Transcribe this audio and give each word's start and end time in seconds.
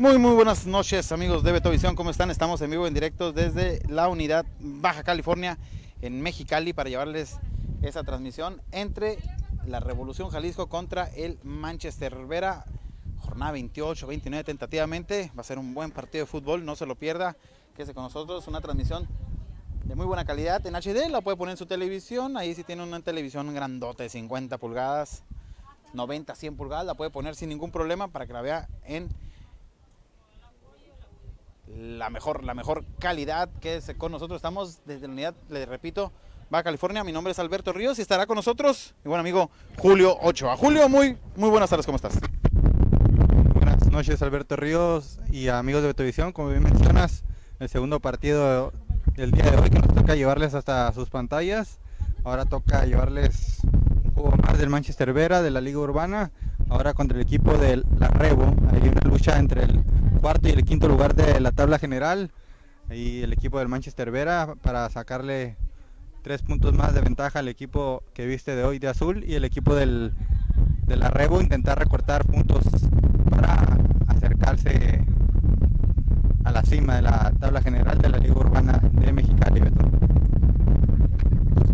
Muy, 0.00 0.16
muy 0.16 0.32
buenas 0.32 0.66
noches, 0.66 1.12
amigos 1.12 1.42
de 1.42 1.52
Betovisión. 1.52 1.94
¿Cómo 1.94 2.08
están? 2.08 2.30
Estamos 2.30 2.62
en 2.62 2.70
vivo 2.70 2.86
en 2.86 2.94
directo 2.94 3.34
desde 3.34 3.86
la 3.86 4.08
unidad 4.08 4.46
Baja 4.58 5.02
California 5.02 5.58
en 6.00 6.22
Mexicali 6.22 6.72
para 6.72 6.88
llevarles 6.88 7.38
esa 7.82 8.02
transmisión 8.02 8.62
entre 8.72 9.18
la 9.66 9.78
Revolución 9.78 10.30
Jalisco 10.30 10.70
contra 10.70 11.08
el 11.08 11.38
Manchester 11.42 12.16
Vera. 12.24 12.64
Jornada 13.18 13.52
28, 13.52 14.06
29 14.06 14.42
tentativamente. 14.42 15.30
Va 15.36 15.42
a 15.42 15.44
ser 15.44 15.58
un 15.58 15.74
buen 15.74 15.90
partido 15.90 16.24
de 16.24 16.30
fútbol, 16.30 16.64
no 16.64 16.76
se 16.76 16.86
lo 16.86 16.94
pierda. 16.94 17.36
Quédese 17.76 17.92
con 17.92 18.04
nosotros, 18.04 18.48
una 18.48 18.62
transmisión 18.62 19.06
de 19.84 19.94
muy 19.96 20.06
buena 20.06 20.24
calidad 20.24 20.66
en 20.66 20.76
HD. 20.76 21.10
La 21.10 21.20
puede 21.20 21.36
poner 21.36 21.50
en 21.50 21.58
su 21.58 21.66
televisión. 21.66 22.38
Ahí 22.38 22.54
sí 22.54 22.64
tiene 22.64 22.84
una 22.84 23.00
televisión 23.00 23.52
grandote 23.52 24.04
de 24.04 24.08
50 24.08 24.56
pulgadas, 24.56 25.24
90, 25.92 26.34
100 26.34 26.56
pulgadas. 26.56 26.86
La 26.86 26.94
puede 26.94 27.10
poner 27.10 27.34
sin 27.34 27.50
ningún 27.50 27.70
problema 27.70 28.08
para 28.08 28.26
que 28.26 28.32
la 28.32 28.40
vea 28.40 28.66
en 28.84 29.10
la 31.76 32.10
mejor, 32.10 32.44
la 32.44 32.54
mejor 32.54 32.84
calidad 32.98 33.48
que 33.60 33.76
es 33.76 33.92
con 33.96 34.12
nosotros. 34.12 34.36
Estamos 34.36 34.80
desde 34.84 35.06
la 35.06 35.12
unidad, 35.12 35.34
le 35.48 35.66
repito, 35.66 36.12
Baja 36.50 36.64
California. 36.64 37.04
Mi 37.04 37.12
nombre 37.12 37.32
es 37.32 37.38
Alberto 37.38 37.72
Ríos 37.72 37.98
y 37.98 38.02
estará 38.02 38.26
con 38.26 38.36
nosotros 38.36 38.94
mi 39.04 39.08
buen 39.08 39.20
amigo 39.20 39.50
Julio 39.78 40.16
Ochoa. 40.20 40.56
Julio, 40.56 40.88
muy, 40.88 41.16
muy 41.36 41.48
buenas 41.48 41.70
tardes, 41.70 41.86
¿cómo 41.86 41.96
estás? 41.96 42.18
Buenas 43.54 43.86
noches, 43.86 44.20
Alberto 44.22 44.56
Ríos 44.56 45.20
y 45.30 45.48
amigos 45.48 45.82
de 45.82 45.94
Televisión. 45.94 46.32
Como 46.32 46.48
bien 46.48 46.62
mencionas, 46.62 47.22
el 47.60 47.68
segundo 47.68 48.00
partido 48.00 48.72
del 49.14 49.30
día 49.30 49.50
de 49.50 49.58
hoy 49.58 49.70
que 49.70 49.78
nos 49.78 49.94
toca 49.94 50.16
llevarles 50.16 50.54
hasta 50.54 50.92
sus 50.92 51.08
pantallas. 51.10 51.78
Ahora 52.24 52.44
toca 52.44 52.84
llevarles 52.84 53.58
un 53.62 54.12
juego 54.14 54.32
más 54.42 54.58
del 54.58 54.68
Manchester 54.68 55.12
Vera, 55.12 55.42
de 55.42 55.50
la 55.50 55.60
Liga 55.60 55.78
Urbana. 55.78 56.32
Ahora 56.70 56.94
contra 56.94 57.16
el 57.16 57.22
equipo 57.22 57.58
del 57.58 57.84
Rebo. 57.98 58.54
Hay 58.72 58.88
una 58.88 59.00
lucha 59.04 59.38
entre 59.38 59.64
el 59.64 59.82
cuarto 60.20 60.48
y 60.48 60.52
el 60.52 60.64
quinto 60.64 60.86
lugar 60.88 61.14
de 61.14 61.40
la 61.40 61.50
tabla 61.50 61.78
general. 61.78 62.30
Y 62.90 63.22
el 63.22 63.32
equipo 63.32 63.58
del 63.58 63.68
Manchester 63.68 64.10
Vera 64.10 64.54
para 64.62 64.88
sacarle 64.88 65.56
tres 66.22 66.42
puntos 66.42 66.72
más 66.74 66.94
de 66.94 67.00
ventaja 67.00 67.40
al 67.40 67.48
equipo 67.48 68.04
que 68.14 68.26
viste 68.26 68.54
de 68.54 68.64
hoy 68.64 68.78
de 68.78 68.88
azul 68.88 69.24
y 69.26 69.34
el 69.34 69.44
equipo 69.44 69.74
del, 69.74 70.12
del 70.86 71.02
Arrebo 71.02 71.40
intentar 71.40 71.78
recortar 71.78 72.24
puntos 72.24 72.64
para 73.30 73.78
acercarse 74.06 75.04
a 76.44 76.52
la 76.52 76.62
cima 76.62 76.96
de 76.96 77.02
la 77.02 77.32
tabla 77.38 77.62
general 77.62 77.98
de 78.00 78.08
la 78.10 78.18
Liga 78.18 78.34
Urbana 78.34 78.80
de 78.92 79.12
Mexicali. 79.12 79.60
Beto. 79.60 79.90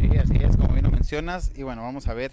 Sí, 0.01 0.17
así 0.19 0.37
es, 0.37 0.57
como 0.57 0.73
bien 0.73 0.85
lo 0.85 0.91
mencionas. 0.91 1.53
Y 1.55 1.65
bueno, 1.65 1.83
vamos 1.83 2.09
a 2.09 2.15
ver 2.15 2.33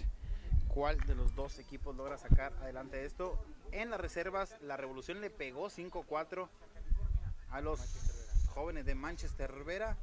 cuál 0.74 0.98
de 1.06 1.14
los 1.14 1.34
dos 1.36 1.58
equipos 1.60 1.94
logra 1.94 2.18
sacar 2.18 2.52
adelante 2.60 3.04
esto. 3.04 3.38
En 3.70 3.90
las 3.90 4.00
reservas, 4.00 4.56
la 4.60 4.76
Revolución 4.76 5.20
le 5.20 5.30
pegó 5.30 5.70
5-4 5.70 6.48
a 7.50 7.60
los 7.60 7.80
jóvenes 8.52 8.84
de 8.84 8.96
Manchester 8.96 9.52
Vera. 9.64 9.96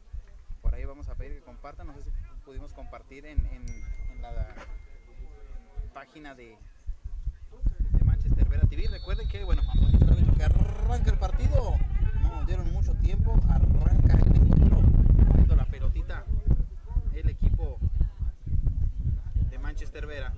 Por 0.62 0.74
ahí 0.74 0.86
vamos 0.86 1.10
a 1.10 1.16
pedir 1.16 1.34
que 1.34 1.42
compartan. 1.42 1.88
No 1.88 1.94
sé 1.94 2.04
si 2.04 2.12
pudimos 2.46 2.72
compartir 2.74 3.26
en, 3.26 3.38
la 4.22 4.56
página 5.94 6.36
de, 6.36 6.58
de 7.90 8.04
Manchester 8.06 8.48
Vera 8.48 8.66
TV. 8.68 8.88
Recuerden 8.88 9.28
que, 9.28 9.44
bueno, 9.44 9.64
que 10.38 10.44
arranca 10.44 11.12
el 11.12 11.18
partido. 11.18 11.76
No 12.22 12.36
nos 12.36 12.48
dieron 12.48 12.72
mucho 12.72 12.94
tiempo. 12.96 13.38
Arranca 13.50 14.14
el 14.14 14.36
encuentro. 14.36 14.82
Poniendo 15.28 15.56
la 15.56 15.66
pelotita 15.66 16.24
el 17.14 17.30
equipo 17.30 17.78
de 19.50 19.60
Manchester 19.60 20.06
Vera. 20.06 20.34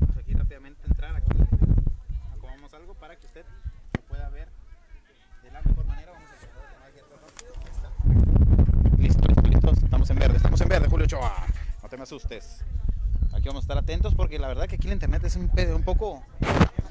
Vamos 0.00 0.16
aquí 0.16 0.32
rápidamente 0.34 0.80
a 0.84 0.85
entrar 0.96 1.14
aquí. 1.14 1.28
Acomodamos 2.34 2.72
algo 2.72 2.94
para 2.94 3.16
que 3.16 3.26
usted 3.26 3.44
lo 3.94 4.02
pueda 4.08 4.30
ver 4.30 4.48
de 5.42 5.50
la 5.50 5.60
mejor 5.60 5.84
manera. 5.84 6.12
Vamos 6.12 6.30
a 6.30 6.36
tomar. 6.36 6.58
Listo, 8.98 9.28
listo, 9.28 9.42
listo. 9.42 9.70
Estamos 9.70 10.08
en 10.08 10.18
verde, 10.18 10.36
estamos 10.36 10.60
en 10.62 10.68
verde, 10.68 10.88
Julio 10.88 11.04
Ochoa. 11.04 11.46
No 11.82 11.88
te 11.90 11.98
me 11.98 12.04
asustes. 12.04 12.64
Aquí 13.34 13.46
vamos 13.48 13.64
a 13.64 13.64
estar 13.64 13.76
atentos 13.76 14.14
porque 14.14 14.38
la 14.38 14.48
verdad 14.48 14.66
que 14.66 14.76
aquí 14.76 14.86
el 14.86 14.94
internet 14.94 15.22
es 15.24 15.36
un, 15.36 15.50
un 15.74 15.82
poco 15.82 16.22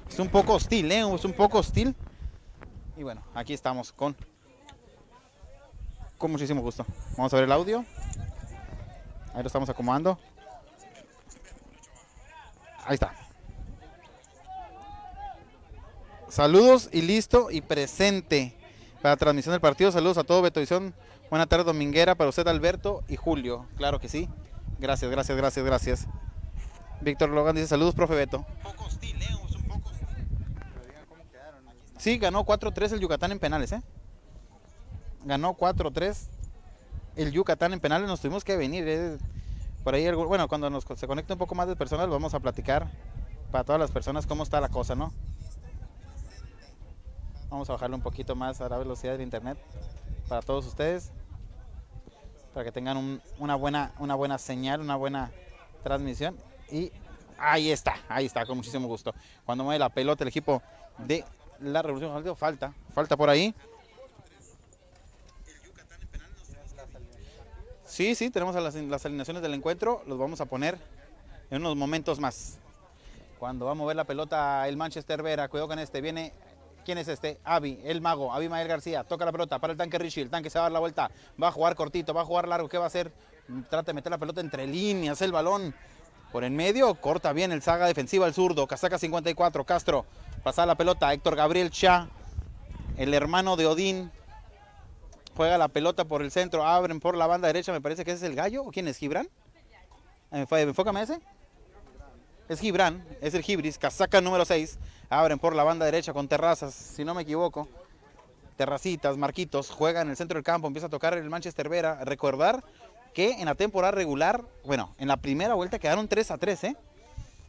es 0.08 0.20
un 0.20 0.30
poco 0.30 0.54
hostil, 0.54 0.92
¿eh? 0.92 1.02
Es 1.16 1.26
un 1.26 1.34
poco 1.34 1.58
hostil. 1.58 1.96
Y 2.98 3.02
bueno, 3.02 3.24
aquí 3.34 3.54
estamos 3.54 3.92
con 3.92 4.16
con 6.20 6.32
muchísimo 6.32 6.62
gusto. 6.62 6.86
Vamos 7.18 7.34
a 7.34 7.38
ver 7.38 7.46
el 7.46 7.52
audio. 7.52 7.84
Ahí 9.34 9.42
lo 9.42 9.48
estamos 9.48 9.68
acomodando. 9.68 10.20
Ahí 12.86 12.94
está. 12.94 13.25
Saludos 16.36 16.90
y 16.92 17.02
listo 17.02 17.50
y 17.50 17.62
presente 17.62 18.54
para 19.02 19.14
la 19.14 19.16
transmisión 19.16 19.54
del 19.54 19.62
partido. 19.62 19.90
Saludos 19.94 20.18
a 20.18 20.26
todo 20.26 20.42
Betovisión. 20.42 20.94
Buena 21.30 21.46
tarde 21.46 21.64
dominguera 21.64 22.16
para 22.16 22.30
usted 22.30 22.46
Alberto 22.50 23.06
y 23.08 23.16
Julio. 23.16 23.68
Claro 23.78 24.02
que 24.02 24.10
sí. 24.10 24.28
Gracias, 24.78 25.10
gracias, 25.10 25.38
gracias, 25.38 25.66
gracias. 25.66 26.08
Víctor 27.00 27.30
Logan 27.30 27.56
dice 27.56 27.70
saludos, 27.70 27.96
profe 27.96 28.16
Beto. 28.16 28.46
Sí, 31.98 32.18
ganó 32.18 32.44
4-3 32.44 32.92
el 32.92 33.00
Yucatán 33.00 33.32
en 33.32 33.40
penales, 33.40 33.72
¿eh? 33.72 33.82
Ganó 35.24 35.56
4-3 35.56 36.18
el 37.16 37.32
Yucatán 37.32 37.72
en 37.72 37.80
penales. 37.80 38.10
Nos 38.10 38.20
tuvimos 38.20 38.44
que 38.44 38.58
venir. 38.58 38.84
¿eh? 38.90 39.18
Por 39.86 39.96
ahí, 39.96 40.12
bueno, 40.12 40.50
cuando 40.50 40.70
nos 40.70 40.84
se 40.84 41.08
conecte 41.08 41.32
un 41.32 41.40
poco 41.40 41.56
más 41.56 41.70
de 41.70 41.78
personas, 41.78 42.10
vamos 42.10 42.34
a 42.34 42.42
platicar 42.42 42.92
para 43.54 43.64
todas 43.64 43.80
las 43.80 43.92
personas 43.92 44.28
cómo 44.28 44.44
está 44.44 44.60
la 44.60 44.68
cosa, 44.68 44.96
¿no? 44.96 45.14
Vamos 47.56 47.70
a 47.70 47.74
bajarle 47.74 47.96
un 47.96 48.02
poquito 48.02 48.36
más 48.36 48.60
a 48.60 48.68
la 48.68 48.78
velocidad 48.78 49.14
del 49.14 49.22
internet 49.22 49.58
para 50.28 50.42
todos 50.42 50.66
ustedes. 50.66 51.14
Para 52.54 52.66
que 52.66 52.72
tengan 52.74 52.98
un- 52.98 53.22
una, 53.40 53.56
buena, 53.56 53.94
una 53.98 54.14
buena 54.14 54.38
señal, 54.38 54.82
una 54.82 54.98
buena 54.98 55.32
transmisión. 55.82 56.36
Y 56.70 56.92
ahí 57.38 57.72
está, 57.72 57.96
ahí 58.10 58.26
está, 58.26 58.46
con 58.46 58.58
muchísimo 58.58 58.90
gusto. 58.90 59.16
Cuando 59.46 59.64
mueve 59.64 59.80
la 59.80 59.88
pelota 59.88 60.26
el 60.26 60.28
equipo 60.28 60.62
de 60.98 61.24
la 61.62 61.82
Revolución 61.82 62.36
falta, 62.36 62.74
falta 62.94 63.16
por 63.16 63.30
ahí. 63.30 63.56
Sí, 67.86 68.16
sí, 68.16 68.30
tenemos 68.32 68.54
las 68.54 69.06
alineaciones 69.06 69.42
del 69.42 69.54
encuentro, 69.54 70.04
los 70.08 70.20
vamos 70.20 70.42
a 70.42 70.46
poner 70.46 70.78
en 71.50 71.62
unos 71.62 71.78
momentos 71.78 72.20
más. 72.20 72.58
Cuando 73.40 73.66
va 73.66 73.72
a 73.72 73.76
mover 73.76 73.96
la 73.96 74.04
pelota 74.04 74.68
el 74.68 74.76
Manchester 74.76 75.24
Vera, 75.24 75.48
cuidado 75.48 75.70
con 75.70 75.80
este, 75.80 76.02
viene, 76.02 76.34
¿quién 76.86 76.98
es 76.98 77.08
este? 77.10 77.40
Avi, 77.44 77.82
el 77.84 78.00
mago, 78.00 78.34
Avi 78.34 78.48
Mael 78.48 78.68
García, 78.68 79.04
toca 79.04 79.26
la 79.26 79.32
pelota 79.32 79.60
para 79.60 79.74
el 79.74 79.78
tanque 79.78 79.98
Richie, 79.98 80.22
el 80.22 80.30
tanque 80.30 80.50
se 80.50 80.58
va 80.58 80.66
a 80.66 80.68
dar 80.68 80.72
la 80.72 80.80
vuelta, 80.80 81.12
va 81.42 81.50
a 81.50 81.52
jugar 81.52 81.76
cortito, 81.76 82.14
va 82.14 82.22
a 82.22 82.26
jugar 82.26 82.48
largo, 82.48 82.70
¿qué 82.70 82.78
va 82.78 82.86
a 82.86 82.88
hacer? 82.88 83.12
Trata 83.70 83.88
de 83.88 83.94
meter 83.94 84.12
la 84.12 84.18
pelota 84.18 84.40
entre 84.40 84.66
líneas, 84.66 85.22
el 85.22 85.32
balón 85.32 85.76
por 86.32 86.44
en 86.44 86.56
medio, 86.56 86.94
corta 86.96 87.34
bien 87.34 87.52
el 87.52 87.62
saga 87.62 87.88
defensiva, 87.88 88.28
el 88.28 88.34
zurdo, 88.34 88.68
casaca 88.68 88.98
54, 88.98 89.66
Castro, 89.66 90.06
pasa 90.44 90.66
la 90.66 90.76
pelota, 90.76 91.12
Héctor 91.12 91.36
Gabriel 91.36 91.72
Cha, 91.72 92.08
el 92.98 93.14
hermano 93.14 93.56
de 93.56 93.66
Odín, 93.66 94.12
juega 95.36 95.58
la 95.58 95.68
pelota 95.68 96.06
por 96.06 96.22
el 96.22 96.32
centro, 96.32 96.66
abren 96.66 97.00
por 97.00 97.18
la 97.18 97.28
banda 97.28 97.48
derecha, 97.48 97.72
me 97.72 97.82
parece 97.82 98.06
que 98.06 98.12
ese 98.12 98.26
es 98.26 98.30
el 98.30 98.36
gallo, 98.36 98.64
¿o 98.64 98.72
quién 98.72 98.88
es? 98.88 98.98
¿Gibran? 98.98 99.28
Enfócame 100.32 101.02
ese. 101.02 101.20
Es 102.48 102.60
Gibran, 102.60 103.04
es 103.22 103.34
el 103.34 103.42
Gibris, 103.42 103.80
casaca 103.80 104.22
número 104.22 104.46
6, 104.46 104.78
abren 105.10 105.40
por 105.40 105.56
la 105.56 105.64
banda 105.64 105.84
derecha 105.86 106.14
con 106.14 106.28
terrazas, 106.28 106.76
si 106.76 107.04
no 107.04 107.16
me 107.16 107.24
equivoco. 107.24 107.68
Terracitas, 108.56 109.18
Marquitos, 109.18 109.72
juega 109.72 110.02
en 110.02 110.12
el 110.12 110.16
centro 110.16 110.36
del 110.36 110.44
campo, 110.44 110.68
empieza 110.68 110.86
a 110.86 110.90
tocar 110.92 111.18
el 111.18 111.28
Manchester 111.28 111.70
Vera. 111.70 112.06
Recordar 112.06 112.64
que 113.16 113.32
en 113.32 113.46
la 113.46 113.56
temporada 113.56 113.92
regular, 113.92 114.44
bueno, 114.64 114.94
en 115.00 115.08
la 115.08 115.18
primera 115.18 115.56
vuelta 115.56 115.80
quedaron 115.80 116.08
3 116.08 116.32
a 116.32 116.38
3, 116.38 116.64
¿eh? 116.66 116.78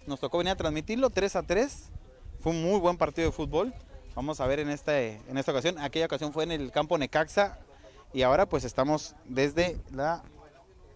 Nos 0.06 0.19
tocó 0.19 0.38
venir 0.38 0.52
a 0.52 0.56
transmitirlo 0.56 1.10
3 1.10 1.37
a 1.37 1.43
3. 1.43 1.90
Fue 2.40 2.52
un 2.52 2.62
muy 2.62 2.81
buen 2.81 2.96
partido 2.96 3.28
de 3.28 3.32
fútbol. 3.32 3.75
Vamos 4.14 4.40
a 4.40 4.46
ver 4.46 4.60
en, 4.60 4.70
este, 4.70 5.20
en 5.28 5.37
esta 5.37 5.52
ocasión. 5.52 5.78
Aquella 5.78 6.06
ocasión 6.06 6.32
fue 6.32 6.44
en 6.44 6.52
el 6.52 6.72
campo 6.72 6.96
Necaxa 6.96 7.58
y 8.14 8.22
ahora 8.22 8.46
pues 8.46 8.64
estamos 8.64 9.14
desde 9.26 9.78
la 9.93 10.22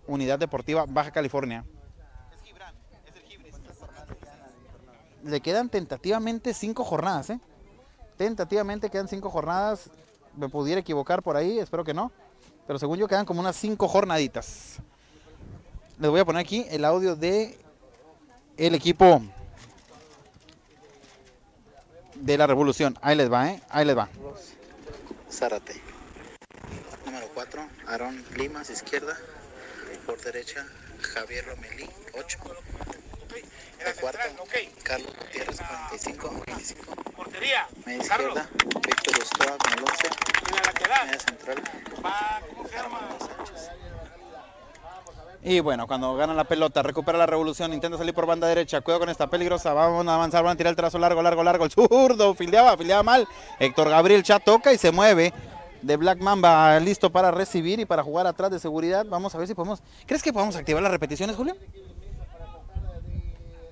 Unidad 0.06 0.38
Deportiva 0.38 0.86
Baja 0.88 1.10
California. 1.10 1.64
Le 5.24 5.40
quedan 5.40 5.68
tentativamente 5.68 6.54
cinco 6.54 6.84
jornadas, 6.84 7.30
¿eh? 7.30 7.40
Tentativamente 8.16 8.90
quedan 8.90 9.08
cinco 9.08 9.30
jornadas. 9.30 9.90
Me 10.36 10.48
pudiera 10.48 10.80
equivocar 10.80 11.22
por 11.22 11.36
ahí, 11.36 11.58
espero 11.58 11.84
que 11.84 11.94
no. 11.94 12.12
Pero 12.66 12.78
según 12.78 12.98
yo 12.98 13.08
quedan 13.08 13.26
como 13.26 13.40
unas 13.40 13.56
cinco 13.56 13.88
jornaditas. 13.88 14.76
Les 15.98 16.10
voy 16.10 16.20
a 16.20 16.24
poner 16.24 16.40
aquí 16.40 16.66
el 16.70 16.84
audio 16.84 17.16
de 17.16 17.58
el 18.56 18.74
equipo 18.74 19.22
de 22.14 22.38
la 22.38 22.46
revolución. 22.46 22.96
Ahí 23.02 23.16
les 23.16 23.32
va, 23.32 23.50
¿eh? 23.50 23.62
Ahí 23.68 23.84
les 23.84 23.96
va. 23.96 24.08
Zárate. 25.30 25.80
Número 27.06 27.26
4, 27.34 27.62
Aarón 27.86 28.24
Limas, 28.36 28.70
izquierda. 28.70 29.16
Por 30.06 30.20
derecha, 30.20 30.66
Javier 31.00 31.46
Lomelí, 31.46 31.88
8. 32.18 32.38
La 33.84 33.94
cuarta, 33.94 34.20
Carlos 34.82 35.08
Gutiérrez, 35.18 35.56
45, 35.56 36.42
25. 36.46 36.94
Media 37.40 37.66
izquierda, 38.02 38.48
Víctor 38.86 39.22
Ostoa 39.22 39.56
con 39.56 39.72
el 39.72 39.84
11. 39.84 40.08
Media 40.52 41.18
central, 41.18 41.62
Armando 42.78 43.18
Sánchez. 43.18 43.70
Y 45.42 45.60
bueno, 45.60 45.86
cuando 45.86 46.14
gana 46.14 46.34
la 46.34 46.44
pelota, 46.44 46.82
recupera 46.82 47.16
la 47.16 47.24
revolución, 47.24 47.72
intenta 47.72 47.96
salir 47.96 48.12
por 48.12 48.26
banda 48.26 48.46
derecha, 48.46 48.82
cuidado 48.82 49.00
con 49.00 49.08
esta 49.08 49.28
peligrosa, 49.28 49.72
vamos 49.72 50.06
a 50.06 50.14
avanzar, 50.14 50.44
van 50.44 50.52
a 50.52 50.56
tirar 50.56 50.72
el 50.72 50.76
trazo 50.76 50.98
largo, 50.98 51.22
largo, 51.22 51.42
largo, 51.42 51.64
el 51.64 51.70
zurdo, 51.70 52.34
fildeaba, 52.34 52.76
fildeaba 52.76 53.02
mal, 53.02 53.26
Héctor 53.58 53.88
Gabriel 53.88 54.22
ya 54.22 54.38
toca 54.38 54.74
y 54.74 54.78
se 54.78 54.92
mueve, 54.92 55.32
de 55.80 55.96
Black 55.96 56.20
Mamba 56.20 56.78
listo 56.80 57.10
para 57.10 57.30
recibir 57.30 57.80
y 57.80 57.86
para 57.86 58.02
jugar 58.02 58.26
atrás 58.26 58.50
de 58.50 58.58
seguridad, 58.58 59.06
vamos 59.08 59.34
a 59.34 59.38
ver 59.38 59.48
si 59.48 59.54
podemos, 59.54 59.82
¿crees 60.04 60.22
que 60.22 60.34
podemos 60.34 60.54
activar 60.56 60.82
las 60.82 60.92
repeticiones, 60.92 61.34
Julio? 61.34 61.56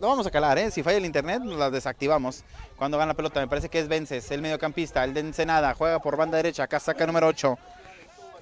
Lo 0.01 0.07
vamos 0.09 0.27
a 0.27 0.31
calar, 0.31 0.59
¿eh? 0.59 0.71
Si 0.71 0.83
falla 0.83 0.99
el 0.99 1.05
internet, 1.05 1.43
las 1.45 1.73
desactivamos. 1.73 2.45
Cuando 2.77 2.99
gana 2.99 3.09
la 3.13 3.17
pelota, 3.17 3.41
me 3.41 3.49
parece 3.49 3.69
que 3.69 3.81
es 3.81 3.89
Vences, 3.89 4.31
el 4.31 4.41
mediocampista, 4.43 5.03
el 5.03 5.13
de 5.13 5.21
Ensenada, 5.21 5.75
juega 5.75 5.99
por 5.99 6.17
banda 6.17 6.37
derecha, 6.37 6.63
acá 6.63 6.79
saca 6.79 7.05
número 7.07 7.27
8. 7.27 7.59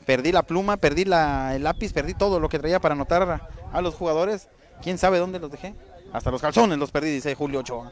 Perdí 0.05 0.33
la 0.33 0.43
pluma, 0.43 0.77
perdí 0.77 1.05
la- 1.07 1.55
el 1.57 1.65
lápiz, 1.65 1.93
perdí 1.95 2.13
todo 2.15 2.39
lo 2.41 2.49
que 2.51 2.59
traía 2.59 2.79
para 2.79 2.95
anotar 2.95 3.49
a 3.73 3.81
los 3.81 3.95
jugadores. 3.95 4.49
¿Quién 4.83 4.99
sabe 4.99 5.19
dónde 5.19 5.39
los 5.39 5.51
dejé? 5.51 5.75
Hasta 6.13 6.31
los 6.31 6.43
calzones 6.43 6.79
los 6.79 6.91
perdí, 6.91 7.11
dice 7.11 7.35
Julio 7.35 7.61
Ochoa. 7.61 7.91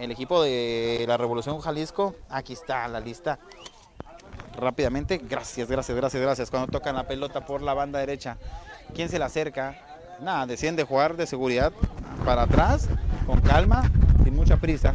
El 0.00 0.10
equipo 0.10 0.42
de 0.42 1.04
la 1.06 1.16
Revolución 1.16 1.60
Jalisco, 1.60 2.16
aquí 2.28 2.54
está 2.54 2.88
la 2.88 2.98
lista. 2.98 3.38
Rápidamente, 4.56 5.18
gracias, 5.22 5.68
gracias, 5.70 5.96
gracias, 5.96 6.20
gracias. 6.20 6.50
Cuando 6.50 6.68
tocan 6.68 6.96
la 6.96 7.06
pelota 7.06 7.44
por 7.46 7.62
la 7.62 7.74
banda 7.74 8.00
derecha, 8.00 8.36
¿quién 8.94 9.08
se 9.08 9.18
le 9.18 9.24
acerca? 9.24 9.91
Nada, 10.22 10.46
deciden 10.46 10.76
de 10.76 10.84
jugar 10.84 11.16
de 11.16 11.26
seguridad 11.26 11.72
para 12.24 12.42
atrás, 12.42 12.88
con 13.26 13.40
calma, 13.40 13.82
sin 14.24 14.34
mucha 14.34 14.56
prisa. 14.56 14.94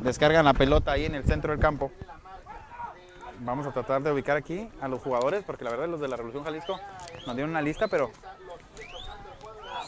Descargan 0.00 0.44
la 0.44 0.52
pelota 0.52 0.92
ahí 0.92 1.04
en 1.04 1.14
el 1.14 1.24
centro 1.24 1.52
del 1.52 1.60
campo. 1.60 1.92
Vamos 3.40 3.66
a 3.66 3.72
tratar 3.72 4.02
de 4.02 4.12
ubicar 4.12 4.36
aquí 4.36 4.68
a 4.80 4.88
los 4.88 5.00
jugadores, 5.00 5.44
porque 5.44 5.64
la 5.64 5.70
verdad 5.70 5.88
los 5.88 6.00
de 6.00 6.08
la 6.08 6.16
Revolución 6.16 6.44
Jalisco 6.44 6.78
nos 7.26 7.36
dieron 7.36 7.50
una 7.50 7.62
lista, 7.62 7.86
pero 7.88 8.10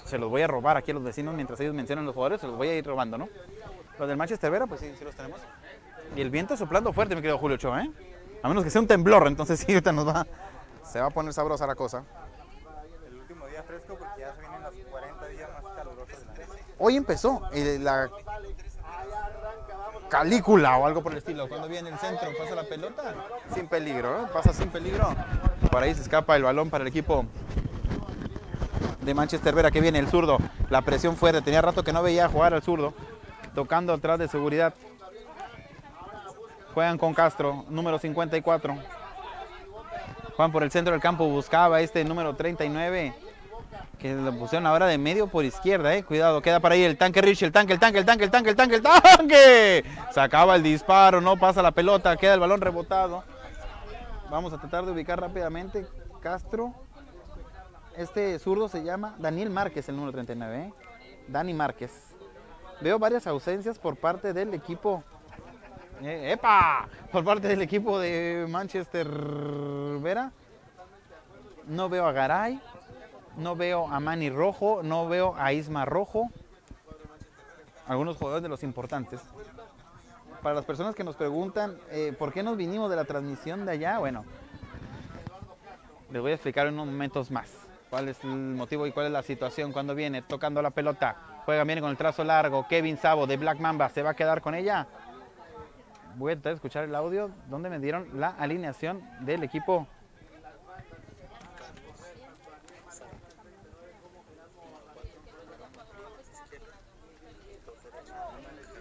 se 0.05 0.19
los 0.19 0.31
voy 0.31 0.43
a 0.43 0.47
robar 0.47 0.77
aquí 0.77 0.93
a 0.93 0.95
los 0.95 1.03
vecinos 1.03 1.35
mientras 1.35 1.59
ellos 1.61 1.75
mencionan 1.75 2.05
los 2.05 2.15
jugadores, 2.15 2.41
se 2.41 2.47
los 2.47 2.57
voy 2.57 2.69
a 2.69 2.77
ir 2.77 2.87
robando, 2.87 3.19
¿no? 3.19 3.29
Los 3.99 4.09
del 4.09 4.17
Manchester 4.17 4.51
Vera, 4.51 4.67
pues 4.67 4.81
sí, 4.81 4.93
sí 4.99 5.05
los 5.05 5.15
tenemos. 5.15 5.41
Y 6.17 6.21
el 6.21 6.31
viento 6.31 6.57
soplando 6.57 6.93
fuerte, 6.93 7.15
mi 7.15 7.23
querido 7.23 7.39
Julio 7.39 7.57
Ochoa, 7.57 7.83
¿eh? 7.83 7.91
A 8.43 8.49
menos 8.49 8.65
que 8.65 8.71
sea 8.71 8.81
un 8.81 8.87
temblor, 8.87 9.27
entonces 9.27 9.61
sí, 9.67 9.73
ahorita 9.73 9.93
nos 9.93 10.07
va, 10.07 10.27
se 10.85 11.01
va 11.01 11.07
a 11.07 11.11
poner 11.11 11.33
sabrosa 11.33 11.67
la 11.67 11.75
cosa. 11.75 12.05
El 13.07 13.17
último 13.17 13.47
día 13.47 13.63
fresco 13.63 13.97
porque 13.99 14.21
ya 14.21 14.35
se 14.35 14.41
vienen 14.41 14.63
los 14.63 14.75
40 14.91 15.27
días 15.29 15.51
más 15.63 15.75
calurosos 15.75 16.07
del 16.09 16.43
año. 16.43 16.70
Hoy 16.83 16.97
empezó 16.97 17.43
eh, 17.53 17.79
la 17.79 18.09
calícula 20.09 20.79
o 20.79 20.87
algo 20.87 21.03
por 21.03 21.13
el 21.13 21.19
estilo. 21.19 21.47
Cuando 21.47 21.69
viene 21.69 21.91
el 21.91 21.99
centro, 21.99 22.31
pasa 22.39 22.55
la 22.55 22.65
pelota 22.65 23.15
sin 23.55 23.69
peligro, 23.69 24.23
¿eh? 24.23 24.27
pasa 24.33 24.55
sin 24.55 24.71
peligro. 24.71 25.15
Por 25.71 25.83
ahí 25.83 25.95
se 25.95 26.01
escapa 26.01 26.37
el 26.37 26.43
balón 26.43 26.71
para 26.71 26.81
el 26.81 26.89
equipo 26.89 27.27
de 29.03 29.13
Manchester 29.13 29.55
Vera 29.55 29.71
que 29.71 29.83
viene 29.83 29.99
el 29.99 30.09
zurdo. 30.09 30.39
La 30.71 30.81
presión 30.81 31.19
fuerte, 31.19 31.43
tenía 31.43 31.61
rato 31.61 31.85
que 31.85 31.93
no 31.93 32.03
veía 32.03 32.31
jugar 32.31 32.55
al 32.55 32.63
zurdo, 32.63 32.95
tocando 33.55 33.93
atrás 33.93 34.19
de 34.19 34.29
seguridad. 34.29 34.73
Juegan 36.73 36.97
con 36.97 37.13
Castro, 37.13 37.67
número 37.69 37.99
54. 37.99 38.75
Juegan 40.35 40.51
por 40.51 40.63
el 40.63 40.71
centro 40.71 40.93
del 40.93 41.03
campo, 41.03 41.29
buscaba 41.29 41.83
este 41.83 42.03
número 42.05 42.37
39 42.37 43.13
que 43.99 44.15
lo 44.15 44.33
pusieron 44.33 44.67
ahora 44.67 44.87
de 44.87 44.99
medio 44.99 45.27
por 45.27 45.45
izquierda, 45.45 45.95
eh. 45.95 46.03
Cuidado, 46.03 46.41
queda 46.41 46.61
para 46.61 46.75
ahí 46.75 46.83
el 46.83 46.97
tanque 46.97 47.21
Rich, 47.21 47.43
el 47.43 47.53
tanque, 47.53 47.75
el 47.75 47.79
tanque, 47.79 47.99
el 47.99 48.07
tanque, 48.07 48.25
el 48.25 48.31
tanque, 48.31 48.51
el 48.51 48.57
tanque, 48.57 48.75
el 48.77 48.83
tanque. 48.83 49.85
Sacaba 50.13 50.57
el 50.57 50.63
disparo, 50.63 51.21
no 51.21 51.37
pasa 51.37 51.63
la 51.63 51.73
pelota, 51.73 52.17
queda 52.17 52.35
el 52.35 52.41
balón 52.41 52.61
rebotado. 52.61 53.25
Vamos 54.31 54.53
a 54.53 54.59
tratar 54.59 54.87
de 54.87 54.93
ubicar 54.93 55.21
rápidamente. 55.21 55.87
Castro. 56.21 56.75
Este 57.97 58.39
zurdo 58.39 58.69
se 58.69 58.85
llama 58.85 59.17
Daniel 59.19 59.51
Márquez, 59.51 59.89
el 59.89 59.97
número 59.97 60.13
39, 60.13 60.59
eh. 60.59 60.73
Dani 61.29 61.53
Márquez. 61.53 62.15
Veo 62.81 62.99
varias 62.99 63.27
ausencias 63.27 63.79
por 63.79 63.97
parte 63.97 64.33
del 64.33 64.55
equipo. 64.55 65.05
Eh, 66.03 66.33
¡Epa! 66.33 66.89
Por 67.13 67.25
parte 67.25 67.49
del 67.49 67.61
equipo 67.61 67.99
de 67.99 68.47
Manchester 68.49 69.09
Vera. 70.01 70.33
No 71.67 71.89
veo 71.89 72.07
a 72.07 72.13
Garay. 72.13 72.61
No 73.41 73.57
veo 73.57 73.89
a 73.89 74.01
Manny 74.01 74.29
Rojo, 74.29 74.83
no 74.83 75.09
veo 75.09 75.35
a 75.39 75.55
Isma 75.55 75.87
Rojo. 75.87 76.29
Algunos 77.87 78.19
jugadores 78.19 78.43
de 78.43 78.51
los 78.51 78.63
importantes. 78.63 79.19
Para 80.43 80.55
las 80.55 80.67
personas 80.67 80.95
que 80.95 81.05
nos 81.05 81.17
preguntan 81.17 81.79
eh, 81.91 82.15
por 82.19 82.35
qué 82.35 82.43
nos 82.43 82.59
vinimos 82.59 82.91
de 82.91 82.97
la 82.97 83.07
transmisión 83.07 83.65
de 83.65 83.73
allá, 83.73 83.99
bueno, 83.99 84.27
les 86.11 86.21
voy 86.21 86.33
a 86.33 86.35
explicar 86.35 86.67
en 86.67 86.75
unos 86.75 86.89
momentos 86.89 87.31
más 87.31 87.51
cuál 87.89 88.11
es 88.11 88.23
el 88.25 88.31
motivo 88.31 88.87
y 88.87 88.93
cuál 88.93 89.07
es 89.07 89.13
la 89.13 89.23
situación 89.23 89.73
cuando 89.73 89.95
viene 89.95 90.21
tocando 90.21 90.61
la 90.61 90.71
pelota. 90.71 91.17
Juega 91.47 91.65
bien 91.65 91.81
con 91.81 91.91
el 91.91 91.97
trazo 91.97 92.23
largo. 92.23 92.69
Kevin 92.69 92.99
Sabo 92.99 93.27
de 93.27 93.39
Black 93.39 93.59
Mamba 93.59 93.89
se 93.89 94.03
va 94.03 94.11
a 94.11 94.15
quedar 94.15 94.43
con 94.43 94.55
ella. 94.55 94.87
Voy 96.17 96.33
a 96.33 96.37
de 96.37 96.53
escuchar 96.53 96.85
el 96.85 96.95
audio 96.95 97.31
donde 97.49 97.71
me 97.71 97.79
dieron 97.79 98.21
la 98.21 98.29
alineación 98.29 99.03
del 99.21 99.45
equipo 99.45 99.87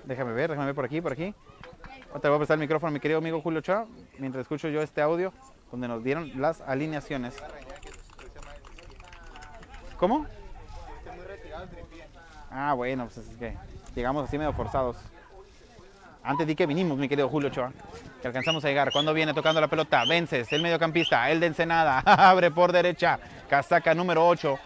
Déjame 0.06 0.34
ver, 0.34 0.50
déjame 0.50 0.68
ver 0.68 0.76
por 0.76 0.86
aquí, 0.86 1.02
por 1.02 1.12
aquí. 1.12 1.34
Te 2.22 2.28
voy 2.28 2.36
a 2.36 2.40
prestar 2.40 2.56
el 2.56 2.62
micrófono 2.62 2.92
mi 2.92 3.00
querido 3.00 3.20
amigo 3.20 3.40
Julio 3.42 3.60
Ochoa 3.60 3.86
mientras 4.18 4.42
escucho 4.42 4.68
yo 4.68 4.82
este 4.82 5.02
audio 5.02 5.32
donde 5.72 5.88
nos 5.88 6.04
dieron 6.04 6.32
las 6.42 6.62
alineaciones. 6.62 7.36
¿Cómo? 9.98 10.26
Ah, 12.50 12.74
bueno, 12.74 13.06
pues 13.06 13.28
es 13.28 13.38
que 13.38 13.56
llegamos 13.96 14.28
así 14.28 14.38
medio 14.38 14.54
forzados. 14.54 14.98
Antes 16.24 16.48
di 16.48 16.56
que 16.56 16.66
vinimos, 16.66 16.98
mi 16.98 17.08
querido 17.08 17.30
Julio 17.30 17.50
Ochoa, 17.50 17.72
que 18.22 18.28
alcanzamos 18.28 18.64
a 18.66 18.68
llegar. 18.68 18.92
Cuando 18.92 19.14
viene 19.14 19.34
tocando 19.34 19.62
la 19.62 19.68
pelota, 19.68 20.04
Vences, 20.06 20.52
el 20.52 20.62
mediocampista, 20.62 21.30
el 21.30 21.40
de 21.40 21.48
Ensenada, 21.48 22.00
abre 22.06 22.52
por 22.52 22.72
derecha, 22.72 23.20
casaca 23.48 23.94
número 23.94 24.28
8. 24.28 24.60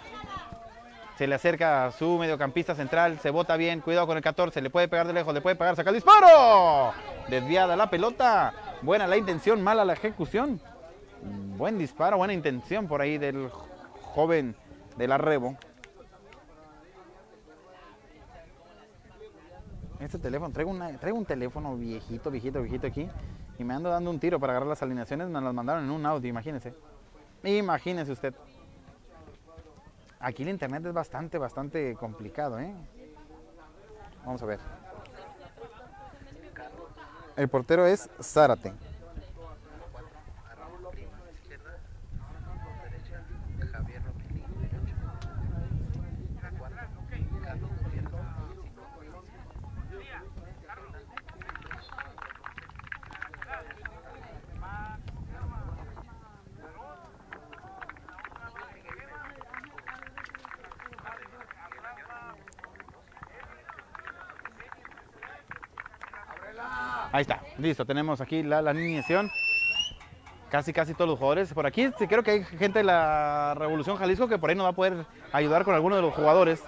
Se 1.17 1.27
le 1.27 1.35
acerca 1.35 1.85
a 1.85 1.91
su 1.91 2.17
mediocampista 2.17 2.73
central, 2.73 3.19
se 3.19 3.29
bota 3.29 3.55
bien, 3.55 3.81
cuidado 3.81 4.07
con 4.07 4.17
el 4.17 4.23
14, 4.23 4.61
le 4.61 4.69
puede 4.69 4.87
pegar 4.87 5.05
de 5.05 5.13
lejos, 5.13 5.33
le 5.33 5.41
puede 5.41 5.55
pegar, 5.55 5.75
saca 5.75 5.91
el 5.91 5.95
disparo. 5.95 6.93
Desviada 7.27 7.75
la 7.75 7.89
pelota, 7.89 8.53
buena 8.81 9.05
la 9.05 9.17
intención, 9.17 9.61
mala 9.61 9.85
la 9.85 9.93
ejecución. 9.93 10.59
Buen 11.57 11.77
disparo, 11.77 12.17
buena 12.17 12.33
intención 12.33 12.87
por 12.87 13.01
ahí 13.01 13.17
del 13.17 13.49
joven 14.01 14.55
del 14.97 15.11
arrebo. 15.11 15.55
Este 19.99 20.19
teléfono, 20.19 20.51
traigo, 20.51 20.75
traigo 20.99 21.17
un 21.17 21.25
teléfono 21.25 21.77
viejito, 21.77 22.31
viejito, 22.31 22.61
viejito 22.61 22.87
aquí 22.87 23.07
y 23.57 23.63
me 23.63 23.73
ando 23.73 23.89
dando 23.89 24.09
un 24.09 24.19
tiro 24.19 24.39
para 24.39 24.53
agarrar 24.53 24.67
las 24.67 24.81
alineaciones, 24.81 25.29
me 25.29 25.39
las 25.39 25.53
mandaron 25.53 25.85
en 25.85 25.91
un 25.91 26.05
audio, 26.05 26.29
imagínense. 26.29 26.73
Imagínese 27.43 28.11
usted. 28.11 28.33
Aquí 30.23 30.43
el 30.43 30.49
internet 30.49 30.85
es 30.85 30.93
bastante, 30.93 31.37
bastante 31.37 31.95
complicado, 31.95 32.57
¿eh? 32.57 32.73
Vamos 34.23 34.41
a 34.41 34.45
ver. 34.45 34.59
El 37.35 37.49
portero 37.49 37.85
es 37.85 38.09
Zárate. 38.21 38.71
Ahí 67.13 67.21
está, 67.21 67.43
listo, 67.59 67.85
tenemos 67.85 68.21
aquí 68.21 68.41
la, 68.41 68.59
la. 68.63 68.73
Casi, 70.49 70.73
casi 70.73 70.95
todos 70.95 71.07
los 71.07 71.19
jugadores. 71.19 71.53
Por 71.53 71.67
aquí 71.67 71.91
creo 72.09 72.23
que 72.23 72.31
hay 72.31 72.43
gente 72.43 72.79
de 72.79 72.85
la 72.85 73.53
Revolución 73.55 73.97
Jalisco 73.97 74.27
que 74.27 74.39
por 74.39 74.49
ahí 74.49 74.55
nos 74.55 74.65
va 74.65 74.69
a 74.69 74.73
poder 74.73 75.05
ayudar 75.31 75.63
con 75.63 75.75
alguno 75.75 75.95
de 75.95 76.01
los 76.01 76.11
jugadores 76.11 76.63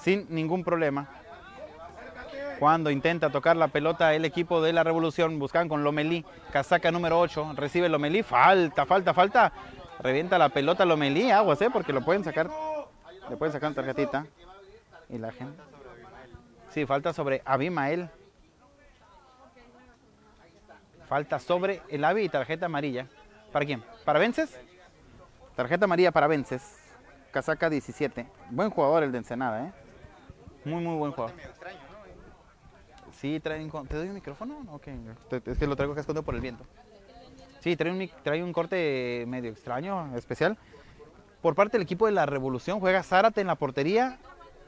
sin 0.00 0.26
ningún 0.30 0.64
problema. 0.64 1.06
Cuando 2.58 2.90
intenta 2.90 3.28
tocar 3.28 3.58
la 3.58 3.68
pelota 3.68 4.14
el 4.14 4.24
equipo 4.24 4.62
de 4.62 4.72
la 4.72 4.84
Revolución, 4.84 5.38
buscan 5.38 5.68
con 5.68 5.84
Lomelí, 5.84 6.24
casaca 6.50 6.90
número 6.90 7.20
8, 7.20 7.52
recibe 7.54 7.90
Lomelí, 7.90 8.22
falta, 8.22 8.86
falta, 8.86 9.12
falta. 9.12 9.52
Revienta 10.00 10.38
la 10.38 10.48
pelota 10.48 10.86
Lomelí, 10.86 11.30
aguas, 11.30 11.60
¿eh? 11.60 11.68
porque 11.70 11.92
lo 11.92 12.02
pueden 12.02 12.24
sacar, 12.24 12.48
le 13.28 13.36
pueden 13.36 13.52
sacar 13.52 13.68
una 13.68 13.76
tarjetita. 13.76 14.24
Y 15.10 15.18
la 15.18 15.30
gente. 15.30 15.62
Sí, 16.70 16.86
falta 16.86 17.12
sobre 17.12 17.42
Abimael. 17.44 18.08
Falta 21.14 21.38
sobre 21.38 21.80
el 21.90 22.02
AVI 22.02 22.24
y 22.24 22.28
tarjeta 22.28 22.66
amarilla. 22.66 23.06
¿Para 23.52 23.64
quién? 23.64 23.84
¿Para 24.04 24.18
Vences? 24.18 24.50
Tarjeta 25.54 25.84
amarilla 25.84 26.10
para 26.10 26.26
Vences. 26.26 26.76
Casaca 27.30 27.70
17. 27.70 28.26
Buen 28.50 28.70
jugador 28.70 29.04
el 29.04 29.12
de 29.12 29.18
Ensenada, 29.18 29.64
¿eh? 29.64 29.72
Muy, 30.64 30.82
muy 30.82 30.96
buen 30.96 31.12
jugador. 31.12 31.36
Sí, 33.12 33.38
trae 33.38 33.64
un... 33.64 33.86
¿Te 33.86 33.94
doy 33.96 34.08
un 34.08 34.14
micrófono? 34.14 34.66
Ok, 34.72 34.88
es 35.46 35.56
que 35.56 35.68
lo 35.68 35.76
traigo 35.76 35.92
acá 35.92 36.00
escondido 36.00 36.24
por 36.24 36.34
el 36.34 36.40
viento. 36.40 36.64
Sí, 37.60 37.76
trae 37.76 37.92
un, 37.92 38.10
trae 38.24 38.42
un 38.42 38.52
corte 38.52 39.24
medio 39.28 39.52
extraño, 39.52 40.16
especial. 40.16 40.58
Por 41.42 41.54
parte 41.54 41.76
del 41.76 41.82
equipo 41.82 42.06
de 42.06 42.12
la 42.12 42.26
Revolución 42.26 42.80
juega 42.80 43.04
Zárate 43.04 43.40
en 43.40 43.46
la 43.46 43.54
portería, 43.54 44.18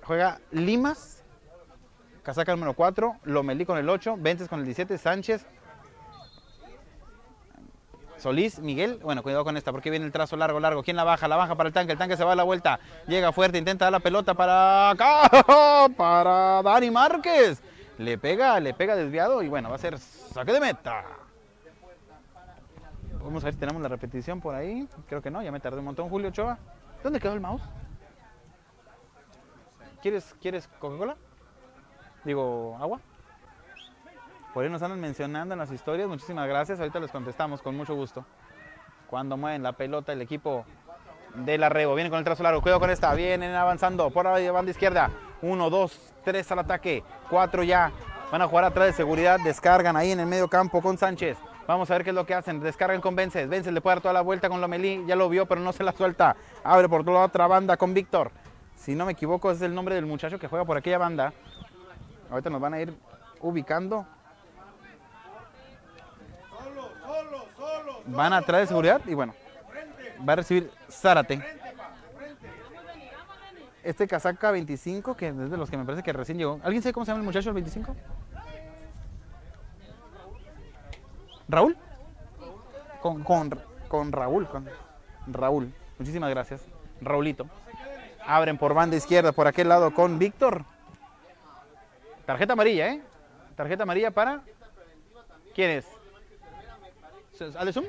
juega 0.05 0.38
Limas, 0.53 1.25
casaca 2.23 2.53
número 2.53 2.75
4, 2.75 3.17
Lomelí 3.25 3.67
con 3.67 3.79
el 3.79 3.88
8, 3.88 4.15
Ventes 4.21 4.49
con 4.49 4.61
el 4.61 4.65
17, 4.65 4.97
Sánchez, 4.97 5.45
Solís, 8.26 8.59
Miguel, 8.59 8.99
bueno, 9.04 9.23
cuidado 9.23 9.45
con 9.45 9.56
esta 9.56 9.71
porque 9.71 9.88
viene 9.88 10.04
el 10.04 10.11
trazo 10.11 10.37
largo, 10.37 10.59
largo. 10.59 10.83
¿Quién 10.83 10.97
la 10.97 11.04
baja? 11.04 11.28
La 11.28 11.37
baja 11.37 11.54
para 11.54 11.68
el 11.68 11.73
tanque, 11.73 11.92
el 11.92 11.99
tanque 11.99 12.16
se 12.16 12.25
va 12.25 12.33
a 12.33 12.35
la 12.35 12.42
vuelta. 12.42 12.80
Llega 13.06 13.30
fuerte, 13.30 13.56
intenta 13.56 13.85
dar 13.85 13.92
la 13.92 14.00
pelota 14.00 14.35
para 14.35 14.90
acá, 14.90 15.30
para 15.97 16.61
Dani 16.61 16.90
Márquez. 16.90 17.62
Le 17.99 18.18
pega, 18.18 18.59
le 18.59 18.75
pega 18.75 18.97
desviado 18.97 19.45
y 19.45 19.49
bueno, 19.49 19.68
va 19.68 19.76
a 19.76 19.78
ser 19.78 19.97
saque 20.00 20.52
de 20.52 20.59
meta. 20.59 21.04
Vamos 23.23 23.45
a 23.45 23.47
ver 23.47 23.54
si 23.54 23.61
tenemos 23.61 23.80
la 23.80 23.87
repetición 23.87 24.40
por 24.40 24.56
ahí. 24.56 24.88
Creo 25.09 25.23
que 25.23 25.30
no, 25.30 25.40
ya 25.40 25.52
me 25.52 25.61
tardé 25.61 25.78
un 25.78 25.85
montón. 25.85 26.09
Julio 26.09 26.30
Ochoa. 26.30 26.59
¿Dónde 27.04 27.21
quedó 27.21 27.33
el 27.33 27.40
mouse? 27.40 27.62
¿Quieres, 30.02 30.35
¿quieres 30.42 30.66
Coca-Cola? 30.80 31.16
Digo, 32.25 32.76
agua. 32.80 32.99
Por 34.57 34.65
ahí 34.65 34.71
nos 34.71 34.81
andan 34.81 34.99
mencionando 34.99 35.53
en 35.53 35.59
las 35.59 35.71
historias. 35.71 36.09
Muchísimas 36.09 36.49
gracias. 36.49 36.81
Ahorita 36.81 36.99
les 36.99 37.11
contestamos 37.11 37.61
con 37.61 37.77
mucho 37.77 37.95
gusto. 37.95 38.25
Cuando 39.07 39.37
mueven 39.37 39.63
la 39.63 39.73
pelota 39.73 40.15
el 40.15 40.23
equipo 40.23 40.65
de 41.35 41.59
la 41.59 41.69
Rebo. 41.69 41.95
Viene 41.95 42.09
con 42.09 42.21
el 42.21 42.25
trazo 42.25 42.43
largo. 42.43 42.63
Cuidado 42.63 42.81
con 42.81 42.89
esta. 42.89 43.13
Vienen 43.13 43.55
avanzando 43.55 44.09
por 44.09 44.25
la 44.25 44.53
banda 44.53 44.71
izquierda. 44.71 45.11
Uno, 45.43 45.69
dos, 45.69 46.15
tres 46.25 46.51
al 46.53 46.61
ataque. 46.61 47.05
Cuatro 47.29 47.65
ya. 47.65 47.93
Van 48.33 48.41
a 48.41 48.49
jugar 48.49 48.65
atrás 48.65 48.87
de 48.87 48.93
seguridad. 48.95 49.39
Descargan 49.45 49.95
ahí 49.95 50.13
en 50.13 50.21
el 50.21 50.27
medio 50.27 50.49
campo 50.49 50.81
con 50.81 50.97
Sánchez. 50.97 51.37
Vamos 51.67 51.91
a 51.91 51.93
ver 51.93 52.05
qué 52.05 52.09
es 52.09 52.17
lo 52.17 52.25
que 52.25 52.33
hacen. 52.33 52.59
Descargan 52.61 53.03
con 53.03 53.15
Vences. 53.15 53.51
Vences 53.51 53.75
le 53.75 53.83
puede 53.83 53.97
dar 53.97 54.03
toda 54.05 54.15
la 54.15 54.23
vuelta 54.23 54.49
con 54.49 54.63
Lomelí. 54.63 55.05
Ya 55.07 55.17
lo 55.17 55.29
vio, 55.29 55.45
pero 55.45 55.61
no 55.61 55.75
se 55.75 55.85
la 55.85 55.93
suelta. 55.93 56.35
Abre 56.65 56.89
por 56.89 57.07
la 57.07 57.25
otra 57.25 57.47
banda 57.47 57.77
con 57.77 57.93
Víctor. 57.93 58.31
Si 58.75 58.95
no 58.95 59.05
me 59.05 59.13
equivoco, 59.13 59.51
es 59.51 59.61
el 59.61 59.75
nombre 59.75 59.97
del 59.97 60.07
muchacho 60.07 60.39
que 60.39 60.49
juega 60.49 60.65
por 60.65 60.79
aquella 60.79 60.97
banda. 60.97 61.35
Ahorita 62.31 62.49
nos 62.49 62.63
van 62.63 62.73
a 62.73 62.81
ir 62.81 62.95
ubicando. 63.43 64.07
Van 68.07 68.33
atrás 68.33 68.63
de 68.63 68.67
seguridad 68.69 69.01
y 69.07 69.15
bueno, 69.15 69.35
va 70.27 70.35
a 70.35 70.37
recibir 70.37 70.71
Zárate. 70.91 71.43
Este 73.83 74.09
casaca 74.09 74.51
25, 74.51 75.17
que 75.17 75.29
es 75.29 75.51
de 75.51 75.57
los 75.57 75.71
que 75.71 75.77
me 75.77 75.85
parece 75.85 76.03
que 76.03 76.13
recién 76.13 76.39
llegó. 76.39 76.61
¿Alguien 76.65 76.83
sabe 76.83 76.93
cómo 76.93 77.07
se 77.07 77.13
llama 77.13 77.21
el 77.21 77.27
muchacho 77.27 77.51
el 77.51 77.55
25? 77.55 77.95
¿Raúl? 81.49 81.77
Con, 83.01 83.23
con, 83.23 83.51
con 83.89 84.11
Raúl, 84.11 84.47
con 84.49 84.69
Raúl. 85.29 85.73
Muchísimas 85.99 86.31
gracias. 86.31 86.63
Raulito. 87.01 87.47
Abren 88.27 88.59
por 88.59 88.75
banda 88.75 88.97
izquierda, 88.97 89.31
por 89.31 89.47
aquel 89.47 89.69
lado 89.69 89.95
con 89.95 90.19
Víctor. 90.19 90.65
Tarjeta 92.27 92.55
amarilla, 92.55 92.89
¿eh? 92.89 93.03
Tarjeta 93.55 93.85
amarilla 93.85 94.11
para... 94.11 94.43
¿Quién 95.55 95.71
es? 95.71 95.87
¿Alesum? 97.57 97.85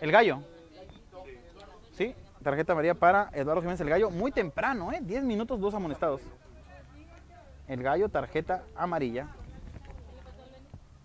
El 0.00 0.12
gallo. 0.12 0.40
Sí, 1.92 2.14
tarjeta 2.42 2.72
amarilla 2.72 2.94
para 2.94 3.30
Eduardo 3.32 3.60
Jiménez 3.62 3.80
el 3.80 3.88
gallo. 3.88 4.10
Muy 4.10 4.32
temprano, 4.32 4.92
¿eh? 4.92 5.00
10 5.02 5.24
minutos, 5.24 5.60
dos 5.60 5.74
amonestados. 5.74 6.22
El 7.68 7.82
gallo, 7.82 8.08
tarjeta 8.08 8.64
amarilla. 8.74 9.28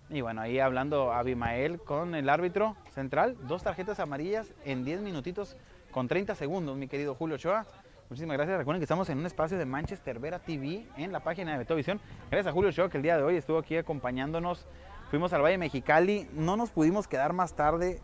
Y 0.10 0.22
bueno, 0.22 0.42
ahí 0.42 0.60
hablando 0.60 1.14
Abimael 1.14 1.80
con 1.80 2.16
el 2.16 2.30
árbitro 2.30 2.76
central. 2.94 3.38
Dos 3.48 3.64
tarjetas 3.64 4.00
amarillas 4.00 4.52
en 4.66 4.84
10 4.84 5.02
minutitos 5.02 5.56
con 5.92 6.08
30 6.08 6.36
segundos, 6.36 6.78
mi 6.78 6.88
querido 6.88 7.16
Julio 7.16 7.36
Ochoa. 7.36 7.66
Muchísimas 8.10 8.36
gracias. 8.36 8.58
Recuerden 8.58 8.82
que 8.82 8.86
estamos 8.86 9.10
en 9.10 9.20
un 9.20 9.26
espacio 9.26 9.58
de 9.58 9.66
Manchester 9.66 10.20
Vera 10.20 10.40
TV 10.40 10.86
en 10.98 11.14
la 11.14 11.22
página 11.22 11.54
de 11.54 11.60
Betovisión. 11.60 12.02
Gracias 12.30 12.48
a 12.48 12.52
Julio 12.52 12.70
Ochoa 12.70 12.90
que 12.90 12.98
el 12.98 13.04
día 13.04 13.16
de 13.16 13.24
hoy 13.24 13.38
estuvo 13.38 13.58
aquí 13.58 13.78
acompañándonos. 13.78 14.68
Fuimos 15.12 15.32
al 15.34 15.42
Valle 15.42 15.58
Mexicali. 15.58 16.28
No 16.34 16.58
nos 16.58 16.72
pudimos 16.72 17.08
quedar 17.08 17.34
más 17.34 17.54
tarde 17.54 18.00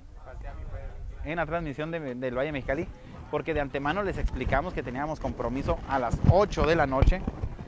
en 1.23 1.37
la 1.37 1.45
transmisión 1.45 1.89
de- 1.91 2.15
del 2.15 2.37
Valle 2.37 2.51
Mexicali 2.51 2.87
porque 3.31 3.53
de 3.53 3.59
antemano 3.61 4.03
les 4.03 4.17
explicamos 4.17 4.73
que 4.73 4.83
teníamos 4.83 5.19
compromiso 5.19 5.77
a 5.89 5.99
las 5.99 6.17
8 6.31 6.65
de 6.65 6.75
la 6.75 6.85
noche 6.85 7.21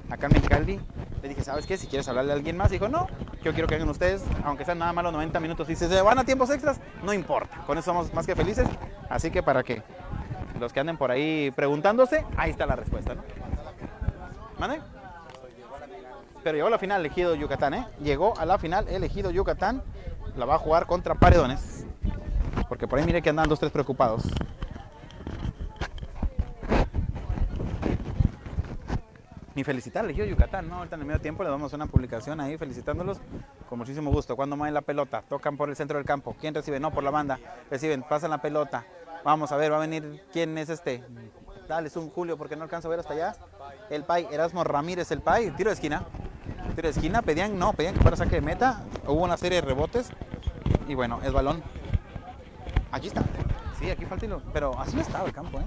acá 0.09 0.27
en 0.27 0.33
Mexicali. 0.33 0.79
Le 1.21 1.29
dije, 1.29 1.43
¿sabes 1.43 1.65
qué? 1.65 1.77
Si 1.77 1.87
quieres 1.87 2.07
hablarle 2.07 2.31
a 2.31 2.35
alguien 2.35 2.55
más. 2.55 2.69
Dijo, 2.71 2.87
no, 2.87 3.07
yo 3.43 3.51
quiero 3.53 3.67
que 3.67 3.75
hagan 3.75 3.89
ustedes, 3.89 4.23
aunque 4.45 4.63
sean 4.63 4.79
nada 4.79 4.93
más 4.93 5.03
los 5.03 5.11
90 5.13 5.39
minutos. 5.41 5.69
Y 5.69 5.75
se 5.75 6.01
van 6.01 6.17
a 6.17 6.23
tiempos 6.23 6.49
extras, 6.49 6.79
no 7.03 7.13
importa. 7.13 7.57
Con 7.67 7.77
eso 7.77 7.85
somos 7.91 8.13
más 8.13 8.25
que 8.25 8.35
felices. 8.35 8.67
Así 9.09 9.29
que 9.31 9.43
para 9.43 9.63
que 9.63 9.81
los 10.59 10.71
que 10.71 10.79
anden 10.79 10.97
por 10.97 11.11
ahí 11.11 11.51
preguntándose, 11.51 12.25
ahí 12.37 12.51
está 12.51 12.65
la 12.65 12.77
respuesta, 12.77 13.15
¿no? 13.15 13.23
¿Mande? 14.57 14.79
Pero 16.49 16.57
llegó 16.57 16.67
a 16.69 16.71
la 16.71 16.79
final 16.79 17.01
elegido 17.01 17.35
Yucatán, 17.35 17.75
¿eh? 17.75 17.87
Llegó 18.01 18.35
a 18.35 18.43
la 18.43 18.57
final 18.57 18.87
elegido 18.87 19.29
Yucatán. 19.29 19.83
La 20.35 20.45
va 20.45 20.55
a 20.55 20.57
jugar 20.57 20.87
contra 20.87 21.13
Paredones. 21.13 21.85
Porque 22.67 22.87
por 22.87 22.97
ahí 22.97 23.05
mire 23.05 23.21
que 23.21 23.29
andan 23.29 23.47
dos, 23.47 23.59
tres 23.59 23.71
preocupados. 23.71 24.23
Ni 29.53 29.63
felicitar 29.63 30.03
elegido 30.03 30.25
Yucatán, 30.25 30.67
¿no? 30.67 30.77
Ahorita 30.77 30.95
en 30.95 31.01
el 31.01 31.07
medio 31.07 31.21
tiempo 31.21 31.43
le 31.43 31.51
damos 31.51 31.71
una 31.73 31.85
publicación 31.85 32.41
ahí 32.41 32.57
felicitándolos 32.57 33.19
con 33.69 33.77
muchísimo 33.77 34.09
gusto. 34.09 34.35
Cuando 34.35 34.57
mueven 34.57 34.73
la 34.73 34.81
pelota, 34.81 35.21
tocan 35.29 35.55
por 35.55 35.69
el 35.69 35.75
centro 35.75 35.99
del 35.99 36.07
campo. 36.07 36.35
¿Quién 36.41 36.55
recibe? 36.55 36.79
No, 36.79 36.89
por 36.89 37.03
la 37.03 37.11
banda. 37.11 37.37
Reciben, 37.69 38.01
pasan 38.01 38.31
la 38.31 38.41
pelota. 38.41 38.87
Vamos 39.23 39.51
a 39.51 39.55
ver, 39.55 39.71
va 39.71 39.77
a 39.77 39.81
venir. 39.81 40.25
¿Quién 40.33 40.57
es 40.57 40.69
este? 40.69 41.03
Dale, 41.67 41.89
es 41.89 41.95
un 41.95 42.09
Julio 42.09 42.37
porque 42.37 42.55
no 42.55 42.63
alcanzo 42.63 42.87
a 42.87 42.89
ver 42.89 43.01
hasta 43.01 43.13
allá. 43.13 43.35
El 43.91 44.03
Pai, 44.03 44.27
Erasmo 44.31 44.63
Ramírez, 44.63 45.11
el 45.11 45.21
Pai. 45.21 45.51
Tiro 45.51 45.69
de 45.69 45.75
esquina. 45.75 46.07
Tiro 46.75 46.87
de 46.87 46.89
esquina. 46.89 47.21
Pedían, 47.21 47.57
no, 47.57 47.73
pedían 47.73 47.93
que 47.93 48.01
fuera 48.01 48.17
saque 48.17 48.35
de 48.35 48.41
meta. 48.41 48.83
Hubo 49.05 49.23
una 49.23 49.37
serie 49.37 49.61
de 49.61 49.67
rebotes. 49.67 50.09
Y 50.87 50.95
bueno, 50.95 51.19
es 51.23 51.31
balón. 51.31 51.63
Aquí 52.91 53.07
está. 53.07 53.23
Sí, 53.79 53.89
aquí 53.89 54.05
falta 54.05 54.25
hilo. 54.25 54.41
Pero 54.53 54.77
así 54.79 54.95
no 54.95 55.01
estaba 55.01 55.25
el 55.25 55.33
campo, 55.33 55.59
¿eh? 55.59 55.65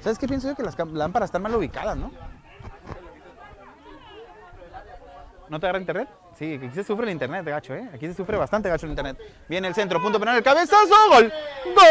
¿Sabes 0.00 0.18
qué 0.18 0.26
pienso 0.26 0.48
yo? 0.48 0.54
Que 0.54 0.62
las 0.62 0.76
lámparas 0.78 1.28
están 1.28 1.42
mal 1.42 1.54
ubicadas, 1.54 1.96
¿no? 1.96 2.10
¿No 5.48 5.60
te 5.60 5.66
agarra 5.66 5.80
internet? 5.80 6.08
Sí, 6.38 6.54
aquí 6.54 6.70
se 6.70 6.82
sufre 6.82 7.04
el 7.04 7.12
internet, 7.12 7.44
gacho, 7.44 7.74
¿eh? 7.74 7.88
Aquí 7.92 8.06
se 8.06 8.14
sufre 8.14 8.38
bastante 8.38 8.68
gacho 8.68 8.86
el 8.86 8.92
internet. 8.92 9.18
Viene 9.48 9.68
el 9.68 9.74
centro, 9.74 10.00
punto 10.00 10.18
penal, 10.18 10.36
el 10.36 10.42
cabezazo, 10.42 10.94
gol. 11.10 11.32
¡Gol! 11.76 11.82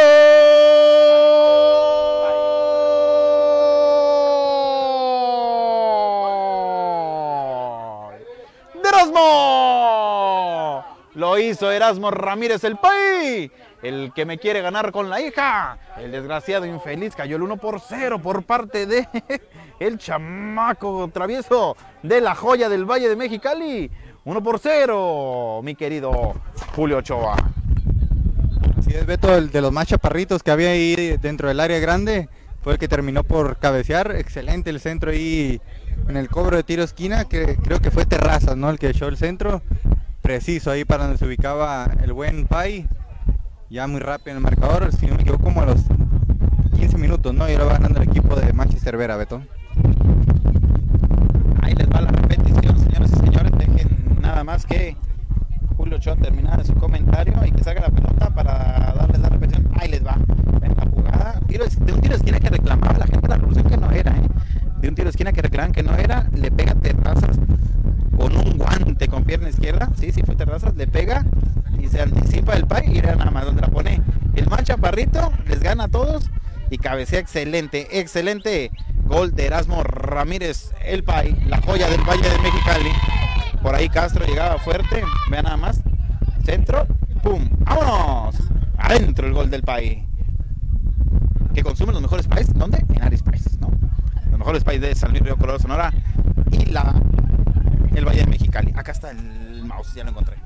Lo 11.13 11.37
hizo 11.37 11.71
Erasmo 11.71 12.09
Ramírez 12.09 12.63
el 12.63 12.77
Pay. 12.77 13.51
El 13.83 14.11
que 14.13 14.25
me 14.25 14.37
quiere 14.37 14.61
ganar 14.61 14.91
con 14.91 15.09
la 15.09 15.19
hija. 15.21 15.77
El 15.97 16.11
desgraciado 16.11 16.65
infeliz 16.65 17.15
cayó 17.15 17.35
el 17.35 17.41
1 17.41 17.57
por 17.57 17.81
0 17.81 18.21
por 18.21 18.43
parte 18.43 18.85
de 18.85 19.07
el 19.79 19.97
chamaco 19.97 21.09
travieso 21.13 21.75
de 22.03 22.21
la 22.21 22.35
joya 22.35 22.69
del 22.69 22.85
Valle 22.85 23.09
de 23.09 23.15
Mexicali. 23.15 23.91
1 24.23 24.43
por 24.43 24.59
0, 24.59 25.61
mi 25.63 25.75
querido 25.75 26.35
Julio 26.75 26.97
Ochoa. 26.97 27.35
Sí, 28.83 28.93
es 28.93 29.05
Beto, 29.05 29.35
el 29.35 29.51
de 29.51 29.61
los 29.61 29.71
más 29.71 29.87
chaparritos 29.87 30.43
que 30.43 30.51
había 30.51 30.69
ahí 30.69 31.17
dentro 31.19 31.47
del 31.47 31.59
área 31.59 31.79
grande, 31.79 32.29
fue 32.61 32.73
el 32.73 32.79
que 32.79 32.87
terminó 32.87 33.23
por 33.23 33.57
cabecear. 33.57 34.15
Excelente 34.15 34.69
el 34.69 34.79
centro 34.79 35.09
ahí 35.09 35.59
en 36.07 36.17
el 36.17 36.29
cobro 36.29 36.57
de 36.57 36.63
tiro 36.63 36.83
esquina, 36.83 37.25
que 37.25 37.57
creo 37.57 37.79
que 37.79 37.91
fue 37.91 38.05
Terrazas, 38.05 38.57
¿no? 38.57 38.69
El 38.69 38.79
que 38.79 38.89
echó 38.89 39.07
el 39.07 39.17
centro. 39.17 39.61
Preciso 40.21 40.71
ahí 40.71 40.85
para 40.85 41.03
donde 41.03 41.17
se 41.17 41.25
ubicaba 41.25 41.89
el 42.03 42.13
buen 42.13 42.47
Pai. 42.47 42.87
Ya 43.69 43.87
muy 43.87 43.99
rápido 43.99 44.31
en 44.31 44.37
el 44.37 44.43
marcador, 44.43 44.91
si 44.93 45.07
no 45.07 45.15
me 45.15 45.21
equivoco, 45.21 45.43
como 45.45 45.61
a 45.61 45.65
los 45.65 45.81
15 46.75 46.97
minutos, 46.97 47.33
¿no? 47.33 47.49
Y 47.49 47.53
ahora 47.53 47.65
va 47.65 47.73
ganando 47.73 48.01
el 48.01 48.09
equipo 48.09 48.35
de 48.35 48.51
Manchester 48.53 48.97
Vera, 48.97 49.15
Beto. 49.15 49.41
Ahí 51.61 51.73
les 51.75 51.89
va 51.89 52.01
la 52.01 52.11
repetición, 52.11 52.79
señores 52.79 53.11
y 53.13 53.19
señores. 53.19 53.51
Dejen 53.57 54.17
nada 54.21 54.43
más 54.43 54.65
que 54.65 54.97
Julio 55.77 55.97
Ochoa 55.97 56.15
terminar 56.17 56.65
su 56.65 56.73
comentario 56.75 57.33
y 57.45 57.51
que 57.51 57.63
salga 57.63 57.81
la 57.81 57.89
pelota 57.89 58.29
para 58.33 58.93
darles 58.97 59.19
la 59.21 59.29
repetición. 59.29 59.69
Ahí 59.79 59.89
les 59.89 60.05
va. 60.05 60.17
Ven 60.59 60.73
la 60.75 60.85
jugada. 60.85 61.39
Tiro 61.47 61.65
de, 61.65 61.93
un 61.93 62.01
tiro 62.01 62.15
esquina 62.15 62.39
que 62.39 62.49
reclamaba 62.49 62.97
la 62.97 63.05
gente 63.05 63.21
de 63.21 63.27
la 63.27 63.35
revolución 63.35 63.67
que 63.67 63.77
no 63.77 63.91
era, 63.91 64.11
¿eh? 64.17 64.21
De 64.81 64.89
un 64.89 64.95
tiro 64.95 65.05
de 65.05 65.11
esquina 65.11 65.31
que 65.31 65.41
reclamaban 65.41 65.71
que 65.71 65.83
no 65.83 65.95
era. 65.95 66.27
Le 66.33 66.51
pega 66.51 66.75
terrazas 66.75 67.37
con 68.17 68.35
un 68.35 68.57
guante 68.57 69.07
con 69.07 69.23
pierna 69.23 69.49
izquierda, 69.49 69.89
sí, 69.99 70.11
sí 70.11 70.21
fue 70.23 70.35
terrazas, 70.35 70.75
le 70.75 70.85
pega 70.85 71.25
y 71.79 71.87
se 71.87 72.01
anticipa 72.01 72.53
el 72.53 72.67
pay 72.67 72.93
y 72.93 72.99
era 72.99 73.15
nada 73.15 73.31
más 73.31 73.45
donde 73.45 73.61
la 73.61 73.67
pone 73.67 74.01
el 74.35 74.47
mancha 74.47 74.77
parrito, 74.77 75.31
les 75.47 75.61
gana 75.61 75.85
a 75.85 75.87
todos 75.87 76.29
y 76.69 76.77
cabecea 76.77 77.19
excelente, 77.19 77.99
excelente 77.99 78.71
gol 79.05 79.33
de 79.33 79.47
Erasmo 79.47 79.83
Ramírez, 79.83 80.71
el 80.85 81.03
pay, 81.03 81.35
la 81.47 81.61
joya 81.61 81.89
del 81.89 82.01
Valle 82.01 82.29
de 82.29 82.37
Mexicali. 82.39 82.91
Por 83.61 83.75
ahí 83.75 83.89
Castro 83.89 84.25
llegaba 84.25 84.57
fuerte, 84.59 85.03
vean 85.29 85.43
nada 85.43 85.57
más, 85.57 85.81
centro, 86.45 86.87
pum, 87.23 87.49
vámonos, 87.59 88.35
adentro 88.77 89.27
el 89.27 89.33
gol 89.33 89.49
del 89.49 89.63
pay. 89.63 90.07
Que 91.53 91.63
consumen 91.63 91.93
los 91.93 92.01
mejores 92.01 92.27
pais, 92.27 92.53
¿dónde? 92.53 92.85
En 92.93 93.03
Aris 93.03 93.23
Pais, 93.23 93.59
¿no? 93.59 93.71
Los 94.31 94.39
mejores 94.39 94.63
pais 94.63 94.81
de 94.81 94.95
San 94.95 95.11
Luis 95.11 95.21
Río 95.21 95.35
Colorado 95.35 95.59
Sonora 95.59 95.93
y 96.51 96.65
la 96.65 96.95
el 97.95 98.05
Valle 98.05 98.21
de 98.21 98.27
Mexicali. 98.27 98.73
Acá 98.75 98.91
está 98.91 99.11
el 99.11 99.63
mouse, 99.63 99.93
ya 99.93 100.03
lo 100.03 100.11
encontré. 100.11 100.37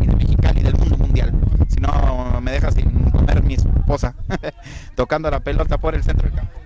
Y 0.00 0.06
de 0.06 0.16
Mexicali, 0.16 0.62
del 0.62 0.76
mundo 0.76 0.96
mundial. 0.96 1.32
Si 1.68 1.80
no, 1.80 2.40
me 2.40 2.50
deja 2.50 2.70
sin 2.70 3.10
comer 3.10 3.42
mi 3.42 3.54
esposa. 3.54 4.14
Tocando 4.94 5.30
la 5.30 5.40
pelota 5.40 5.78
por 5.78 5.94
el 5.94 6.02
centro 6.02 6.28
del 6.28 6.36
campo. 6.36 6.58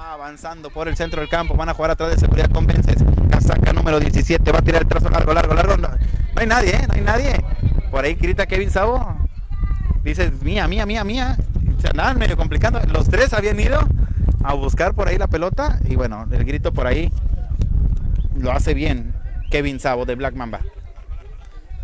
Avanzando 0.00 0.70
por 0.70 0.88
el 0.88 0.96
centro 0.96 1.20
del 1.20 1.28
campo. 1.28 1.56
Van 1.56 1.68
a 1.68 1.74
jugar 1.74 1.90
atrás 1.90 2.10
de 2.10 2.18
seguridad 2.18 2.50
con 2.50 2.66
Vences. 2.66 3.02
Casaca 3.30 3.72
número 3.72 4.00
17. 4.00 4.50
Va 4.52 4.60
a 4.60 4.62
tirar 4.62 4.82
el 4.82 4.88
trazo 4.88 5.10
largo, 5.10 5.34
largo, 5.34 5.54
largo. 5.54 5.76
No, 5.76 5.88
no 5.88 5.96
hay 6.40 6.46
nadie, 6.46 6.76
¿eh? 6.76 6.86
No 6.86 6.94
hay 6.94 7.00
nadie. 7.00 7.44
Por 7.90 8.04
ahí 8.04 8.14
grita 8.14 8.46
Kevin 8.46 8.70
Sabo. 8.70 9.16
Dice, 10.02 10.30
mía, 10.42 10.68
mía, 10.68 10.86
mía, 10.86 11.04
mía. 11.04 11.36
Se 11.80 11.88
andaban 11.88 12.18
medio 12.18 12.36
complicando. 12.36 12.80
Los 12.86 13.08
tres 13.08 13.32
habían 13.34 13.58
ido 13.58 13.80
a 14.44 14.52
buscar 14.52 14.94
por 14.94 15.08
ahí 15.08 15.18
la 15.18 15.26
pelota. 15.26 15.80
Y 15.84 15.96
bueno, 15.96 16.28
el 16.30 16.44
grito 16.44 16.72
por 16.72 16.86
ahí 16.86 17.10
lo 18.36 18.52
hace 18.52 18.74
bien 18.74 19.14
Kevin 19.50 19.80
Sabo 19.80 20.04
de 20.04 20.14
Black 20.14 20.34
Mamba. 20.34 20.60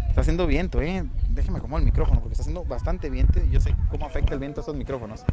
Está 0.08 0.20
haciendo 0.20 0.46
viento, 0.46 0.80
eh. 0.82 1.04
Déjeme 1.30 1.60
como 1.60 1.78
el 1.78 1.84
micrófono 1.84 2.20
porque 2.20 2.34
está 2.34 2.42
haciendo 2.42 2.64
bastante 2.64 3.08
viento 3.08 3.40
y 3.40 3.50
yo 3.50 3.60
sé 3.60 3.74
cómo 3.90 4.06
afecta 4.06 4.34
el 4.34 4.40
viento 4.40 4.60
a 4.60 4.62
estos 4.62 4.76
micrófonos. 4.76 5.24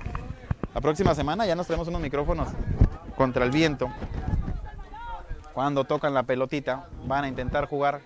La 0.74 0.82
próxima 0.82 1.13
semana 1.16 1.46
ya 1.46 1.56
nos 1.56 1.68
traemos 1.68 1.88
unos 1.88 2.02
micrófonos 2.02 2.48
contra 3.16 3.44
el 3.44 3.52
viento. 3.52 3.90
Cuando 5.54 5.84
tocan 5.84 6.13
la 6.13 6.24
pelotita, 6.24 6.88
van 7.06 7.26
a 7.26 7.28
intentar 7.28 7.66
jugar 7.66 8.02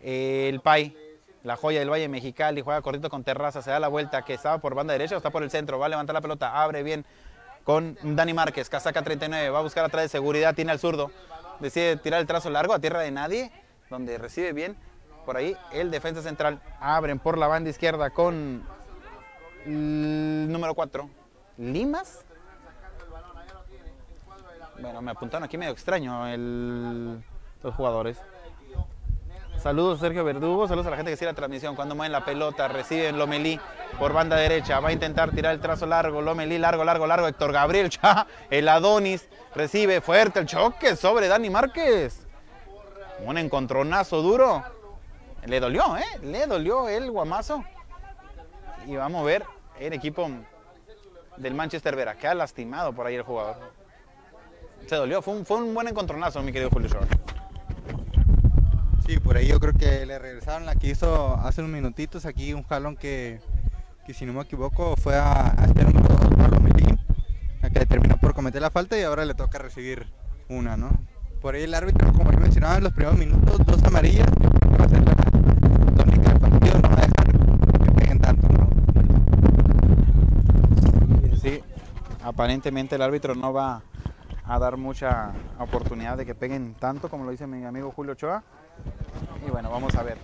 el 0.00 0.60
Pai, 0.60 0.96
la 1.42 1.56
joya 1.56 1.80
del 1.80 1.90
Valle 1.90 2.08
Mexicali, 2.08 2.60
juega 2.60 2.80
cortito 2.80 3.10
con 3.10 3.24
terraza, 3.24 3.60
se 3.60 3.70
da 3.70 3.80
la 3.80 3.88
vuelta 3.88 4.22
que 4.22 4.34
estaba 4.34 4.58
por 4.58 4.76
banda 4.76 4.92
derecha 4.92 5.16
o 5.16 5.18
está 5.18 5.30
por 5.30 5.42
el 5.42 5.50
centro, 5.50 5.78
va 5.80 5.86
a 5.86 5.88
levantar 5.88 6.14
la 6.14 6.20
pelota, 6.20 6.62
abre 6.62 6.84
bien 6.84 7.04
con 7.64 7.96
Dani 8.02 8.34
Márquez, 8.34 8.68
casaca 8.68 9.02
39, 9.02 9.50
va 9.50 9.58
a 9.58 9.62
buscar 9.62 9.84
atrás 9.84 10.04
de 10.04 10.08
seguridad, 10.08 10.54
tiene 10.54 10.72
al 10.72 10.78
zurdo, 10.78 11.10
decide 11.60 11.96
tirar 11.96 12.20
el 12.20 12.26
trazo 12.26 12.50
largo 12.50 12.74
a 12.74 12.78
tierra 12.78 13.00
de 13.00 13.10
nadie, 13.10 13.52
donde 13.90 14.18
recibe 14.18 14.52
bien 14.52 14.76
por 15.24 15.36
ahí 15.36 15.56
el 15.72 15.90
defensa 15.90 16.22
central. 16.22 16.60
Abren 16.80 17.18
por 17.18 17.38
la 17.38 17.46
banda 17.46 17.70
izquierda 17.70 18.10
con 18.10 18.64
el 19.66 20.50
número 20.50 20.74
4, 20.74 21.08
Limas. 21.58 22.24
Bueno, 24.80 25.00
me 25.00 25.12
apuntaron 25.12 25.44
aquí 25.44 25.56
medio 25.56 25.72
extraño 25.72 26.26
el, 26.26 27.22
los 27.62 27.74
jugadores. 27.74 28.18
Saludos 29.62 30.00
Sergio 30.00 30.24
Verdugo, 30.24 30.66
saludos 30.66 30.88
a 30.88 30.90
la 30.90 30.96
gente 30.96 31.12
que 31.12 31.16
sigue 31.16 31.30
la 31.30 31.36
transmisión. 31.36 31.76
Cuando 31.76 31.94
mueven 31.94 32.10
la 32.10 32.24
pelota, 32.24 32.66
reciben 32.66 33.16
Lomelí 33.16 33.60
por 33.96 34.12
banda 34.12 34.34
derecha. 34.34 34.80
Va 34.80 34.88
a 34.88 34.92
intentar 34.92 35.30
tirar 35.30 35.54
el 35.54 35.60
trazo 35.60 35.86
largo. 35.86 36.20
Lomelí, 36.20 36.58
largo, 36.58 36.82
largo, 36.82 37.06
largo. 37.06 37.28
Héctor 37.28 37.52
Gabriel, 37.52 37.88
cha, 37.90 38.26
el 38.50 38.68
Adonis. 38.68 39.28
Recibe 39.54 40.00
fuerte 40.00 40.40
el 40.40 40.46
choque 40.46 40.96
sobre 40.96 41.28
Dani 41.28 41.48
Márquez. 41.48 42.26
Un 43.24 43.38
encontronazo 43.38 44.20
duro. 44.20 44.64
Le 45.46 45.60
dolió, 45.60 45.96
¿eh? 45.96 46.18
Le 46.22 46.48
dolió 46.48 46.88
el 46.88 47.08
guamazo. 47.12 47.62
Y 48.84 48.96
vamos 48.96 49.20
a 49.20 49.24
ver 49.24 49.44
el 49.78 49.92
equipo 49.92 50.28
del 51.36 51.54
Manchester 51.54 51.94
Vera. 51.94 52.16
Queda 52.16 52.34
lastimado 52.34 52.92
por 52.92 53.06
ahí 53.06 53.14
el 53.14 53.22
jugador. 53.22 53.58
Se 54.88 54.96
dolió. 54.96 55.22
Fue 55.22 55.34
un, 55.34 55.72
buen 55.72 55.86
encontronazo, 55.86 56.42
mi 56.42 56.50
querido 56.50 56.68
Julio 56.68 56.88
Shore. 56.88 57.06
Sí, 59.12 59.20
por 59.20 59.36
ahí 59.36 59.46
yo 59.46 59.60
creo 59.60 59.74
que 59.74 60.06
le 60.06 60.18
regresaron 60.18 60.64
la 60.64 60.74
que 60.74 60.88
hizo 60.88 61.36
hace 61.36 61.60
unos 61.60 61.70
minutitos 61.70 62.24
aquí 62.24 62.54
un 62.54 62.62
jalón 62.62 62.96
que, 62.96 63.42
que 64.06 64.14
si 64.14 64.24
no 64.24 64.32
me 64.32 64.40
equivoco 64.40 64.96
fue 64.96 65.16
a, 65.16 65.54
este 65.66 65.84
número 65.84 66.08
2, 66.14 66.34
Pablo 66.34 66.60
Melín, 66.60 66.98
a 67.60 67.68
que 67.68 67.84
terminó 67.84 68.16
por 68.16 68.32
cometer 68.32 68.62
la 68.62 68.70
falta 68.70 68.98
y 68.98 69.02
ahora 69.02 69.26
le 69.26 69.34
toca 69.34 69.58
recibir 69.58 70.06
una, 70.48 70.78
¿no? 70.78 70.98
Por 71.42 71.56
ahí 71.56 71.64
el 71.64 71.74
árbitro, 71.74 72.10
como 72.14 72.32
yo 72.32 72.38
mencionaba 72.38 72.78
en 72.78 72.84
los 72.84 72.94
primeros 72.94 73.18
minutos, 73.18 73.58
dos 73.66 73.82
amarillas, 73.84 74.26
va 74.80 74.86
a 74.86 74.88
ser 74.88 75.04
la 75.04 75.14
tónica 75.94 76.32
no 76.32 76.88
va 76.88 76.94
a 76.94 77.06
dejar 77.06 77.84
que 77.84 77.92
peguen 77.92 78.18
tanto, 78.18 78.48
¿no? 78.48 78.70
Sí, 81.36 81.60
aparentemente 82.24 82.94
el 82.94 83.02
árbitro 83.02 83.34
no 83.34 83.52
va 83.52 83.82
a 84.46 84.58
dar 84.58 84.78
mucha 84.78 85.32
oportunidad 85.58 86.16
de 86.16 86.24
que 86.24 86.34
peguen 86.34 86.72
tanto 86.80 87.10
como 87.10 87.26
lo 87.26 87.30
dice 87.30 87.46
mi 87.46 87.62
amigo 87.62 87.92
Julio 87.92 88.12
Ochoa. 88.12 88.42
Y 89.46 89.50
bueno, 89.50 89.70
vamos 89.70 89.94
a 89.94 90.02
ver. 90.02 90.18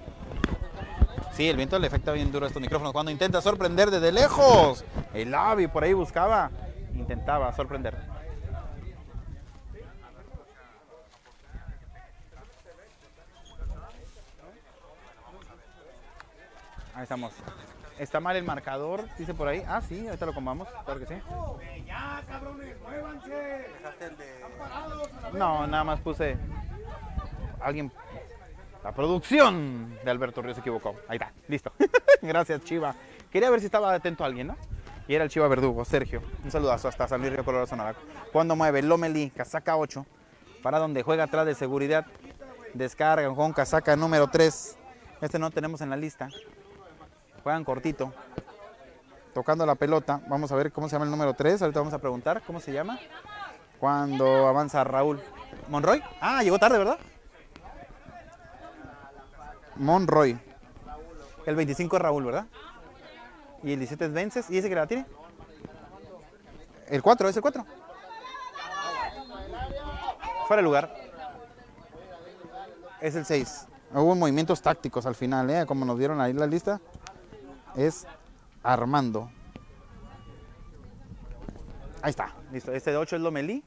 Sí, 1.32 1.48
el 1.48 1.56
viento 1.56 1.78
le 1.78 1.86
afecta 1.86 2.12
bien 2.12 2.32
duro 2.32 2.46
a 2.46 2.48
estos 2.48 2.60
micrófonos. 2.60 2.92
Cuando 2.92 3.12
intenta 3.12 3.40
sorprender 3.40 3.90
desde 3.90 4.10
lejos, 4.12 4.84
el 5.14 5.34
Avi 5.34 5.68
por 5.68 5.84
ahí 5.84 5.92
buscaba, 5.92 6.50
intentaba 6.94 7.52
sorprender. 7.52 7.96
Ahí 16.94 17.04
estamos. 17.04 17.32
Está 18.00 18.18
mal 18.18 18.34
el 18.34 18.44
marcador, 18.44 19.04
dice 19.16 19.34
por 19.34 19.46
ahí. 19.46 19.62
Ah, 19.68 19.80
sí, 19.80 20.06
ahorita 20.06 20.26
lo 20.26 20.34
comamos, 20.34 20.66
claro 20.84 20.98
que 20.98 21.06
sí. 21.06 21.14
No, 25.32 25.66
nada 25.66 25.84
más 25.84 26.00
puse. 26.00 26.36
Alguien. 27.60 27.92
La 28.88 28.94
producción 28.94 29.98
de 30.02 30.10
Alberto 30.10 30.40
Ríos 30.40 30.54
se 30.54 30.62
equivocó. 30.62 30.96
Ahí 31.08 31.18
está, 31.18 31.30
listo. 31.46 31.70
Gracias, 32.22 32.64
Chiva. 32.64 32.94
Quería 33.30 33.50
ver 33.50 33.60
si 33.60 33.66
estaba 33.66 33.92
atento 33.92 34.24
alguien, 34.24 34.46
¿no? 34.46 34.56
Y 35.06 35.14
era 35.14 35.24
el 35.24 35.30
Chiva 35.30 35.46
Verdugo, 35.46 35.84
Sergio. 35.84 36.22
Un 36.42 36.50
saludazo 36.50 36.88
hasta 36.88 37.06
San 37.06 37.20
Luis 37.20 37.34
Río 37.34 37.44
Colorado. 37.44 37.94
Cuando 38.32 38.56
mueve 38.56 38.80
Lomelí, 38.80 39.28
casaca 39.28 39.76
8. 39.76 40.06
Para 40.62 40.78
donde 40.78 41.02
juega 41.02 41.24
atrás 41.24 41.44
de 41.44 41.54
seguridad. 41.54 42.06
Descargan 42.72 43.34
con 43.34 43.52
casaca 43.52 43.94
número 43.94 44.28
3. 44.28 44.78
Este 45.20 45.38
no 45.38 45.50
tenemos 45.50 45.82
en 45.82 45.90
la 45.90 45.96
lista. 45.98 46.30
Juegan 47.42 47.64
cortito. 47.64 48.14
Tocando 49.34 49.66
la 49.66 49.74
pelota. 49.74 50.22
Vamos 50.28 50.50
a 50.50 50.56
ver 50.56 50.72
cómo 50.72 50.88
se 50.88 50.94
llama 50.94 51.04
el 51.04 51.10
número 51.10 51.34
3. 51.34 51.60
Ahorita 51.60 51.80
vamos 51.80 51.92
a 51.92 51.98
preguntar 51.98 52.40
cómo 52.46 52.58
se 52.58 52.72
llama. 52.72 52.98
Cuando 53.78 54.48
avanza 54.48 54.82
Raúl. 54.82 55.20
¿Monroy? 55.68 56.02
Ah, 56.22 56.42
llegó 56.42 56.58
tarde, 56.58 56.78
¿verdad? 56.78 56.98
Monroy. 59.78 60.38
El 61.46 61.56
25 61.56 61.96
es 61.96 62.02
Raúl, 62.02 62.24
¿verdad? 62.24 62.46
Y 63.62 63.72
el 63.72 63.78
17 63.78 64.04
es 64.04 64.12
Vences. 64.12 64.50
¿Y 64.50 64.58
ese 64.58 64.68
que 64.68 64.74
la 64.74 64.86
tiene? 64.86 65.06
El 66.88 67.02
4, 67.02 67.28
es 67.28 67.36
el 67.36 67.42
4. 67.42 67.66
Fuera 70.46 70.62
de 70.62 70.64
lugar. 70.64 70.94
Es 73.00 73.14
el 73.14 73.24
6. 73.24 73.66
Hubo 73.94 74.14
movimientos 74.14 74.60
tácticos 74.60 75.06
al 75.06 75.14
final, 75.14 75.48
¿eh? 75.50 75.64
Como 75.66 75.84
nos 75.84 75.98
dieron 75.98 76.20
ahí 76.20 76.32
la 76.32 76.46
lista. 76.46 76.80
Es 77.76 78.06
Armando. 78.62 79.30
Ahí 82.02 82.10
está, 82.10 82.34
listo. 82.52 82.72
Este 82.72 82.90
de 82.90 82.96
8 82.96 83.16
es 83.16 83.22
Lomelí. 83.22 83.64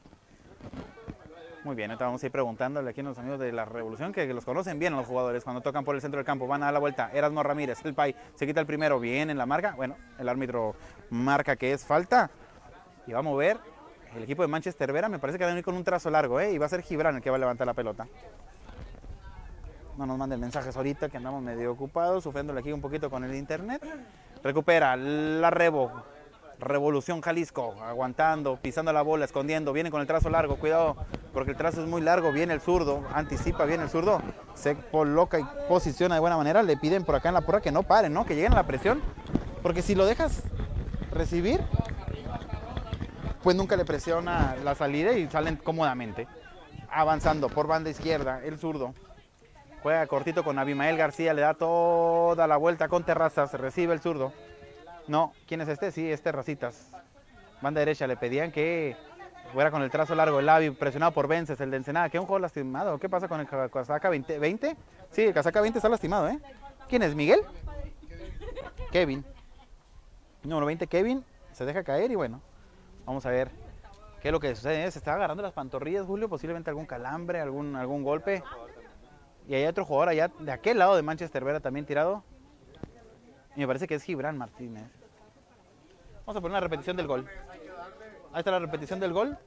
Muy 1.63 1.75
bien, 1.75 1.91
ahorita 1.91 2.05
vamos 2.05 2.23
a 2.23 2.25
ir 2.25 2.31
preguntándole 2.31 2.89
aquí 2.89 3.01
a 3.01 3.03
los 3.03 3.19
amigos 3.19 3.39
de 3.39 3.51
la 3.51 3.65
Revolución 3.65 4.11
que 4.11 4.25
los 4.33 4.43
conocen 4.43 4.79
bien 4.79 4.95
los 4.95 5.05
jugadores 5.05 5.43
cuando 5.43 5.61
tocan 5.61 5.85
por 5.85 5.93
el 5.93 6.01
centro 6.01 6.17
del 6.17 6.25
campo. 6.25 6.47
Van 6.47 6.63
a 6.63 6.65
dar 6.65 6.73
la 6.73 6.79
vuelta. 6.79 7.11
Erasmo 7.13 7.43
Ramírez, 7.43 7.85
el 7.85 7.93
Pai, 7.93 8.15
se 8.33 8.47
quita 8.47 8.59
el 8.61 8.65
primero. 8.65 8.99
Bien 8.99 9.29
en 9.29 9.37
la 9.37 9.45
marca. 9.45 9.75
Bueno, 9.75 9.95
el 10.17 10.27
árbitro 10.27 10.73
marca 11.11 11.55
que 11.55 11.71
es 11.71 11.85
falta. 11.85 12.31
Y 13.05 13.13
vamos 13.13 13.35
a 13.35 13.37
ver. 13.37 13.57
El 14.15 14.23
equipo 14.23 14.41
de 14.41 14.47
Manchester 14.47 14.91
Vera 14.91 15.07
me 15.07 15.19
parece 15.19 15.37
que 15.37 15.43
va 15.43 15.51
a 15.51 15.53
venir 15.53 15.63
con 15.63 15.75
un 15.75 15.83
trazo 15.83 16.09
largo, 16.09 16.39
¿eh? 16.39 16.51
Y 16.51 16.57
va 16.57 16.65
a 16.65 16.69
ser 16.69 16.81
Gibran 16.81 17.15
el 17.15 17.21
que 17.21 17.29
va 17.29 17.35
a 17.35 17.39
levantar 17.39 17.67
la 17.67 17.75
pelota. 17.75 18.07
No 19.97 20.07
nos 20.07 20.17
manden 20.17 20.39
mensajes 20.39 20.75
ahorita 20.75 21.09
que 21.09 21.17
andamos 21.17 21.43
medio 21.43 21.71
ocupados, 21.71 22.23
sufriéndole 22.23 22.59
aquí 22.59 22.71
un 22.71 22.81
poquito 22.81 23.09
con 23.11 23.23
el 23.23 23.35
internet. 23.35 23.83
Recupera 24.43 24.95
la 24.95 25.51
Rebo. 25.51 25.91
Revolución 26.61 27.21
Jalisco, 27.21 27.75
aguantando, 27.81 28.57
pisando 28.61 28.93
la 28.93 29.01
bola, 29.01 29.25
escondiendo, 29.25 29.73
viene 29.73 29.89
con 29.89 29.99
el 29.99 30.07
trazo 30.07 30.29
largo, 30.29 30.57
cuidado, 30.57 30.95
porque 31.33 31.51
el 31.51 31.57
trazo 31.57 31.81
es 31.81 31.87
muy 31.87 32.01
largo, 32.01 32.31
viene 32.31 32.53
el 32.53 32.61
zurdo, 32.61 33.03
anticipa 33.13 33.65
bien 33.65 33.81
el 33.81 33.89
zurdo, 33.89 34.21
se 34.53 34.75
coloca 34.75 35.39
y 35.39 35.43
posiciona 35.67 36.15
de 36.15 36.21
buena 36.21 36.37
manera, 36.37 36.61
le 36.61 36.77
piden 36.77 37.03
por 37.03 37.15
acá 37.15 37.29
en 37.29 37.33
la 37.33 37.41
porra 37.41 37.61
que 37.61 37.71
no 37.71 37.81
paren, 37.81 38.13
¿no? 38.13 38.25
Que 38.25 38.35
lleguen 38.35 38.53
a 38.53 38.57
la 38.57 38.67
presión, 38.67 39.01
porque 39.63 39.81
si 39.81 39.95
lo 39.95 40.05
dejas 40.05 40.43
recibir, 41.11 41.59
pues 43.41 43.55
nunca 43.55 43.75
le 43.75 43.83
presiona 43.83 44.55
la 44.63 44.75
salida 44.75 45.13
y 45.13 45.27
salen 45.27 45.55
cómodamente. 45.55 46.27
Avanzando 46.91 47.49
por 47.49 47.65
banda 47.65 47.89
izquierda, 47.89 48.41
el 48.43 48.59
zurdo, 48.59 48.93
Juega 49.81 50.05
cortito 50.05 50.43
con 50.43 50.59
Abimael 50.59 50.95
García, 50.95 51.33
le 51.33 51.41
da 51.41 51.55
toda 51.55 52.45
la 52.45 52.55
vuelta 52.57 52.87
con 52.87 53.03
terrazas, 53.03 53.51
recibe 53.55 53.95
el 53.95 53.99
zurdo. 53.99 54.31
No, 55.07 55.33
¿quién 55.47 55.61
es 55.61 55.67
este? 55.67 55.91
Sí, 55.91 56.09
es 56.09 56.21
Terracitas. 56.21 56.89
Banda 57.61 57.79
derecha, 57.79 58.07
le 58.07 58.17
pedían 58.17 58.51
que 58.51 58.95
fuera 59.53 59.69
con 59.71 59.81
el 59.81 59.91
trazo 59.91 60.15
largo, 60.15 60.39
el 60.39 60.49
Avi 60.49 60.71
presionado 60.71 61.11
por 61.11 61.27
Vences, 61.27 61.59
el 61.61 61.71
de 61.71 61.77
Ensenada, 61.77 62.09
que 62.09 62.19
un 62.19 62.25
juego 62.25 62.39
lastimado. 62.39 62.97
¿Qué 62.99 63.09
pasa 63.09 63.27
con 63.27 63.39
el 63.39 63.47
casaca 63.47 64.09
20? 64.09 64.39
¿20? 64.39 64.75
Sí, 65.11 65.23
el 65.23 65.33
casaca 65.33 65.61
20 65.61 65.79
está 65.79 65.89
lastimado, 65.89 66.27
¿eh? 66.29 66.39
¿Quién 66.89 67.03
es? 67.03 67.13
¿Miguel? 67.15 67.41
Kevin. 68.91 69.23
Número 70.43 70.65
20, 70.65 70.87
Kevin, 70.87 71.23
se 71.51 71.65
deja 71.65 71.83
caer 71.83 72.11
y 72.11 72.15
bueno, 72.15 72.41
vamos 73.05 73.25
a 73.25 73.29
ver 73.29 73.51
qué 74.21 74.29
es 74.29 74.31
lo 74.31 74.39
que 74.39 74.55
sucede. 74.55 74.89
Se 74.89 74.99
está 74.99 75.13
agarrando 75.13 75.43
las 75.43 75.53
pantorrillas, 75.53 76.05
Julio, 76.05 76.29
posiblemente 76.29 76.69
algún 76.69 76.85
calambre, 76.85 77.39
algún, 77.39 77.75
algún 77.75 78.03
golpe. 78.03 78.43
Y 79.47 79.53
hay 79.53 79.65
otro 79.65 79.85
jugador 79.85 80.09
allá 80.09 80.31
de 80.39 80.51
aquel 80.51 80.79
lado 80.79 80.95
de 80.95 81.03
Manchester 81.03 81.43
Vera 81.43 81.59
también 81.59 81.85
tirado. 81.85 82.23
Y 83.55 83.59
me 83.59 83.67
parece 83.67 83.87
que 83.87 83.95
es 83.95 84.03
Gibran 84.03 84.37
Martínez. 84.37 84.89
Vamos 86.25 86.37
a 86.37 86.41
poner 86.41 86.51
una 86.51 86.59
repetición 86.59 86.95
del 86.95 87.07
gol. 87.07 87.27
Ahí 88.31 88.39
está 88.39 88.51
la 88.51 88.59
repetición 88.59 88.99
del 88.99 89.11
gol. 89.13 89.37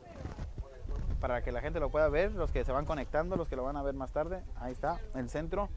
Para 1.20 1.42
que 1.42 1.52
la 1.52 1.62
gente 1.62 1.80
lo 1.80 1.90
pueda 1.90 2.08
ver, 2.08 2.32
los 2.32 2.50
que 2.50 2.64
se 2.64 2.72
van 2.72 2.84
conectando, 2.84 3.36
los 3.36 3.48
que 3.48 3.56
lo 3.56 3.64
van 3.64 3.76
a 3.76 3.82
ver 3.82 3.94
más 3.94 4.12
tarde. 4.12 4.42
Ahí 4.56 4.72
está, 4.72 5.00
el 5.14 5.30
centro 5.30 5.70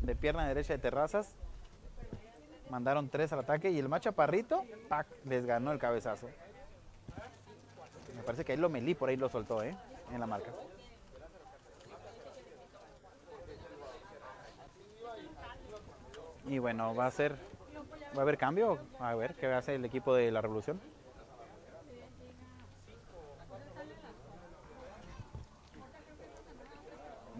de 0.00 0.16
pierna 0.16 0.46
derecha 0.46 0.72
de 0.72 0.78
Terrazas. 0.78 1.36
Mandaron 2.70 3.10
tres 3.10 3.32
al 3.32 3.40
ataque 3.40 3.70
y 3.70 3.78
el 3.78 3.88
machaparrito, 3.88 4.64
¡pac! 4.88 5.06
les 5.24 5.44
ganó 5.44 5.72
el 5.72 5.78
cabezazo. 5.78 6.28
Me 8.16 8.22
parece 8.22 8.44
que 8.44 8.52
ahí 8.52 8.58
lo 8.58 8.70
melí, 8.70 8.94
por 8.94 9.10
ahí 9.10 9.16
lo 9.16 9.28
soltó, 9.28 9.62
¿eh? 9.62 9.76
En 10.12 10.20
la 10.20 10.26
marca. 10.26 10.50
Y 16.46 16.58
bueno, 16.58 16.94
va 16.94 17.06
a 17.06 17.10
ser, 17.10 17.36
va 18.14 18.20
a 18.20 18.22
haber 18.22 18.38
cambio, 18.38 18.78
a 18.98 19.14
ver 19.14 19.34
qué 19.34 19.46
hace 19.46 19.74
el 19.74 19.84
equipo 19.84 20.14
de 20.14 20.30
la 20.30 20.40
Revolución. 20.40 20.80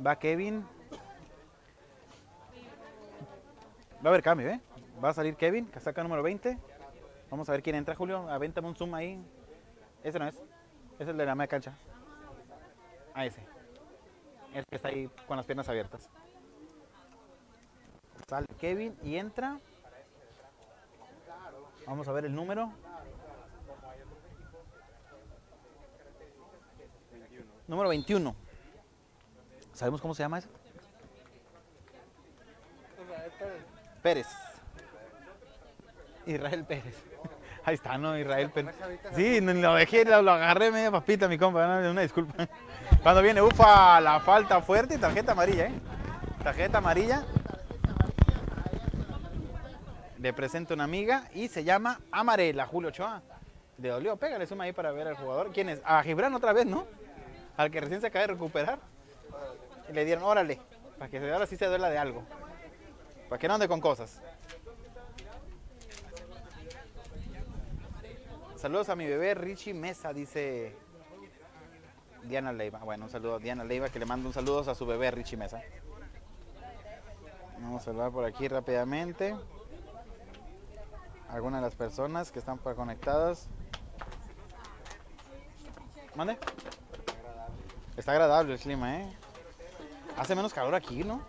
Va 0.05 0.19
Kevin. 0.19 0.67
Va 4.05 4.07
a 4.07 4.09
haber 4.09 4.23
cambio, 4.23 4.49
¿eh? 4.49 4.61
Va 5.03 5.11
a 5.11 5.15
salir 5.15 5.37
Kevin, 5.37 5.67
casaca 5.67 6.03
número 6.03 6.23
20. 6.23 6.59
Vamos 7.31 7.49
a 7.49 7.53
ver 7.53 7.63
quién 7.63 7.77
entra, 7.77 7.95
Julio. 7.95 8.29
Avéntame 8.29 8.69
un 8.69 8.77
zoom 8.77 8.95
ahí. 8.95 9.19
Ese 10.03 10.19
no 10.19 10.27
es. 10.27 10.35
Es 10.99 11.09
el 11.09 11.17
de 11.17 11.25
la 11.25 11.35
media 11.35 11.49
cancha. 11.49 11.73
A 13.15 13.25
ese. 13.25 13.41
El 14.53 14.65
que 14.67 14.77
está 14.77 14.89
ahí 14.89 15.09
con 15.27 15.37
las 15.37 15.47
piernas 15.47 15.69
abiertas. 15.69 16.11
Sale 18.29 18.47
Kevin 18.59 18.97
y 19.03 19.17
entra. 19.17 19.61
Vamos 21.87 22.09
a 22.09 22.13
ver 22.13 22.25
el 22.25 22.35
número. 22.35 22.73
Número 27.67 27.89
21. 27.89 28.35
¿Sabemos 29.73 30.01
cómo 30.01 30.15
se 30.15 30.23
llama 30.23 30.39
ese? 30.39 30.49
Pérez. 34.03 34.29
Israel 36.27 36.65
Pérez. 36.65 37.03
Ahí 37.65 37.75
está, 37.75 37.97
¿no? 37.97 38.19
Israel 38.19 38.51
Pérez. 38.51 38.75
Sí, 39.15 39.41
lo 39.41 39.75
dejé, 39.75 40.05
lo, 40.05 40.31
agarré 40.31 40.71
media 40.71 40.91
papita, 40.91 41.29
mi 41.29 41.39
compa. 41.39 41.65
Una 41.91 42.03
disculpa. 42.03 42.47
Cuando 43.03 43.23
viene, 43.23 43.41
ufa, 43.41 44.01
la 44.01 44.21
falta 44.21 44.61
fuerte 44.61 44.95
y 44.95 44.99
tarjeta 44.99 45.33
amarilla, 45.33 45.67
¿eh? 45.67 45.73
Tarjeta 46.43 46.79
amarilla. 46.79 47.25
Le 50.25 50.33
presento 50.33 50.73
una 50.73 50.85
amiga 50.85 51.29
y 51.35 51.49
se 51.49 51.65
llama 51.65 52.01
Amarela, 52.11 52.65
Julio 52.65 52.89
Ochoa. 52.89 53.21
Le 53.77 53.91
dolió, 53.91 54.17
pégale 54.17 54.47
suma 54.47 54.65
ahí 54.65 54.73
para 54.73 54.91
ver 54.91 55.07
al 55.07 55.17
jugador. 55.17 55.53
¿Quién 55.53 55.69
es? 55.69 55.83
A 55.85 56.03
Gibran 56.03 56.35
otra 56.35 56.55
vez, 56.55 56.65
¿no? 56.65 56.87
Al 57.59 57.71
que 57.71 57.79
recién 57.79 58.01
se 58.01 58.07
acaba 58.07 58.23
de 58.23 58.33
recuperar. 58.33 58.79
Y 59.91 59.93
le 59.93 60.07
dieron, 60.07 60.25
órale, 60.25 60.59
para 60.99 61.11
que 61.11 61.19
ahora 61.31 61.47
sí 61.47 61.59
se 61.59 61.67
duela 61.67 61.91
de 61.91 61.99
algo. 61.99 62.23
Para 63.29 63.39
que 63.39 63.47
no 63.49 63.53
ande 63.53 63.69
con 63.69 63.83
cosas. 63.83 64.23
Saludos 68.57 68.89
a 68.89 68.97
mi 68.97 69.07
bebé 69.07 69.35
Richie 69.35 69.75
Mesa, 69.75 70.15
dice 70.15 70.75
Diana 72.23 72.51
Leiva. 72.51 72.79
Bueno, 72.79 73.05
un 73.05 73.11
saludo 73.11 73.35
a 73.35 73.39
Diana 73.41 73.63
Leiva 73.63 73.91
que 73.91 73.99
le 73.99 74.07
manda 74.07 74.27
un 74.27 74.33
saludo 74.33 74.71
a 74.71 74.75
su 74.75 74.87
bebé 74.87 75.11
Richie 75.11 75.37
Mesa. 75.37 75.61
Vamos 77.61 77.83
a 77.83 77.85
saludar 77.85 78.11
por 78.11 78.25
aquí 78.25 78.49
rápidamente. 78.49 79.37
Algunas 81.35 81.61
de 81.61 81.67
las 81.67 81.75
personas 81.75 82.31
que 82.31 82.39
están 82.39 82.59
conectadas. 82.59 83.49
¿Mande? 86.15 86.39
Está 87.97 88.13
agradable 88.13 88.53
el 88.53 88.61
clima, 88.61 89.01
¿eh? 89.01 89.13
Hace 90.17 90.37
menos 90.37 90.55
calor 90.55 90.77
aquí, 90.77 91.03
¿no? 91.03 91.23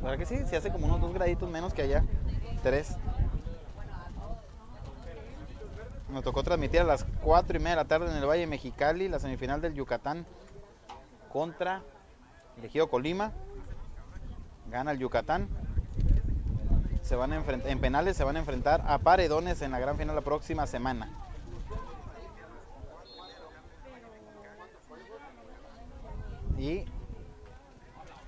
¿Verdad 0.00 0.16
que 0.16 0.26
sí? 0.26 0.38
Sí 0.46 0.54
hace 0.54 0.70
como 0.70 0.86
unos 0.86 1.00
dos 1.00 1.12
graditos 1.12 1.50
menos 1.50 1.74
que 1.74 1.82
allá. 1.82 2.04
Tres. 2.62 2.96
Nos 6.08 6.22
tocó 6.22 6.44
transmitir 6.44 6.80
a 6.80 6.84
las 6.84 7.04
4 7.24 7.56
y 7.56 7.58
media 7.58 7.70
de 7.70 7.82
la 7.82 7.88
tarde 7.88 8.12
en 8.12 8.16
el 8.16 8.28
Valle 8.28 8.46
Mexicali 8.46 9.08
la 9.08 9.18
semifinal 9.18 9.60
del 9.60 9.74
Yucatán 9.74 10.24
contra 11.32 11.82
el 12.58 12.64
Ejido 12.64 12.88
Colima. 12.88 13.32
Gana 14.70 14.92
el 14.92 15.00
Yucatán. 15.00 15.48
Se 17.10 17.16
van 17.16 17.32
a 17.32 17.36
enfrentar, 17.38 17.68
en 17.68 17.80
penales 17.80 18.16
se 18.16 18.22
van 18.22 18.36
a 18.36 18.38
enfrentar 18.38 18.84
a 18.86 18.98
Paredones 18.98 19.60
en 19.62 19.72
la 19.72 19.80
gran 19.80 19.98
final 19.98 20.14
la 20.14 20.20
próxima 20.20 20.64
semana. 20.68 21.10
Y 26.56 26.84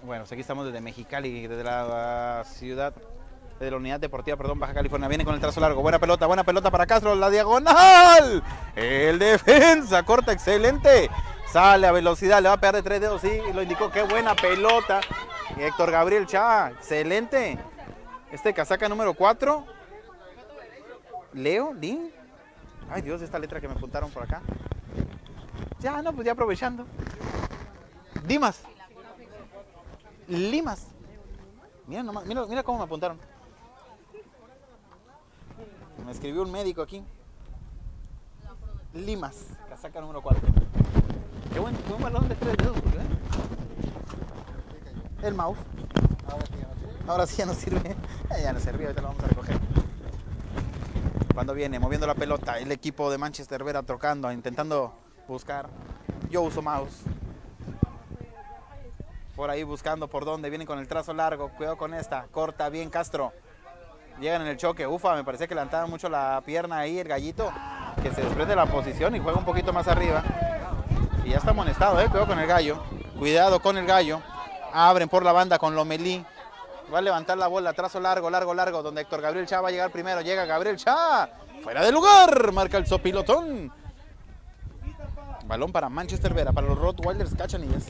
bueno, 0.02 0.24
pues 0.24 0.32
aquí 0.32 0.40
estamos 0.40 0.66
desde 0.66 0.80
Mexicali, 0.80 1.46
desde 1.46 1.62
la 1.62 2.42
ciudad, 2.44 2.92
desde 3.60 3.70
la 3.70 3.76
unidad 3.76 4.00
deportiva, 4.00 4.36
perdón, 4.36 4.58
Baja 4.58 4.74
California. 4.74 5.06
Viene 5.06 5.24
con 5.24 5.36
el 5.36 5.40
trazo 5.40 5.60
largo. 5.60 5.80
Buena 5.80 6.00
pelota, 6.00 6.26
buena 6.26 6.42
pelota 6.42 6.72
para 6.72 6.84
Castro, 6.84 7.14
la 7.14 7.30
diagonal. 7.30 8.42
El 8.74 9.20
defensa, 9.20 10.02
corta, 10.02 10.32
excelente. 10.32 11.08
Sale 11.46 11.86
a 11.86 11.92
velocidad, 11.92 12.42
le 12.42 12.48
va 12.48 12.56
a 12.56 12.60
pegar 12.60 12.74
de 12.74 12.82
tres 12.82 13.00
dedos, 13.00 13.20
sí, 13.20 13.30
lo 13.54 13.62
indicó. 13.62 13.92
Qué 13.92 14.02
buena 14.02 14.34
pelota. 14.34 15.02
Héctor 15.56 15.92
Gabriel 15.92 16.26
Chá, 16.26 16.70
excelente. 16.70 17.60
Este 18.32 18.54
casaca 18.54 18.88
número 18.88 19.12
4. 19.12 19.64
Leo, 21.34 21.74
Lin. 21.74 22.10
Ay 22.90 23.02
Dios, 23.02 23.20
esta 23.20 23.38
letra 23.38 23.60
que 23.60 23.68
me 23.68 23.74
apuntaron 23.74 24.10
por 24.10 24.22
acá. 24.22 24.40
Ya, 25.80 26.00
no, 26.00 26.14
pues 26.14 26.24
ya 26.24 26.32
aprovechando. 26.32 26.86
Dimas. 28.26 28.62
Limas. 30.28 30.86
Mira, 31.86 32.02
nomás, 32.02 32.24
mira, 32.24 32.62
cómo 32.62 32.78
me 32.78 32.84
apuntaron. 32.84 33.18
Me 36.06 36.12
escribió 36.12 36.42
un 36.42 36.50
médico 36.50 36.80
aquí. 36.80 37.04
Limas, 38.94 39.44
casaca 39.68 40.00
número 40.00 40.22
4. 40.22 40.40
Qué 41.52 41.60
buen, 41.60 41.76
buen 41.86 42.02
balón 42.02 42.28
de 42.30 42.34
tres 42.36 42.56
dedos, 42.56 42.78
¿eh? 42.78 42.82
El 45.22 45.34
mouse. 45.34 45.58
Ahora 47.06 47.26
sí 47.26 47.36
ya 47.36 47.46
no 47.46 47.54
sirve. 47.54 47.96
Ya 48.42 48.52
no 48.52 48.60
sirve, 48.60 48.84
ahorita 48.84 49.02
lo 49.02 49.08
vamos 49.08 49.24
a 49.24 49.26
recoger. 49.28 49.58
Cuando 51.34 51.54
viene 51.54 51.78
moviendo 51.78 52.06
la 52.06 52.14
pelota, 52.14 52.58
el 52.58 52.72
equipo 52.72 53.10
de 53.10 53.18
Manchester 53.18 53.62
Vera 53.62 53.82
tocando, 53.82 54.32
intentando 54.32 54.94
buscar. 55.28 55.68
Yo 56.30 56.42
uso 56.42 56.62
mouse 56.62 57.04
por 59.34 59.50
ahí 59.50 59.62
buscando 59.62 60.08
por 60.08 60.24
dónde, 60.24 60.50
vienen 60.50 60.66
con 60.66 60.78
el 60.78 60.86
trazo 60.86 61.12
largo, 61.14 61.48
cuidado 61.50 61.76
con 61.76 61.94
esta, 61.94 62.26
corta 62.30 62.68
bien 62.68 62.90
Castro. 62.90 63.32
Llegan 64.20 64.42
en 64.42 64.48
el 64.48 64.56
choque, 64.56 64.86
ufa, 64.86 65.14
me 65.14 65.24
parece 65.24 65.48
que 65.48 65.54
levantaba 65.54 65.86
mucho 65.86 66.08
la 66.08 66.40
pierna 66.44 66.78
ahí 66.78 66.98
el 66.98 67.08
gallito, 67.08 67.50
que 68.02 68.12
se 68.12 68.22
desprende 68.22 68.54
la 68.54 68.66
posición 68.66 69.16
y 69.16 69.18
juega 69.18 69.38
un 69.38 69.44
poquito 69.44 69.72
más 69.72 69.88
arriba. 69.88 70.22
Y 71.24 71.30
ya 71.30 71.38
está 71.38 71.50
amonestado, 71.50 72.00
eh, 72.00 72.06
cuidado 72.06 72.26
con 72.26 72.38
el 72.38 72.46
gallo, 72.46 72.82
cuidado 73.18 73.60
con 73.60 73.78
el 73.78 73.86
gallo. 73.86 74.20
Abren 74.72 75.08
por 75.08 75.24
la 75.24 75.32
banda 75.32 75.58
con 75.58 75.74
Lomelí. 75.74 76.24
Va 76.92 76.98
a 76.98 77.02
levantar 77.02 77.38
la 77.38 77.46
bola, 77.46 77.72
trazo 77.72 78.00
largo, 78.00 78.28
largo, 78.28 78.52
largo, 78.52 78.82
donde 78.82 79.00
Héctor 79.00 79.22
Gabriel 79.22 79.46
Chá 79.46 79.60
va 79.60 79.68
a 79.68 79.70
llegar 79.70 79.90
primero. 79.90 80.20
Llega 80.20 80.44
Gabriel 80.44 80.76
Chá, 80.76 81.30
fuera 81.62 81.82
de 81.84 81.90
lugar, 81.90 82.52
marca 82.52 82.76
el 82.76 82.86
sopilotón. 82.86 83.72
Balón 85.46 85.72
para 85.72 85.88
Manchester 85.88 86.34
Vera, 86.34 86.52
para 86.52 86.66
los 86.66 86.78
Rottweilers 86.78 87.34
Cachanillas. 87.34 87.86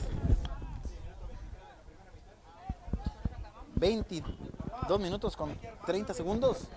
22 3.75 4.99
minutos 5.01 5.35
con 5.35 5.57
30 5.85 6.13
segundos. 6.13 6.67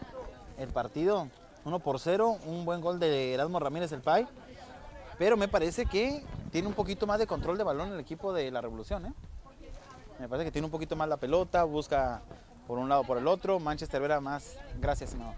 El 0.59 0.69
partido 0.71 1.29
1 1.65 1.79
por 1.79 2.01
0, 2.01 2.39
un 2.47 2.65
buen 2.65 2.81
gol 2.81 2.99
de 2.99 3.35
Erasmo 3.35 3.61
Ramírez 3.61 3.93
el 3.93 4.01
Pai. 4.01 4.27
Pero 5.17 5.37
me 5.37 5.47
parece 5.47 5.87
que 5.87 6.25
tiene 6.51 6.67
un 6.67 6.75
poquito 6.75 7.07
más 7.07 7.21
de 7.21 7.27
control 7.29 7.57
de 7.57 7.65
balón 7.65 7.93
el 7.93 8.01
equipo 8.01 8.33
de 8.33 8.51
la 8.51 8.61
Revolución. 8.61 9.07
¿eh? 9.07 9.13
Me 10.19 10.29
parece 10.29 10.47
que 10.47 10.53
tiene 10.53 10.65
un 10.65 10.71
poquito 10.71 10.97
más 10.97 11.09
la 11.09 11.17
pelota, 11.17 11.65
busca 11.65 12.23
por 12.67 12.79
un 12.79 12.89
lado 12.89 13.05
por 13.05 13.19
el 13.19 13.27
otro. 13.27 13.61
Manchester 13.61 14.01
Vera 14.01 14.21
más. 14.21 14.59
Gracias, 14.81 15.11
senador. 15.11 15.35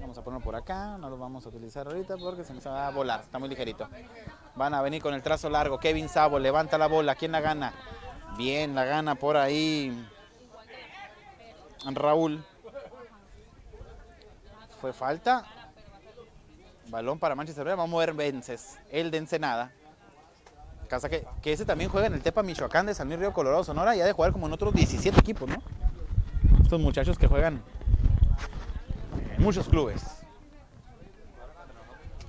Vamos 0.00 0.18
a 0.18 0.22
ponerlo 0.22 0.44
por 0.44 0.54
acá, 0.54 0.98
no 0.98 1.08
lo 1.08 1.16
vamos 1.16 1.46
a 1.46 1.48
utilizar 1.48 1.86
ahorita 1.86 2.16
porque 2.18 2.44
se 2.44 2.52
nos 2.52 2.66
va 2.66 2.86
a 2.86 2.90
volar, 2.90 3.20
está 3.22 3.38
muy 3.38 3.48
ligerito. 3.48 3.88
Van 4.54 4.74
a 4.74 4.82
venir 4.82 5.02
con 5.02 5.14
el 5.14 5.22
trazo 5.22 5.48
largo. 5.48 5.78
Kevin 5.78 6.08
Sabo 6.08 6.38
levanta 6.38 6.78
la 6.78 6.86
bola. 6.86 7.14
¿Quién 7.14 7.32
la 7.32 7.40
gana? 7.40 7.72
Bien, 8.36 8.74
la 8.74 8.84
gana 8.84 9.14
por 9.14 9.36
ahí. 9.36 10.06
Raúl. 11.84 12.44
Fue 14.80 14.92
falta. 14.92 15.44
Balón 16.88 17.18
para 17.18 17.34
Manchester 17.34 17.64
Vamos 17.64 17.86
a 17.86 17.90
mover 17.90 18.12
Vences. 18.12 18.78
El 18.90 19.10
de 19.10 19.18
Ensenada. 19.18 19.72
Casa 20.94 21.08
que, 21.08 21.26
que 21.42 21.52
ese 21.52 21.64
también 21.64 21.90
juega 21.90 22.06
en 22.06 22.14
el 22.14 22.22
Tepa 22.22 22.44
Michoacán 22.44 22.86
de 22.86 22.94
San 22.94 23.08
Luis 23.08 23.18
Río 23.18 23.32
Colorado, 23.32 23.64
Sonora. 23.64 23.96
Y 23.96 24.00
ha 24.00 24.04
de 24.04 24.12
jugar 24.12 24.30
como 24.30 24.46
en 24.46 24.52
otros 24.52 24.72
17 24.72 25.18
equipos, 25.18 25.48
¿no? 25.48 25.56
Estos 26.62 26.80
muchachos 26.80 27.18
que 27.18 27.26
juegan 27.26 27.60
en 29.36 29.42
muchos 29.42 29.68
clubes. 29.68 30.04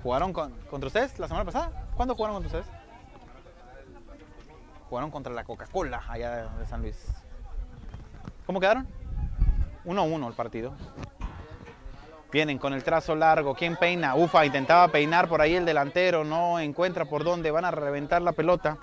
¿Jugaron 0.02 0.34
con, 0.34 0.52
contra 0.72 0.88
ustedes 0.88 1.20
la 1.20 1.28
semana 1.28 1.46
pasada? 1.46 1.90
¿Cuándo 1.96 2.16
jugaron 2.16 2.38
contra 2.38 2.60
ustedes? 2.60 2.78
Jugaron 4.90 5.12
contra 5.12 5.32
la 5.32 5.44
Coca-Cola 5.44 6.04
allá 6.10 6.50
de 6.58 6.66
San 6.66 6.82
Luis. 6.82 6.96
¿Cómo 8.48 8.60
quedaron? 8.60 8.88
1-1 9.86 10.28
el 10.28 10.34
partido. 10.34 10.74
Vienen 12.36 12.58
con 12.58 12.74
el 12.74 12.84
trazo 12.84 13.16
largo. 13.16 13.56
¿Quién 13.56 13.78
peina? 13.78 14.14
Ufa, 14.14 14.46
intentaba 14.46 14.90
peinar 14.90 15.30
por 15.30 15.40
ahí 15.40 15.56
el 15.56 15.64
delantero. 15.64 16.26
No 16.26 16.60
encuentra 16.60 17.06
por 17.06 17.24
dónde. 17.24 17.50
Van 17.50 17.64
a 17.64 17.72
reventar 17.72 18.22
la 18.22 18.34
pelota. 18.34 18.78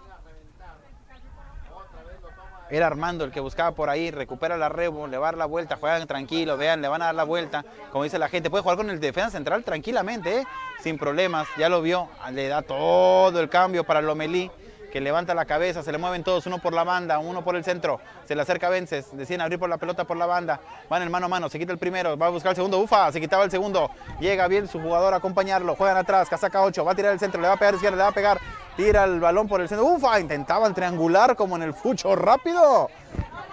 Era 2.71 2.87
Armando 2.87 3.27
el 3.27 3.31
que 3.31 3.41
buscaba 3.41 3.73
por 3.73 3.91
ahí, 3.91 4.11
recupera 4.11 4.57
la 4.57 4.71
rebo, 4.71 5.07
le 5.07 5.19
va 5.19 5.29
a 5.29 5.33
dar 5.33 5.39
la 5.39 5.45
vuelta, 5.45 5.77
juegan 5.77 6.07
tranquilo, 6.07 6.57
vean, 6.57 6.81
le 6.81 6.89
van 6.89 7.03
a 7.03 7.05
dar 7.05 7.15
la 7.15 7.25
vuelta. 7.25 7.63
Como 7.91 8.05
dice 8.05 8.19
la 8.19 8.31
gente, 8.31 8.49
puede 8.49 8.63
jugar 8.63 8.79
con 8.79 8.89
el 8.89 8.99
defensa 8.99 9.33
central 9.33 9.63
tranquilamente, 9.63 10.39
¿eh? 10.39 10.45
sin 10.81 10.97
problemas, 10.97 11.47
ya 11.59 11.69
lo 11.69 11.83
vio, 11.83 12.09
le 12.31 12.49
da 12.49 12.63
todo 12.63 13.39
el 13.39 13.51
cambio 13.51 13.85
para 13.85 14.01
Lomelí, 14.01 14.51
que 14.93 15.01
levanta 15.01 15.35
la 15.35 15.47
cabeza, 15.47 15.83
se 15.83 15.91
le 15.91 15.97
mueven 15.97 16.23
todos, 16.23 16.47
uno 16.47 16.59
por 16.59 16.75
la 16.75 16.85
banda, 16.85 17.19
uno 17.19 17.43
por 17.43 17.57
el 17.57 17.65
centro, 17.65 17.99
se 18.27 18.37
le 18.37 18.43
acerca 18.43 18.69
Vences, 18.69 19.17
deciden 19.17 19.41
abrir 19.41 19.59
por 19.59 19.71
la 19.71 19.79
pelota 19.79 20.05
por 20.05 20.19
la 20.19 20.27
banda, 20.27 20.61
van 20.91 21.03
el 21.03 21.09
mano 21.09 21.27
a 21.27 21.29
mano, 21.31 21.49
se 21.49 21.59
quita 21.59 21.73
el 21.73 21.79
primero, 21.79 22.17
va 22.19 22.27
a 22.27 22.29
buscar 22.31 22.51
el 22.51 22.57
segundo, 22.57 22.79
ufa, 22.79 23.11
se 23.11 23.19
quitaba 23.19 23.43
el 23.43 23.51
segundo, 23.51 23.91
llega 24.21 24.47
bien 24.49 24.69
su 24.69 24.79
jugador 24.79 25.15
a 25.15 25.17
acompañarlo, 25.17 25.75
juegan 25.77 25.97
atrás, 25.97 26.29
casaca 26.29 26.61
8, 26.61 26.85
va 26.85 26.93
a 26.93 26.95
tirar 26.95 27.13
el 27.15 27.19
centro, 27.19 27.41
le 27.41 27.49
va 27.49 27.55
a 27.55 27.57
pegar 27.57 27.75
izquierda, 27.75 27.97
le 27.97 28.03
va 28.03 28.09
a 28.11 28.13
pegar, 28.13 28.39
tira 28.77 29.05
el 29.05 29.19
balón 29.19 29.49
por 29.49 29.63
el 29.63 29.69
centro, 29.69 29.87
ufa, 29.87 30.21
intentaban 30.21 30.75
triangular 30.75 31.37
como 31.37 31.57
en 31.57 31.63
el 31.63 31.73
fucho 31.73 32.15
rápido. 32.15 32.91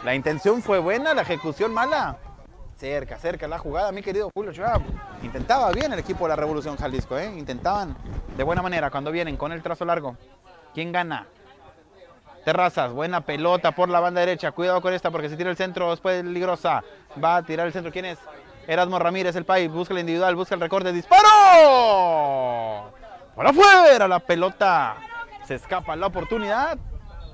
La 0.04 0.16
intención 0.16 0.62
fue 0.62 0.80
buena, 0.80 1.14
la 1.14 1.22
ejecución 1.22 1.74
mala. 1.74 2.18
Cerca, 2.78 3.18
cerca 3.18 3.48
la 3.48 3.60
jugada, 3.60 3.92
mi 3.92 4.02
querido 4.02 4.30
Julio 4.34 4.54
Schwab. 4.54 4.82
Intentaba 5.24 5.72
bien 5.72 5.92
el 5.94 6.00
equipo 6.00 6.26
de 6.26 6.30
la 6.30 6.36
Revolución 6.36 6.78
Jalisco, 6.78 7.18
¿eh? 7.18 7.34
intentaban 7.38 7.96
de 8.38 8.44
buena 8.44 8.62
manera 8.62 8.90
cuando 8.90 9.12
vienen 9.12 9.36
con 9.36 9.52
el 9.52 9.62
trazo 9.62 9.84
largo. 9.86 10.16
¿Quién 10.74 10.92
gana? 10.92 11.28
Terrazas, 12.46 12.92
buena 12.94 13.22
pelota 13.22 13.72
por 13.74 13.90
la 13.90 14.00
banda 14.00 14.22
derecha. 14.22 14.52
Cuidado 14.52 14.82
con 14.82 14.94
esta 14.94 15.12
porque 15.12 15.30
si 15.30 15.36
tira 15.36 15.50
el 15.50 15.58
centro 15.58 15.92
es 15.94 16.00
peligrosa. 16.00 16.84
Va 17.22 17.38
a 17.38 17.44
tirar 17.44 17.68
el 17.68 17.74
centro. 17.74 17.92
¿Quién 17.92 18.06
es? 18.06 18.20
Erasmo 18.68 18.98
Ramírez, 19.00 19.36
el 19.36 19.46
país. 19.46 19.72
Busca 19.72 19.94
el 19.94 20.00
individual, 20.00 20.36
busca 20.36 20.56
el 20.56 20.62
recorte. 20.62 20.92
¡Disparo! 20.94 22.92
Por 23.36 23.48
afuera 23.48 24.08
la 24.08 24.20
pelota. 24.20 24.96
Se 25.46 25.56
escapa 25.56 25.96
la 25.96 26.08
oportunidad. 26.08 26.78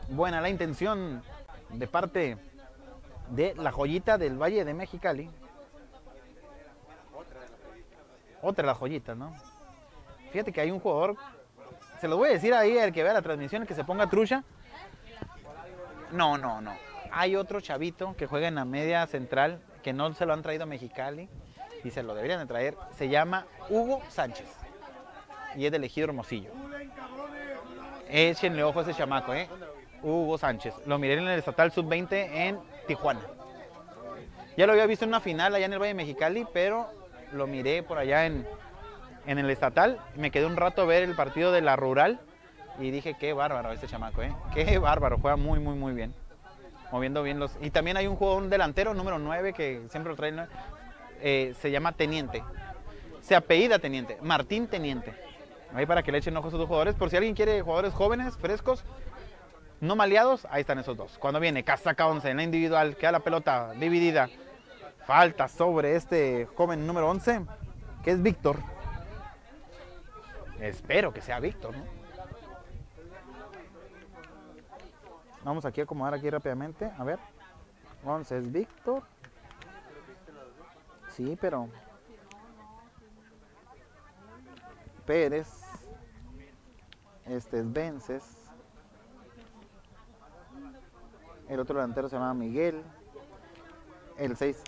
Buena 0.10 0.42
la 0.42 0.50
intención 0.50 1.24
de 1.70 1.88
parte 1.88 2.38
de 3.30 3.54
la 3.56 3.72
joyita 3.72 4.18
del 4.18 4.42
Valle 4.42 4.66
de 4.66 4.74
Mexicali. 4.74 5.30
Otra 8.42 8.64
de 8.64 8.68
las 8.68 8.78
joyitas, 8.78 9.18
¿no? 9.18 9.36
Fíjate 10.32 10.52
que 10.52 10.62
hay 10.62 10.70
un 10.70 10.80
jugador, 10.80 11.16
se 12.06 12.10
lo 12.10 12.18
voy 12.18 12.30
a 12.30 12.34
decir 12.34 12.54
ahí 12.54 12.78
al 12.78 12.94
que 12.94 13.02
vea 13.02 13.14
la 13.14 13.24
transmisión, 13.24 13.66
que 13.66 13.74
se 13.74 13.84
ponga 13.84 14.06
trucha. 14.06 14.44
No, 16.12 16.38
no, 16.38 16.62
no. 16.62 16.72
Hay 17.12 17.36
otro 17.36 17.62
chavito 17.62 18.16
que 18.16 18.28
juega 18.28 18.48
en 18.48 18.54
la 18.54 18.64
media 18.64 19.08
central, 19.08 19.60
que 19.82 19.92
no 19.92 20.14
se 20.14 20.28
lo 20.28 20.34
han 20.34 20.44
traído 20.44 20.66
a 20.66 20.68
Mexicali 20.68 21.28
y 21.84 21.90
se 21.90 22.04
lo 22.04 22.14
deberían 22.14 22.38
de 22.38 22.46
traer. 22.46 22.78
Se 22.96 23.10
llama 23.10 23.48
Hugo 23.70 24.04
Sánchez 24.10 24.46
y 25.56 25.66
es 25.66 25.72
de 25.72 25.78
elegido 25.78 26.06
Hermosillo. 26.06 26.52
Échenle 28.08 28.64
ojo 28.64 28.82
a 28.82 28.84
ese 28.84 28.94
chamaco, 28.94 29.34
¿eh? 29.34 29.50
Hugo 30.04 30.38
Sánchez. 30.38 30.76
Lo 30.86 31.00
miré 31.00 31.16
en 31.16 31.28
el 31.28 31.40
Estatal 31.40 31.72
Sub-20 31.72 32.12
en 32.12 32.60
Tijuana. 32.86 33.22
Ya 34.56 34.68
lo 34.68 34.74
había 34.74 34.86
visto 34.86 35.06
en 35.06 35.10
una 35.10 35.22
final 35.22 35.56
allá 35.56 35.66
en 35.66 35.74
el 35.74 35.80
Valle 35.80 35.96
de 35.96 35.96
Mexicali, 35.96 36.46
pero 36.54 36.88
lo 37.32 37.48
miré 37.48 37.82
por 37.82 37.98
allá 37.98 38.28
en, 38.28 38.48
en 39.28 39.38
el 39.38 39.50
Estatal. 39.50 40.00
Me 40.16 40.32
quedé 40.32 40.46
un 40.46 40.58
rato 40.58 40.82
a 40.82 40.86
ver 40.86 41.04
el 41.04 41.16
partido 41.16 41.52
de 41.52 41.62
la 41.62 41.76
Rural 41.76 42.20
y 42.80 42.92
dije, 42.92 43.16
qué 43.20 43.34
bárbaro 43.34 43.72
este 43.72 43.88
chamaco, 43.88 44.22
¿eh? 44.22 44.34
Qué 44.54 44.78
bárbaro, 44.78 45.18
juega 45.20 45.38
muy, 45.38 45.60
muy, 45.60 45.76
muy 45.76 45.94
bien. 45.94 46.14
Moviendo 46.92 47.24
bien 47.24 47.40
los... 47.40 47.58
Y 47.62 47.72
también 47.72 47.98
hay 47.98 48.08
un 48.08 48.16
jugador, 48.16 48.44
un 48.44 48.50
delantero 48.50 48.94
número 48.94 49.20
9, 49.20 49.54
que 49.54 49.84
siempre 49.90 50.12
lo 50.12 50.16
trae, 50.16 50.34
eh, 51.22 51.54
se 51.60 51.72
llama 51.72 51.94
Teniente. 51.94 52.44
Se 53.22 53.36
apellida 53.36 53.80
Teniente, 53.80 54.18
Martín 54.22 54.68
Teniente. 54.68 55.14
Ahí 55.74 55.86
para 55.86 56.04
que 56.04 56.12
le 56.12 56.20
echen 56.20 56.38
ojos 56.38 56.54
a 56.54 56.58
sus 56.58 56.68
jugadores. 56.68 56.96
Por 56.96 57.10
si 57.10 57.18
alguien 57.18 57.34
quiere 57.36 57.62
jugadores 57.62 57.94
jóvenes, 57.94 58.38
frescos, 58.38 58.84
no 59.82 59.96
maleados, 59.96 60.48
ahí 60.50 60.62
están 60.62 60.80
esos 60.80 60.96
dos. 60.96 61.18
Cuando 61.18 61.40
viene 61.40 61.64
Casaca 61.64 62.08
11 62.08 62.30
en 62.30 62.38
la 62.38 62.44
individual, 62.44 62.96
queda 62.96 63.14
la 63.14 63.20
pelota 63.20 63.74
dividida. 63.78 64.30
Falta 65.06 65.48
sobre 65.48 65.96
este 65.96 66.48
joven 66.56 66.88
número 66.88 67.10
11, 67.10 67.42
que 68.04 68.12
es 68.12 68.22
Víctor. 68.22 68.75
Espero 70.60 71.14
que 71.14 71.22
sea 71.22 71.40
Víctor, 71.40 71.76
¿no? 71.78 71.84
Vamos 75.44 75.64
aquí 75.66 75.80
a 75.82 75.84
acomodar 75.84 76.16
aquí 76.16 76.30
rápidamente. 76.30 76.92
A 76.98 77.04
ver. 77.04 77.20
11 78.04 78.38
es 78.38 78.52
Víctor. 78.52 79.04
Sí, 81.10 81.38
pero... 81.40 81.70
Pérez. 85.06 85.48
Este 87.26 87.60
es 87.60 87.72
Vences. 87.72 88.38
El 91.48 91.60
otro 91.60 91.76
delantero 91.76 92.10
se 92.10 92.16
llama 92.16 92.34
Miguel. 92.34 92.84
El 94.18 94.36
6 94.36 94.64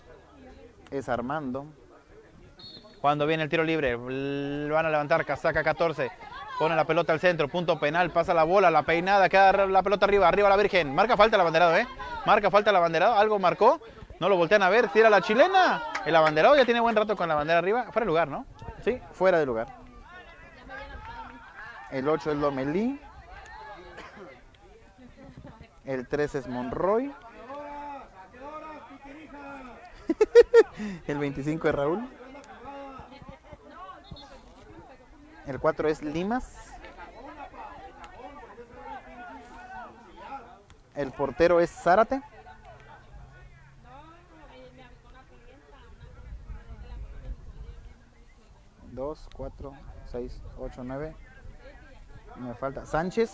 es 0.91 1.09
Armando. 1.09 1.65
Cuando 3.07 3.25
viene 3.25 3.43
el 3.43 3.47
tiro 3.47 3.63
libre, 3.63 3.95
van 3.95 4.85
a 4.85 4.89
levantar 4.89 5.23
casaca 5.23 5.63
14. 5.63 6.11
Pone 6.59 6.75
la 6.75 6.83
pelota 6.83 7.13
al 7.13 7.21
centro, 7.21 7.47
punto 7.47 7.79
penal, 7.79 8.11
pasa 8.11 8.33
la 8.33 8.43
bola, 8.43 8.69
la 8.69 8.83
peinada, 8.83 9.29
queda 9.29 9.65
la 9.65 9.81
pelota 9.81 10.05
arriba, 10.05 10.27
arriba 10.27 10.49
la 10.49 10.57
Virgen. 10.57 10.93
Marca 10.93 11.15
falta 11.15 11.37
el 11.37 11.39
abanderado, 11.39 11.77
¿eh? 11.77 11.87
Marca 12.25 12.51
falta 12.51 12.71
el 12.71 12.75
abanderado, 12.75 13.17
algo 13.17 13.39
marcó. 13.39 13.79
No 14.19 14.27
lo 14.27 14.35
voltean 14.35 14.61
a 14.61 14.67
ver, 14.67 14.89
tira 14.89 15.09
la 15.09 15.21
chilena. 15.21 15.81
El 16.05 16.17
abanderado 16.17 16.57
ya 16.57 16.65
tiene 16.65 16.81
buen 16.81 16.97
rato 16.97 17.15
con 17.15 17.29
la 17.29 17.35
bandera 17.35 17.59
arriba. 17.59 17.83
Fuera 17.93 18.01
de 18.01 18.07
lugar, 18.07 18.27
¿no? 18.27 18.45
Sí, 18.83 18.99
fuera 19.13 19.39
de 19.39 19.45
lugar. 19.45 19.67
El 21.89 22.09
8 22.09 22.31
es 22.31 22.37
Lomelí. 22.37 22.99
El 25.85 26.09
3 26.09 26.35
es 26.35 26.47
Monroy. 26.49 27.15
el 31.07 31.17
25 31.17 31.69
es 31.69 31.73
Raúl. 31.73 32.16
El 35.47 35.59
4 35.59 35.87
es 35.87 36.03
Limas. 36.03 36.73
El 40.93 41.11
portero 41.11 41.59
es 41.61 41.69
Zárate. 41.69 42.21
Dos, 48.91 49.29
cuatro, 49.35 49.73
seis, 50.11 50.41
ocho, 50.57 50.83
nueve. 50.83 51.15
Me 52.35 52.55
falta 52.55 52.83
Sánchez. 52.83 53.31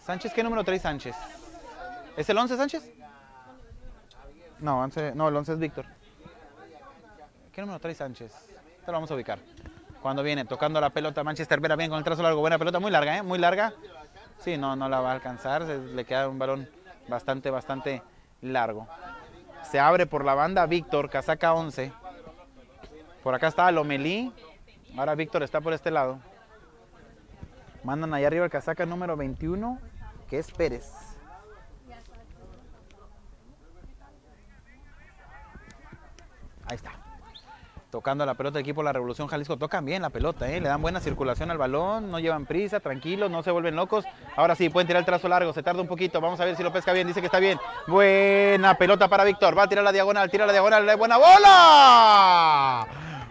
Sánchez, 0.00 0.34
¿qué 0.34 0.42
número 0.42 0.64
trae 0.64 0.80
Sánchez? 0.80 1.14
¿Es 2.16 2.28
el 2.28 2.36
11 2.36 2.56
Sánchez? 2.56 2.92
No, 4.58 4.80
11, 4.80 5.14
no, 5.14 5.28
el 5.28 5.36
11 5.36 5.52
es 5.52 5.58
Víctor. 5.60 5.86
¿Qué 7.52 7.60
número 7.60 7.78
trae 7.78 7.94
Sánchez? 7.94 8.32
Te 8.80 8.86
lo 8.86 8.94
vamos 8.94 9.10
a 9.10 9.14
ubicar. 9.14 9.38
Cuando 10.02 10.22
viene 10.22 10.44
tocando 10.44 10.80
la 10.80 10.90
pelota, 10.90 11.24
Manchester 11.24 11.60
Vera 11.60 11.76
bien 11.76 11.90
con 11.90 11.98
el 11.98 12.04
trazo 12.04 12.22
largo, 12.22 12.40
buena 12.40 12.58
pelota, 12.58 12.78
muy 12.78 12.90
larga, 12.90 13.18
¿eh? 13.18 13.22
Muy 13.22 13.38
larga. 13.38 13.72
Sí, 14.38 14.56
no, 14.56 14.76
no 14.76 14.88
la 14.88 15.00
va 15.00 15.10
a 15.10 15.14
alcanzar, 15.14 15.62
le 15.62 16.04
queda 16.04 16.28
un 16.28 16.38
balón 16.38 16.68
bastante, 17.08 17.50
bastante 17.50 18.02
largo. 18.42 18.86
Se 19.62 19.80
abre 19.80 20.06
por 20.06 20.24
la 20.24 20.34
banda 20.34 20.66
Víctor, 20.66 21.10
casaca 21.10 21.54
11. 21.54 21.92
Por 23.22 23.34
acá 23.34 23.48
está 23.48 23.70
Lomelí. 23.72 24.32
Ahora 24.96 25.14
Víctor 25.14 25.42
está 25.42 25.60
por 25.60 25.72
este 25.72 25.90
lado. 25.90 26.20
Mandan 27.82 28.14
allá 28.14 28.28
arriba 28.28 28.44
el 28.44 28.50
casaca 28.50 28.86
número 28.86 29.16
21, 29.16 29.80
que 30.28 30.38
es 30.38 30.50
Pérez. 30.52 30.92
Ahí 36.68 36.76
está 36.76 37.05
tocando 37.96 38.26
la 38.26 38.34
pelota 38.34 38.58
del 38.58 38.60
equipo 38.66 38.82
La 38.82 38.92
Revolución 38.92 39.26
Jalisco. 39.26 39.56
Tocan 39.56 39.86
bien 39.86 40.02
la 40.02 40.10
pelota, 40.10 40.50
¿eh? 40.50 40.60
le 40.60 40.68
dan 40.68 40.82
buena 40.82 41.00
circulación 41.00 41.50
al 41.50 41.56
balón, 41.56 42.10
no 42.10 42.18
llevan 42.18 42.44
prisa, 42.44 42.78
tranquilos, 42.78 43.30
no 43.30 43.42
se 43.42 43.50
vuelven 43.50 43.74
locos. 43.74 44.04
Ahora 44.36 44.54
sí, 44.54 44.68
pueden 44.68 44.86
tirar 44.86 45.00
el 45.00 45.06
trazo 45.06 45.28
largo, 45.28 45.54
se 45.54 45.62
tarda 45.62 45.80
un 45.80 45.88
poquito. 45.88 46.20
Vamos 46.20 46.38
a 46.38 46.44
ver 46.44 46.56
si 46.56 46.62
lo 46.62 46.70
pesca 46.70 46.92
bien, 46.92 47.06
dice 47.06 47.20
que 47.20 47.26
está 47.28 47.38
bien. 47.38 47.58
Buena 47.86 48.74
pelota 48.74 49.08
para 49.08 49.24
Víctor, 49.24 49.56
va 49.56 49.62
a 49.62 49.66
tirar 49.66 49.82
la 49.82 49.92
diagonal, 49.92 50.30
tira 50.30 50.44
la 50.44 50.52
diagonal, 50.52 50.94
buena 50.98 51.16
bola. 51.16 52.86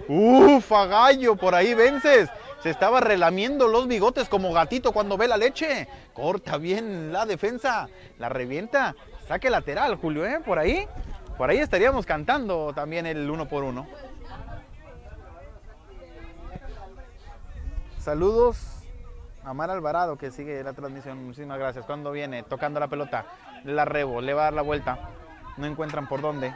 Ufa, 0.08 0.88
gallo, 0.88 1.36
por 1.36 1.54
ahí 1.54 1.76
vences. 1.76 2.28
Se 2.64 2.72
estaba 2.72 3.02
relamiendo 3.02 3.68
los 3.68 3.88
bigotes 3.88 4.28
como 4.28 4.52
gatito 4.52 4.94
cuando 4.94 5.16
ve 5.16 5.28
la 5.28 5.38
leche. 5.38 5.88
Corta 6.12 6.58
bien 6.58 7.14
la 7.14 7.28
defensa, 7.28 7.88
la 8.18 8.30
revienta. 8.30 8.96
Saque 9.28 9.52
lateral, 9.52 9.98
Julio, 9.98 10.26
¿eh? 10.26 10.40
Por 10.44 10.58
ahí. 10.58 10.88
Por 11.38 11.52
ahí 11.52 11.60
estaríamos 11.60 12.08
cantando 12.08 12.72
también 12.74 13.06
el 13.06 13.30
uno 13.30 13.48
por 13.48 13.64
uno. 13.64 13.86
Saludos 18.06 18.86
a 19.44 19.56
Mar 19.56 19.72
Alvarado 19.72 20.16
que 20.16 20.30
sigue 20.30 20.64
la 20.64 20.74
transmisión. 20.74 21.26
Muchísimas 21.26 21.58
gracias. 21.58 21.88
Cuando 21.88 22.12
viene 22.12 22.44
tocando 22.44 22.80
la 22.80 22.88
pelota, 22.88 23.26
la 23.64 23.84
rebo, 23.84 24.22
le 24.22 24.36
va 24.36 24.42
a 24.42 24.44
dar 24.44 24.54
la 24.54 24.62
vuelta. 24.62 25.10
No 25.58 25.66
encuentran 25.66 26.08
por 26.08 26.22
dónde. 26.22 26.54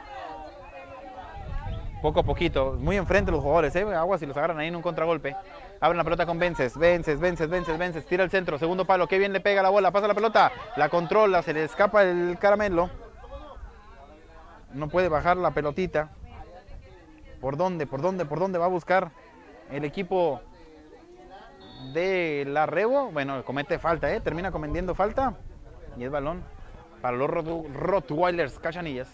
Poco 2.02 2.20
a 2.20 2.22
poquito, 2.22 2.76
muy 2.78 2.96
enfrente 2.96 3.32
los 3.32 3.40
jugadores, 3.40 3.74
¿eh? 3.74 3.82
Agua 3.96 4.16
si 4.16 4.26
los 4.26 4.36
agarran 4.36 4.60
ahí 4.60 4.68
en 4.68 4.76
un 4.76 4.82
contragolpe. 4.82 5.34
Abren 5.80 5.96
la 5.98 6.04
pelota 6.04 6.24
con 6.24 6.38
Vences, 6.38 6.78
Vences, 6.78 7.18
Vences, 7.18 7.50
Vences, 7.50 7.76
Vences. 7.76 8.06
Tira 8.06 8.22
el 8.22 8.30
centro, 8.30 8.56
segundo 8.56 8.84
palo. 8.84 9.08
Qué 9.08 9.18
bien 9.18 9.32
le 9.32 9.40
pega 9.40 9.60
la 9.60 9.70
bola. 9.70 9.90
Pasa 9.90 10.06
la 10.06 10.14
pelota, 10.14 10.52
la 10.76 10.88
controla, 10.88 11.42
se 11.42 11.52
le 11.52 11.64
escapa 11.64 12.04
el 12.04 12.38
caramelo. 12.38 12.90
No 14.72 14.88
puede 14.88 15.08
bajar 15.08 15.36
la 15.36 15.50
pelotita. 15.50 16.10
¿Por 17.40 17.56
dónde? 17.56 17.88
¿Por 17.88 18.02
dónde? 18.02 18.24
¿Por 18.24 18.38
dónde 18.38 18.60
va 18.60 18.66
a 18.66 18.68
buscar 18.68 19.10
el 19.72 19.84
equipo 19.84 20.42
de 21.92 22.44
la 22.46 22.66
Rebo, 22.66 23.10
bueno, 23.10 23.44
comete 23.44 23.78
falta, 23.78 24.12
¿eh? 24.12 24.20
termina 24.20 24.52
cometiendo 24.52 24.94
falta 24.94 25.34
y 25.96 26.04
es 26.04 26.10
balón 26.10 26.42
para 27.00 27.16
los 27.16 27.30
Rottweilers 27.30 28.58
Cachanillas. 28.58 29.08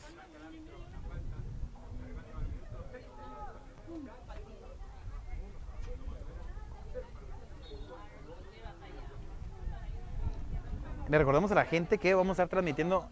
Le 11.08 11.18
recordamos 11.18 11.52
a 11.52 11.54
la 11.54 11.64
gente 11.64 11.98
que 11.98 12.14
vamos 12.14 12.30
a 12.30 12.42
estar 12.42 12.48
transmitiendo 12.48 13.08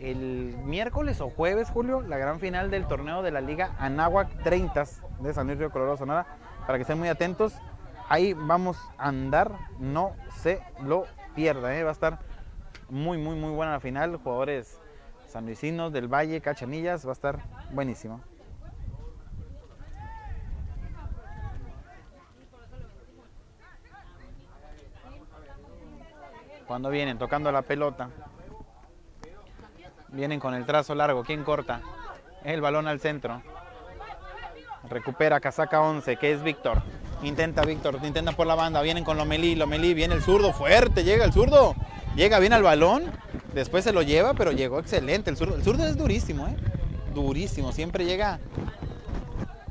el 0.00 0.56
miércoles 0.64 1.20
o 1.20 1.30
jueves, 1.30 1.70
Julio, 1.70 2.00
la 2.02 2.18
gran 2.18 2.40
final 2.40 2.72
del 2.72 2.88
torneo 2.88 3.22
de 3.22 3.30
la 3.30 3.40
Liga 3.40 3.76
Anáhuac 3.78 4.42
30 4.42 4.84
de 5.20 5.32
San 5.32 5.46
Luis 5.46 5.58
Río 5.58 5.70
Colorado 5.70 5.96
Sonora, 5.96 6.26
para 6.66 6.76
que 6.76 6.82
estén 6.82 6.98
muy 6.98 7.08
atentos 7.08 7.54
ahí 8.08 8.34
vamos 8.34 8.76
a 8.98 9.08
andar, 9.08 9.52
no 9.78 10.14
se 10.40 10.62
lo 10.82 11.06
pierda, 11.34 11.76
¿eh? 11.76 11.82
va 11.82 11.90
a 11.90 11.92
estar 11.92 12.18
muy, 12.88 13.18
muy, 13.18 13.36
muy 13.36 13.50
buena 13.50 13.72
la 13.72 13.80
final, 13.80 14.16
jugadores 14.16 14.80
sanluisinos 15.26 15.92
del 15.92 16.08
Valle, 16.08 16.40
Cachanillas, 16.40 17.04
va 17.06 17.10
a 17.10 17.12
estar 17.14 17.38
buenísimo. 17.72 18.20
Cuando 26.66 26.88
vienen 26.88 27.18
tocando 27.18 27.52
la 27.52 27.62
pelota, 27.62 28.08
vienen 30.08 30.40
con 30.40 30.54
el 30.54 30.64
trazo 30.64 30.94
largo, 30.94 31.22
¿quién 31.24 31.44
corta? 31.44 31.82
El 32.42 32.60
balón 32.60 32.88
al 32.88 33.00
centro. 33.00 33.42
Recupera 34.88 35.40
casaca 35.40 35.80
11, 35.80 36.16
que 36.16 36.32
es 36.32 36.42
Víctor. 36.42 36.82
Intenta 37.24 37.62
Víctor, 37.62 37.98
intenta 38.02 38.32
por 38.32 38.46
la 38.46 38.54
banda, 38.54 38.82
vienen 38.82 39.02
con 39.02 39.16
Lomelí, 39.16 39.54
Lomelí, 39.54 39.94
viene 39.94 40.14
el 40.14 40.22
zurdo, 40.22 40.52
fuerte, 40.52 41.04
llega 41.04 41.24
el 41.24 41.32
zurdo, 41.32 41.74
llega 42.14 42.38
bien 42.38 42.52
al 42.52 42.62
balón, 42.62 43.04
después 43.54 43.82
se 43.82 43.94
lo 43.94 44.02
lleva, 44.02 44.34
pero 44.34 44.52
llegó 44.52 44.78
excelente, 44.78 45.30
el 45.30 45.36
zurdo, 45.38 45.56
el 45.56 45.64
zurdo 45.64 45.86
es 45.86 45.96
durísimo, 45.96 46.46
¿eh? 46.46 46.56
durísimo, 47.14 47.72
siempre 47.72 48.04
llega, 48.04 48.40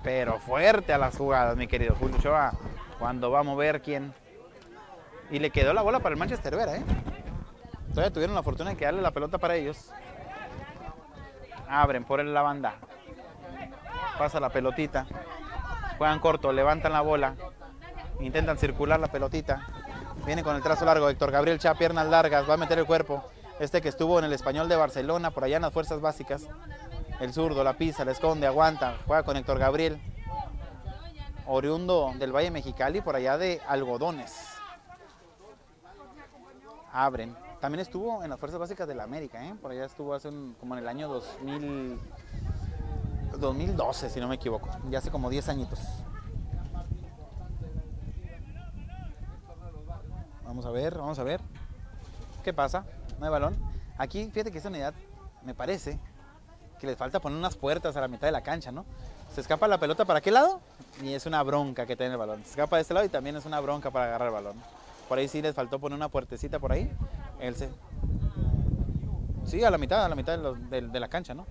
pero 0.01 0.39
fuerte 0.39 0.93
a 0.93 0.97
las 0.97 1.15
jugadas, 1.15 1.55
mi 1.55 1.67
querido 1.67 1.95
Julio 1.95 2.17
cuando 2.97 3.29
va 3.29 3.41
a 3.41 3.43
mover 3.43 3.81
quién. 3.81 4.13
Y 5.29 5.39
le 5.39 5.51
quedó 5.51 5.73
la 5.73 5.81
bola 5.81 5.99
para 5.99 6.13
el 6.13 6.19
Manchester 6.19 6.55
Vera, 6.55 6.75
¿eh? 6.77 6.83
Todavía 7.89 8.11
tuvieron 8.11 8.35
la 8.35 8.43
fortuna 8.43 8.71
de 8.71 8.77
que 8.77 8.85
darle 8.85 9.01
la 9.01 9.11
pelota 9.11 9.37
para 9.37 9.55
ellos. 9.55 9.91
Abren 11.67 12.03
por 12.03 12.23
la 12.23 12.41
banda. 12.41 12.75
Pasa 14.17 14.39
la 14.39 14.49
pelotita 14.49 15.05
juegan 15.97 16.19
corto, 16.19 16.51
levantan 16.51 16.93
la 16.93 17.01
bola, 17.01 17.35
intentan 18.19 18.57
circular 18.57 18.99
la 18.99 19.07
pelotita, 19.07 19.67
viene 20.25 20.43
con 20.43 20.55
el 20.55 20.63
trazo 20.63 20.85
largo, 20.85 21.09
Héctor 21.09 21.31
Gabriel 21.31 21.59
Chá, 21.59 21.75
piernas 21.75 22.07
largas, 22.07 22.49
va 22.49 22.55
a 22.55 22.57
meter 22.57 22.79
el 22.79 22.85
cuerpo, 22.85 23.23
este 23.59 23.81
que 23.81 23.89
estuvo 23.89 24.19
en 24.19 24.25
el 24.25 24.33
español 24.33 24.69
de 24.69 24.75
Barcelona, 24.75 25.31
por 25.31 25.43
allá 25.43 25.57
en 25.57 25.63
las 25.63 25.73
fuerzas 25.73 26.01
básicas, 26.01 26.47
el 27.19 27.33
zurdo, 27.33 27.63
la 27.63 27.73
pisa, 27.73 28.05
la 28.05 28.11
esconde, 28.11 28.47
aguanta, 28.47 28.97
juega 29.05 29.23
con 29.23 29.37
Héctor 29.37 29.59
Gabriel, 29.59 29.99
oriundo 31.45 32.11
del 32.15 32.31
Valle 32.31 32.51
Mexicali, 32.51 33.01
por 33.01 33.15
allá 33.15 33.37
de 33.37 33.61
Algodones. 33.67 34.53
Abren. 36.91 37.35
También 37.59 37.79
estuvo 37.79 38.23
en 38.23 38.29
las 38.29 38.39
fuerzas 38.39 38.59
básicas 38.59 38.87
de 38.87 38.93
la 38.93 39.03
América, 39.03 39.43
¿eh? 39.45 39.55
por 39.61 39.71
allá 39.71 39.85
estuvo 39.85 40.13
hace 40.13 40.29
como 40.59 40.75
en 40.75 40.79
el 40.79 40.87
año 40.87 41.07
2000. 41.07 41.97
2012, 43.39 44.09
si 44.09 44.19
no 44.19 44.27
me 44.27 44.36
equivoco, 44.36 44.69
ya 44.89 44.99
hace 44.99 45.11
como 45.11 45.29
10 45.29 45.49
añitos. 45.49 45.79
Vamos 50.45 50.65
a 50.65 50.71
ver, 50.71 50.97
vamos 50.97 51.17
a 51.19 51.23
ver. 51.23 51.41
¿Qué 52.43 52.53
pasa? 52.53 52.86
No 53.19 53.25
hay 53.25 53.31
balón. 53.31 53.57
Aquí, 53.97 54.29
fíjate 54.31 54.51
que 54.51 54.57
esta 54.57 54.69
unidad 54.69 54.93
me 55.43 55.53
parece 55.53 55.99
que 56.79 56.88
les 56.88 56.97
falta 56.97 57.19
poner 57.19 57.38
unas 57.38 57.55
puertas 57.55 57.95
a 57.95 58.01
la 58.01 58.07
mitad 58.07 58.27
de 58.27 58.31
la 58.31 58.41
cancha, 58.41 58.71
¿no? 58.71 58.86
Se 59.34 59.41
escapa 59.41 59.67
la 59.67 59.79
pelota 59.79 60.05
para 60.05 60.21
qué 60.21 60.31
lado 60.31 60.61
y 61.01 61.13
es 61.13 61.25
una 61.25 61.41
bronca 61.41 61.86
que 61.86 61.95
tiene 61.95 62.11
el 62.11 62.17
balón. 62.19 62.43
Se 62.43 62.51
escapa 62.51 62.75
de 62.75 62.84
este 62.84 62.93
lado 62.93 63.05
y 63.05 63.09
también 63.09 63.36
es 63.36 63.45
una 63.45 63.59
bronca 63.59 63.89
para 63.89 64.05
agarrar 64.05 64.27
el 64.27 64.34
balón. 64.34 64.55
Por 65.09 65.17
ahí 65.17 65.27
sí 65.27 65.41
les 65.41 65.55
faltó 65.55 65.79
poner 65.79 65.95
una 65.95 66.09
puertecita 66.09 66.59
por 66.59 66.71
ahí. 66.71 66.91
Él 67.39 67.55
se... 67.55 67.69
Sí, 69.45 69.63
a 69.63 69.71
la 69.71 69.77
mitad, 69.77 70.05
a 70.05 70.09
la 70.09 70.15
mitad 70.15 70.38
de 70.38 70.99
la 70.99 71.07
cancha, 71.07 71.34
¿no? 71.34 71.45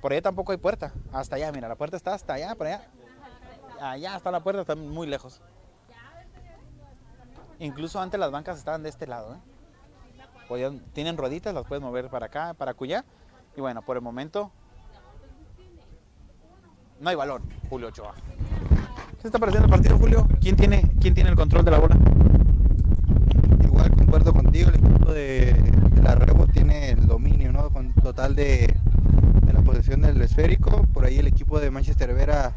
Por 0.00 0.12
allá 0.12 0.22
tampoco 0.22 0.52
hay 0.52 0.58
puerta. 0.58 0.92
Hasta 1.12 1.36
allá, 1.36 1.52
mira, 1.52 1.68
la 1.68 1.76
puerta 1.76 1.96
está 1.96 2.14
hasta 2.14 2.34
allá, 2.34 2.54
por 2.54 2.66
allá. 2.66 2.88
Allá 3.80 4.16
está 4.16 4.30
la 4.30 4.42
puerta, 4.42 4.62
está 4.62 4.74
muy 4.74 5.06
lejos. 5.06 5.40
Incluso 7.58 8.00
antes 8.00 8.18
las 8.18 8.30
bancas 8.30 8.58
estaban 8.58 8.82
de 8.82 8.88
este 8.88 9.06
lado. 9.06 9.34
¿eh? 9.34 9.38
tienen 10.92 11.16
rueditas, 11.16 11.54
las 11.54 11.64
puedes 11.64 11.82
mover 11.82 12.08
para 12.08 12.26
acá, 12.26 12.54
para 12.54 12.72
acullá. 12.72 13.04
Y 13.56 13.60
bueno, 13.60 13.82
por 13.82 13.96
el 13.96 14.02
momento 14.02 14.50
no 16.98 17.08
hay 17.08 17.16
balón, 17.16 17.42
Julio 17.68 17.88
Ochoa. 17.88 18.14
¿Qué 19.20 19.28
está 19.28 19.38
pareciendo 19.38 19.66
el 19.66 19.70
partido, 19.70 19.98
Julio? 19.98 20.26
¿Quién 20.40 20.56
tiene, 20.56 20.90
quién 21.00 21.14
tiene 21.14 21.30
el 21.30 21.36
control 21.36 21.64
de 21.64 21.70
la 21.70 21.78
bola? 21.78 21.96
Igual 23.62 23.90
concuerdo 23.94 24.32
contigo, 24.32 24.70
el 24.70 24.76
equipo 24.76 25.12
de, 25.12 25.52
de 25.52 26.02
la 26.02 26.14
Rebo 26.14 26.46
tiene 26.46 26.90
el 26.90 27.06
dominio, 27.06 27.52
¿no? 27.52 27.70
Con 27.70 27.92
total 27.94 28.34
de 28.34 28.74
posesión 29.58 30.02
del 30.02 30.20
esférico. 30.22 30.84
Por 30.92 31.04
ahí 31.04 31.18
el 31.18 31.26
equipo 31.26 31.60
de 31.60 31.70
Manchester 31.70 32.14
Vera 32.14 32.54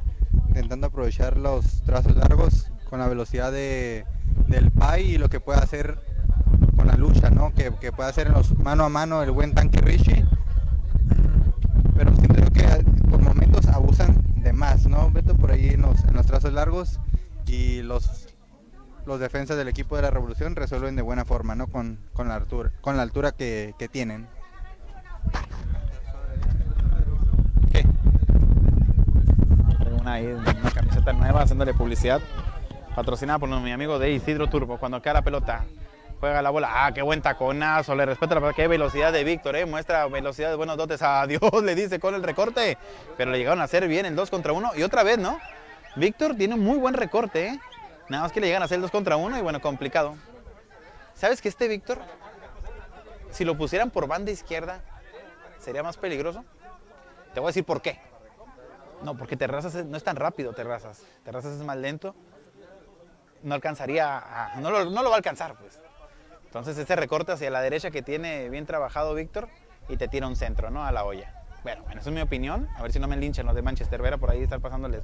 intentando 0.48 0.88
aprovechar 0.88 1.38
los 1.38 1.82
trazos 1.84 2.16
largos 2.16 2.72
con 2.90 3.00
la 3.00 3.08
velocidad 3.08 3.52
de, 3.52 4.06
del 4.48 4.72
PAI 4.72 5.16
y 5.16 5.18
lo 5.18 5.30
que 5.30 5.40
puede 5.40 5.60
hacer 5.60 6.00
con 6.76 6.88
la 6.88 6.96
lucha, 6.96 7.30
¿no? 7.30 7.54
Que, 7.54 7.72
que 7.80 7.92
puede 7.92 8.10
hacer 8.10 8.28
en 8.28 8.34
los 8.34 8.58
mano 8.60 8.84
a 8.84 8.90
mano 8.90 9.24
el 9.24 9.32
buen 9.32 9.54
tanque 9.54 9.82
Richie. 9.82 10.26
Pero 11.96 12.16
siento 12.16 12.52
que 12.52 12.64
por 13.10 13.22
momentos 13.22 13.68
abusan 13.68 14.24
de 14.38 14.54
más, 14.54 14.86
¿no? 14.86 15.10
Beto 15.12 15.36
por 15.36 15.52
ahí 15.52 15.70
en 15.70 15.82
los, 15.82 16.04
en 16.04 16.14
los 16.14 16.26
trazos 16.26 16.54
largos 16.54 17.00
y 17.48 17.82
los 17.82 18.28
los 19.06 19.20
defensas 19.20 19.58
del 19.58 19.68
equipo 19.68 19.96
de 19.96 20.02
la 20.02 20.12
revolución 20.12 20.56
resuelven 20.56 20.96
de 20.96 21.02
buena 21.02 21.26
forma, 21.26 21.56
¿no? 21.56 21.68
Con, 21.68 22.00
con 22.14 22.30
la 22.30 22.36
altura, 22.36 22.72
con 22.82 22.96
la 22.96 23.04
altura 23.04 23.34
que, 23.34 23.76
que 23.78 23.90
tienen. 23.90 24.28
Una, 30.04 30.72
camiseta 30.74 31.14
nueva 31.14 31.42
haciéndole 31.42 31.74
publicidad. 31.74 32.22
Patrocinada 32.96 33.40
por 33.40 33.50
mi 33.50 33.72
amigo 33.72 33.98
de 34.00 34.12
Isidro 34.12 34.48
Turbo. 34.48 34.78
Cuando 34.78 35.02
queda 35.02 35.14
la 35.14 35.22
pelota, 35.22 35.66
juega 36.20 36.42
la 36.42 36.50
bola. 36.50 36.86
Ah, 36.86 36.92
qué 36.94 37.02
buen 37.02 37.22
taconazo. 37.22 37.96
Le 37.96 38.06
respeta 38.06 38.40
la. 38.40 38.54
Qué 38.54 38.68
velocidad 38.68 39.12
de 39.12 39.24
Víctor, 39.24 39.56
eh. 39.56 39.66
Muestra 39.66 40.08
velocidad 40.08 40.50
de 40.50 40.56
buenos 40.56 40.78
dotes. 40.78 41.02
Adiós, 41.02 41.42
le 41.64 41.76
dice 41.76 42.00
con 42.00 42.16
el 42.16 42.24
recorte. 42.24 42.78
Pero 43.18 43.32
le 43.32 43.38
llegaron 43.38 43.62
a 43.62 43.64
hacer 43.64 43.88
bien 43.88 44.06
el 44.06 44.16
2 44.16 44.30
contra 44.30 44.54
1. 44.54 44.72
Y 44.76 44.84
otra 44.84 45.04
vez, 45.04 45.18
¿no? 45.18 45.40
Víctor 45.96 46.36
tiene 46.36 46.56
muy 46.56 46.78
buen 46.78 46.94
recorte, 46.94 47.48
¿eh? 47.48 47.60
Nada 48.10 48.24
más 48.24 48.32
que 48.32 48.42
le 48.42 48.48
llegan 48.48 48.62
a 48.62 48.66
hacer 48.66 48.76
el 48.76 48.82
2 48.82 48.92
contra 48.92 49.16
1 49.16 49.38
y 49.38 49.42
bueno, 49.42 49.62
complicado. 49.62 50.16
¿Sabes 51.16 51.42
que 51.42 51.50
este 51.50 51.68
Víctor, 51.68 52.00
si 53.32 53.46
lo 53.46 53.58
pusieran 53.58 53.90
por 53.90 54.08
banda 54.08 54.32
izquierda, 54.32 54.82
sería 55.60 55.84
más 55.84 55.98
peligroso? 55.98 56.44
Te 57.34 57.40
voy 57.40 57.48
a 57.48 57.50
decir 57.50 57.64
por 57.64 57.82
qué. 57.82 58.00
No, 59.04 59.16
porque 59.18 59.36
Terrazas 59.38 59.76
no 59.86 59.98
es 59.98 60.04
tan 60.04 60.16
rápido, 60.16 60.54
Terrazas. 60.54 61.04
Terrazas 61.24 61.54
es 61.54 61.66
más 61.66 61.78
lento. 61.78 62.16
No 63.44 63.54
alcanzaría, 63.56 64.18
a- 64.18 64.56
no, 64.62 64.72
lo, 64.72 64.86
no 64.86 65.04
lo 65.04 65.10
va 65.10 65.16
a 65.16 65.18
alcanzar, 65.18 65.56
pues. 65.56 65.80
Entonces 66.46 66.78
este 66.78 66.96
recorte 66.96 67.32
hacia 67.34 67.50
la 67.50 67.62
derecha 67.62 67.92
que 67.92 68.02
tiene 68.02 68.50
bien 68.50 68.66
trabajado 68.66 69.14
Víctor 69.16 69.50
y 69.90 69.98
te 69.98 70.08
tira 70.08 70.28
un 70.28 70.36
centro, 70.36 70.70
¿no? 70.70 70.86
A 70.86 70.92
la 70.92 71.04
olla. 71.04 71.34
Bueno, 71.64 71.82
bueno, 71.84 72.00
esa 72.00 72.10
es 72.10 72.16
mi 72.16 72.22
opinión. 72.22 72.70
A 72.78 72.84
ver 72.84 72.94
si 72.94 73.00
no 73.00 73.08
me 73.08 73.18
linchan 73.18 73.46
los 73.46 73.56
de 73.56 73.62
Manchester 73.62 74.02
Vera 74.02 74.18
por 74.18 74.30
ahí 74.30 74.42
estar 74.44 74.60
pasándoles 74.60 75.04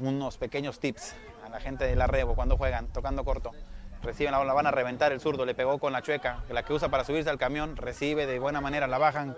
unos 0.00 0.36
pequeños 0.38 0.78
tips 0.78 1.14
a 1.44 1.48
la 1.48 1.60
gente 1.60 1.84
del 1.84 2.00
arrebo 2.00 2.34
cuando 2.34 2.56
juegan, 2.56 2.86
tocando 2.88 3.24
corto. 3.24 3.50
Reciben 4.02 4.32
la 4.32 4.38
bola, 4.38 4.52
van 4.54 4.66
a 4.66 4.70
reventar 4.70 5.12
el 5.12 5.20
zurdo, 5.20 5.44
le 5.44 5.54
pegó 5.54 5.78
con 5.78 5.92
la 5.92 6.00
chueca, 6.02 6.38
la 6.48 6.62
que 6.62 6.72
usa 6.72 6.88
para 6.88 7.04
subirse 7.04 7.28
al 7.28 7.38
camión, 7.38 7.76
recibe 7.76 8.26
de 8.26 8.38
buena 8.38 8.60
manera, 8.60 8.86
la 8.86 8.98
bajan 8.98 9.36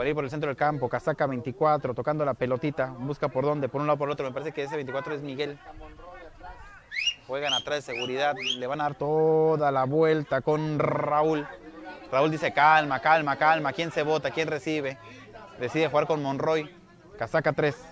por 0.00 0.06
ahí 0.06 0.14
por 0.14 0.24
el 0.24 0.30
centro 0.30 0.48
del 0.48 0.56
campo, 0.56 0.88
casaca 0.88 1.26
24, 1.26 1.92
tocando 1.92 2.24
la 2.24 2.32
pelotita, 2.32 2.86
busca 2.86 3.28
por 3.28 3.44
dónde, 3.44 3.68
por 3.68 3.82
un 3.82 3.86
lado 3.86 3.98
por 3.98 4.08
el 4.08 4.12
otro, 4.14 4.24
me 4.24 4.32
parece 4.32 4.50
que 4.50 4.62
ese 4.62 4.74
24 4.76 5.16
es 5.16 5.20
Miguel. 5.20 5.58
Juegan 7.26 7.52
atrás 7.52 7.84
de 7.84 7.92
seguridad, 7.92 8.34
le 8.34 8.66
van 8.66 8.80
a 8.80 8.84
dar 8.84 8.94
toda 8.94 9.70
la 9.70 9.84
vuelta 9.84 10.40
con 10.40 10.78
Raúl. 10.78 11.46
Raúl 12.10 12.30
dice 12.30 12.50
calma, 12.50 13.00
calma, 13.00 13.36
calma, 13.36 13.74
¿quién 13.74 13.92
se 13.92 14.02
vota? 14.02 14.30
¿Quién 14.30 14.48
recibe? 14.48 14.96
Decide 15.58 15.88
jugar 15.88 16.06
con 16.06 16.22
Monroy, 16.22 16.74
casaca 17.18 17.52
3. 17.52 17.89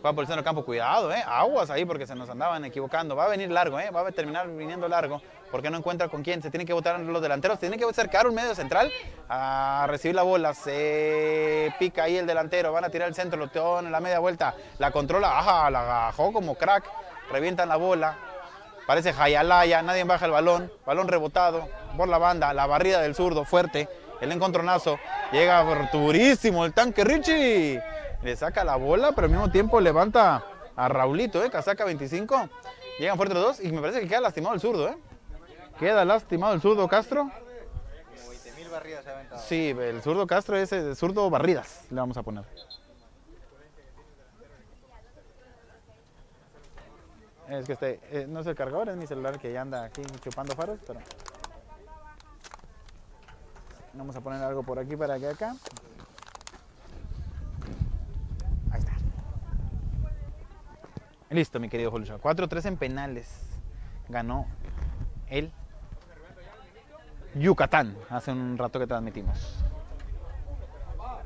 Juega 0.00 0.14
por 0.14 0.22
el 0.22 0.28
centro 0.28 0.42
campo, 0.42 0.64
cuidado, 0.64 1.12
eh, 1.12 1.22
aguas 1.26 1.68
ahí 1.68 1.84
porque 1.84 2.06
se 2.06 2.14
nos 2.14 2.30
andaban 2.30 2.64
equivocando. 2.64 3.14
Va 3.14 3.26
a 3.26 3.28
venir 3.28 3.50
largo, 3.50 3.78
eh, 3.78 3.90
va 3.90 4.00
a 4.00 4.12
terminar 4.12 4.48
viniendo 4.48 4.88
largo 4.88 5.20
porque 5.50 5.68
no 5.68 5.76
encuentra 5.76 6.08
con 6.08 6.22
quién. 6.22 6.40
Se 6.40 6.50
tiene 6.50 6.64
que 6.64 6.72
votar 6.72 6.98
los 7.00 7.20
delanteros, 7.20 7.58
tiene 7.58 7.76
que 7.76 7.84
acercar 7.84 8.26
un 8.26 8.34
medio 8.34 8.54
central 8.54 8.90
a 9.28 9.84
recibir 9.88 10.14
la 10.14 10.22
bola. 10.22 10.54
Se 10.54 11.74
pica 11.78 12.04
ahí 12.04 12.16
el 12.16 12.26
delantero, 12.26 12.72
van 12.72 12.84
a 12.84 12.88
tirar 12.88 13.08
el 13.08 13.14
centro, 13.14 13.38
lo 13.38 13.48
teón 13.48 13.84
en 13.84 13.92
la 13.92 14.00
media 14.00 14.20
vuelta, 14.20 14.54
la 14.78 14.90
controla, 14.90 15.38
ajá, 15.38 15.70
la 15.70 15.80
agajó 15.80 16.32
como 16.32 16.54
crack, 16.54 16.84
revientan 17.30 17.68
la 17.68 17.76
bola. 17.76 18.16
Parece 18.86 19.12
Jayalaya, 19.12 19.82
nadie 19.82 20.04
baja 20.04 20.24
el 20.24 20.32
balón, 20.32 20.72
balón 20.86 21.08
rebotado 21.08 21.68
por 21.94 22.08
la 22.08 22.16
banda, 22.16 22.54
la 22.54 22.66
barrida 22.66 23.02
del 23.02 23.14
zurdo 23.14 23.44
fuerte, 23.44 23.88
el 24.20 24.32
encontronazo, 24.32 24.98
llega 25.32 25.64
durísimo 25.92 26.64
el 26.64 26.72
tanque 26.72 27.04
Richie, 27.04 27.82
le 28.22 28.36
saca 28.36 28.64
la 28.64 28.76
bola, 28.76 29.12
pero 29.12 29.26
al 29.26 29.30
mismo 29.30 29.50
tiempo 29.50 29.80
levanta 29.80 30.44
a 30.76 30.88
Raulito, 30.88 31.42
¿eh? 31.44 31.50
casaca 31.50 31.84
25, 31.84 32.48
llegan 32.98 33.16
fuerte 33.16 33.34
los 33.34 33.42
dos 33.42 33.60
y 33.60 33.72
me 33.72 33.80
parece 33.80 34.00
que 34.00 34.08
queda 34.08 34.20
lastimado 34.20 34.54
el 34.54 34.60
zurdo, 34.60 34.88
¿eh? 34.88 34.96
queda 35.78 36.04
lastimado 36.04 36.54
el 36.54 36.60
zurdo 36.60 36.88
Castro. 36.88 37.30
Sí, 39.46 39.74
el 39.78 40.02
zurdo 40.02 40.26
Castro 40.26 40.56
es 40.56 40.72
el 40.72 40.94
zurdo 40.96 41.28
Barridas, 41.30 41.86
le 41.90 41.96
vamos 41.96 42.16
a 42.16 42.22
poner. 42.22 42.44
Es 47.48 47.66
que 47.66 47.72
este, 47.72 48.00
eh, 48.12 48.26
no 48.28 48.40
es 48.40 48.46
el 48.46 48.54
cargador, 48.54 48.88
es 48.90 48.96
mi 48.96 49.08
celular 49.08 49.40
que 49.40 49.52
ya 49.52 49.62
anda 49.62 49.84
aquí 49.84 50.02
chupando 50.22 50.54
faros, 50.54 50.78
pero... 50.86 51.00
Vamos 54.00 54.16
a 54.16 54.22
poner 54.22 54.42
algo 54.42 54.62
por 54.62 54.78
aquí 54.78 54.96
para 54.96 55.18
que 55.18 55.28
acá. 55.28 55.54
Ahí 58.70 58.78
está. 58.78 58.92
Listo, 61.28 61.60
mi 61.60 61.68
querido 61.68 61.90
Julio. 61.90 62.18
4-3 62.18 62.64
en 62.64 62.76
penales. 62.78 63.28
Ganó 64.08 64.46
el 65.28 65.52
Yucatán 67.34 67.94
hace 68.08 68.32
un 68.32 68.56
rato 68.56 68.78
que 68.78 68.86
transmitimos. 68.86 69.58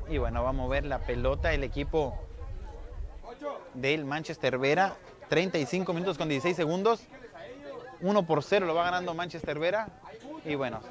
Y 0.09 0.17
bueno, 0.17 0.43
va 0.43 0.49
a 0.49 0.53
mover 0.53 0.83
la 0.83 0.99
pelota 0.99 1.53
el 1.53 1.63
equipo 1.63 2.13
del 3.73 4.03
Manchester 4.03 4.57
Vera. 4.57 4.97
35 5.29 5.93
minutos 5.93 6.17
con 6.17 6.27
16 6.27 6.57
segundos. 6.57 7.07
1 8.01 8.23
por 8.23 8.43
0 8.43 8.65
lo 8.65 8.75
va 8.75 8.83
ganando 8.83 9.13
Manchester 9.13 9.59
Vera. 9.59 9.87
Y 10.43 10.55
bueno, 10.55 10.81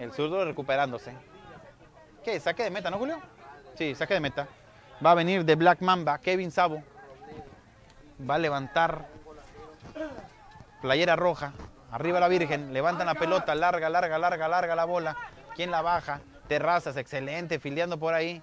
el 0.00 0.12
zurdo 0.12 0.44
recuperándose. 0.44 1.12
¿Qué? 2.24 2.40
¿Saque 2.40 2.64
de 2.64 2.70
meta, 2.70 2.90
no, 2.90 2.98
Julio? 2.98 3.20
Sí, 3.76 3.94
saque 3.94 4.14
de 4.14 4.20
meta. 4.20 4.48
Va 5.04 5.12
a 5.12 5.14
venir 5.14 5.44
de 5.44 5.54
Black 5.54 5.80
Mamba, 5.82 6.18
Kevin 6.18 6.50
Sabo. 6.50 6.82
Va 8.28 8.34
a 8.34 8.38
levantar 8.38 9.06
playera 10.80 11.16
roja. 11.16 11.52
Arriba 11.92 12.18
la 12.18 12.28
Virgen. 12.28 12.72
Levantan 12.72 13.06
la 13.06 13.14
pelota. 13.14 13.54
Larga, 13.54 13.88
larga, 13.90 14.18
larga, 14.18 14.48
larga 14.48 14.74
la 14.74 14.84
bola. 14.84 15.16
¿Quién 15.54 15.70
la 15.70 15.82
baja? 15.82 16.20
Terrazas, 16.48 16.96
excelente, 16.96 17.58
fildeando 17.58 17.98
por 17.98 18.14
ahí. 18.14 18.42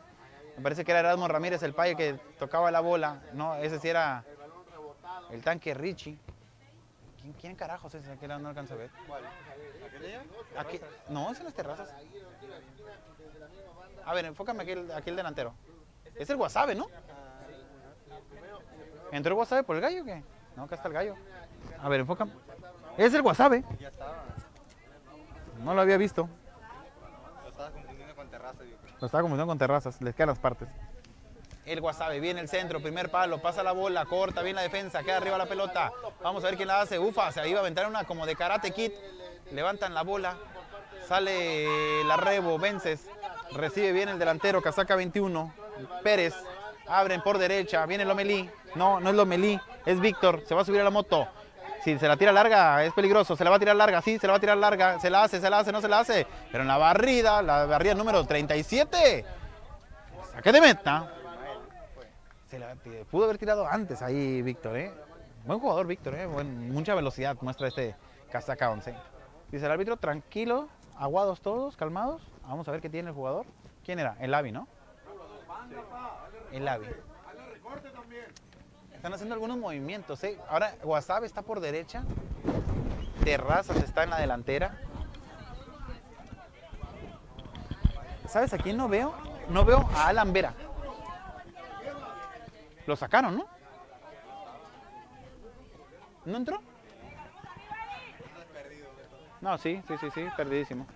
Me 0.57 0.63
parece 0.63 0.85
que 0.85 0.91
era 0.91 1.01
Erasmo 1.01 1.27
Ramírez 1.27 1.61
el 1.63 1.73
payo 1.73 1.97
que 1.97 2.19
tocaba 2.37 2.71
la 2.71 2.79
bola. 2.79 3.21
No, 3.33 3.55
ese 3.55 3.79
sí 3.79 3.89
era 3.89 4.23
el 5.31 5.41
tanque 5.43 5.73
Richie. 5.73 6.17
¿Quién, 7.21 7.33
quién 7.33 7.55
carajos 7.55 7.93
es 7.95 8.05
ese? 8.05 8.17
Que 8.17 8.27
no 8.27 8.47
alcanza 8.47 8.75
a 8.75 8.77
ver. 8.77 8.89
Aquí, 10.57 10.79
no, 11.09 11.31
es 11.31 11.39
en 11.39 11.45
las 11.45 11.53
terrazas. 11.53 11.89
A 14.05 14.13
ver, 14.13 14.25
enfócame 14.25 14.63
aquí 14.63 14.71
el, 14.71 14.91
aquí 14.91 15.09
el 15.09 15.15
delantero. 15.15 15.53
Es 16.15 16.29
el 16.29 16.37
Wasabe, 16.37 16.75
¿no? 16.75 16.87
¿Entró 19.11 19.33
el 19.33 19.39
Wasabe 19.39 19.63
por 19.63 19.75
el 19.75 19.81
gallo 19.81 20.01
o 20.01 20.05
qué? 20.05 20.23
No, 20.55 20.63
acá 20.63 20.75
está 20.75 20.87
el 20.87 20.93
gallo. 20.93 21.15
A 21.81 21.89
ver, 21.89 21.99
enfócame. 22.01 22.31
Es 22.97 23.13
el 23.13 23.21
Wasabe. 23.21 23.63
No 25.63 25.73
lo 25.73 25.81
había 25.81 25.97
visto. 25.97 26.27
Lo 27.43 27.49
estaba 27.49 27.71
confundiendo 27.71 28.15
con 28.15 28.29
terraza, 28.29 28.63
yo 28.63 28.77
creo. 28.77 28.95
Lo 28.99 29.05
estaba 29.05 29.21
confundiendo 29.21 29.47
con 29.47 29.57
terrazas, 29.57 30.01
les 30.01 30.15
quedan 30.15 30.29
las 30.29 30.39
partes. 30.39 30.67
El 31.65 31.81
Wasabe, 31.81 32.21
viene 32.21 32.39
el 32.39 32.47
centro, 32.47 32.81
primer 32.81 33.11
palo, 33.11 33.41
pasa 33.41 33.61
la 33.61 33.73
bola, 33.73 34.05
corta, 34.05 34.41
bien 34.41 34.55
la 34.55 34.61
defensa, 34.61 35.03
queda 35.03 35.17
arriba 35.17 35.37
la 35.37 35.47
pelota. 35.47 35.91
Vamos 36.23 36.43
a 36.43 36.47
ver 36.47 36.55
quién 36.55 36.69
la 36.69 36.79
hace. 36.79 36.97
Ufa, 36.97 37.29
se 37.31 37.47
iba 37.47 37.59
a 37.59 37.61
aventar 37.61 37.87
una 37.87 38.05
como 38.05 38.25
de 38.25 38.35
karate 38.35 38.71
kid. 38.71 38.91
Levantan 39.51 39.93
la 39.93 40.03
bola, 40.03 40.35
sale 41.07 42.03
la 42.03 42.17
rebo, 42.17 42.57
Vences, 42.59 43.07
recibe 43.51 43.91
bien 43.93 44.09
el 44.09 44.19
delantero, 44.19 44.61
casaca 44.61 44.95
21. 44.95 45.53
Pérez, 46.03 46.33
abren 46.87 47.21
por 47.21 47.37
derecha, 47.37 47.85
viene 47.85 48.03
Lomelí. 48.05 48.49
No, 48.75 48.99
no 48.99 49.09
es 49.09 49.15
Lomelí, 49.15 49.59
es 49.85 49.99
Víctor, 49.99 50.43
se 50.45 50.53
va 50.53 50.61
a 50.61 50.65
subir 50.65 50.81
a 50.81 50.83
la 50.83 50.89
moto. 50.89 51.27
Si 51.83 51.97
se 51.97 52.07
la 52.07 52.17
tira 52.17 52.33
larga, 52.33 52.83
es 52.83 52.91
peligroso. 52.93 53.35
Se 53.37 53.43
la 53.45 53.49
va 53.49 53.55
a 53.55 53.59
tirar 53.59 53.75
larga, 53.75 54.01
sí, 54.01 54.19
se 54.19 54.27
la 54.27 54.33
va 54.33 54.37
a 54.37 54.41
tirar 54.41 54.57
larga. 54.57 54.99
Se 54.99 55.09
la 55.09 55.23
hace, 55.23 55.39
se 55.39 55.49
la 55.49 55.59
hace, 55.59 55.71
no 55.71 55.79
se 55.79 55.87
la 55.87 55.99
hace. 55.99 56.27
Pero 56.51 56.63
en 56.63 56.67
la 56.67 56.77
barrida, 56.77 57.41
la 57.41 57.65
barrida 57.65 57.93
número 57.93 58.25
37. 58.25 59.23
Saque 60.33 60.51
de 60.51 60.59
meta. 60.59 61.13
Se 62.49 62.59
la 62.59 62.75
t- 62.75 63.05
pudo 63.09 63.25
haber 63.25 63.37
tirado 63.37 63.65
antes 63.65 64.01
ahí 64.01 64.41
Víctor, 64.41 64.75
¿eh? 64.75 64.91
Buen 65.45 65.59
jugador 65.59 65.87
Víctor, 65.87 66.15
¿eh? 66.15 66.25
Buen- 66.25 66.71
mucha 66.73 66.93
velocidad 66.93 67.37
muestra 67.39 67.69
este 67.69 67.95
casaca 68.31 68.69
11. 68.69 68.93
Dice 69.51 69.65
el 69.65 69.71
árbitro, 69.71 69.97
tranquilo, 69.97 70.67
aguados 70.97 71.41
todos, 71.41 71.77
calmados. 71.77 72.21
Vamos 72.47 72.67
a 72.67 72.71
ver 72.71 72.81
qué 72.81 72.89
tiene 72.89 73.09
el 73.09 73.15
jugador. 73.15 73.45
¿Quién 73.85 73.99
era? 73.99 74.17
El 74.19 74.33
Avi, 74.33 74.51
¿no? 74.51 74.67
El 76.51 76.67
Avi. 76.67 76.87
Están 78.93 79.13
haciendo 79.13 79.35
algunos 79.35 79.57
movimientos, 79.57 80.23
¿eh? 80.23 80.37
Ahora 80.49 80.75
Wasabe 80.83 81.27
está 81.27 81.41
por 81.41 81.59
derecha. 81.59 82.03
Terrazas 83.23 83.77
está 83.77 84.03
en 84.03 84.09
la 84.09 84.19
delantera. 84.19 84.77
¿Sabes 88.27 88.53
a 88.53 88.57
quién 88.57 88.75
no 88.75 88.89
veo? 88.89 89.13
No 89.49 89.63
veo 89.63 89.89
a 89.95 90.07
Alan 90.07 90.33
Vera. 90.33 90.53
Lo 92.85 92.95
sacaron, 92.95 93.37
¿no? 93.37 93.45
¿No 96.25 96.37
entró? 96.37 96.61
No, 99.41 99.57
sí, 99.57 99.81
sí, 99.87 99.95
sí, 99.99 100.07
sí, 100.13 100.27
perdidísimo. 100.35 100.87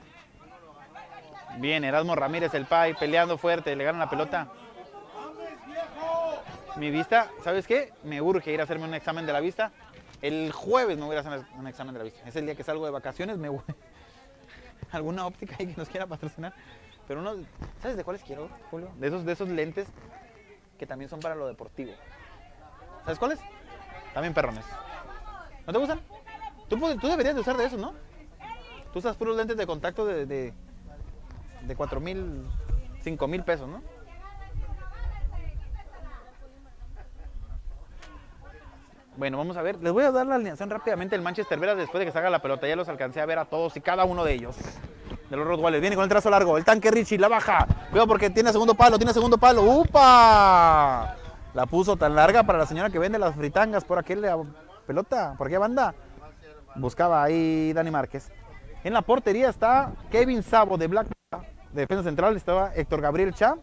Bien, 1.57 1.83
Erasmo 1.83 2.15
Ramírez, 2.15 2.53
el 2.53 2.65
Pai, 2.65 2.95
peleando 2.95 3.37
fuerte, 3.37 3.75
le 3.75 3.83
ganan 3.83 3.99
la 3.99 4.09
pelota. 4.09 4.47
Mi 6.77 6.89
vista, 6.89 7.29
¿sabes 7.43 7.67
qué? 7.67 7.91
Me 8.03 8.21
urge 8.21 8.51
ir 8.51 8.61
a 8.61 8.63
hacerme 8.63 8.85
un 8.85 8.93
examen 8.93 9.25
de 9.25 9.33
la 9.33 9.41
vista. 9.41 9.71
El 10.21 10.51
jueves 10.51 10.97
me 10.97 11.05
voy 11.05 11.15
a 11.15 11.19
hacer 11.19 11.43
un 11.57 11.67
examen 11.67 11.93
de 11.93 11.99
la 11.99 12.03
vista. 12.05 12.27
Es 12.27 12.35
el 12.35 12.45
día 12.45 12.55
que 12.55 12.63
salgo 12.63 12.85
de 12.85 12.91
vacaciones, 12.91 13.37
me 13.37 13.49
voy. 13.49 13.61
Alguna 14.91 15.25
óptica 15.25 15.55
ahí 15.59 15.67
que 15.67 15.75
nos 15.75 15.89
quiera 15.89 16.07
patrocinar. 16.07 16.53
Pero 17.07 17.19
uno, 17.19 17.35
¿sabes 17.81 17.97
de 17.97 18.03
cuáles 18.03 18.23
quiero, 18.23 18.49
Julio? 18.69 18.89
De 18.95 19.07
esos, 19.07 19.25
de 19.25 19.33
esos 19.33 19.49
lentes 19.49 19.87
que 20.79 20.87
también 20.87 21.09
son 21.09 21.19
para 21.19 21.35
lo 21.35 21.47
deportivo. 21.47 21.91
¿Sabes 23.03 23.19
cuáles? 23.19 23.39
También 24.13 24.33
perrones. 24.33 24.65
¿No 25.67 25.73
te 25.73 25.79
gustan? 25.79 26.01
Tú, 26.69 26.77
tú 26.97 27.07
deberías 27.07 27.35
de 27.35 27.41
usar 27.41 27.57
de 27.57 27.65
esos, 27.65 27.79
¿no? 27.79 27.93
Tú 28.93 28.99
usas 28.99 29.15
puros 29.15 29.37
lentes 29.37 29.57
de 29.57 29.65
contacto 29.65 30.05
de, 30.05 30.25
de, 30.25 30.53
de 31.61 31.75
4 31.75 31.99
mil, 31.99 32.45
5 33.03 33.27
mil 33.27 33.43
pesos, 33.43 33.67
¿no? 33.67 33.81
Bueno, 39.17 39.37
vamos 39.37 39.57
a 39.57 39.61
ver. 39.61 39.77
Les 39.81 39.91
voy 39.91 40.03
a 40.03 40.11
dar 40.11 40.25
la 40.25 40.35
alineación 40.35 40.69
rápidamente 40.69 41.15
del 41.15 41.21
Manchester 41.21 41.59
Vera 41.59 41.75
después 41.75 41.99
de 41.99 42.05
que 42.05 42.11
salga 42.11 42.29
la 42.29 42.41
pelota. 42.41 42.67
Ya 42.67 42.75
los 42.75 42.89
alcancé 42.89 43.21
a 43.21 43.25
ver 43.25 43.39
a 43.39 43.45
todos 43.45 43.75
y 43.77 43.81
cada 43.81 44.05
uno 44.05 44.23
de 44.23 44.33
ellos. 44.33 44.55
de 45.29 45.37
los 45.37 45.45
Rottweilers. 45.45 45.81
Viene 45.81 45.95
con 45.95 46.03
el 46.03 46.09
trazo 46.09 46.29
largo. 46.29 46.57
El 46.57 46.65
tanque 46.65 46.89
Richie 46.91 47.17
la 47.17 47.27
baja. 47.27 47.67
Cuidado 47.89 48.07
porque 48.07 48.29
tiene 48.29 48.51
segundo 48.51 48.73
palo, 48.73 48.97
tiene 48.97 49.13
segundo 49.13 49.37
palo. 49.37 49.63
¡Upa! 49.63 51.15
La 51.53 51.65
puso 51.65 51.97
tan 51.97 52.15
larga 52.15 52.43
para 52.43 52.57
la 52.57 52.65
señora 52.65 52.89
que 52.89 52.99
vende 52.99 53.19
las 53.19 53.35
fritangas 53.35 53.83
por 53.83 53.99
aquella 53.99 54.37
pelota, 54.87 55.35
por 55.37 55.47
aquella 55.47 55.59
banda. 55.59 55.93
Buscaba 56.75 57.21
ahí 57.21 57.73
Dani 57.73 57.91
Márquez. 57.91 58.31
En 58.83 58.93
la 58.93 59.03
portería 59.03 59.47
está 59.47 59.93
Kevin 60.09 60.41
Sabo 60.41 60.75
de 60.75 60.87
Black 60.87 61.07
de 61.71 61.81
defensa 61.81 62.03
central 62.03 62.35
estaba 62.35 62.73
Héctor 62.75 62.99
Gabriel 62.99 63.33
Chá. 63.33 63.55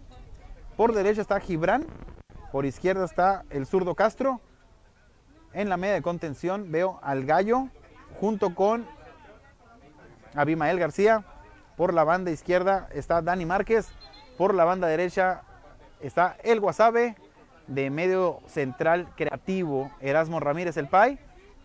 Por 0.76 0.94
derecha 0.94 1.20
está 1.20 1.40
Gibran. 1.40 1.84
Por 2.52 2.64
izquierda 2.64 3.04
está 3.04 3.44
el 3.50 3.66
zurdo 3.66 3.96
Castro. 3.96 4.40
En 5.52 5.68
la 5.68 5.76
media 5.76 5.94
de 5.94 6.02
contención 6.02 6.70
veo 6.70 7.00
al 7.02 7.24
Gallo 7.24 7.68
junto 8.20 8.54
con 8.54 8.86
Abimael 10.34 10.78
García. 10.78 11.24
Por 11.76 11.92
la 11.92 12.04
banda 12.04 12.30
izquierda 12.30 12.88
está 12.94 13.20
Dani 13.20 13.44
Márquez. 13.44 13.88
Por 14.38 14.54
la 14.54 14.64
banda 14.64 14.86
derecha 14.86 15.42
está 16.00 16.36
el 16.44 16.60
Guasave. 16.60 17.16
De 17.66 17.90
medio 17.90 18.40
central 18.46 19.08
creativo 19.16 19.90
Erasmo 20.00 20.38
Ramírez 20.40 20.76
el 20.76 20.88
Pai. 20.88 21.18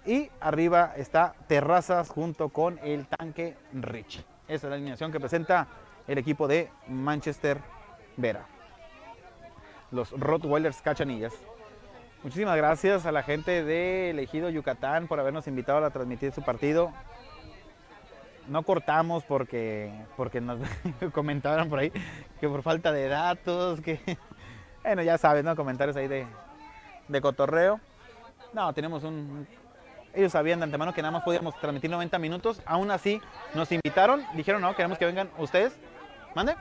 Y 0.05 0.29
arriba 0.41 0.93
está 0.97 1.33
Terrazas 1.47 2.09
junto 2.09 2.49
con 2.49 2.77
el 2.83 3.07
tanque 3.07 3.55
Rich. 3.71 4.25
Esa 4.47 4.67
es 4.67 4.69
la 4.69 4.75
alineación 4.75 5.11
que 5.11 5.19
presenta 5.19 5.67
el 6.07 6.17
equipo 6.17 6.47
de 6.47 6.69
Manchester 6.87 7.59
Vera. 8.17 8.45
Los 9.91 10.11
Rottweilers 10.11 10.81
Cachanillas. 10.81 11.33
Muchísimas 12.21 12.57
gracias 12.57 13.05
a 13.05 13.11
la 13.11 13.23
gente 13.23 13.63
de 13.63 14.09
Elegido 14.09 14.49
Yucatán 14.49 15.07
por 15.07 15.19
habernos 15.19 15.47
invitado 15.47 15.85
a 15.85 15.89
transmitir 15.89 16.33
su 16.33 16.41
partido. 16.41 16.91
No 18.49 18.63
cortamos 18.63 19.23
porque, 19.23 19.93
porque 20.17 20.41
nos 20.41 20.59
comentaron 21.13 21.69
por 21.69 21.79
ahí 21.79 21.93
que 22.41 22.49
por 22.49 22.61
falta 22.61 22.91
de 22.91 23.07
datos, 23.07 23.79
que 23.79 23.99
bueno, 24.83 25.01
ya 25.01 25.17
sabes, 25.17 25.45
¿no? 25.45 25.55
Comentarios 25.55 25.95
ahí 25.95 26.09
de, 26.09 26.27
de 27.07 27.21
cotorreo. 27.21 27.79
No, 28.53 28.73
tenemos 28.73 29.03
un, 29.03 29.47
ellos 30.13 30.31
sabían 30.31 30.59
de 30.59 30.65
antemano 30.65 30.93
que 30.93 31.01
nada 31.01 31.11
más 31.11 31.23
podíamos 31.23 31.59
transmitir 31.59 31.89
90 31.89 32.19
minutos. 32.19 32.61
Aún 32.65 32.91
así, 32.91 33.21
nos 33.53 33.71
invitaron, 33.71 34.25
dijeron, 34.35 34.61
no, 34.61 34.75
queremos 34.75 34.97
que 34.97 35.05
vengan 35.05 35.29
ustedes. 35.37 35.73
¿Mande? 36.35 36.55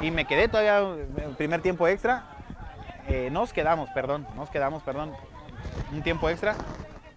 Y 0.00 0.10
me 0.10 0.24
quedé 0.24 0.48
todavía 0.48 0.78
el 0.78 1.36
primer 1.36 1.62
tiempo 1.62 1.86
extra. 1.88 2.24
Eh, 3.08 3.28
nos 3.30 3.52
quedamos, 3.52 3.90
perdón, 3.90 4.26
nos 4.36 4.50
quedamos, 4.50 4.82
perdón, 4.82 5.12
un 5.92 6.02
tiempo 6.02 6.30
extra. 6.30 6.54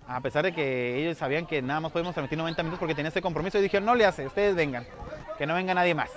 A 0.07 0.19
pesar 0.21 0.43
de 0.43 0.53
que 0.53 0.97
ellos 0.97 1.17
sabían 1.17 1.45
que 1.45 1.61
nada 1.61 1.79
más 1.79 1.91
podíamos 1.91 2.13
transmitir 2.13 2.37
90 2.37 2.63
minutos 2.63 2.79
porque 2.79 2.95
tenía 2.95 3.09
ese 3.09 3.21
compromiso. 3.21 3.57
Y 3.59 3.61
dijeron, 3.61 3.85
no 3.85 3.95
le 3.95 4.05
hace, 4.05 4.25
ustedes 4.25 4.55
vengan. 4.55 4.85
Que 5.37 5.45
no 5.45 5.53
venga 5.53 5.73
nadie 5.73 5.95
más. 5.95 6.09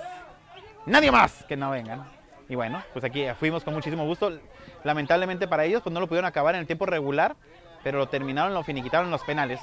Nadie 0.85 1.11
más 1.11 1.43
que 1.45 1.55
no 1.55 1.69
vengan. 1.69 2.05
Y 2.49 2.55
bueno, 2.55 2.81
pues 2.93 3.03
aquí 3.05 3.25
fuimos 3.39 3.63
con 3.63 3.73
muchísimo 3.73 4.05
gusto. 4.05 4.39
Lamentablemente 4.83 5.47
para 5.47 5.65
ellos, 5.65 5.81
pues 5.81 5.93
no 5.93 5.99
lo 5.99 6.07
pudieron 6.07 6.27
acabar 6.27 6.55
en 6.55 6.61
el 6.61 6.67
tiempo 6.67 6.85
regular 6.85 7.35
pero 7.87 7.99
lo 7.99 8.09
terminaron, 8.09 8.53
lo 8.53 8.63
finiquitaron 8.63 9.09
los 9.09 9.23
penales. 9.23 9.61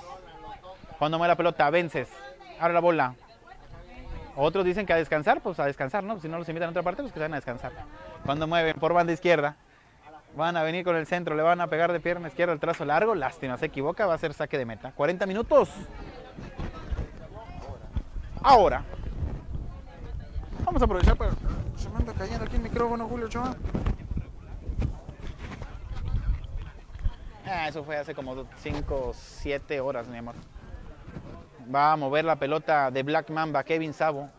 Cuando 0.99 1.19
mueve 1.19 1.33
la 1.33 1.37
pelota, 1.37 1.69
vences, 1.69 2.09
abre 2.59 2.73
la 2.73 2.81
bola. 2.81 3.15
Otros 4.35 4.65
dicen 4.65 4.87
que 4.87 4.95
a 4.95 4.97
descansar, 4.97 5.43
pues 5.43 5.61
a 5.61 5.67
descansar, 5.67 6.03
¿no? 6.03 6.19
Si 6.19 6.27
no 6.27 6.39
los 6.39 6.49
invitan 6.49 6.69
a 6.69 6.71
otra 6.71 6.83
parte, 6.83 7.03
pues 7.03 7.13
que 7.13 7.19
se 7.19 7.23
van 7.23 7.35
a 7.35 7.37
descansar. 7.37 7.73
Cuando 8.25 8.47
mueven 8.47 8.77
por 8.81 8.95
banda 8.95 9.13
izquierda, 9.13 9.57
van 10.35 10.57
a 10.57 10.63
venir 10.63 10.87
con 10.87 10.97
el 10.97 11.07
centro, 11.07 11.35
le 11.35 11.43
van 11.43 11.61
a 11.61 11.67
pegar 11.67 11.93
de 11.93 12.01
pierna 12.01 12.29
izquierda 12.29 12.55
el 12.55 12.61
trazo 12.61 12.87
largo, 12.87 13.15
lástima, 13.15 13.59
se 13.59 13.67
equivoca, 13.67 14.07
va 14.07 14.15
a 14.15 14.19
ser 14.19 14.33
saque 14.33 14.57
de 14.57 14.65
meta. 14.65 14.93
40 14.93 15.27
minutos. 15.27 15.69
Ahora. 18.43 18.85
Vamos 20.65 20.81
a 20.81 20.85
aprovechar 20.87 21.15
para... 21.15 21.33
Se 21.77 21.91
manda 21.91 22.15
cayendo 22.15 22.47
aquí 22.47 22.57
el 22.57 22.63
micrófono, 22.63 23.07
Julio 23.07 23.27
Ochoa. 23.27 23.55
Ah, 27.47 27.69
eso 27.69 27.85
fue 27.85 27.97
hace 27.97 28.15
como 28.15 28.47
5 28.63 28.95
o 28.95 29.13
7 29.13 29.81
horas, 29.81 30.09
mi 30.09 30.17
amor. 30.17 30.35
Va 31.73 31.93
a 31.93 31.97
mover 31.97 32.25
la 32.25 32.37
pelota 32.37 32.91
de 32.91 33.03
Black 33.03 33.31
Mamba, 33.31 33.65
Kevin 33.65 33.93
Sabo. 33.93 34.31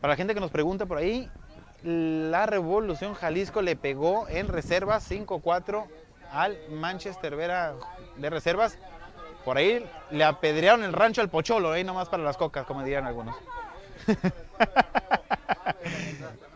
Para 0.00 0.12
la 0.12 0.16
gente 0.16 0.34
que 0.34 0.40
nos 0.40 0.50
pregunta 0.50 0.84
por 0.84 0.98
ahí, 0.98 1.30
la 1.82 2.46
Revolución 2.46 3.14
Jalisco 3.14 3.62
le 3.62 3.76
pegó 3.76 4.28
en 4.28 4.48
reservas 4.48 5.10
5-4 5.10 5.86
al 6.30 6.58
Manchester 6.70 7.36
Vera 7.36 7.74
de 8.16 8.30
reservas. 8.30 8.78
Por 9.44 9.56
ahí 9.56 9.86
le 10.10 10.24
apedrearon 10.24 10.84
el 10.84 10.92
rancho 10.92 11.20
al 11.20 11.28
Pocholo, 11.28 11.72
ahí 11.72 11.84
nomás 11.84 12.08
para 12.08 12.22
las 12.22 12.36
cocas, 12.36 12.66
como 12.66 12.82
dirían 12.82 13.06
algunos. 13.06 13.36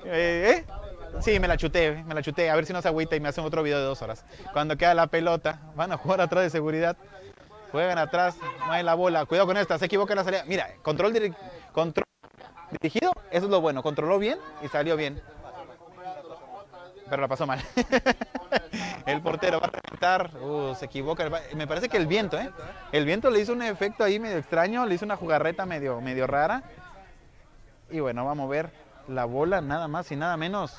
Sí, 1.20 1.40
me 1.40 1.48
la 1.48 1.56
chuté, 1.56 2.04
me 2.04 2.14
la 2.14 2.22
chuté. 2.22 2.50
A 2.50 2.54
ver 2.54 2.66
si 2.66 2.72
no 2.72 2.80
se 2.80 2.88
agüita 2.88 3.16
y 3.16 3.20
me 3.20 3.28
hacen 3.28 3.44
otro 3.44 3.62
video 3.62 3.78
de 3.78 3.84
dos 3.84 4.02
horas. 4.02 4.24
Cuando 4.52 4.76
queda 4.76 4.94
la 4.94 5.06
pelota, 5.08 5.60
van 5.74 5.92
a 5.92 5.96
jugar 5.96 6.20
atrás 6.20 6.44
de 6.44 6.50
seguridad. 6.50 6.96
Juegan 7.72 7.98
atrás, 7.98 8.36
hay 8.62 8.82
la 8.82 8.94
bola. 8.94 9.26
Cuidado 9.26 9.46
con 9.46 9.56
esta, 9.56 9.78
se 9.78 9.86
equivoca 9.86 10.12
en 10.12 10.18
la 10.18 10.24
salida. 10.24 10.44
Mira, 10.46 10.70
control, 10.82 11.12
control 11.72 12.04
dirigido, 12.70 13.12
eso 13.30 13.46
es 13.46 13.50
lo 13.50 13.60
bueno. 13.60 13.82
Controló 13.82 14.18
bien 14.18 14.38
y 14.62 14.68
salió 14.68 14.96
bien. 14.96 15.20
Pero 17.10 17.22
la 17.22 17.28
pasó 17.28 17.46
mal. 17.46 17.60
el 19.06 19.20
portero 19.22 19.60
va 19.60 19.66
a 19.66 19.70
reventar. 19.70 20.36
Uh, 20.36 20.74
se 20.74 20.86
equivoca. 20.86 21.28
Me 21.54 21.66
parece 21.66 21.88
que 21.88 21.96
el 21.96 22.06
viento, 22.06 22.38
¿eh? 22.38 22.50
El 22.92 23.04
viento 23.04 23.30
le 23.30 23.40
hizo 23.40 23.52
un 23.52 23.62
efecto 23.62 24.04
ahí 24.04 24.18
medio 24.18 24.36
extraño, 24.36 24.84
le 24.86 24.94
hizo 24.94 25.04
una 25.04 25.16
jugarreta 25.16 25.66
medio, 25.66 26.00
medio 26.00 26.26
rara. 26.26 26.62
Y 27.90 28.00
bueno, 28.00 28.24
vamos 28.24 28.46
a 28.46 28.50
ver 28.50 28.70
la 29.08 29.24
bola 29.24 29.62
nada 29.62 29.88
más 29.88 30.12
y 30.12 30.16
nada 30.16 30.36
menos 30.36 30.76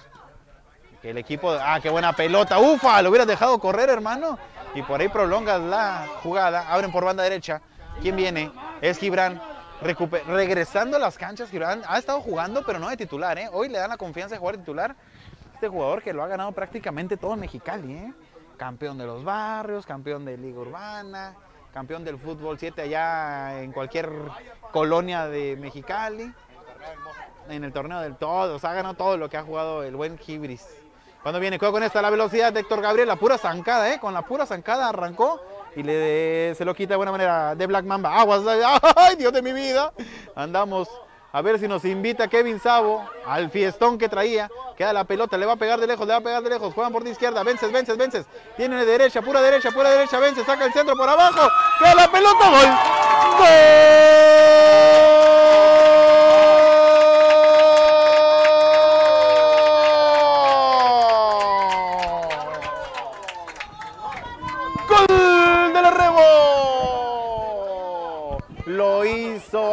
que 1.01 1.11
el 1.11 1.17
equipo, 1.17 1.51
ah, 1.51 1.79
qué 1.81 1.89
buena 1.89 2.13
pelota, 2.13 2.59
ufa, 2.59 3.01
lo 3.01 3.09
hubieras 3.09 3.27
dejado 3.27 3.59
correr, 3.59 3.89
hermano. 3.89 4.37
Y 4.75 4.81
por 4.83 4.99
ahí 4.99 5.09
prolongas 5.09 5.59
la 5.61 6.05
jugada, 6.21 6.69
abren 6.69 6.91
por 6.91 7.05
banda 7.05 7.23
derecha. 7.23 7.61
¿Quién 8.01 8.15
viene? 8.15 8.51
Es 8.81 8.97
Gibran. 8.97 9.41
regresando 9.81 10.97
a 10.97 10.99
las 10.99 11.17
canchas, 11.17 11.49
Gibran 11.49 11.81
ha 11.87 11.97
estado 11.97 12.21
jugando, 12.21 12.63
pero 12.65 12.79
no 12.79 12.89
de 12.89 12.97
titular, 12.97 13.37
¿eh? 13.39 13.49
Hoy 13.51 13.69
le 13.69 13.79
dan 13.79 13.89
la 13.89 13.97
confianza 13.97 14.35
de 14.35 14.39
jugar 14.39 14.55
de 14.55 14.61
titular. 14.61 14.95
Este 15.53 15.67
jugador 15.67 16.01
que 16.01 16.13
lo 16.13 16.23
ha 16.23 16.27
ganado 16.27 16.51
prácticamente 16.51 17.17
todo 17.17 17.33
en 17.33 17.39
Mexicali, 17.39 17.93
¿eh? 17.93 18.13
Campeón 18.57 18.97
de 18.97 19.05
los 19.05 19.23
barrios, 19.23 19.85
campeón 19.85 20.25
de 20.25 20.37
Liga 20.37 20.59
Urbana, 20.59 21.33
campeón 21.73 22.03
del 22.03 22.17
fútbol 22.17 22.59
7 22.59 22.81
allá 22.81 23.61
en 23.61 23.71
cualquier 23.71 24.11
colonia 24.71 25.27
de 25.27 25.55
Mexicali. 25.55 26.31
En 27.49 27.63
el 27.63 27.73
torneo 27.73 27.99
del 27.99 28.15
todo, 28.15 28.55
o 28.55 28.59
sea, 28.59 28.71
ha 28.71 28.73
ganado 28.73 28.95
todo 28.95 29.17
lo 29.17 29.29
que 29.29 29.37
ha 29.37 29.43
jugado 29.43 29.83
el 29.83 29.95
buen 29.95 30.17
Gibris. 30.17 30.67
Cuando 31.21 31.39
viene, 31.39 31.59
juega 31.59 31.73
con 31.73 31.83
esta 31.83 32.01
la 32.01 32.09
velocidad 32.09 32.53
de 32.53 32.61
Héctor 32.61 32.81
Gabriel, 32.81 33.07
la 33.07 33.17
pura 33.17 33.37
zancada, 33.37 33.93
¿eh? 33.93 33.99
Con 33.99 34.13
la 34.13 34.21
pura 34.21 34.45
zancada 34.45 34.87
arrancó 34.87 35.41
y 35.75 35.83
le, 35.83 36.55
se 36.55 36.63
lo 36.63 36.73
quita 36.73 36.93
de 36.93 36.97
buena 36.97 37.11
manera 37.11 37.55
de 37.55 37.67
Black 37.67 37.85
Mamba. 37.85 38.19
Aguas, 38.19 38.41
¡ay, 38.95 39.17
Dios 39.17 39.33
de 39.33 39.41
mi 39.41 39.51
vida! 39.51 39.91
Andamos 40.35 40.87
a 41.31 41.41
ver 41.41 41.59
si 41.59 41.67
nos 41.67 41.85
invita 41.85 42.27
Kevin 42.27 42.59
Sabo 42.59 43.07
al 43.27 43.51
fiestón 43.51 43.97
que 43.97 44.07
traía. 44.07 44.49
Queda 44.77 44.93
la 44.93 45.03
pelota, 45.03 45.37
le 45.37 45.45
va 45.45 45.53
a 45.53 45.57
pegar 45.57 45.79
de 45.79 45.87
lejos, 45.87 46.07
le 46.07 46.13
va 46.13 46.19
a 46.19 46.23
pegar 46.23 46.41
de 46.41 46.49
lejos. 46.49 46.73
Juegan 46.73 46.93
por 46.93 47.03
de 47.03 47.11
izquierda, 47.11 47.43
vences, 47.43 47.71
vences, 47.71 47.97
vences. 47.97 48.25
Tiene 48.55 48.77
de 48.77 48.85
derecha, 48.85 49.21
pura 49.21 49.41
derecha, 49.41 49.71
pura 49.71 49.89
derecha, 49.89 50.19
vence, 50.19 50.43
saca 50.45 50.65
el 50.65 50.73
centro 50.73 50.95
por 50.95 51.09
abajo. 51.09 51.49
Queda 51.79 51.95
la 51.95 52.09
pelota, 52.09 52.49
gol. 52.49 52.69
¡Gol! 53.39 55.18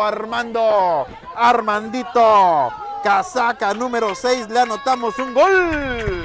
Armando. 0.07 1.07
Armandito. 1.35 2.73
Casaca 3.03 3.75
número 3.75 4.15
6. 4.15 4.49
Le 4.49 4.61
anotamos 4.61 5.19
un 5.19 5.35
gol. 5.35 6.23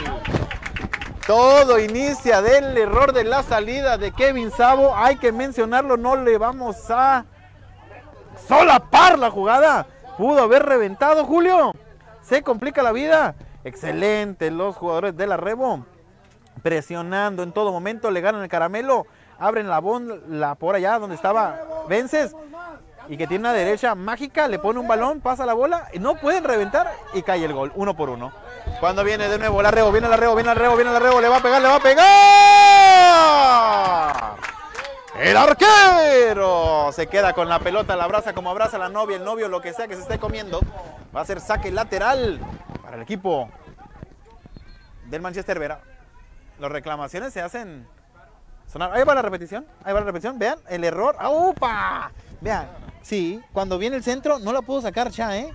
Todo 1.25 1.79
inicia 1.79 2.41
del 2.41 2.77
error 2.77 3.11
de 3.13 3.23
la 3.23 3.41
salida 3.41 3.97
de 3.97 4.11
Kevin 4.11 4.51
Sabo. 4.51 4.95
Hay 4.95 5.17
que 5.17 5.31
mencionarlo. 5.31 5.97
No 5.97 6.15
le 6.15 6.37
vamos 6.37 6.89
a 6.89 7.25
solapar 8.47 9.17
la 9.17 9.31
jugada. 9.31 9.87
Pudo 10.17 10.43
haber 10.43 10.63
reventado, 10.63 11.25
Julio. 11.25 11.73
Se 12.21 12.43
complica 12.43 12.83
la 12.83 12.91
vida. 12.91 13.35
Excelente 13.63 14.51
los 14.51 14.75
jugadores 14.75 15.17
de 15.17 15.25
la 15.25 15.37
Rebo. 15.37 15.85
Presionando 16.61 17.41
en 17.43 17.51
todo 17.51 17.71
momento. 17.71 18.11
Le 18.11 18.21
ganan 18.21 18.43
el 18.43 18.49
caramelo. 18.49 19.07
Abren 19.39 19.67
la 19.67 19.79
bola 19.79 20.53
por 20.53 20.75
allá 20.75 20.99
donde 20.99 21.15
estaba 21.15 21.59
Vences 21.87 22.35
y 23.11 23.17
que 23.17 23.27
tiene 23.27 23.41
una 23.41 23.51
derecha 23.51 23.93
mágica, 23.93 24.47
le 24.47 24.57
pone 24.57 24.79
un 24.79 24.87
balón, 24.87 25.19
pasa 25.19 25.45
la 25.45 25.53
bola, 25.53 25.89
no 25.99 26.15
pueden 26.15 26.45
reventar 26.45 26.95
y 27.13 27.21
cae 27.21 27.43
el 27.43 27.51
gol, 27.51 27.69
uno 27.75 27.93
por 27.93 28.09
uno. 28.09 28.31
Cuando 28.79 29.03
viene 29.03 29.27
de 29.27 29.37
nuevo 29.37 29.61
la 29.61 29.69
rebo, 29.69 29.91
viene 29.91 30.07
la 30.07 30.15
rebo, 30.15 30.33
viene 30.33 30.49
la 30.49 30.55
rebo, 30.55 30.77
viene 30.77 30.93
la 30.93 30.99
le 31.19 31.27
va 31.27 31.35
a 31.35 31.41
pegar, 31.41 31.61
le 31.61 31.67
va 31.67 31.75
a 31.75 31.79
pegar. 34.21 35.19
El 35.19 35.35
arquero 35.35 36.93
se 36.93 37.07
queda 37.07 37.33
con 37.33 37.49
la 37.49 37.59
pelota, 37.59 37.97
la 37.97 38.05
abraza 38.05 38.31
como 38.31 38.49
abraza 38.49 38.77
la 38.77 38.87
novia, 38.87 39.17
el 39.17 39.25
novio, 39.25 39.49
lo 39.49 39.59
que 39.59 39.73
sea 39.73 39.89
que 39.89 39.95
se 39.95 40.03
esté 40.03 40.17
comiendo. 40.17 40.61
Va 41.13 41.19
a 41.19 41.25
ser 41.25 41.41
saque 41.41 41.69
lateral 41.69 42.39
para 42.81 42.95
el 42.95 43.01
equipo 43.01 43.49
del 45.07 45.21
Manchester 45.21 45.59
Vera. 45.59 45.81
Las 46.59 46.71
reclamaciones 46.71 47.33
se 47.33 47.41
hacen 47.41 47.85
sonar. 48.71 48.93
Ahí 48.93 49.03
va 49.03 49.15
la 49.15 49.21
repetición, 49.21 49.67
ahí 49.83 49.91
va 49.91 49.99
la 49.99 50.05
repetición. 50.05 50.39
Vean 50.39 50.59
el 50.69 50.85
error. 50.85 51.17
¡Ah, 51.19 51.29
¡Upa! 51.29 52.09
Vean, 52.39 52.67
sí, 53.01 53.41
cuando 53.53 53.77
viene 53.77 53.95
el 53.95 54.03
centro 54.03 54.39
no 54.39 54.53
la 54.53 54.61
pudo 54.61 54.81
sacar 54.81 55.09
ya, 55.11 55.37
¿eh? 55.37 55.53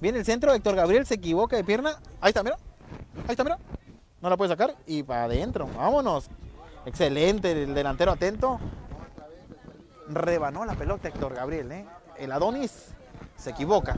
Viene 0.00 0.18
el 0.18 0.24
centro, 0.24 0.54
Héctor 0.54 0.76
Gabriel 0.76 1.06
se 1.06 1.14
equivoca 1.14 1.56
de 1.56 1.64
pierna. 1.64 1.96
Ahí 2.20 2.28
está, 2.28 2.42
mira. 2.42 2.56
Ahí 3.26 3.32
está, 3.32 3.44
mira. 3.44 3.58
No 4.20 4.30
la 4.30 4.36
puede 4.36 4.50
sacar 4.50 4.74
y 4.86 5.02
para 5.02 5.24
adentro. 5.24 5.68
Vámonos. 5.76 6.28
Excelente, 6.86 7.52
el 7.52 7.74
delantero 7.74 8.12
atento. 8.12 8.60
Rebanó 10.08 10.64
la 10.64 10.74
pelota 10.74 11.08
Héctor 11.08 11.34
Gabriel, 11.34 11.70
¿eh? 11.72 11.86
El 12.16 12.32
Adonis 12.32 12.94
se 13.36 13.50
equivoca. 13.50 13.96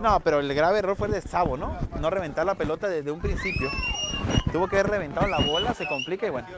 No, 0.00 0.20
pero 0.20 0.40
el 0.40 0.52
grave 0.54 0.78
error 0.78 0.96
fue 0.96 1.08
el 1.08 1.14
de 1.14 1.22
Sabo, 1.22 1.56
¿no? 1.56 1.76
No 2.00 2.10
reventar 2.10 2.46
la 2.46 2.54
pelota 2.54 2.88
desde 2.88 3.10
un 3.10 3.20
principio. 3.20 3.70
Tuvo 4.52 4.68
que 4.68 4.76
haber 4.76 4.90
reventado 4.90 5.26
la 5.26 5.38
bola, 5.38 5.74
se 5.74 5.86
complica 5.86 6.26
y 6.26 6.30
bueno. 6.30 6.48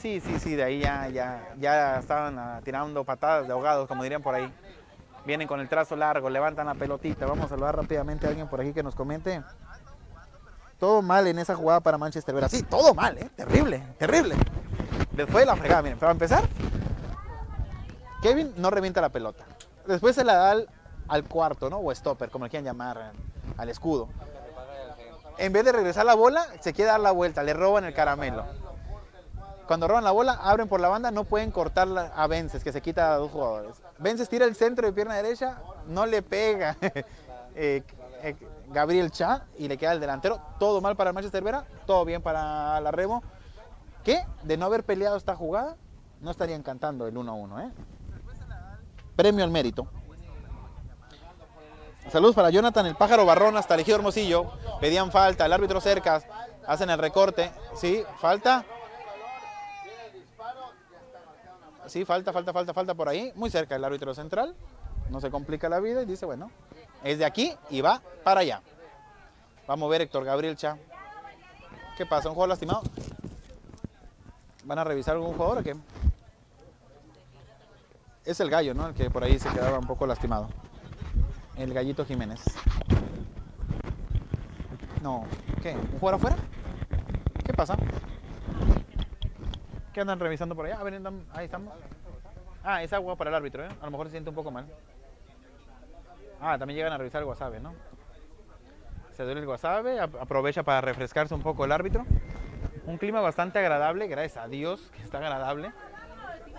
Sí, 0.00 0.18
sí, 0.20 0.38
sí, 0.38 0.56
de 0.56 0.62
ahí 0.62 0.80
ya, 0.80 1.08
ya, 1.08 1.54
ya 1.58 1.98
estaban 1.98 2.38
ah, 2.38 2.60
tirando 2.64 3.04
patadas 3.04 3.46
de 3.46 3.52
ahogados, 3.52 3.86
como 3.86 4.02
dirían 4.02 4.22
por 4.22 4.34
ahí. 4.34 4.50
Vienen 5.26 5.46
con 5.46 5.60
el 5.60 5.68
trazo 5.68 5.94
largo, 5.94 6.30
levantan 6.30 6.66
la 6.66 6.74
pelotita. 6.74 7.26
Vamos 7.26 7.44
a 7.44 7.48
saludar 7.48 7.76
rápidamente 7.76 8.26
a 8.26 8.30
alguien 8.30 8.48
por 8.48 8.62
aquí 8.62 8.72
que 8.72 8.82
nos 8.82 8.94
comente. 8.94 9.42
Todo 10.78 11.02
mal 11.02 11.26
en 11.26 11.38
esa 11.38 11.54
jugada 11.54 11.80
para 11.80 11.98
Manchester 11.98 12.34
Vera. 12.34 12.48
Sí, 12.48 12.62
todo 12.62 12.94
mal, 12.94 13.18
¿eh? 13.18 13.28
Terrible, 13.36 13.82
terrible. 13.98 14.36
Después 15.12 15.42
de 15.42 15.46
la 15.46 15.56
fregada, 15.56 15.82
miren, 15.82 15.98
para 15.98 16.12
empezar, 16.12 16.44
Kevin 18.22 18.54
no 18.56 18.70
revienta 18.70 19.02
la 19.02 19.10
pelota. 19.10 19.44
Después 19.86 20.14
se 20.14 20.24
la 20.24 20.34
da 20.34 20.50
al, 20.52 20.68
al 21.08 21.24
cuarto, 21.24 21.68
¿no? 21.68 21.76
O 21.78 21.94
stopper, 21.94 22.30
como 22.30 22.46
le 22.46 22.50
quieran 22.50 22.64
llamar, 22.64 23.12
al 23.58 23.68
escudo. 23.68 24.08
En 25.36 25.52
vez 25.52 25.62
de 25.66 25.72
regresar 25.72 26.06
la 26.06 26.14
bola, 26.14 26.46
se 26.60 26.72
quiere 26.72 26.90
dar 26.90 27.00
la 27.00 27.10
vuelta, 27.10 27.42
le 27.42 27.52
roban 27.52 27.84
el 27.84 27.92
caramelo. 27.92 28.46
Cuando 29.70 29.86
roban 29.86 30.02
la 30.02 30.10
bola, 30.10 30.32
abren 30.32 30.66
por 30.66 30.80
la 30.80 30.88
banda, 30.88 31.12
no 31.12 31.22
pueden 31.22 31.52
cortar 31.52 31.86
a 32.12 32.26
Vences, 32.26 32.64
que 32.64 32.72
se 32.72 32.82
quita 32.82 33.14
a 33.14 33.18
dos 33.18 33.30
jugadores. 33.30 33.80
Vences 34.00 34.28
tira 34.28 34.44
el 34.44 34.56
centro 34.56 34.84
de 34.84 34.92
pierna 34.92 35.14
derecha, 35.14 35.58
no 35.86 36.06
le 36.06 36.22
pega 36.22 36.76
eh, 37.54 37.84
eh, 38.24 38.36
Gabriel 38.70 39.12
Cha 39.12 39.44
y 39.56 39.68
le 39.68 39.78
queda 39.78 39.92
el 39.92 40.00
delantero. 40.00 40.40
Todo 40.58 40.80
mal 40.80 40.96
para 40.96 41.10
el 41.10 41.14
Manchester 41.14 41.44
Vera, 41.44 41.64
todo 41.86 42.04
bien 42.04 42.20
para 42.20 42.80
la 42.80 42.90
Remo. 42.90 43.22
Que 44.02 44.26
de 44.42 44.56
no 44.56 44.66
haber 44.66 44.82
peleado 44.82 45.16
esta 45.16 45.36
jugada, 45.36 45.76
no 46.20 46.32
estarían 46.32 46.64
cantando 46.64 47.06
el 47.06 47.14
1-1. 47.14 47.68
¿eh? 47.68 47.72
Premio 49.14 49.44
al 49.44 49.52
mérito. 49.52 49.86
Saludos 52.10 52.34
para 52.34 52.50
Jonathan, 52.50 52.86
el 52.86 52.96
pájaro 52.96 53.24
barrón 53.24 53.56
hasta 53.56 53.76
el 53.76 53.88
Hermosillo. 53.88 54.50
Pedían 54.80 55.12
falta, 55.12 55.46
el 55.46 55.52
árbitro 55.52 55.80
cerca, 55.80 56.20
hacen 56.66 56.90
el 56.90 56.98
recorte. 56.98 57.52
Sí, 57.76 58.02
falta. 58.18 58.64
Sí, 61.90 62.04
falta, 62.04 62.32
falta, 62.32 62.52
falta, 62.52 62.72
falta 62.72 62.94
por 62.94 63.08
ahí. 63.08 63.32
Muy 63.34 63.50
cerca 63.50 63.74
el 63.74 63.84
árbitro 63.84 64.14
central. 64.14 64.54
No 65.10 65.20
se 65.20 65.28
complica 65.28 65.68
la 65.68 65.80
vida 65.80 66.02
y 66.02 66.06
dice, 66.06 66.24
bueno, 66.24 66.48
es 67.02 67.18
de 67.18 67.24
aquí 67.24 67.52
y 67.68 67.80
va 67.80 68.00
para 68.22 68.42
allá. 68.42 68.62
Vamos 69.66 69.88
a 69.88 69.90
ver 69.90 70.02
Héctor 70.02 70.24
Gabriel 70.24 70.54
Cha. 70.54 70.78
¿Qué 71.96 72.06
pasa? 72.06 72.28
¿Un 72.28 72.36
juego 72.36 72.46
lastimado? 72.46 72.82
¿Van 74.62 74.78
a 74.78 74.84
revisar 74.84 75.16
algún 75.16 75.32
jugador 75.32 75.58
o 75.58 75.62
qué? 75.64 75.74
Es 78.24 78.38
el 78.38 78.50
gallo, 78.50 78.72
¿no? 78.72 78.86
El 78.86 78.94
que 78.94 79.10
por 79.10 79.24
ahí 79.24 79.36
se 79.40 79.48
quedaba 79.48 79.76
un 79.80 79.86
poco 79.88 80.06
lastimado. 80.06 80.48
El 81.56 81.74
gallito 81.74 82.04
Jiménez. 82.04 82.40
No, 85.02 85.24
¿qué? 85.60 85.72
¿Un 85.72 85.98
jugador 85.98 86.14
afuera? 86.20 86.36
¿Qué 87.44 87.52
pasa? 87.52 87.76
¿Qué 89.92 90.00
andan 90.00 90.20
revisando 90.20 90.54
por 90.54 90.66
allá? 90.66 90.78
A 90.78 90.82
ver, 90.84 90.94
andan- 90.94 91.24
ahí 91.32 91.44
estamos. 91.46 91.74
Ah, 92.62 92.82
es 92.82 92.92
agua 92.92 93.16
para 93.16 93.30
el 93.30 93.36
árbitro, 93.36 93.64
¿eh? 93.64 93.68
A 93.80 93.84
lo 93.86 93.90
mejor 93.90 94.06
se 94.06 94.12
siente 94.12 94.30
un 94.30 94.36
poco 94.36 94.50
mal. 94.50 94.66
Ah, 96.40 96.56
también 96.58 96.76
llegan 96.76 96.92
a 96.92 96.98
revisar 96.98 97.22
el 97.22 97.28
wasabi, 97.28 97.58
¿no? 97.60 97.74
Se 99.16 99.24
duele 99.24 99.40
el 99.40 99.48
wasabi, 99.48 99.98
ap- 99.98 100.16
aprovecha 100.20 100.62
para 100.62 100.80
refrescarse 100.80 101.34
un 101.34 101.42
poco 101.42 101.64
el 101.64 101.72
árbitro. 101.72 102.04
Un 102.86 102.98
clima 102.98 103.20
bastante 103.20 103.58
agradable, 103.58 104.06
gracias 104.06 104.44
a 104.44 104.48
Dios 104.48 104.90
que 104.96 105.02
está 105.02 105.18
agradable. 105.18 105.72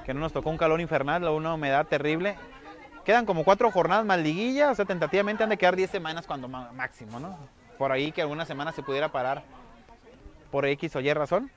Que 0.06 0.14
no 0.14 0.20
nos 0.20 0.34
tocó 0.34 0.50
un 0.50 0.58
calor 0.58 0.82
infernal, 0.82 1.24
una 1.28 1.54
humedad 1.54 1.86
terrible. 1.88 2.36
Quedan 3.06 3.26
como 3.26 3.44
cuatro 3.44 3.72
jornadas 3.72 4.06
más 4.06 4.20
o 4.72 4.76
sea, 4.76 4.86
tentativamente 4.86 5.44
han 5.44 5.50
de 5.50 5.58
quedar 5.58 5.76
10 5.76 5.90
semanas 5.90 6.28
cuando 6.28 6.48
máximo, 6.48 7.20
¿no? 7.20 7.38
Por 7.78 7.92
ahí 7.92 8.12
que 8.12 8.22
alguna 8.22 8.46
semana 8.46 8.72
se 8.72 8.84
pudiera 8.84 9.10
parar 9.10 9.44
por 10.52 10.66
X 10.66 10.96
o 10.96 11.00
Y 11.00 11.12
razón. 11.14 11.50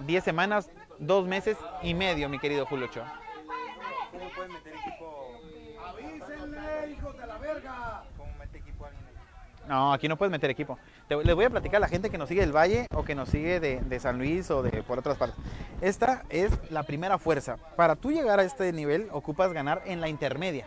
10 0.00 0.24
semanas, 0.24 0.70
dos 0.98 1.26
meses 1.26 1.56
y 1.82 1.94
medio, 1.94 2.28
mi 2.28 2.38
querido 2.38 2.66
Julio 2.66 2.86
Ochoa. 2.86 3.20
¿Cómo 4.12 4.30
pueden 4.34 4.52
meter 4.52 4.72
equipo? 4.74 5.40
¿Cómo 8.16 8.32
mete 8.38 8.58
equipo 8.58 8.86
alguien 8.86 9.04
ahí? 9.06 9.68
No, 9.68 9.92
aquí 9.92 10.08
no 10.08 10.16
puedes 10.16 10.30
meter 10.30 10.50
equipo. 10.50 10.78
Te- 11.08 11.16
les 11.24 11.34
voy 11.34 11.44
a 11.44 11.50
platicar 11.50 11.76
a 11.78 11.80
la 11.80 11.88
gente 11.88 12.10
que 12.10 12.18
nos 12.18 12.28
sigue 12.28 12.40
del 12.40 12.54
Valle 12.54 12.86
o 12.94 13.04
que 13.04 13.14
nos 13.14 13.28
sigue 13.28 13.58
de, 13.60 13.80
de 13.80 14.00
San 14.00 14.18
Luis 14.18 14.50
o 14.50 14.62
de 14.62 14.82
por 14.82 14.98
otras 14.98 15.16
partes. 15.16 15.38
Esta 15.80 16.22
es 16.28 16.50
la 16.70 16.82
primera 16.84 17.18
fuerza. 17.18 17.56
Para 17.76 17.96
tú 17.96 18.10
llegar 18.12 18.38
a 18.38 18.44
este 18.44 18.72
nivel, 18.72 19.08
ocupas 19.12 19.52
ganar 19.52 19.82
en 19.86 20.00
la 20.00 20.08
intermedia. 20.08 20.66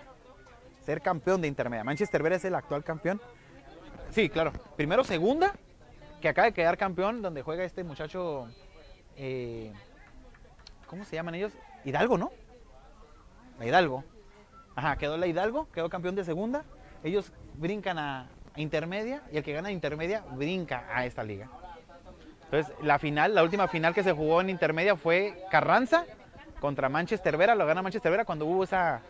Ser 0.85 1.01
campeón 1.01 1.41
de 1.41 1.47
intermedia. 1.47 1.83
Manchester 1.83 2.21
Vera 2.23 2.35
es 2.35 2.45
el 2.45 2.55
actual 2.55 2.83
campeón. 2.83 3.21
Sí, 4.11 4.27
claro. 4.29 4.51
Primero 4.75 5.03
segunda, 5.03 5.53
que 6.21 6.29
acaba 6.29 6.45
de 6.47 6.53
quedar 6.53 6.77
campeón, 6.77 7.21
donde 7.21 7.41
juega 7.41 7.63
este 7.63 7.83
muchacho. 7.83 8.47
Eh, 9.19 9.73
¿Cómo 10.87 11.03
se 11.03 11.15
llaman 11.15 11.35
ellos? 11.35 11.53
Hidalgo, 11.85 12.17
¿no? 12.17 12.31
La 13.59 13.65
Hidalgo. 13.65 14.03
Ajá, 14.75 14.95
quedó 14.95 15.17
la 15.17 15.27
Hidalgo, 15.27 15.67
quedó 15.71 15.89
campeón 15.89 16.15
de 16.15 16.23
segunda. 16.23 16.63
Ellos 17.03 17.31
brincan 17.55 17.99
a, 17.99 18.27
intermedia 18.55 19.21
y 19.31 19.37
el 19.37 19.43
que 19.43 19.53
gana 19.53 19.71
intermedia 19.71 20.23
brinca 20.31 20.85
a 20.91 21.05
esta 21.05 21.23
liga. 21.23 21.49
Entonces, 22.45 22.73
la 22.81 22.97
final, 22.97 23.35
la 23.35 23.43
última 23.43 23.67
final 23.67 23.93
que 23.93 24.03
se 24.03 24.13
jugó 24.13 24.41
en 24.41 24.49
intermedia 24.49 24.95
fue 24.95 25.43
Carranza 25.51 26.05
contra 26.59 26.89
Manchester 26.89 27.37
Vera. 27.37 27.55
Lo 27.55 27.65
gana 27.65 27.81
Manchester 27.81 28.11
Vera 28.11 28.25
cuando 28.25 28.45
hubo 28.45 28.63
esa, 28.63 29.01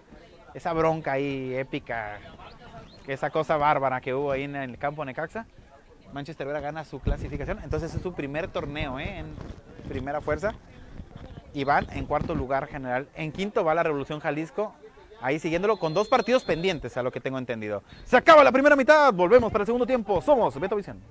esa 0.54 0.74
bronca 0.74 1.14
ahí 1.14 1.56
épica, 1.56 2.20
esa 3.08 3.30
cosa 3.30 3.58
bárbara 3.58 4.02
que 4.02 4.14
hubo 4.14 4.32
ahí 4.32 4.44
en 4.44 4.56
el 4.56 4.78
campo 4.78 5.06
Necaxa. 5.06 5.46
Manchester 6.14 6.48
Vera 6.48 6.60
gana 6.60 6.86
su 6.86 7.00
clasificación. 7.00 7.60
Entonces, 7.64 7.94
es 7.94 8.02
su 8.02 8.14
primer 8.14 8.48
torneo 8.48 9.00
¿eh? 9.00 9.20
en 9.20 9.36
primera 9.88 10.22
fuerza 10.22 10.54
y 11.54 11.64
van 11.64 11.88
en 11.92 12.06
cuarto 12.06 12.36
lugar 12.36 12.68
general. 12.68 13.08
En 13.16 13.32
quinto 13.32 13.64
va 13.64 13.74
la 13.74 13.84
Revolución 13.84 14.20
Jalisco, 14.20 14.74
ahí 15.22 15.40
siguiéndolo 15.40 15.78
con 15.78 15.94
dos 15.94 16.08
partidos 16.08 16.44
pendientes, 16.44 16.96
a 16.98 17.04
lo 17.04 17.12
que 17.12 17.20
tengo 17.20 17.38
entendido. 17.38 17.84
Se 18.04 18.18
acaba 18.18 18.44
la 18.44 18.52
primera 18.52 18.76
mitad, 18.76 19.14
volvemos 19.14 19.52
para 19.52 19.64
el 19.64 19.66
segundo 19.68 19.86
tiempo. 19.86 20.22
Somos 20.22 20.60
Beto 20.60 20.76
Vicente. 20.76 21.06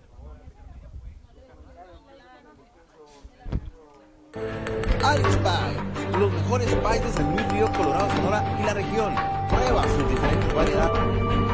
Alex 5.04 5.36
Pie, 5.38 6.18
los 6.18 6.32
mejores 6.32 6.74
pies 6.74 7.04
de 7.04 7.12
San 7.12 7.32
Luis 7.34 7.48
Río, 7.52 7.72
Colorado, 7.72 8.10
Sonora 8.10 8.58
y 8.60 8.64
la 8.64 8.74
región. 8.74 9.14
Prueba 9.48 9.82
sus 9.88 10.10
diferentes 10.10 10.54
variedades. 10.54 11.47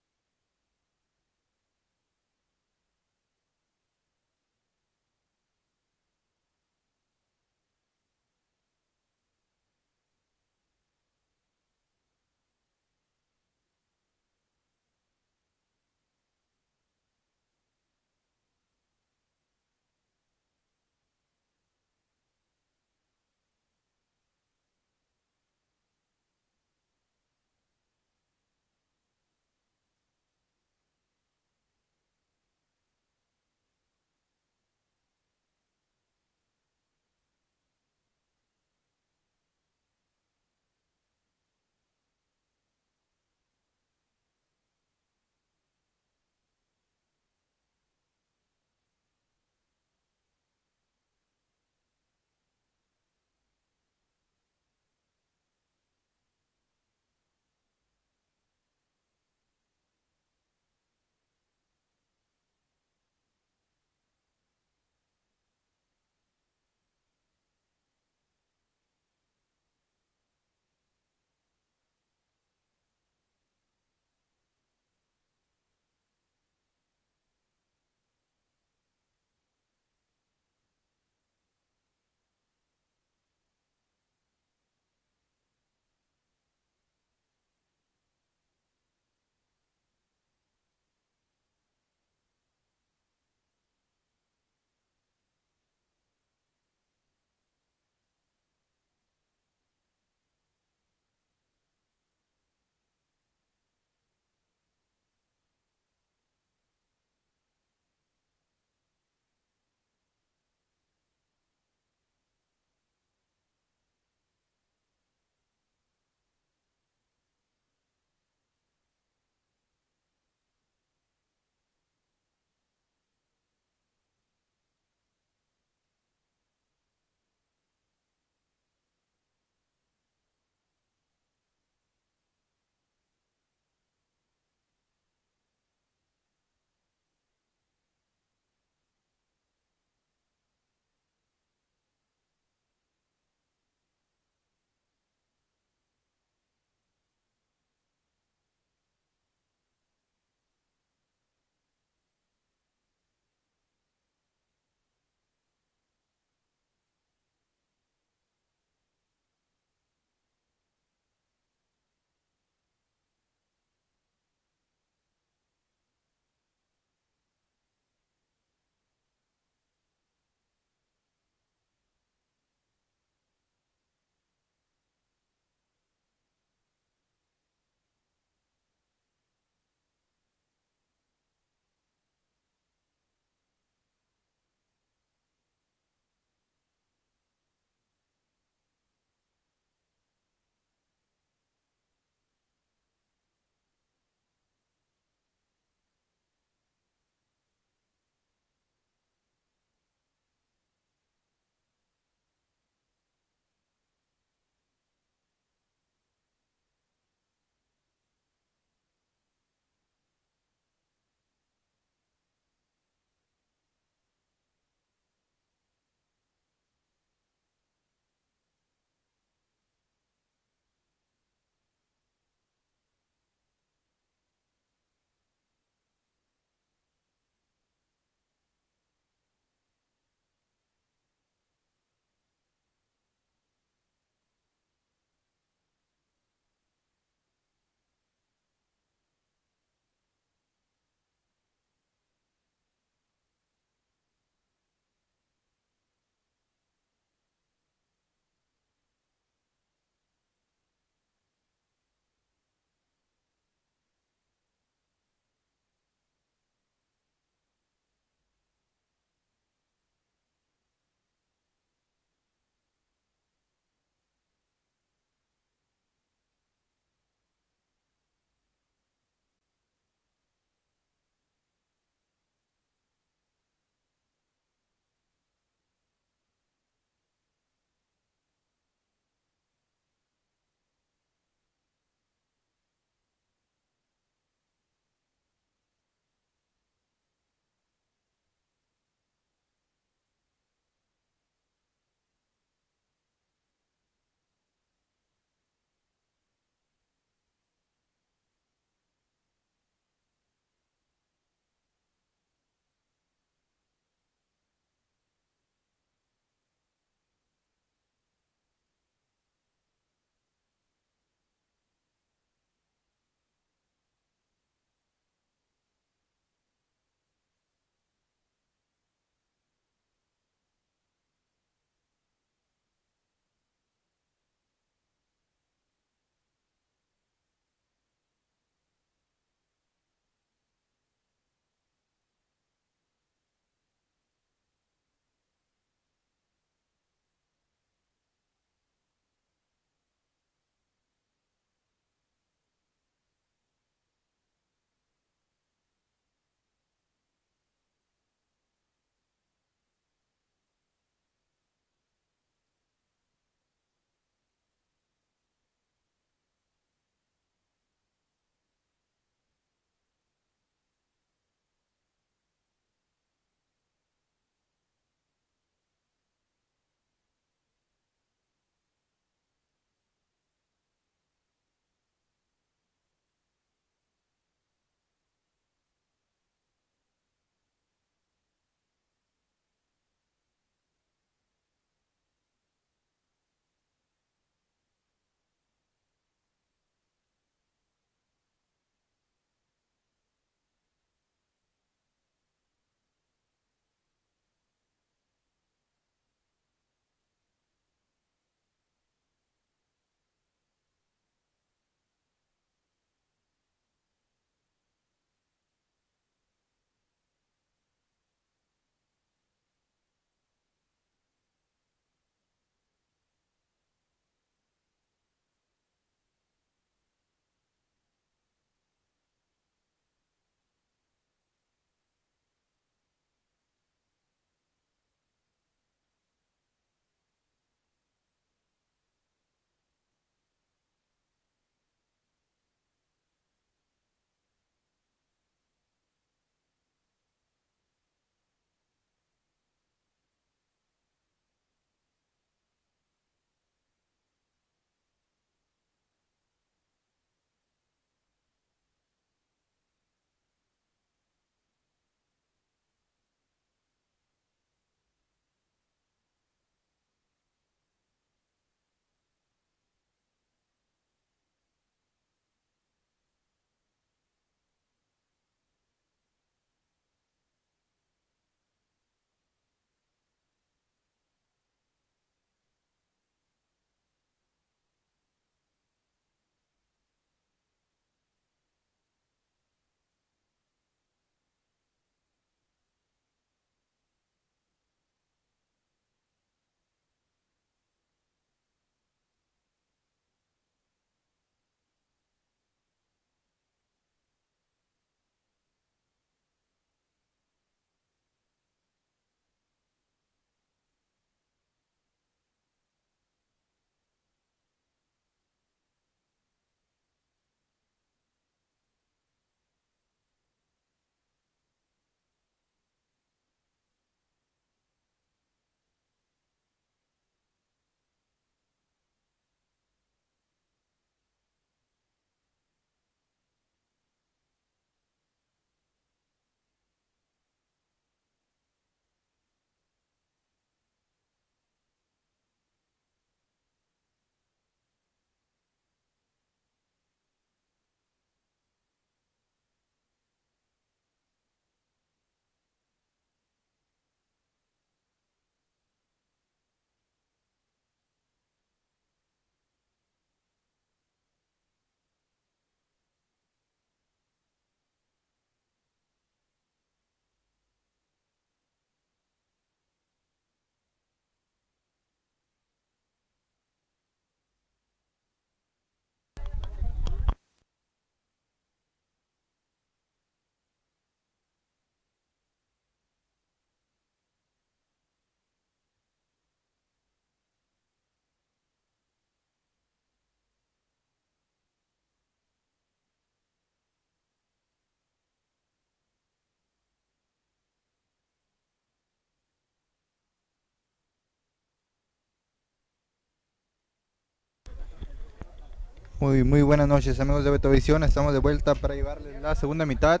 Muy, 596.00 596.24
muy 596.24 596.40
buenas 596.40 596.66
noches 596.66 596.98
amigos 596.98 597.24
de 597.24 597.30
Betovisión, 597.30 597.84
estamos 597.84 598.14
de 598.14 598.20
vuelta 598.20 598.54
para 598.54 598.74
llevarles 598.74 599.20
la 599.20 599.34
segunda 599.34 599.66
mitad 599.66 600.00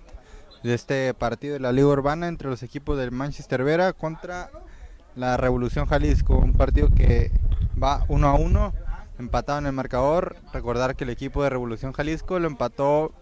de 0.62 0.72
este 0.72 1.12
partido 1.12 1.52
de 1.52 1.60
la 1.60 1.72
Liga 1.72 1.88
Urbana 1.88 2.26
entre 2.26 2.48
los 2.48 2.62
equipos 2.62 2.96
del 2.96 3.10
Manchester 3.10 3.62
Vera 3.64 3.92
contra 3.92 4.50
la 5.14 5.36
Revolución 5.36 5.84
Jalisco, 5.84 6.38
un 6.38 6.54
partido 6.54 6.88
que 6.88 7.30
va 7.80 8.06
uno 8.08 8.28
a 8.28 8.34
uno, 8.34 8.72
empatado 9.18 9.58
en 9.58 9.66
el 9.66 9.74
marcador. 9.74 10.36
Recordar 10.54 10.96
que 10.96 11.04
el 11.04 11.10
equipo 11.10 11.42
de 11.42 11.50
Revolución 11.50 11.92
Jalisco 11.92 12.38
lo 12.38 12.46
empató 12.46 13.12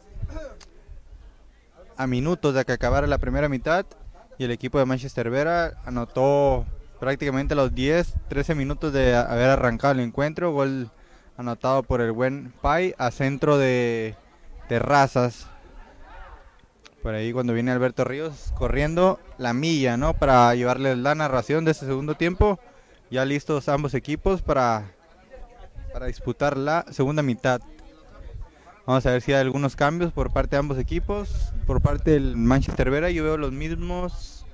a 1.96 2.06
minutos 2.06 2.54
de 2.54 2.64
que 2.64 2.70
acabara 2.70 3.08
la 3.08 3.18
primera 3.18 3.48
mitad 3.48 3.86
y 4.38 4.44
el 4.44 4.52
equipo 4.52 4.78
de 4.78 4.86
Manchester 4.86 5.30
Vera 5.30 5.82
anotó 5.84 6.64
prácticamente 7.00 7.54
a 7.54 7.56
los 7.56 7.74
10, 7.74 8.14
13 8.28 8.54
minutos 8.54 8.92
de 8.92 9.16
haber 9.16 9.50
arrancado 9.50 9.94
el 9.94 10.00
encuentro, 10.00 10.52
gol 10.52 10.92
anotado 11.38 11.84
por 11.84 12.00
el 12.00 12.12
buen 12.12 12.52
Pai 12.60 12.94
a 12.98 13.10
centro 13.10 13.56
de 13.56 14.16
Terrazas. 14.68 15.46
Por 17.02 17.14
ahí 17.14 17.32
cuando 17.32 17.54
viene 17.54 17.70
Alberto 17.70 18.04
Ríos 18.04 18.52
corriendo 18.56 19.20
la 19.38 19.54
milla, 19.54 19.96
¿no? 19.96 20.14
Para 20.14 20.54
llevarle 20.56 20.96
la 20.96 21.14
narración 21.14 21.64
de 21.64 21.70
este 21.70 21.86
segundo 21.86 22.16
tiempo. 22.16 22.58
Ya 23.10 23.24
listos 23.24 23.68
ambos 23.68 23.94
equipos 23.94 24.42
para, 24.42 24.90
para 25.92 26.06
disputar 26.06 26.56
la 26.56 26.84
segunda 26.90 27.22
mitad. 27.22 27.62
Vamos 28.84 29.06
a 29.06 29.12
ver 29.12 29.22
si 29.22 29.32
hay 29.32 29.40
algunos 29.40 29.76
cambios 29.76 30.12
por 30.12 30.32
parte 30.32 30.56
de 30.56 30.60
ambos 30.60 30.76
equipos. 30.76 31.52
Por 31.66 31.80
parte 31.80 32.10
del 32.10 32.36
Manchester 32.36 32.90
Vera 32.90 33.10
yo 33.10 33.22
veo 33.22 33.36
los 33.36 33.52
mismos 33.52 34.44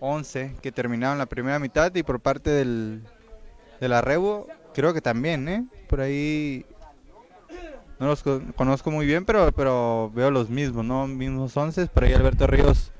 11 0.00 0.56
que 0.60 0.72
terminaron 0.72 1.16
la 1.16 1.26
primera 1.26 1.58
mitad 1.58 1.92
y 1.94 2.02
por 2.02 2.20
parte 2.20 2.50
del, 2.50 3.02
del 3.80 3.92
Arrebo 3.94 4.46
creo 4.74 4.92
que 4.92 5.00
también, 5.00 5.48
¿eh? 5.48 5.64
Por 5.88 6.00
ahí 6.00 6.66
no 7.98 8.06
los 8.08 8.22
conozco 8.56 8.90
muy 8.90 9.06
bien, 9.06 9.24
pero, 9.24 9.52
pero 9.52 10.10
veo 10.14 10.30
los 10.30 10.50
mismos, 10.50 10.84
¿no? 10.84 11.06
Mismos 11.06 11.56
11. 11.56 11.86
Por 11.86 12.04
ahí 12.04 12.12
Alberto 12.12 12.46
Ríos 12.46 12.92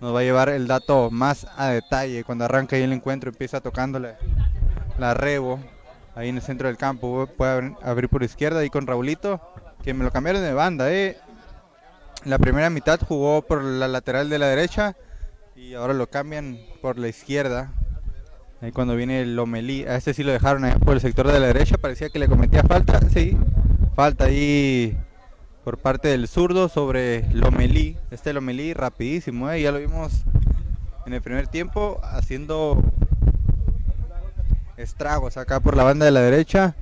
nos 0.00 0.14
va 0.14 0.20
a 0.20 0.22
llevar 0.22 0.48
el 0.48 0.66
dato 0.66 1.10
más 1.10 1.46
a 1.56 1.68
detalle. 1.68 2.24
Cuando 2.24 2.44
arranca 2.44 2.76
ahí 2.76 2.82
el 2.82 2.92
encuentro, 2.92 3.30
empieza 3.30 3.60
tocándole 3.60 4.16
la 4.98 5.14
Rebo, 5.14 5.60
ahí 6.14 6.30
en 6.30 6.36
el 6.36 6.42
centro 6.42 6.68
del 6.68 6.76
campo. 6.76 7.28
Puede 7.36 7.76
abrir 7.82 8.08
por 8.08 8.22
izquierda 8.22 8.60
ahí 8.60 8.70
con 8.70 8.86
Raulito, 8.86 9.40
que 9.84 9.94
me 9.94 10.04
lo 10.04 10.10
cambiaron 10.10 10.42
de 10.42 10.54
banda, 10.54 10.92
¿eh? 10.92 11.18
La 12.24 12.38
primera 12.38 12.68
mitad 12.70 12.98
jugó 13.06 13.42
por 13.42 13.62
la 13.62 13.86
lateral 13.86 14.28
de 14.28 14.38
la 14.38 14.46
derecha 14.46 14.96
y 15.54 15.74
ahora 15.74 15.94
lo 15.94 16.08
cambian 16.08 16.58
por 16.82 16.98
la 16.98 17.08
izquierda. 17.08 17.72
Ahí 18.60 18.72
cuando 18.72 18.96
viene 18.96 19.20
el 19.20 19.36
Lomelí, 19.36 19.84
a 19.84 19.94
este 19.94 20.12
sí 20.12 20.24
lo 20.24 20.32
dejaron 20.32 20.64
ahí 20.64 20.72
por 20.80 20.94
el 20.94 21.00
sector 21.00 21.28
de 21.28 21.38
la 21.38 21.46
derecha, 21.46 21.76
parecía 21.78 22.10
que 22.10 22.18
le 22.18 22.26
cometía 22.26 22.64
falta, 22.64 23.00
sí, 23.08 23.36
falta 23.94 24.24
ahí 24.24 24.98
por 25.62 25.78
parte 25.78 26.08
del 26.08 26.26
zurdo 26.26 26.68
sobre 26.68 27.32
Lomelí, 27.32 27.96
este 28.10 28.32
Lomelí 28.32 28.74
rapidísimo, 28.74 29.48
¿eh? 29.48 29.62
ya 29.62 29.70
lo 29.70 29.78
vimos 29.78 30.24
en 31.06 31.12
el 31.12 31.22
primer 31.22 31.46
tiempo 31.46 32.00
haciendo 32.02 32.82
estragos 34.76 35.36
acá 35.36 35.60
por 35.60 35.76
la 35.76 35.84
banda 35.84 36.04
de 36.04 36.10
la 36.10 36.20
derecha, 36.20 36.74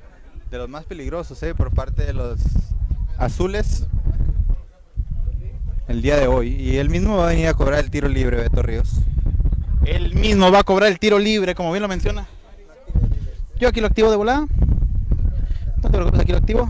de 0.49 0.57
los 0.57 0.69
más 0.69 0.85
peligrosos 0.85 1.41
¿eh? 1.43 1.53
por 1.53 1.71
parte 1.71 2.07
de 2.07 2.13
los 2.13 2.39
azules 3.19 3.85
el 5.87 6.01
día 6.01 6.17
de 6.17 6.25
hoy, 6.25 6.55
y 6.55 6.77
él 6.77 6.89
mismo 6.89 7.17
va 7.17 7.25
a 7.25 7.29
venir 7.29 7.47
a 7.47 7.53
cobrar 7.53 7.79
el 7.79 7.91
tiro 7.91 8.09
libre, 8.09 8.37
Beto 8.37 8.63
Ríos. 8.63 9.01
Él 9.87 10.13
mismo 10.15 10.51
va 10.51 10.59
a 10.59 10.63
cobrar 10.63 10.91
el 10.91 10.99
tiro 10.99 11.17
libre, 11.17 11.55
como 11.55 11.71
bien 11.71 11.81
lo 11.81 11.87
menciona. 11.87 12.27
Yo 13.57 13.69
aquí 13.69 13.79
lo 13.79 13.87
activo 13.87 14.11
de 14.11 14.17
volada. 14.17 14.45
Aquí 16.19 16.31
lo 16.33 16.37
activo. 16.37 16.69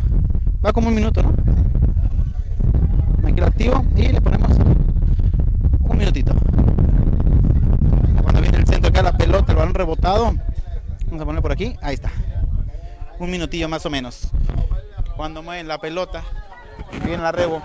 Va 0.63 0.71
como 0.71 0.89
un 0.89 0.95
minuto. 0.95 1.21
Aquí 3.23 3.39
lo 3.39 3.47
activo 3.47 3.83
y 3.95 4.09
le 4.09 4.21
ponemos 4.21 4.51
un 4.51 5.97
minutito. 5.97 6.33
Cuando 8.21 8.39
viene 8.39 8.59
el 8.59 8.67
centro 8.67 8.89
acá 8.89 9.01
la 9.01 9.17
pelota, 9.17 9.51
el 9.51 9.57
balón 9.57 9.73
rebotado. 9.73 10.33
Vamos 11.07 11.21
a 11.21 11.25
poner 11.25 11.41
por 11.41 11.51
aquí. 11.51 11.75
Ahí 11.81 11.95
está. 11.95 12.11
Un 13.17 13.31
minutillo 13.31 13.67
más 13.67 13.83
o 13.87 13.89
menos. 13.89 14.29
Cuando 15.15 15.41
mueven 15.41 15.67
la 15.67 15.79
pelota, 15.79 16.23
viene 17.03 17.23
la 17.23 17.31
rebo, 17.31 17.63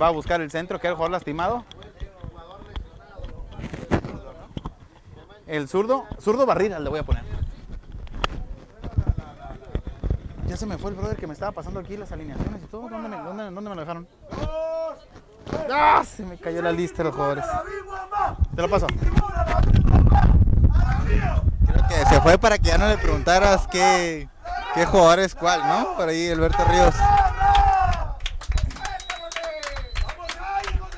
va 0.00 0.06
a 0.06 0.10
buscar 0.10 0.40
el 0.40 0.52
centro, 0.52 0.78
que 0.78 0.86
el 0.86 0.94
jugador 0.94 1.10
lastimado. 1.10 1.64
El 5.52 5.68
zurdo, 5.68 6.06
zurdo 6.18 6.46
barrida 6.46 6.80
le 6.80 6.88
voy 6.88 7.00
a 7.00 7.02
poner. 7.02 7.22
Ya 10.46 10.56
se 10.56 10.64
me 10.64 10.78
fue 10.78 10.92
el 10.92 10.96
brother 10.96 11.18
que 11.18 11.26
me 11.26 11.34
estaba 11.34 11.52
pasando 11.52 11.78
aquí 11.80 11.94
las 11.98 12.10
alineaciones 12.10 12.62
y 12.62 12.66
todo. 12.68 12.88
¿Dónde 12.88 13.10
me, 13.10 13.18
dónde, 13.18 13.44
dónde 13.50 13.68
me 13.68 13.76
lo 13.76 13.80
dejaron? 13.82 14.08
¡Ah! 15.70 16.02
Se 16.06 16.24
me 16.24 16.38
cayó 16.38 16.62
la 16.62 16.72
lista 16.72 17.04
los 17.04 17.14
jugadores. 17.14 17.44
Te 18.56 18.62
lo 18.62 18.70
paso. 18.70 18.86
Creo 21.66 21.86
que 21.86 22.06
se 22.06 22.20
fue 22.22 22.38
para 22.38 22.56
que 22.56 22.68
ya 22.70 22.78
no 22.78 22.88
le 22.88 22.96
preguntaras 22.96 23.68
qué, 23.68 24.30
qué 24.72 24.86
jugador 24.86 25.18
es 25.18 25.34
cuál, 25.34 25.60
¿no? 25.68 25.96
Por 25.98 26.08
ahí 26.08 26.30
Alberto 26.30 26.64
Ríos. 26.64 26.94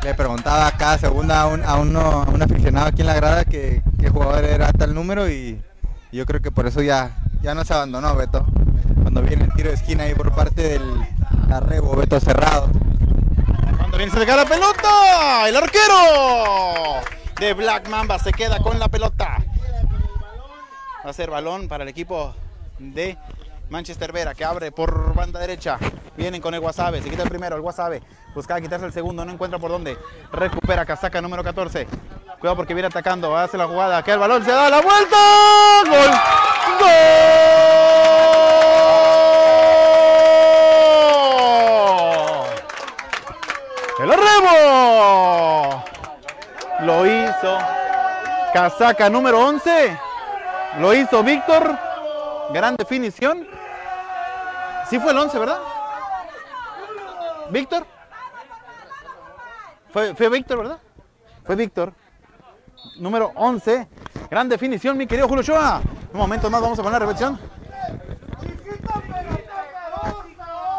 Le 0.04 0.14
preguntaba 0.14 0.70
cada 0.72 0.98
segunda 0.98 1.40
a 1.40 1.46
un, 1.46 1.64
a 1.64 1.76
uno, 1.76 2.00
a 2.00 2.30
un 2.30 2.42
aficionado 2.42 2.86
aquí 2.86 3.00
en 3.00 3.06
la 3.08 3.14
grada 3.14 3.44
que 3.44 3.82
jugador 4.12 4.44
era 4.44 4.72
tal 4.72 4.94
número 4.94 5.28
y, 5.28 5.60
yo 6.14 6.26
creo 6.26 6.40
que 6.40 6.52
por 6.52 6.68
eso 6.68 6.80
ya, 6.80 7.10
ya 7.42 7.56
nos 7.56 7.68
abandonó 7.72 8.14
Beto. 8.14 8.46
Cuando 9.02 9.20
viene 9.20 9.44
el 9.44 9.52
tiro 9.54 9.70
de 9.70 9.74
esquina 9.74 10.04
ahí 10.04 10.14
por 10.14 10.32
parte 10.32 10.62
del 10.62 10.82
arrebo, 11.50 11.96
Beto 11.96 12.20
cerrado. 12.20 12.70
Cuando 13.78 13.96
viene 13.96 14.12
se 14.12 14.20
le 14.20 14.26
cae 14.26 14.36
la 14.36 14.44
pelota, 14.44 15.48
el 15.48 15.56
arquero 15.56 17.02
de 17.40 17.52
Black 17.54 17.88
Mamba 17.88 18.20
se 18.20 18.32
queda 18.32 18.60
con 18.60 18.78
la 18.78 18.86
pelota. 18.86 19.38
Va 21.04 21.10
a 21.10 21.12
ser 21.12 21.30
balón 21.30 21.66
para 21.66 21.82
el 21.82 21.88
equipo 21.88 22.32
de 22.78 23.18
Manchester 23.70 24.12
Vera 24.12 24.34
que 24.34 24.44
abre 24.44 24.70
por 24.72 25.14
banda 25.14 25.40
derecha. 25.40 25.78
Vienen 26.16 26.40
con 26.40 26.54
el 26.54 26.60
Wasabe, 26.60 27.02
se 27.02 27.10
quita 27.10 27.24
el 27.24 27.28
primero, 27.28 27.56
el 27.56 27.62
Wasabe. 27.62 28.02
Busca 28.34 28.60
quitarse 28.60 28.86
el 28.86 28.92
segundo, 28.92 29.24
no 29.24 29.32
encuentra 29.32 29.58
por 29.58 29.70
dónde. 29.70 29.98
Recupera 30.32 30.84
casaca 30.84 31.20
número 31.20 31.42
14. 31.42 31.86
Cuidado 32.38 32.56
porque 32.56 32.74
viene 32.74 32.86
atacando, 32.88 33.36
hace 33.36 33.56
la 33.56 33.66
jugada, 33.66 34.02
que 34.02 34.12
el 34.12 34.18
balón 34.18 34.44
se 34.44 34.52
da 34.52 34.68
la 34.70 34.80
vuelta. 34.80 35.16
¡Gol! 35.88 36.10
¡Gol! 36.80 36.90
¡El 44.00 44.10
arrebo! 44.12 45.84
Lo 46.80 47.06
hizo 47.06 47.58
casaca 48.52 49.08
número 49.08 49.40
11. 49.40 49.98
Lo 50.80 50.92
hizo 50.94 51.22
Víctor. 51.22 51.78
Gran 52.52 52.76
definición. 52.76 53.53
Sí 54.88 54.98
fue 54.98 55.12
el 55.12 55.18
11, 55.18 55.38
¿verdad? 55.38 55.58
Víctor. 57.50 57.86
Fue, 59.92 60.14
fue 60.14 60.28
Víctor, 60.28 60.58
¿verdad? 60.58 60.78
Fue 61.44 61.56
Víctor. 61.56 61.92
Número 62.96 63.32
11. 63.34 63.88
Gran 64.30 64.48
definición, 64.48 64.96
mi 64.96 65.06
querido 65.06 65.28
Julio 65.28 65.42
Shoa. 65.42 65.80
Un 66.12 66.18
momento 66.18 66.50
más, 66.50 66.60
vamos 66.60 66.78
a 66.78 66.82
poner 66.82 67.00
la 67.00 67.06
repetición. 67.06 67.38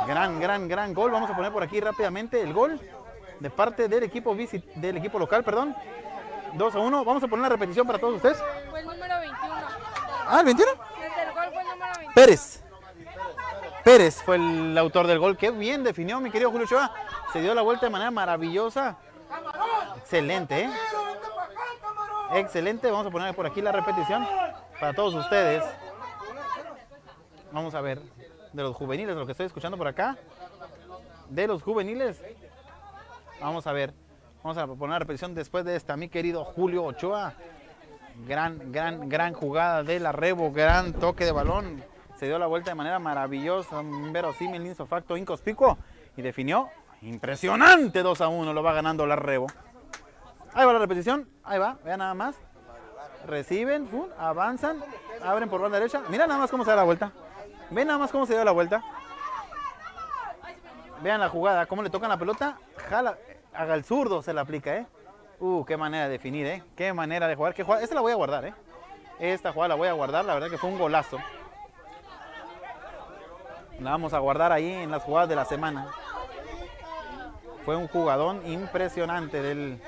Gran, 0.08 0.40
gran, 0.40 0.68
gran 0.68 0.94
gol. 0.94 1.12
Vamos 1.12 1.30
a 1.30 1.36
poner 1.36 1.52
por 1.52 1.64
aquí 1.64 1.80
rápidamente 1.80 2.42
el 2.42 2.54
gol 2.54 2.80
de 3.40 3.50
parte 3.50 3.88
del 3.88 4.04
equipo 4.04 4.36
visit, 4.36 4.64
del 4.76 4.98
equipo 4.98 5.18
local, 5.20 5.44
perdón. 5.44 5.76
2 6.54 6.76
a 6.76 6.80
1. 6.80 7.06
Vamos 7.06 7.24
a 7.24 7.28
poner 7.28 7.44
la 7.44 7.50
repetición 7.50 7.88
para 7.88 8.00
todos 8.00 8.16
ustedes. 8.16 8.38
Fue 8.70 8.80
el 8.80 8.86
número 8.86 9.20
21. 9.20 9.56
Ah, 10.28 10.40
el 10.40 10.46
21. 10.46 10.72
Desde 10.72 11.24
el 11.24 11.34
gol 11.34 11.46
fue 11.52 11.62
el 11.62 11.68
número 11.70 11.92
21. 11.98 12.14
Pérez. 12.14 12.65
Pérez 13.86 14.24
fue 14.24 14.38
el 14.38 14.76
autor 14.80 15.06
del 15.06 15.20
gol. 15.20 15.38
Qué 15.38 15.52
bien 15.52 15.84
definió 15.84 16.20
mi 16.20 16.32
querido 16.32 16.50
Julio 16.50 16.66
Shoa. 16.66 16.92
Se 17.32 17.40
dio 17.40 17.54
la 17.54 17.62
vuelta 17.62 17.86
de 17.86 17.92
manera 17.92 18.10
maravillosa. 18.10 18.98
Excelente, 19.98 20.64
¿eh? 20.64 20.70
Excelente. 22.34 22.90
Vamos 22.90 23.06
a 23.06 23.12
poner 23.12 23.36
por 23.36 23.46
aquí 23.46 23.62
la 23.62 23.72
repetición 23.72 24.26
para 24.80 24.92
todos 24.94 25.14
ustedes. 25.14 25.64
Vamos 27.52 27.76
a 27.76 27.82
ver 27.82 28.02
de 28.54 28.64
los 28.64 28.76
juveniles, 28.76 29.16
lo 29.16 29.28
que 29.28 29.34
estoy 29.34 29.46
escuchando 29.46 29.78
por 29.78 29.88
acá. 29.88 30.18
De 31.30 31.46
los 31.46 31.62
juveniles. 31.62 32.20
Vamos 33.40 33.68
a 33.68 33.72
ver. 33.72 33.94
Vamos 34.42 34.58
a 34.58 34.66
poner 34.66 34.94
la 34.94 35.00
repetición 35.00 35.36
después 35.36 35.64
de 35.64 35.76
esta, 35.76 35.96
mi 35.96 36.10
querido 36.10 36.44
Julio 36.44 36.86
Ochoa. 36.86 37.36
Gran, 38.28 38.72
gran, 38.72 39.08
gran 39.10 39.34
jugada 39.34 39.84
de 39.84 40.00
la 40.00 40.12
Rebo, 40.12 40.52
gran 40.52 40.92
toque 40.94 41.24
de 41.24 41.32
balón. 41.32 41.95
Se 42.18 42.28
dio 42.28 42.40
la 42.40 42.48
vuelta 42.48 42.72
de 42.72 42.76
manera 42.76 42.98
maravillosa, 43.00 43.82
verosímil, 43.84 44.66
insofacto, 44.66 45.18
incospicuo. 45.18 45.78
Y 46.16 46.22
definió 46.22 46.70
impresionante 47.02 48.02
2 48.04 48.22
a 48.22 48.28
1. 48.30 48.54
Lo 48.54 48.64
va 48.64 48.74
ganando 48.74 49.06
la 49.06 49.16
Rebo. 49.16 49.48
Ahí 50.54 50.66
va 50.66 50.74
la 50.74 50.80
repetición. 50.80 51.28
Ahí 51.44 51.60
va, 51.60 51.78
vean 51.84 52.00
nada 52.00 52.14
más. 52.14 52.36
Reciben, 53.28 53.90
avanzan, 54.18 54.82
abren 55.22 55.50
por 55.50 55.60
banda 55.60 55.80
derecha. 55.80 56.02
Mira 56.10 56.28
nada 56.28 56.40
más 56.40 56.52
cómo 56.52 56.64
se 56.64 56.70
da 56.70 56.78
la 56.78 56.84
vuelta. 56.84 57.12
Ven 57.72 57.88
nada 57.88 58.00
más 58.00 58.12
cómo 58.12 58.26
se 58.26 58.34
dio 58.34 58.46
la 58.46 58.52
vuelta. 58.52 58.84
Vean 61.02 61.20
la 61.20 61.30
jugada, 61.30 61.66
cómo 61.66 61.82
le 61.82 61.90
tocan 61.90 62.10
la 62.10 62.18
pelota. 62.18 62.58
Jala, 62.90 63.18
haga 63.54 63.74
el 63.74 63.84
zurdo, 63.84 64.22
se 64.22 64.34
la 64.34 64.42
aplica, 64.42 64.78
¿eh? 64.78 64.88
Uh, 65.40 65.66
qué 65.66 65.76
manera 65.76 66.06
de 66.06 66.12
definir, 66.12 66.46
¿eh? 66.46 66.64
Qué 66.78 66.94
manera 66.94 67.28
de 67.28 67.36
jugar. 67.36 67.54
Qué 67.54 67.64
jugada. 67.64 67.84
Esta 67.84 67.96
la 67.96 68.02
voy 68.02 68.14
a 68.14 68.16
guardar, 68.16 68.46
¿eh? 68.46 68.54
Esta 69.20 69.52
jugada 69.52 69.70
la 69.70 69.76
voy 69.76 69.88
a 69.88 69.94
guardar, 69.94 70.24
la 70.24 70.34
verdad 70.34 70.50
que 70.50 70.58
fue 70.58 70.70
un 70.70 70.78
golazo. 70.78 71.18
La 73.80 73.92
vamos 73.92 74.14
a 74.14 74.20
guardar 74.20 74.52
ahí 74.52 74.72
en 74.72 74.92
las 74.92 75.04
jugadas 75.04 75.30
de 75.30 75.36
la 75.36 75.46
semana. 75.46 75.88
Fue 77.66 77.76
un 77.76 77.88
jugadón 77.88 78.46
impresionante 78.46 79.42
del 79.42 79.82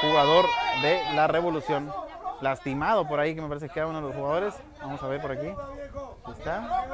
jugador 0.00 0.46
de 0.82 1.00
la 1.14 1.26
Revolución. 1.26 1.92
Lastimado 2.40 3.06
por 3.06 3.18
ahí, 3.20 3.34
que 3.34 3.42
me 3.42 3.48
parece 3.48 3.68
que 3.68 3.78
era 3.78 3.88
uno 3.88 4.00
de 4.00 4.06
los 4.08 4.16
jugadores. 4.16 4.54
Vamos 4.80 5.02
a 5.02 5.08
ver 5.08 5.20
por 5.20 5.32
aquí. 5.32 5.52
Está. 6.36 6.84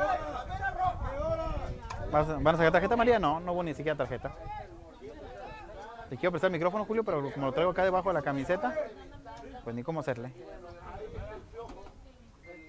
¿Vas 2.11 2.29
a- 2.29 2.35
¿Van 2.39 2.55
a 2.55 2.59
sacar 2.59 2.73
tarjeta, 2.73 2.97
María? 2.97 3.19
No, 3.19 3.41
no 3.41 3.53
hubo 3.53 3.63
ni 3.63 3.75
siquiera 3.75 3.97
tarjeta. 3.97 4.33
Te 6.09 6.17
quiero 6.17 6.33
prestar 6.33 6.49
el 6.49 6.53
micrófono, 6.53 6.85
Julio, 6.85 7.03
pero 7.05 7.31
como 7.33 7.47
lo 7.47 7.53
traigo 7.53 7.71
acá 7.73 7.83
debajo 7.85 8.09
de 8.09 8.15
la 8.15 8.23
camiseta, 8.23 8.75
pues 9.65 9.75
ni 9.75 9.83
cómo 9.83 10.01
hacerle. 10.01 10.33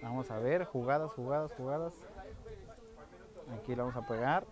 Vamos 0.02 0.30
a 0.32 0.38
ver, 0.40 0.66
jugadas, 0.66 1.12
jugadas, 1.12 1.52
jugadas. 1.56 1.94
Aquí 3.54 3.76
lo 3.76 3.86
vamos 3.86 4.04
a 4.04 4.08
pegar. 4.08 4.46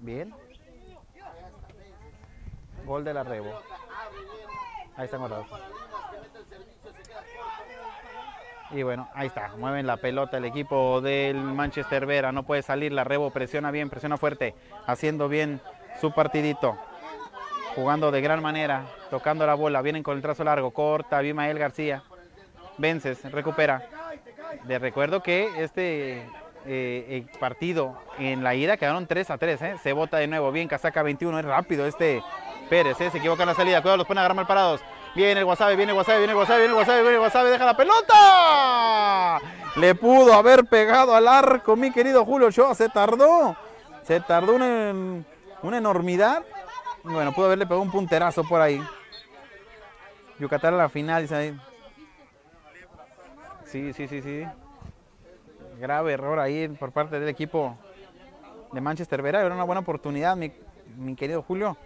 Bien. 0.00 0.32
Gol 2.84 3.04
de 3.04 3.14
la 3.14 3.24
Rebo. 3.24 3.60
Ahí 4.96 5.04
está 5.04 5.16
guardado. 5.16 5.46
Y 8.70 8.82
bueno, 8.82 9.08
ahí 9.14 9.28
está. 9.28 9.54
Mueven 9.56 9.86
la 9.86 9.96
pelota 9.96 10.36
el 10.36 10.44
equipo 10.44 11.00
del 11.00 11.36
Manchester 11.36 12.06
Vera. 12.06 12.32
No 12.32 12.42
puede 12.42 12.62
salir. 12.62 12.92
La 12.92 13.04
Rebo 13.04 13.30
presiona 13.30 13.70
bien, 13.70 13.90
presiona 13.90 14.16
fuerte. 14.16 14.54
Haciendo 14.86 15.28
bien 15.28 15.60
su 16.00 16.12
partidito. 16.12 16.76
Jugando 17.74 18.10
de 18.10 18.20
gran 18.20 18.42
manera. 18.42 18.86
Tocando 19.10 19.46
la 19.46 19.54
bola. 19.54 19.82
Vienen 19.82 20.02
con 20.02 20.16
el 20.16 20.22
trazo 20.22 20.44
largo. 20.44 20.70
Corta. 20.72 21.18
Abimael 21.18 21.58
García. 21.58 22.02
Vences. 22.76 23.30
Recupera. 23.30 23.88
Les 24.66 24.80
recuerdo 24.80 25.22
que 25.22 25.62
este 25.62 26.26
eh, 26.70 27.06
eh, 27.08 27.26
partido 27.40 27.96
en 28.18 28.44
la 28.44 28.54
ida 28.54 28.76
quedaron 28.76 29.06
3 29.06 29.30
a 29.30 29.38
3. 29.38 29.62
¿eh? 29.62 29.76
Se 29.82 29.94
vota 29.94 30.18
de 30.18 30.26
nuevo. 30.26 30.52
Bien, 30.52 30.68
casaca 30.68 31.02
21. 31.02 31.38
Es 31.38 31.44
rápido 31.46 31.86
este 31.86 32.22
Pérez. 32.68 32.98
Se 32.98 33.06
equivoca 33.06 33.44
en 33.44 33.48
la 33.48 33.54
salida. 33.54 33.80
Cuidado, 33.80 33.96
los 33.96 34.06
a 34.10 34.12
agarrar 34.12 34.34
mal 34.34 34.46
parados. 34.46 34.82
Viene 35.14 35.40
el 35.40 35.46
Wasabi, 35.46 35.76
viene 35.76 35.92
el 35.92 35.98
Wasabi, 35.98 36.18
viene 36.18 36.32
el 36.32 36.38
Wasabi, 36.38 36.60
viene 36.60 36.74
el 36.74 36.78
Wasabi, 36.78 37.00
viene 37.00 37.16
el. 37.16 37.52
Deja 37.52 37.64
la 37.64 37.76
pelota. 37.76 39.40
Le 39.76 39.94
pudo 39.94 40.34
haber 40.34 40.66
pegado 40.66 41.14
al 41.14 41.26
arco, 41.26 41.74
mi 41.74 41.90
querido 41.90 42.26
Julio 42.26 42.48
Ochoa. 42.48 42.74
Se 42.74 42.90
tardó. 42.90 43.56
Se 44.02 44.20
tardó 44.20 44.54
una, 44.54 45.24
una 45.62 45.78
enormidad. 45.78 46.42
Bueno, 47.02 47.32
pudo 47.32 47.46
haberle 47.46 47.64
pegado 47.64 47.80
un 47.80 47.90
punterazo 47.90 48.44
por 48.44 48.60
ahí. 48.60 48.82
Yucatán 50.38 50.74
a 50.74 50.76
la 50.76 50.88
final, 50.90 51.22
dice 51.22 51.34
ahí. 51.34 51.60
Sí, 53.64 53.94
sí, 53.94 54.06
sí, 54.06 54.20
sí. 54.20 54.44
Grave 55.78 56.12
error 56.12 56.40
ahí 56.40 56.66
por 56.68 56.90
parte 56.90 57.20
del 57.20 57.28
equipo 57.28 57.76
de 58.72 58.80
Manchester 58.80 59.22
Vera. 59.22 59.44
Era 59.44 59.54
una 59.54 59.64
buena 59.64 59.80
oportunidad, 59.80 60.36
mi, 60.36 61.14
querido 61.14 61.42
Julio. 61.42 61.76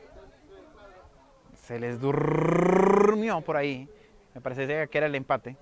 Se 1.66 1.78
les 1.78 2.01
durmió 2.01 3.40
por 3.43 3.56
ahí. 3.56 3.89
Me 4.35 4.40
parece 4.40 4.89
que 4.89 4.98
era 4.98 5.06
el 5.06 5.14
empate. 5.14 5.56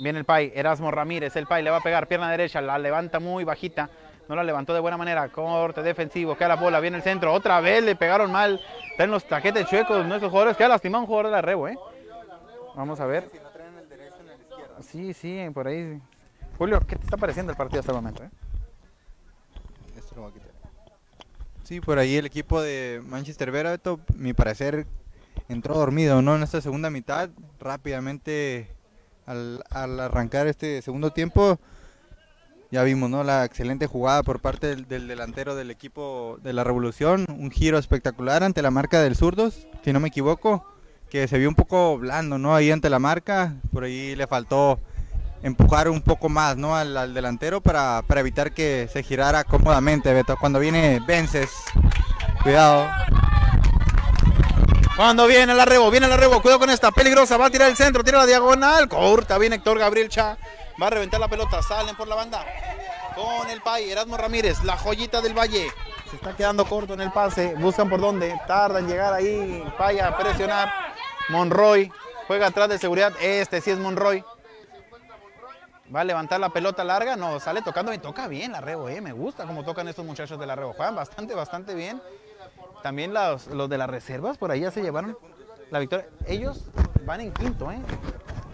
Viene 0.00 0.18
el 0.18 0.24
Pai, 0.24 0.50
Erasmo 0.54 0.90
Ramírez, 0.90 1.36
el 1.36 1.46
Pai 1.46 1.62
le 1.62 1.70
va 1.70 1.76
a 1.76 1.82
pegar, 1.82 2.08
pierna 2.08 2.30
derecha, 2.30 2.62
la 2.62 2.78
levanta 2.78 3.20
muy 3.20 3.44
bajita, 3.44 3.90
no 4.30 4.34
la 4.34 4.42
levantó 4.42 4.72
de 4.72 4.80
buena 4.80 4.96
manera, 4.96 5.28
corte 5.28 5.82
defensivo, 5.82 6.38
queda 6.38 6.48
la 6.48 6.56
bola, 6.56 6.80
viene 6.80 6.96
el 6.96 7.02
centro, 7.02 7.34
otra 7.34 7.60
vez 7.60 7.84
le 7.84 7.94
pegaron 7.96 8.32
mal, 8.32 8.58
está 8.92 9.04
en 9.04 9.10
los 9.10 9.24
taquetes 9.24 9.66
chuecos 9.66 10.06
nuestros 10.06 10.30
jugadores, 10.30 10.56
queda 10.56 10.68
lastimado 10.68 11.02
un 11.02 11.06
jugador 11.06 11.26
de 11.26 11.32
la 11.32 11.42
Rebo, 11.42 11.68
¿eh? 11.68 11.76
Vamos 12.76 13.00
a 13.00 13.06
ver. 13.06 13.30
Sí, 14.80 15.12
sí, 15.14 15.38
por 15.52 15.68
ahí. 15.68 16.00
Julio, 16.58 16.80
¿qué 16.86 16.96
te 16.96 17.04
está 17.04 17.16
pareciendo 17.16 17.52
el 17.52 17.56
partido 17.56 17.80
hasta 17.80 17.92
el 17.92 17.96
momento? 17.96 18.24
eh? 18.24 18.30
Esto 19.96 20.14
lo 20.16 20.22
voy 20.22 20.30
a 20.30 20.34
quitar. 20.34 20.50
Sí, 21.62 21.80
por 21.80 21.98
ahí 21.98 22.16
el 22.16 22.26
equipo 22.26 22.60
de 22.60 23.00
Manchester 23.06 23.50
Vera, 23.50 23.70
Beto, 23.70 24.00
mi 24.16 24.32
parecer, 24.32 24.86
entró 25.48 25.74
dormido, 25.74 26.20
¿no? 26.22 26.36
En 26.36 26.42
esta 26.42 26.60
segunda 26.60 26.90
mitad, 26.90 27.30
rápidamente 27.60 28.68
al, 29.26 29.62
al 29.70 30.00
arrancar 30.00 30.46
este 30.48 30.82
segundo 30.82 31.12
tiempo, 31.12 31.58
ya 32.72 32.82
vimos, 32.82 33.08
¿no? 33.10 33.22
La 33.22 33.44
excelente 33.44 33.86
jugada 33.86 34.22
por 34.22 34.40
parte 34.40 34.66
del, 34.68 34.88
del 34.88 35.06
delantero 35.06 35.54
del 35.54 35.70
equipo 35.70 36.38
de 36.42 36.52
la 36.52 36.64
Revolución, 36.64 37.26
un 37.28 37.50
giro 37.50 37.78
espectacular 37.78 38.42
ante 38.42 38.62
la 38.62 38.70
marca 38.70 39.00
del 39.00 39.16
Zurdos, 39.16 39.68
si 39.84 39.92
no 39.92 40.00
me 40.00 40.08
equivoco, 40.08 40.64
que 41.10 41.28
se 41.28 41.38
vio 41.38 41.48
un 41.48 41.54
poco 41.54 41.98
blando, 41.98 42.38
¿no? 42.38 42.54
Ahí 42.54 42.70
ante 42.70 42.88
la 42.88 42.98
marca, 42.98 43.54
por 43.72 43.84
ahí 43.84 44.14
le 44.14 44.26
faltó 44.26 44.80
empujar 45.42 45.88
un 45.88 46.02
poco 46.02 46.28
más 46.28 46.56
¿no? 46.56 46.76
al, 46.76 47.14
delantero 47.14 47.60
para, 47.60 48.02
para 48.06 48.20
evitar 48.20 48.52
que 48.52 48.88
se 48.92 49.02
girara 49.02 49.44
cómodamente, 49.44 50.12
Beto. 50.12 50.36
Cuando 50.36 50.58
viene 50.58 51.00
Vences, 51.06 51.50
cuidado. 52.42 52.88
Cuando 54.96 55.26
viene 55.26 55.54
la 55.54 55.64
rebo, 55.64 55.90
viene 55.90 56.08
la 56.08 56.16
rebo, 56.16 56.42
cuidado 56.42 56.60
con 56.60 56.68
esta, 56.68 56.90
peligrosa, 56.90 57.38
va 57.38 57.46
a 57.46 57.50
tirar 57.50 57.70
el 57.70 57.76
centro, 57.76 58.04
tira 58.04 58.18
la 58.18 58.26
diagonal, 58.26 58.86
corta, 58.86 59.38
viene 59.38 59.56
Héctor 59.56 59.78
Gabriel 59.78 60.10
Cha, 60.10 60.36
va 60.80 60.88
a 60.88 60.90
reventar 60.90 61.18
la 61.18 61.28
pelota, 61.28 61.62
salen 61.62 61.96
por 61.96 62.06
la 62.06 62.16
banda, 62.16 62.44
con 63.20 63.50
el 63.50 63.60
Pai, 63.60 63.90
Erasmo 63.90 64.16
Ramírez, 64.16 64.64
la 64.64 64.76
joyita 64.76 65.20
del 65.20 65.36
Valle, 65.36 65.68
se 66.08 66.16
está 66.16 66.34
quedando 66.34 66.64
corto 66.64 66.94
en 66.94 67.02
el 67.02 67.12
pase, 67.12 67.54
buscan 67.56 67.88
por 67.90 68.00
dónde, 68.00 68.38
tarda 68.46 68.78
en 68.78 68.88
llegar 68.88 69.12
ahí, 69.12 69.62
Pai 69.76 69.98
a 70.00 70.16
presionar, 70.16 70.72
Monroy, 71.28 71.92
juega 72.26 72.46
atrás 72.46 72.68
de 72.68 72.78
seguridad, 72.78 73.12
este 73.20 73.60
sí 73.60 73.70
es 73.70 73.78
Monroy, 73.78 74.24
va 75.94 76.00
a 76.00 76.04
levantar 76.04 76.40
la 76.40 76.48
pelota 76.48 76.82
larga, 76.82 77.16
no, 77.16 77.38
sale 77.40 77.62
tocando 77.62 77.92
y 77.92 77.98
toca 77.98 78.26
bien 78.26 78.52
la 78.52 78.60
rebo, 78.60 78.88
eh, 78.88 79.00
me 79.00 79.12
gusta 79.12 79.44
cómo 79.44 79.64
tocan 79.64 79.86
estos 79.88 80.04
muchachos 80.04 80.38
de 80.38 80.46
la 80.46 80.56
rebo, 80.56 80.72
juegan 80.72 80.94
bastante, 80.94 81.34
bastante 81.34 81.74
bien. 81.74 82.00
También 82.82 83.12
los, 83.12 83.46
los 83.48 83.68
de 83.68 83.76
las 83.76 83.90
reservas 83.90 84.38
por 84.38 84.50
ahí 84.50 84.60
ya 84.60 84.70
se 84.70 84.80
llevaron 84.80 85.18
la 85.70 85.78
victoria. 85.78 86.08
Ellos 86.26 86.64
van 87.04 87.20
en 87.20 87.32
quinto, 87.32 87.70
¿eh? 87.70 87.80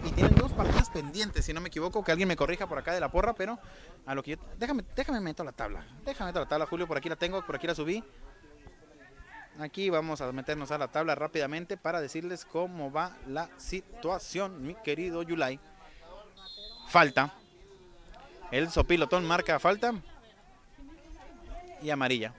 Y 0.04 0.10
tienen 0.10 0.34
dos 0.36 0.52
partidos 0.52 0.88
pendientes, 0.90 1.44
si 1.44 1.52
no 1.52 1.60
me 1.60 1.68
equivoco, 1.68 2.04
que 2.04 2.12
alguien 2.12 2.28
me 2.28 2.36
corrija 2.36 2.66
por 2.66 2.78
acá 2.78 2.92
de 2.92 3.00
la 3.00 3.10
porra, 3.10 3.34
pero 3.34 3.58
a 4.04 4.14
lo 4.14 4.22
que 4.22 4.32
yo... 4.32 4.36
Déjame, 4.58 4.84
déjame 4.94 5.20
meto 5.20 5.42
la 5.42 5.52
tabla. 5.52 5.84
Déjame 6.04 6.28
meto 6.28 6.40
la 6.40 6.46
tabla, 6.46 6.66
Julio, 6.66 6.86
por 6.86 6.96
aquí 6.96 7.08
la 7.08 7.16
tengo, 7.16 7.44
por 7.44 7.56
aquí 7.56 7.66
la 7.66 7.74
subí. 7.74 8.04
Aquí 9.58 9.88
vamos 9.88 10.20
a 10.20 10.30
meternos 10.32 10.70
a 10.70 10.78
la 10.78 10.88
tabla 10.88 11.14
rápidamente 11.14 11.76
para 11.76 12.00
decirles 12.00 12.44
cómo 12.44 12.92
va 12.92 13.16
la 13.26 13.48
situación, 13.56 14.62
mi 14.62 14.74
querido 14.74 15.22
Yulai. 15.22 15.58
Falta. 16.88 17.34
El 18.50 18.70
sopilotón 18.70 19.26
marca 19.26 19.58
falta. 19.58 19.94
Y 21.82 21.90
amarilla. 21.90 22.34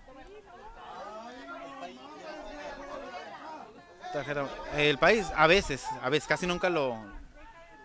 El 4.75 4.97
país, 4.97 5.27
a 5.35 5.47
veces, 5.47 5.85
a 6.01 6.09
veces, 6.09 6.27
casi 6.27 6.47
nunca 6.47 6.69
lo, 6.69 6.97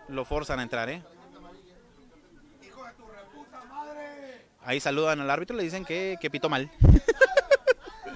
lo 0.07 0.25
forzan 0.25 0.59
a 0.59 0.63
entrar, 0.63 0.89
¿eh? 0.89 1.03
Ahí 4.65 4.79
saludan 4.79 5.19
al 5.19 5.29
árbitro, 5.29 5.57
le 5.57 5.63
dicen 5.63 5.83
que, 5.83 6.17
que 6.21 6.29
pitó 6.29 6.49
mal. 6.49 6.71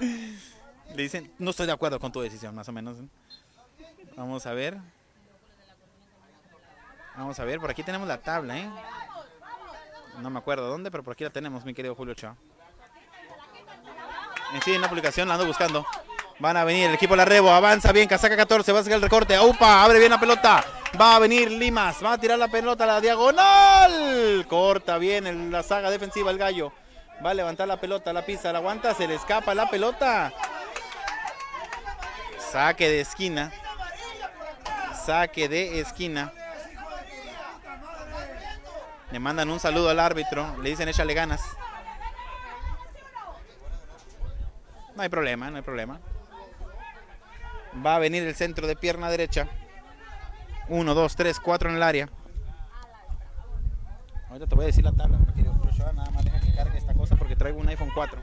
le 0.00 1.02
dicen, 1.02 1.30
no 1.38 1.50
estoy 1.50 1.66
de 1.66 1.72
acuerdo 1.72 2.00
con 2.00 2.10
tu 2.10 2.20
decisión, 2.20 2.54
más 2.54 2.68
o 2.68 2.72
menos. 2.72 2.98
¿eh? 2.98 3.08
Vamos 4.16 4.46
a 4.46 4.52
ver. 4.54 4.78
Vamos 7.16 7.38
a 7.38 7.44
ver, 7.44 7.60
por 7.60 7.70
aquí 7.70 7.82
tenemos 7.82 8.08
la 8.08 8.18
tabla, 8.18 8.58
¿eh? 8.58 8.70
No 10.20 10.30
me 10.30 10.38
acuerdo 10.38 10.68
dónde, 10.68 10.90
pero 10.90 11.02
por 11.02 11.12
aquí 11.12 11.24
la 11.24 11.30
tenemos, 11.30 11.64
mi 11.64 11.74
querido 11.74 11.94
Julio 11.94 12.14
Chao. 12.14 12.36
En 14.54 14.62
sí, 14.62 14.72
en 14.72 14.80
la 14.80 14.88
publicación 14.88 15.28
la 15.28 15.34
ando 15.34 15.46
buscando. 15.46 15.84
Van 16.40 16.56
a 16.56 16.64
venir 16.64 16.86
el 16.86 16.94
equipo 16.94 17.16
la 17.16 17.24
Rebo, 17.24 17.50
avanza 17.50 17.90
bien, 17.90 18.08
casaca 18.08 18.36
14, 18.36 18.70
va 18.70 18.78
a 18.78 18.82
sacar 18.84 18.96
el 18.96 19.02
recorte. 19.02 19.38
¡Upa! 19.40 19.82
Abre 19.82 19.98
bien 19.98 20.12
la 20.12 20.20
pelota. 20.20 20.64
Va 20.98 21.16
a 21.16 21.18
venir 21.18 21.50
Limas, 21.50 22.02
va 22.02 22.12
a 22.12 22.18
tirar 22.18 22.38
la 22.38 22.46
pelota 22.46 22.84
a 22.84 22.86
la 22.86 23.00
diagonal. 23.00 24.46
Corta 24.48 24.98
bien 24.98 25.26
en 25.26 25.50
la 25.50 25.64
saga 25.64 25.90
defensiva 25.90 26.30
el 26.30 26.38
gallo. 26.38 26.72
Va 27.24 27.30
a 27.30 27.34
levantar 27.34 27.66
la 27.66 27.80
pelota, 27.80 28.12
la 28.12 28.24
pisa, 28.24 28.52
la 28.52 28.58
aguanta, 28.58 28.94
se 28.94 29.08
le 29.08 29.16
escapa 29.16 29.52
la 29.52 29.68
pelota. 29.68 30.32
Saque 32.52 32.88
de 32.88 33.00
esquina. 33.00 33.52
Saque 35.04 35.48
de 35.48 35.80
esquina. 35.80 36.32
Le 39.10 39.18
mandan 39.18 39.50
un 39.50 39.58
saludo 39.58 39.90
al 39.90 39.98
árbitro, 39.98 40.56
le 40.62 40.70
dicen 40.70 40.88
échale 40.88 41.14
ganas. 41.14 41.40
No 44.94 45.02
hay 45.02 45.08
problema, 45.08 45.50
no 45.50 45.56
hay 45.56 45.62
problema. 45.62 45.98
Va 47.84 47.96
a 47.96 47.98
venir 47.98 48.22
el 48.22 48.34
centro 48.34 48.66
de 48.66 48.76
pierna 48.76 49.10
derecha. 49.10 49.48
1, 50.68 50.94
2, 50.94 51.16
3, 51.16 51.40
4 51.40 51.70
en 51.70 51.76
el 51.76 51.82
área. 51.82 52.08
Ahorita 54.28 54.46
te 54.46 54.54
voy 54.54 54.64
a 54.64 54.66
decir 54.66 54.84
la 54.84 54.92
tabla, 54.92 55.18
querido 55.34 55.54
nada 55.94 56.10
más 56.10 56.24
deja 56.24 56.40
que 56.40 56.52
cargue 56.52 56.76
esta 56.78 56.92
cosa 56.94 57.16
porque 57.16 57.36
traigo 57.36 57.58
un 57.58 57.68
iPhone 57.68 57.90
4. 57.94 58.20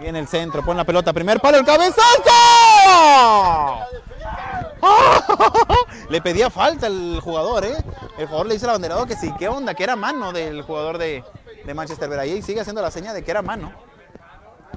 Viene 0.00 0.18
el 0.20 0.28
centro, 0.28 0.64
pon 0.64 0.76
la 0.76 0.84
pelota, 0.84 1.12
primer 1.12 1.40
palo, 1.40 1.58
el 1.58 1.64
cabezazo. 1.64 2.00
Le 6.08 6.22
pedía 6.22 6.50
falta 6.50 6.86
el 6.86 7.20
jugador, 7.22 7.64
¿eh? 7.64 7.76
El 8.16 8.26
jugador 8.26 8.46
le 8.46 8.54
dice 8.54 8.66
al 8.66 8.70
abanderado 8.70 9.06
que 9.06 9.16
sí, 9.16 9.32
qué 9.38 9.48
onda, 9.48 9.74
que 9.74 9.84
era 9.84 9.96
mano 9.96 10.32
del 10.32 10.62
jugador 10.62 10.98
de, 10.98 11.24
Manchester 11.74 12.08
Vera. 12.08 12.24
Y 12.24 12.40
sigue 12.42 12.60
haciendo 12.60 12.80
la 12.80 12.90
seña 12.90 13.12
de 13.12 13.22
que 13.22 13.30
era 13.30 13.42
mano. 13.42 13.72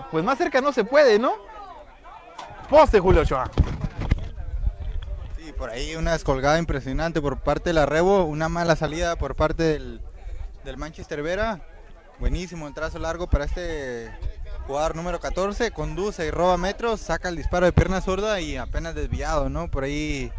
Pues 0.09 0.23
más 0.23 0.37
cerca 0.37 0.61
no 0.61 0.71
se 0.71 0.85
puede, 0.85 1.19
¿no? 1.19 1.33
Poste, 2.69 3.01
Julio 3.01 3.23
Ochoa. 3.23 3.51
Sí, 5.35 5.51
por 5.51 5.69
ahí 5.69 5.97
una 5.97 6.13
descolgada 6.13 6.59
impresionante 6.59 7.19
por 7.19 7.41
parte 7.41 7.71
de 7.71 7.73
la 7.73 7.85
Rebo, 7.85 8.23
una 8.23 8.47
mala 8.47 8.77
salida 8.77 9.17
por 9.17 9.35
parte 9.35 9.63
del, 9.63 10.01
del 10.63 10.77
Manchester 10.77 11.21
Vera. 11.21 11.59
Buenísimo 12.19 12.69
el 12.69 12.73
trazo 12.73 12.99
largo 12.99 13.27
para 13.27 13.43
este 13.43 14.09
jugador 14.65 14.95
número 14.95 15.19
14, 15.19 15.71
conduce 15.71 16.25
y 16.25 16.31
roba 16.31 16.55
metros, 16.55 17.01
saca 17.01 17.27
el 17.27 17.35
disparo 17.35 17.65
de 17.65 17.73
pierna 17.73 17.99
zurda 17.99 18.39
y 18.39 18.55
apenas 18.55 18.95
desviado, 18.95 19.49
¿no? 19.49 19.69
Por 19.69 19.83
ahí 19.83 20.31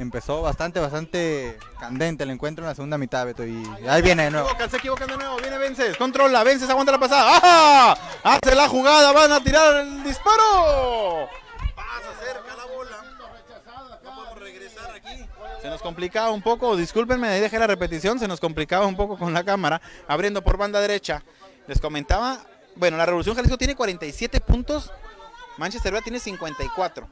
empezó 0.00 0.42
bastante, 0.42 0.80
bastante 0.80 1.58
candente 1.78 2.24
el 2.24 2.30
encuentro 2.30 2.64
en 2.64 2.68
la 2.68 2.74
segunda 2.74 2.96
mitad, 2.98 3.26
Beto, 3.26 3.46
y 3.46 3.62
ahí 3.88 4.02
viene 4.02 4.24
de 4.24 4.30
nuevo. 4.30 4.48
Se 4.68 4.76
equivocan, 4.76 5.08
de 5.08 5.16
nuevo, 5.16 5.36
viene 5.36 5.58
Vences, 5.58 5.96
controla, 5.96 6.42
Vences, 6.42 6.68
aguanta 6.70 6.92
la 6.92 6.98
pasada, 6.98 7.36
¡ajá! 7.36 7.92
Hace 8.22 8.54
la 8.54 8.68
jugada, 8.68 9.12
van 9.12 9.32
a 9.32 9.42
tirar 9.42 9.76
el 9.76 10.02
disparo. 10.02 11.28
Pasa 11.74 12.12
cerca 12.18 12.56
la 12.56 12.64
bola. 12.64 12.96
Se 15.60 15.68
nos 15.68 15.82
complicaba 15.82 16.30
un 16.30 16.40
poco, 16.40 16.74
discúlpenme, 16.74 17.28
ahí 17.28 17.40
dejé 17.40 17.58
la 17.58 17.66
repetición, 17.66 18.18
se 18.18 18.26
nos 18.26 18.40
complicaba 18.40 18.86
un 18.86 18.96
poco 18.96 19.18
con 19.18 19.34
la 19.34 19.44
cámara, 19.44 19.82
abriendo 20.08 20.42
por 20.42 20.56
banda 20.56 20.80
derecha. 20.80 21.22
Les 21.66 21.78
comentaba, 21.80 22.38
bueno, 22.76 22.96
la 22.96 23.04
Revolución 23.04 23.36
Jalisco 23.36 23.58
tiene 23.58 23.76
47 23.76 24.40
puntos, 24.40 24.90
Manchester 25.58 25.92
United 25.92 26.04
tiene 26.04 26.18
54. 26.18 27.06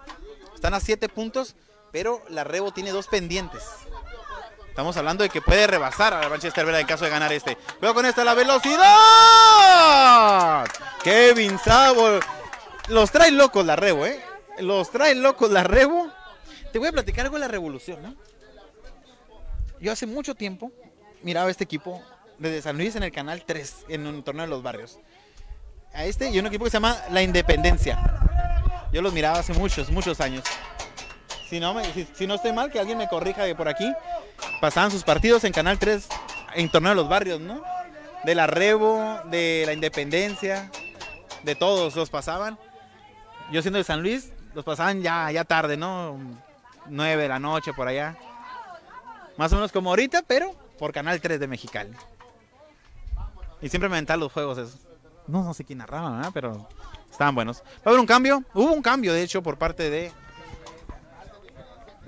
Están 0.54 0.72
a 0.72 0.80
7 0.80 1.08
puntos, 1.10 1.54
pero 1.92 2.22
la 2.28 2.44
Rebo 2.44 2.72
tiene 2.72 2.90
dos 2.90 3.06
pendientes. 3.08 3.62
Estamos 4.68 4.96
hablando 4.96 5.24
de 5.24 5.30
que 5.30 5.42
puede 5.42 5.66
rebasar 5.66 6.14
a 6.14 6.20
la 6.20 6.28
Manchester 6.28 6.64
Vera 6.64 6.78
en 6.78 6.86
caso 6.86 7.04
de 7.04 7.10
ganar 7.10 7.32
este. 7.32 7.56
Cuidado 7.56 7.94
con 7.94 8.06
esta, 8.06 8.22
la 8.24 8.34
velocidad. 8.34 8.78
Kevin 11.02 11.58
Sabo. 11.58 12.20
Los 12.86 13.10
trae 13.10 13.32
locos 13.32 13.66
la 13.66 13.74
Rebo, 13.74 14.06
¿eh? 14.06 14.22
Los 14.60 14.90
trae 14.90 15.16
locos 15.16 15.50
la 15.50 15.64
Rebo. 15.64 16.12
Te 16.72 16.78
voy 16.78 16.86
a 16.88 16.92
platicar 16.92 17.24
algo 17.24 17.36
de 17.36 17.40
la 17.40 17.48
revolución, 17.48 18.00
¿no? 18.02 18.14
Yo 19.80 19.90
hace 19.90 20.06
mucho 20.06 20.34
tiempo 20.34 20.70
miraba 21.22 21.50
este 21.50 21.64
equipo 21.64 22.00
desde 22.38 22.62
San 22.62 22.76
Luis 22.76 22.94
en 22.94 23.02
el 23.02 23.10
canal 23.10 23.42
3, 23.44 23.86
en 23.88 24.06
un 24.06 24.22
torneo 24.22 24.44
de 24.44 24.50
los 24.50 24.62
barrios. 24.62 24.98
A 25.92 26.04
este 26.04 26.30
y 26.30 26.38
un 26.38 26.46
equipo 26.46 26.64
que 26.64 26.70
se 26.70 26.76
llama 26.76 26.96
La 27.10 27.22
Independencia. 27.22 27.98
Yo 28.92 29.02
los 29.02 29.12
miraba 29.12 29.40
hace 29.40 29.54
muchos, 29.54 29.90
muchos 29.90 30.20
años. 30.20 30.44
Si 31.48 31.60
no, 31.60 31.72
me, 31.72 31.82
estoy 31.82 32.52
mal, 32.52 32.70
que 32.70 32.78
alguien 32.78 32.98
me 32.98 33.08
corrija 33.08 33.44
de 33.44 33.54
por 33.54 33.68
aquí. 33.68 33.90
Pasaban 34.60 34.90
sus 34.90 35.02
partidos 35.02 35.44
en 35.44 35.52
Canal 35.52 35.78
3 35.78 36.06
en 36.56 36.70
torneo 36.70 36.90
de 36.90 36.96
los 36.96 37.08
barrios, 37.08 37.40
¿no? 37.40 37.62
De 38.24 38.34
la 38.34 38.46
Rebo, 38.46 39.20
de 39.30 39.62
la 39.64 39.72
Independencia, 39.72 40.70
de 41.44 41.54
todos 41.54 41.96
los 41.96 42.10
pasaban. 42.10 42.58
Yo 43.50 43.62
siendo 43.62 43.78
de 43.78 43.84
San 43.84 44.02
Luis, 44.02 44.30
los 44.54 44.62
pasaban 44.62 45.00
ya, 45.00 45.30
ya 45.30 45.44
tarde, 45.44 45.78
¿no? 45.78 46.18
9 46.86 47.22
de 47.22 47.28
la 47.28 47.38
noche 47.38 47.72
por 47.72 47.88
allá. 47.88 48.16
Más 49.38 49.50
o 49.52 49.54
menos 49.54 49.72
como 49.72 49.88
ahorita, 49.88 50.24
pero 50.26 50.54
por 50.78 50.92
Canal 50.92 51.18
3 51.18 51.40
de 51.40 51.46
Mexicali. 51.46 51.92
Y 53.62 53.70
siempre 53.70 53.88
me 53.88 53.96
aventaban 53.96 54.20
los 54.20 54.32
juegos 54.32 54.58
esos. 54.58 54.80
No, 55.26 55.42
no 55.42 55.54
sé 55.54 55.64
quién 55.64 55.78
narraba, 55.78 56.10
¿verdad? 56.10 56.30
pero 56.34 56.68
estaban 57.10 57.34
buenos. 57.34 57.62
¿Va 57.78 57.86
a 57.86 57.88
haber 57.88 58.00
un 58.00 58.06
cambio? 58.06 58.44
Hubo 58.52 58.70
un 58.72 58.82
cambio, 58.82 59.14
de 59.14 59.22
hecho, 59.22 59.42
por 59.42 59.56
parte 59.56 59.88
de 59.88 60.12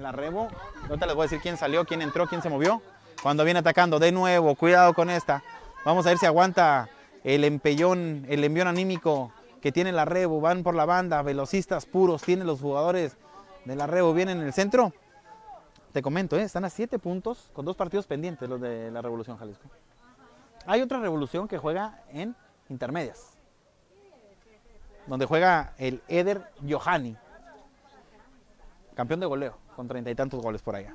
la 0.00 0.12
Rebo. 0.12 0.48
Ahorita 0.88 1.06
les 1.06 1.14
voy 1.14 1.22
a 1.22 1.26
decir 1.26 1.40
quién 1.40 1.56
salió, 1.56 1.84
quién 1.84 2.02
entró, 2.02 2.26
quién 2.26 2.42
se 2.42 2.48
movió. 2.48 2.82
Cuando 3.22 3.44
viene 3.44 3.60
atacando, 3.60 3.98
de 3.98 4.12
nuevo, 4.12 4.54
cuidado 4.54 4.94
con 4.94 5.10
esta. 5.10 5.42
Vamos 5.84 6.06
a 6.06 6.10
ver 6.10 6.18
si 6.18 6.26
aguanta 6.26 6.88
el 7.22 7.44
empellón, 7.44 8.24
el 8.28 8.42
envión 8.44 8.66
anímico 8.66 9.32
que 9.60 9.72
tiene 9.72 9.92
la 9.92 10.04
Rebo. 10.04 10.40
Van 10.40 10.62
por 10.62 10.74
la 10.74 10.86
banda, 10.86 11.22
velocistas 11.22 11.86
puros, 11.86 12.22
tienen 12.22 12.46
los 12.46 12.60
jugadores 12.60 13.16
de 13.64 13.76
la 13.76 13.86
Rebo. 13.86 14.14
Vienen 14.14 14.40
en 14.40 14.46
el 14.46 14.52
centro. 14.52 14.92
Te 15.92 16.02
comento, 16.02 16.36
¿eh? 16.36 16.42
están 16.42 16.64
a 16.64 16.70
7 16.70 16.98
puntos 16.98 17.50
con 17.52 17.64
dos 17.64 17.76
partidos 17.76 18.06
pendientes 18.06 18.48
los 18.48 18.60
de 18.60 18.90
la 18.90 19.02
Revolución 19.02 19.36
Jalisco. 19.36 19.68
Hay 20.66 20.82
otra 20.82 21.00
revolución 21.00 21.48
que 21.48 21.58
juega 21.58 22.02
en 22.10 22.36
intermedias, 22.68 23.36
donde 25.06 25.26
juega 25.26 25.72
el 25.78 26.02
Eder 26.06 26.42
Johanny, 26.68 27.16
campeón 28.94 29.20
de 29.20 29.26
goleo, 29.26 29.56
con 29.80 29.88
treinta 29.88 30.10
y 30.10 30.14
tantos 30.14 30.42
goles 30.42 30.60
por 30.60 30.76
allá. 30.76 30.92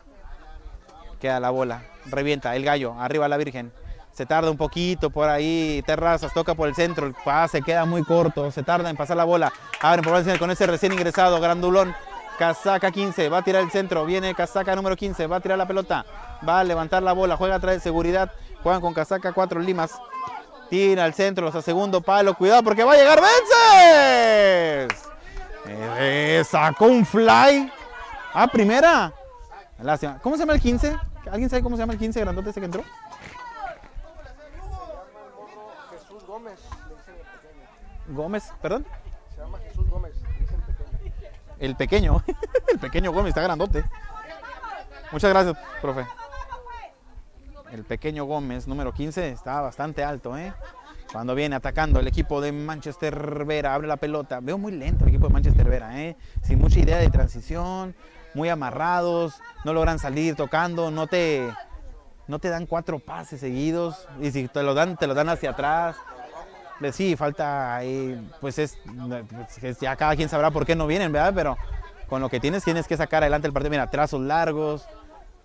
Queda 1.19 1.39
la 1.39 1.49
bola, 1.49 1.81
revienta 2.05 2.55
el 2.55 2.63
gallo, 2.63 2.93
arriba 2.99 3.27
la 3.27 3.37
Virgen. 3.37 3.71
Se 4.11 4.27
tarda 4.27 4.51
un 4.51 4.57
poquito 4.57 5.09
por 5.09 5.27
ahí, 5.27 5.81
Terrazas 5.87 6.31
toca 6.35 6.53
por 6.53 6.69
el 6.69 6.75
centro, 6.75 7.07
el 7.07 7.15
pase 7.15 7.63
queda 7.63 7.85
muy 7.85 8.03
corto, 8.03 8.51
se 8.51 8.61
tarda 8.61 8.91
en 8.91 8.95
pasar 8.95 9.17
la 9.17 9.23
bola. 9.23 9.51
Abren 9.81 10.05
por 10.05 10.37
con 10.37 10.51
ese 10.51 10.67
recién 10.67 10.93
ingresado, 10.93 11.41
Grandulón. 11.41 11.95
Casaca 12.37 12.91
15, 12.91 13.27
va 13.27 13.39
a 13.39 13.41
tirar 13.41 13.63
el 13.63 13.71
centro, 13.71 14.05
viene 14.05 14.35
Casaca 14.35 14.75
número 14.75 14.95
15, 14.95 15.25
va 15.25 15.37
a 15.37 15.39
tirar 15.39 15.57
la 15.57 15.65
pelota, 15.65 16.05
va 16.47 16.59
a 16.59 16.63
levantar 16.63 17.01
la 17.01 17.13
bola, 17.13 17.37
juega 17.37 17.55
atrás 17.55 17.73
de 17.73 17.79
seguridad, 17.79 18.31
juegan 18.61 18.81
con 18.81 18.93
Casaca 18.93 19.33
4 19.33 19.61
Limas, 19.61 19.99
tira 20.69 21.05
al 21.05 21.15
centro, 21.15 21.45
los 21.45 21.55
a 21.55 21.63
segundo 21.63 22.01
palo, 22.01 22.35
cuidado 22.35 22.61
porque 22.61 22.83
va 22.83 22.93
a 22.93 22.97
llegar 22.97 23.19
Vences. 23.19 25.09
Eh, 25.67 26.43
sacó 26.47 26.85
un 26.85 27.03
fly 27.03 27.71
a 28.35 28.47
primera. 28.47 29.13
Lástima. 29.79 30.19
¿Cómo 30.21 30.35
se 30.35 30.41
llama 30.41 30.53
el 30.53 30.61
15? 30.61 30.95
¿Alguien 31.31 31.49
sabe 31.49 31.63
cómo 31.63 31.75
se 31.75 31.81
llama 31.81 31.93
el 31.93 31.99
15 31.99 32.19
grandote 32.19 32.49
ese 32.49 32.59
que 32.59 32.65
entró? 32.65 32.83
Gómez, 36.27 36.59
el 36.89 37.15
pequeño. 37.15 38.15
Gómez, 38.17 38.53
perdón. 38.61 38.85
Se 39.33 39.41
llama 39.41 39.57
Jesús 39.59 39.89
Gómez, 39.89 40.13
dicen 40.37 40.61
pequeño. 40.61 41.57
El 41.59 41.75
pequeño. 41.75 42.23
El 42.67 42.79
pequeño 42.79 43.11
Gómez 43.13 43.29
está 43.29 43.41
grandote. 43.41 43.85
Muchas 45.11 45.29
gracias, 45.29 45.57
profe. 45.81 46.05
El 47.71 47.85
pequeño 47.85 48.25
Gómez, 48.25 48.67
número 48.67 48.93
15, 48.93 49.29
está 49.29 49.61
bastante 49.61 50.03
alto, 50.03 50.37
¿eh? 50.37 50.53
Cuando 51.11 51.35
viene 51.35 51.55
atacando 51.55 52.01
el 52.01 52.07
equipo 52.07 52.41
de 52.41 52.51
Manchester 52.51 53.45
Vera, 53.45 53.73
abre 53.73 53.87
la 53.87 53.95
pelota. 53.95 54.39
Veo 54.41 54.57
muy 54.57 54.73
lento 54.73 55.05
el 55.05 55.09
equipo 55.09 55.27
de 55.27 55.33
Manchester 55.33 55.69
Vera, 55.69 56.01
¿eh? 56.01 56.17
Sin 56.41 56.59
mucha 56.59 56.79
idea 56.79 56.97
de 56.97 57.09
transición, 57.09 57.95
muy 58.35 58.49
amarrados, 58.49 59.41
no 59.63 59.73
logran 59.73 59.97
salir 59.97 60.35
tocando, 60.35 60.91
no 60.91 61.07
te, 61.07 61.51
no 62.27 62.37
te 62.39 62.49
dan 62.49 62.65
cuatro 62.67 62.99
pases 62.99 63.39
seguidos 63.39 64.07
y 64.21 64.31
si 64.31 64.47
te 64.47 64.61
lo 64.61 64.73
dan, 64.73 64.97
te 64.97 65.07
lo 65.07 65.13
dan 65.15 65.29
hacia 65.29 65.51
atrás. 65.51 65.95
Eh, 66.81 66.91
Sí, 66.91 67.15
falta 67.15 67.77
ahí, 67.77 68.21
pues 68.41 68.59
es, 68.59 68.77
pues 69.49 69.63
es- 69.63 69.79
ya 69.79 69.95
cada 69.95 70.15
quien 70.15 70.27
sabrá 70.29 70.51
por 70.51 70.65
qué 70.65 70.75
no 70.75 70.85
vienen, 70.85 71.11
¿verdad? 71.11 71.31
Pero 71.33 71.57
con 72.09 72.21
lo 72.21 72.29
que 72.29 72.39
tienes, 72.39 72.63
tienes 72.63 72.85
que 72.87 72.97
sacar 72.97 73.23
adelante 73.23 73.47
el 73.47 73.53
partido. 73.53 73.71
Mira, 73.71 73.89
trazos 73.89 74.19
largos, 74.21 74.85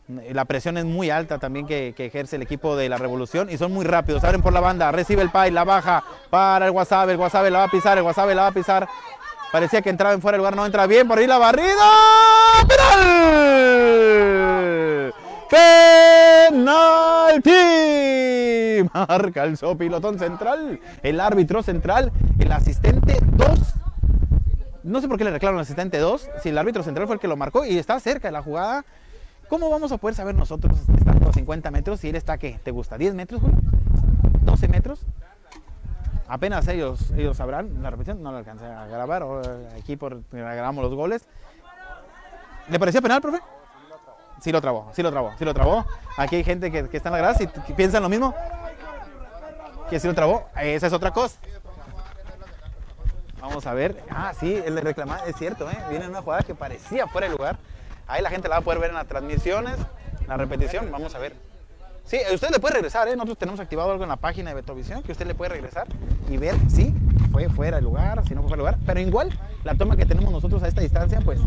la 0.08 0.44
presión 0.44 0.76
es 0.76 0.84
muy 0.84 1.08
alta 1.08 1.38
también 1.38 1.66
que, 1.66 1.94
ejerce 1.96 2.34
el 2.34 2.42
equipo 2.42 2.74
de 2.74 2.88
la 2.88 2.96
Revolución 2.98 3.48
y 3.48 3.56
son 3.58 3.72
muy 3.72 3.84
rápidos. 3.84 4.24
Abren 4.24 4.42
por 4.42 4.52
la 4.52 4.58
banda, 4.60 4.90
recibe 4.90 5.22
el 5.22 5.30
pay, 5.30 5.52
la 5.52 5.62
baja 5.64 6.02
para 6.30 6.66
el 6.66 6.72
Wasabe, 6.72 7.12
el 7.12 7.18
Wasabe 7.18 7.50
la 7.50 7.60
va 7.60 7.64
a 7.66 7.70
pisar, 7.70 7.96
el 7.96 8.02
Wasabe 8.04 8.34
la 8.34 8.42
va 8.42 8.48
a 8.48 8.52
pisar. 8.52 8.88
Parecía 9.52 9.82
que 9.82 9.90
entraba 9.90 10.14
en 10.14 10.20
fuera 10.20 10.36
de 10.36 10.38
lugar, 10.38 10.56
no 10.56 10.64
entra 10.64 10.86
bien, 10.86 11.08
por 11.08 11.18
ahí 11.18 11.26
la 11.26 11.38
barrida. 11.38 11.74
¡Penal! 15.48 16.50
¡Penalti! 16.50 17.50
Marca 18.94 19.44
el 19.44 19.56
sopilotón 19.56 20.18
central, 20.18 20.80
el 21.02 21.20
árbitro 21.20 21.62
central, 21.62 22.12
el 22.38 22.52
asistente 22.52 23.18
2 23.36 23.74
no 24.82 25.00
sé 25.00 25.08
por 25.08 25.18
qué 25.18 25.24
le 25.24 25.30
reclaman 25.30 25.58
al 25.58 25.62
asistente 25.62 25.98
2, 25.98 26.30
si 26.42 26.48
el 26.48 26.58
árbitro 26.58 26.82
central 26.82 27.06
fue 27.06 27.14
el 27.14 27.20
que 27.20 27.28
lo 27.28 27.36
marcó 27.36 27.64
y 27.64 27.78
está 27.78 27.98
cerca 28.00 28.28
de 28.28 28.32
la 28.32 28.42
jugada. 28.42 28.84
¿Cómo 29.48 29.68
vamos 29.68 29.92
a 29.92 29.98
poder 29.98 30.14
saber 30.14 30.34
nosotros, 30.34 30.78
estando 30.96 31.28
a 31.28 31.32
50 31.32 31.70
metros, 31.70 32.00
si 32.00 32.08
él 32.08 32.16
está, 32.16 32.38
¿qué? 32.38 32.60
¿Te 32.62 32.70
gusta? 32.70 32.96
¿10 32.96 33.14
metros, 33.14 33.40
Julio? 33.40 33.58
¿12 34.44 34.68
metros? 34.68 35.00
Apenas 36.30 36.68
ellos, 36.68 37.10
ellos 37.10 37.36
sabrán. 37.36 37.82
La 37.82 37.90
repetición 37.90 38.22
no 38.22 38.30
la 38.30 38.38
alcancé 38.38 38.64
a 38.64 38.86
grabar, 38.86 39.22
eh, 39.22 39.68
aquí 39.80 39.98
grabamos 40.30 40.84
los 40.84 40.94
goles. 40.94 41.26
¿Le 42.68 42.78
parecía 42.78 43.02
penal, 43.02 43.20
profe? 43.20 43.40
Sí 44.40 44.52
lo 44.52 44.60
trabó, 44.60 44.90
sí 44.94 45.02
lo 45.02 45.10
trabó, 45.10 45.32
sí 45.36 45.44
lo 45.44 45.52
trabó. 45.52 45.84
Aquí 46.16 46.36
hay 46.36 46.44
gente 46.44 46.70
que, 46.70 46.88
que 46.88 46.96
está 46.98 47.08
en 47.08 47.14
la 47.14 47.18
grada 47.18 47.36
y 47.68 47.72
piensan 47.72 48.04
lo 48.04 48.08
mismo. 48.08 48.32
Que 49.90 49.98
sí 49.98 50.06
lo 50.06 50.14
trabó. 50.14 50.46
Esa 50.54 50.86
es 50.86 50.92
otra 50.92 51.10
cosa. 51.10 51.36
Vamos 53.40 53.66
a 53.66 53.74
ver. 53.74 54.00
Ah, 54.08 54.32
sí, 54.38 54.54
el 54.64 54.76
de 54.76 54.82
reclamar, 54.82 55.26
es 55.26 55.34
cierto, 55.34 55.68
¿eh? 55.68 55.78
Viene 55.90 56.06
una 56.06 56.22
jugada 56.22 56.42
que 56.44 56.54
parecía 56.54 57.08
fuera 57.08 57.26
de 57.26 57.32
lugar. 57.32 57.58
Ahí 58.06 58.22
la 58.22 58.30
gente 58.30 58.48
la 58.48 58.54
va 58.54 58.60
a 58.60 58.64
poder 58.64 58.78
ver 58.78 58.90
en 58.90 58.96
las 58.96 59.08
transmisiones, 59.08 59.78
la 60.28 60.36
repetición. 60.36 60.92
Vamos 60.92 61.12
a 61.16 61.18
ver. 61.18 61.49
Sí, 62.10 62.18
usted 62.34 62.50
le 62.50 62.58
puede 62.58 62.74
regresar, 62.74 63.06
¿eh? 63.06 63.14
Nosotros 63.14 63.38
tenemos 63.38 63.60
activado 63.60 63.92
algo 63.92 64.02
en 64.02 64.08
la 64.08 64.16
página 64.16 64.50
de 64.50 64.56
Betrovisión 64.56 65.00
que 65.04 65.12
usted 65.12 65.28
le 65.28 65.36
puede 65.36 65.50
regresar 65.50 65.86
y 66.28 66.38
ver 66.38 66.56
si 66.68 66.92
fue 67.30 67.48
fuera 67.48 67.76
de 67.76 67.84
lugar, 67.84 68.26
si 68.26 68.34
no 68.34 68.40
fue 68.40 68.48
fuera 68.48 68.64
de 68.64 68.72
lugar. 68.72 68.78
Pero 68.84 68.98
igual, 68.98 69.38
la 69.62 69.76
toma 69.76 69.96
que 69.96 70.04
tenemos 70.04 70.32
nosotros 70.32 70.60
a 70.64 70.66
esta 70.66 70.80
distancia, 70.80 71.20
pues 71.24 71.38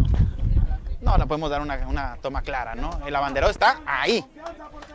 no 1.02 1.18
la 1.18 1.26
podemos 1.26 1.50
dar 1.50 1.60
una, 1.60 1.86
una 1.90 2.18
toma 2.22 2.44
clara, 2.44 2.76
¿no? 2.76 2.98
El 3.06 3.14
abanderado 3.14 3.52
está 3.52 3.82
ahí, 3.86 4.24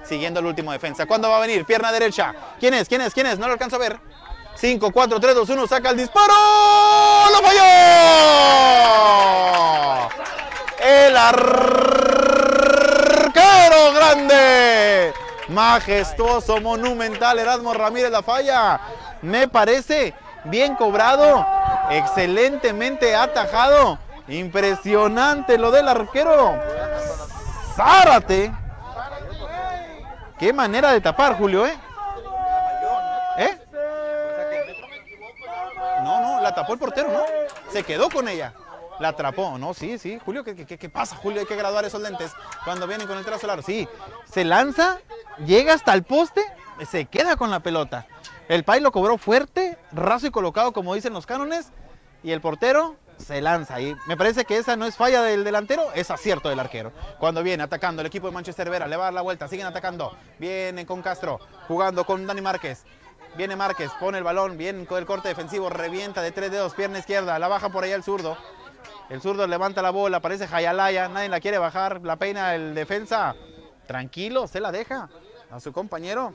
siguiendo 0.04 0.40
el 0.40 0.46
último 0.46 0.72
defensa. 0.72 1.04
¿Cuándo 1.04 1.28
va 1.28 1.36
a 1.36 1.40
venir? 1.40 1.66
Pierna 1.66 1.92
derecha. 1.92 2.34
¿Quién 2.58 2.72
es? 2.72 2.88
¿Quién 2.88 3.02
es? 3.02 3.12
¿Quién 3.12 3.26
es? 3.26 3.38
No 3.38 3.46
lo 3.46 3.52
alcanzo 3.52 3.76
a 3.76 3.80
ver. 3.80 4.00
5, 4.54 4.90
4, 4.90 5.20
3, 5.20 5.34
2, 5.34 5.50
1, 5.50 5.66
saca 5.66 5.90
el 5.90 5.98
disparo. 5.98 6.32
¡Lo 7.30 7.42
falló! 7.46 7.60
El 10.80 11.14
arquero 11.14 11.52
grande. 13.92 15.12
Majestuoso, 15.48 16.60
monumental. 16.60 17.38
Erasmo 17.38 17.72
Ramírez 17.74 18.10
la 18.10 18.22
falla. 18.22 18.80
Me 19.22 19.48
parece 19.48 20.14
bien 20.44 20.74
cobrado. 20.74 21.46
Excelentemente 21.90 23.14
atajado. 23.16 23.98
Impresionante 24.28 25.58
lo 25.58 25.70
del 25.70 25.88
arquero. 25.88 26.54
Zárate. 27.74 28.52
Qué 30.38 30.52
manera 30.52 30.92
de 30.92 31.00
tapar, 31.00 31.36
Julio, 31.36 31.66
¿eh? 31.66 31.76
¿Eh? 33.38 33.58
No, 36.04 36.20
no, 36.20 36.40
la 36.40 36.54
tapó 36.54 36.74
el 36.74 36.78
portero, 36.78 37.08
¿no? 37.08 37.22
Se 37.72 37.82
quedó 37.82 38.08
con 38.08 38.28
ella. 38.28 38.52
La 39.00 39.08
atrapó, 39.08 39.58
¿no? 39.58 39.74
Sí, 39.74 39.98
sí. 39.98 40.18
Julio, 40.24 40.42
¿qué, 40.44 40.54
qué, 40.54 40.78
qué 40.78 40.88
pasa, 40.88 41.16
Julio? 41.16 41.40
Hay 41.40 41.46
que 41.46 41.56
graduar 41.56 41.84
esos 41.84 42.00
lentes 42.02 42.32
cuando 42.64 42.86
vienen 42.86 43.06
con 43.06 43.16
el 43.16 43.24
trazo 43.24 43.46
largo. 43.46 43.62
Sí, 43.62 43.88
se 44.24 44.44
lanza, 44.44 44.98
llega 45.44 45.74
hasta 45.74 45.94
el 45.94 46.02
poste, 46.02 46.44
se 46.90 47.04
queda 47.04 47.36
con 47.36 47.50
la 47.50 47.60
pelota. 47.60 48.06
El 48.48 48.64
Pai 48.64 48.80
lo 48.80 48.90
cobró 48.92 49.18
fuerte, 49.18 49.78
raso 49.92 50.26
y 50.26 50.30
colocado, 50.30 50.72
como 50.72 50.94
dicen 50.94 51.12
los 51.12 51.26
cánones, 51.26 51.70
y 52.22 52.32
el 52.32 52.40
portero 52.40 52.96
se 53.18 53.40
lanza. 53.40 53.80
Y 53.80 53.94
me 54.06 54.16
parece 54.16 54.44
que 54.44 54.56
esa 54.56 54.74
no 54.76 54.86
es 54.86 54.96
falla 54.96 55.22
del 55.22 55.44
delantero, 55.44 55.92
es 55.94 56.10
acierto 56.10 56.48
del 56.48 56.58
arquero. 56.58 56.92
Cuando 57.18 57.42
viene 57.42 57.62
atacando 57.62 58.00
el 58.00 58.06
equipo 58.06 58.26
de 58.26 58.32
Manchester 58.32 58.70
Vera, 58.70 58.86
le 58.86 58.96
va 58.96 59.04
a 59.04 59.06
dar 59.06 59.14
la 59.14 59.22
vuelta, 59.22 59.48
siguen 59.48 59.66
atacando. 59.66 60.16
Vienen 60.38 60.86
con 60.86 61.02
Castro, 61.02 61.40
jugando 61.66 62.04
con 62.04 62.26
Dani 62.26 62.40
Márquez. 62.40 62.84
Viene 63.36 63.54
Márquez, 63.54 63.90
pone 64.00 64.18
el 64.18 64.24
balón, 64.24 64.56
bien 64.56 64.86
con 64.86 64.98
el 64.98 65.06
corte 65.06 65.28
defensivo, 65.28 65.68
revienta 65.68 66.22
de 66.22 66.32
tres 66.32 66.50
dedos, 66.50 66.74
pierna 66.74 66.98
izquierda, 66.98 67.38
la 67.38 67.48
baja 67.48 67.68
por 67.68 67.84
allá 67.84 67.94
el 67.94 68.02
zurdo. 68.02 68.38
El 69.08 69.22
zurdo 69.22 69.46
levanta 69.46 69.80
la 69.80 69.90
bola, 69.90 70.18
aparece 70.18 70.46
Jayalaya, 70.46 71.08
nadie 71.08 71.30
la 71.30 71.40
quiere 71.40 71.56
bajar, 71.56 72.02
la 72.02 72.16
peina 72.16 72.54
el 72.54 72.74
defensa. 72.74 73.34
Tranquilo, 73.86 74.46
se 74.46 74.60
la 74.60 74.70
deja 74.70 75.08
a 75.50 75.60
su 75.60 75.72
compañero. 75.72 76.34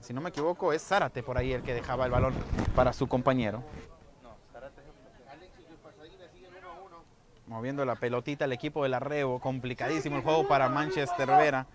Si 0.00 0.12
no 0.12 0.20
me 0.20 0.30
equivoco, 0.30 0.72
es 0.72 0.82
Zárate 0.82 1.22
por 1.22 1.38
ahí 1.38 1.52
el 1.52 1.62
que 1.62 1.74
dejaba 1.74 2.04
el 2.06 2.10
balón 2.10 2.34
para 2.74 2.92
su 2.92 3.06
compañero. 3.06 3.62
Moviendo 7.46 7.84
la 7.84 7.94
pelotita 7.94 8.46
el 8.46 8.52
equipo 8.52 8.82
del 8.82 8.94
arreo, 8.94 9.38
complicadísimo 9.38 10.16
el 10.16 10.22
juego 10.22 10.48
para 10.48 10.68
Manchester 10.68 11.28
Vera, 11.28 11.66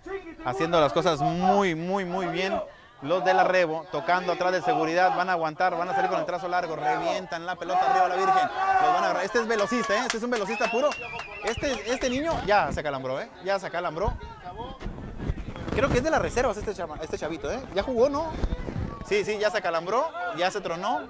haciendo 0.44 0.82
las 0.82 0.92
cosas 0.92 1.22
muy, 1.22 1.74
muy, 1.74 2.04
muy 2.04 2.26
bien. 2.26 2.60
Los 3.04 3.24
del 3.24 3.38
arrebo, 3.40 3.86
tocando 3.92 4.34
atrás 4.34 4.52
de 4.52 4.62
seguridad, 4.62 5.16
van 5.16 5.30
a 5.30 5.34
aguantar, 5.34 5.78
van 5.78 5.88
a 5.88 5.94
salir 5.94 6.10
con 6.10 6.20
el 6.20 6.26
trazo 6.26 6.48
largo, 6.48 6.76
revientan 6.76 7.46
la 7.46 7.56
pelota 7.56 7.92
arriba 7.92 8.06
a 8.06 8.10
la 8.10 8.16
Virgen. 8.16 8.50
Los 8.82 8.94
van 8.94 9.04
a. 9.04 9.24
Este 9.24 9.40
es 9.40 9.48
velocista, 9.48 9.94
¿eh? 9.96 10.00
este 10.06 10.18
es 10.18 10.24
un 10.24 10.32
velocista 10.32 10.72
puro. 10.72 10.90
Este, 11.44 11.92
este 11.92 12.10
niño 12.10 12.34
ya 12.48 12.72
se 12.72 12.82
calambró, 12.82 13.22
¿eh? 13.22 13.30
ya 13.44 13.60
se 13.60 13.70
calambró. 13.70 14.14
Creo 15.76 15.90
que 15.90 16.00
es 16.00 16.04
de 16.04 16.10
las 16.10 16.22
reservas 16.22 16.58
este, 16.58 16.72
este 16.72 17.18
chavito, 17.20 17.52
¿eh? 17.52 17.60
Ya 17.76 17.84
jugó, 17.84 18.10
¿no? 18.10 18.32
Sí, 19.08 19.24
sí, 19.24 19.38
ya 19.38 19.52
se 19.52 19.62
calambró, 19.62 20.10
ya 20.36 20.50
se 20.50 20.60
tronó. 20.60 21.08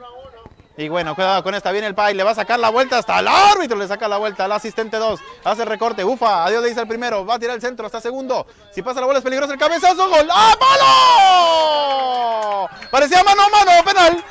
Y 0.77 0.89
bueno, 0.89 1.15
cuidado 1.15 1.41
con 1.41 1.55
esta, 1.55 1.71
viene 1.71 1.87
el 1.87 1.95
Pai, 1.95 2.13
le 2.13 2.23
va 2.23 2.29
a 2.31 2.35
sacar 2.35 2.59
la 2.59 2.69
vuelta 2.69 2.99
hasta 2.99 3.17
el 3.19 3.27
árbitro, 3.27 3.75
le 3.75 3.87
saca 3.87 4.07
la 4.07 4.17
vuelta 4.17 4.45
al 4.45 4.51
asistente 4.51 4.97
2, 4.97 5.19
hace 5.43 5.65
recorte, 5.65 6.05
ufa, 6.05 6.45
adiós 6.45 6.61
le 6.61 6.69
dice 6.69 6.81
el 6.81 6.87
primero, 6.87 7.25
va 7.25 7.33
a 7.33 7.39
tirar 7.39 7.55
el 7.55 7.61
centro, 7.61 7.87
está 7.87 7.99
segundo, 7.99 8.45
si 8.71 8.83
pasa 8.83 8.99
la 8.99 9.07
bola 9.07 9.17
es 9.17 9.23
peligroso, 9.23 9.53
el 9.53 9.57
cabezazo, 9.57 10.07
gol, 10.07 10.29
¡ah, 10.31 10.53
palo! 12.69 12.69
Parecía 12.91 13.23
mano 13.23 13.41
a 13.41 13.49
mano, 13.49 13.71
penal, 13.83 14.23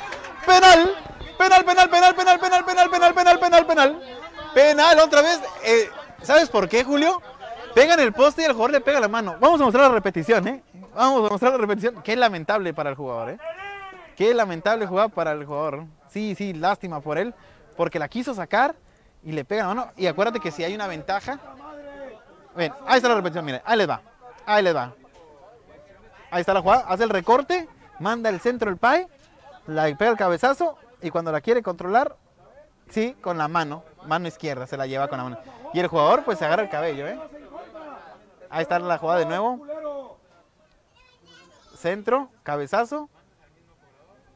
penal, 0.45 0.95
penal, 1.37 1.65
penal, 1.65 1.89
penal, 1.89 2.15
penal, 2.15 2.39
penal, 2.39 2.63
penal, 2.65 2.89
penal, 2.89 3.39
penal, 3.39 3.65
penal, 3.65 4.01
penal, 4.53 4.99
otra 4.99 5.21
vez, 5.21 5.41
eh, 5.65 5.89
¿sabes 6.21 6.47
por 6.47 6.69
qué, 6.69 6.85
Julio? 6.85 7.21
Pega 7.75 7.95
en 7.95 7.99
el 7.99 8.13
poste 8.13 8.43
y 8.43 8.45
el 8.45 8.53
jugador 8.53 8.71
le 8.71 8.79
pega 8.79 9.01
la 9.01 9.09
mano. 9.09 9.35
Vamos 9.41 9.59
a 9.59 9.65
mostrar 9.65 9.89
la 9.89 9.93
repetición, 9.93 10.47
¿eh? 10.47 10.63
Vamos 10.95 11.27
a 11.27 11.29
mostrar 11.29 11.51
la 11.51 11.57
repetición. 11.59 12.01
Qué 12.01 12.15
lamentable 12.15 12.73
para 12.73 12.89
el 12.89 12.95
jugador, 12.95 13.31
¿eh? 13.31 13.37
Qué 14.15 14.33
lamentable 14.33 14.87
jugada 14.87 15.09
para 15.09 15.33
el 15.33 15.45
jugador. 15.45 15.85
Sí, 16.09 16.35
sí, 16.35 16.53
lástima 16.53 17.01
por 17.01 17.17
él, 17.17 17.33
porque 17.75 17.99
la 17.99 18.07
quiso 18.07 18.33
sacar 18.33 18.75
y 19.23 19.31
le 19.31 19.45
pega 19.45 19.63
la 19.63 19.75
mano. 19.75 19.91
Y 19.97 20.07
acuérdate 20.07 20.39
que 20.39 20.51
si 20.51 20.63
hay 20.63 20.73
una 20.73 20.87
ventaja. 20.87 21.39
Ven, 22.55 22.73
ahí 22.85 22.97
está 22.97 23.09
la 23.09 23.15
repetición, 23.15 23.45
miren, 23.45 23.61
ahí 23.65 23.77
les 23.77 23.89
va. 23.89 24.01
Ahí 24.45 24.63
les 24.63 24.75
va. 24.75 24.93
Ahí 26.31 26.41
está 26.41 26.53
la 26.53 26.61
jugada, 26.61 26.85
hace 26.87 27.03
el 27.03 27.09
recorte, 27.09 27.69
manda 27.99 28.29
el 28.29 28.39
centro 28.39 28.69
el 28.69 28.77
pie, 28.77 29.07
la 29.65 29.83
pega 29.95 30.11
el 30.11 30.17
cabezazo 30.17 30.77
y 31.01 31.09
cuando 31.09 31.31
la 31.31 31.41
quiere 31.41 31.61
controlar, 31.61 32.15
sí, 32.89 33.15
con 33.21 33.37
la 33.37 33.47
mano, 33.47 33.83
mano 34.05 34.27
izquierda, 34.27 34.67
se 34.67 34.77
la 34.77 34.87
lleva 34.87 35.07
con 35.07 35.17
la 35.17 35.23
mano. 35.23 35.37
Y 35.73 35.79
el 35.79 35.87
jugador 35.87 36.23
pues 36.23 36.39
se 36.39 36.45
agarra 36.45 36.63
el 36.63 36.69
cabello, 36.69 37.07
¿eh? 37.07 37.19
Ahí 38.49 38.63
está 38.63 38.79
la 38.79 38.97
jugada 38.97 39.19
de 39.19 39.25
nuevo. 39.25 40.17
Centro, 41.75 42.29
cabezazo. 42.43 43.09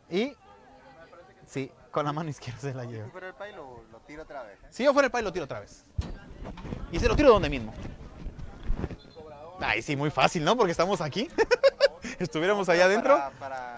Y 0.09 0.35
con 1.91 2.05
la 2.05 2.13
mano 2.13 2.29
izquierda 2.29 2.59
se 2.59 2.73
la 2.73 2.85
lleva. 2.85 3.07
Pero 3.13 3.27
el 3.27 3.33
pay 3.33 3.53
lo, 3.53 3.83
lo 3.91 3.99
tiro 3.99 4.23
otra 4.23 4.43
vez. 4.43 4.57
¿eh? 4.63 4.67
Si 4.69 4.83
yo 4.83 4.93
fuera 4.93 5.05
el 5.07 5.11
país 5.11 5.23
lo 5.25 5.31
tiro 5.33 5.45
otra 5.45 5.59
vez. 5.59 5.85
Y 6.91 6.99
se 6.99 7.07
lo 7.07 7.15
tiro 7.15 7.29
donde 7.29 7.49
mismo. 7.49 7.73
Ay, 9.59 9.81
sí, 9.81 9.95
muy 9.95 10.09
fácil, 10.09 10.43
¿no? 10.43 10.57
Porque 10.57 10.71
estamos 10.71 11.01
aquí. 11.01 11.29
Estuviéramos 12.19 12.67
allá 12.69 12.85
adentro. 12.85 13.15
Para, 13.15 13.29
para- 13.31 13.75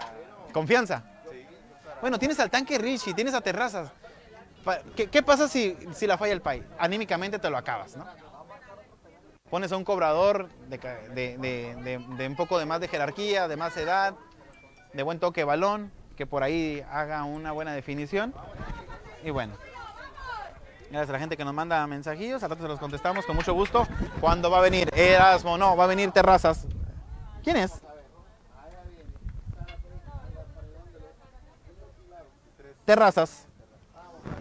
Confianza. 0.52 1.02
sí, 1.30 1.44
para- 1.84 2.00
Bueno, 2.00 2.18
tienes 2.18 2.38
al 2.40 2.50
tanque 2.50 2.78
Richie, 2.78 3.12
tienes 3.14 3.34
a 3.34 3.40
Terrazas. 3.40 3.90
¿Qué, 4.96 5.08
qué 5.10 5.22
pasa 5.22 5.46
si, 5.46 5.76
si 5.94 6.06
la 6.06 6.16
falla 6.16 6.32
el 6.32 6.40
Pai? 6.40 6.62
Anímicamente 6.78 7.38
te 7.38 7.50
lo 7.50 7.58
acabas, 7.58 7.96
¿no? 7.96 8.06
Pones 9.50 9.70
a 9.72 9.76
un 9.76 9.84
cobrador 9.84 10.48
de, 10.68 10.78
de- 10.78 11.36
de- 11.38 11.74
de- 11.82 11.98
de 12.16 12.26
un 12.26 12.34
poco 12.34 12.58
de 12.58 12.64
más 12.64 12.80
de 12.80 12.88
jerarquía, 12.88 13.46
de 13.46 13.56
más 13.56 13.76
edad, 13.76 14.14
de 14.94 15.02
buen 15.02 15.20
toque 15.20 15.42
de 15.42 15.44
balón, 15.44 15.92
que 16.16 16.26
por 16.26 16.42
ahí 16.42 16.84
haga 16.90 17.24
una 17.24 17.52
buena 17.52 17.72
definición. 17.72 18.34
Y 19.22 19.30
bueno, 19.30 19.54
gracias 20.90 21.10
a 21.10 21.12
la 21.12 21.18
gente 21.18 21.36
que 21.36 21.44
nos 21.44 21.54
manda 21.54 21.86
mensajillos, 21.86 22.42
al 22.42 22.50
rato 22.50 22.62
se 22.62 22.68
los 22.68 22.78
contestamos 22.78 23.24
con 23.26 23.36
mucho 23.36 23.54
gusto. 23.54 23.86
¿Cuándo 24.20 24.50
va 24.50 24.58
a 24.58 24.62
venir 24.62 24.88
Erasmo? 24.94 25.58
No, 25.58 25.76
va 25.76 25.84
a 25.84 25.88
venir 25.88 26.10
Terrazas. 26.10 26.66
¿Quién 27.42 27.56
es? 27.56 27.72
Terrazas. 32.84 33.46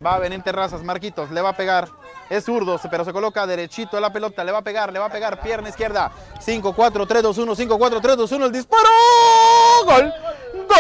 Va 0.06 0.16
a 0.16 0.20
venir 0.20 0.42
Terrazas, 0.42 0.84
Marquitos, 0.84 1.32
le 1.32 1.42
va 1.42 1.50
a 1.50 1.58
pegar. 1.58 1.90
Es 2.30 2.46
zurdo, 2.46 2.80
pero 2.90 3.06
se 3.06 3.14
coloca 3.14 3.46
derechito 3.46 4.00
la 4.00 4.12
pelota, 4.12 4.44
le 4.44 4.52
va 4.52 4.60
a 4.60 4.64
pegar, 4.64 4.92
le 4.92 5.00
va 5.00 5.06
a 5.06 5.10
pegar, 5.10 5.42
pierna 5.42 5.70
izquierda. 5.70 6.12
5, 6.40 6.74
4, 6.74 7.06
3, 7.06 7.24
2, 7.24 7.38
1, 7.38 7.56
5, 7.56 7.78
4, 7.78 8.02
3, 8.02 8.18
2, 8.18 8.32
1, 8.32 8.46
el 8.46 8.52
disparo. 8.52 8.90
Gol. 9.86 10.14
Gol. 10.74 10.80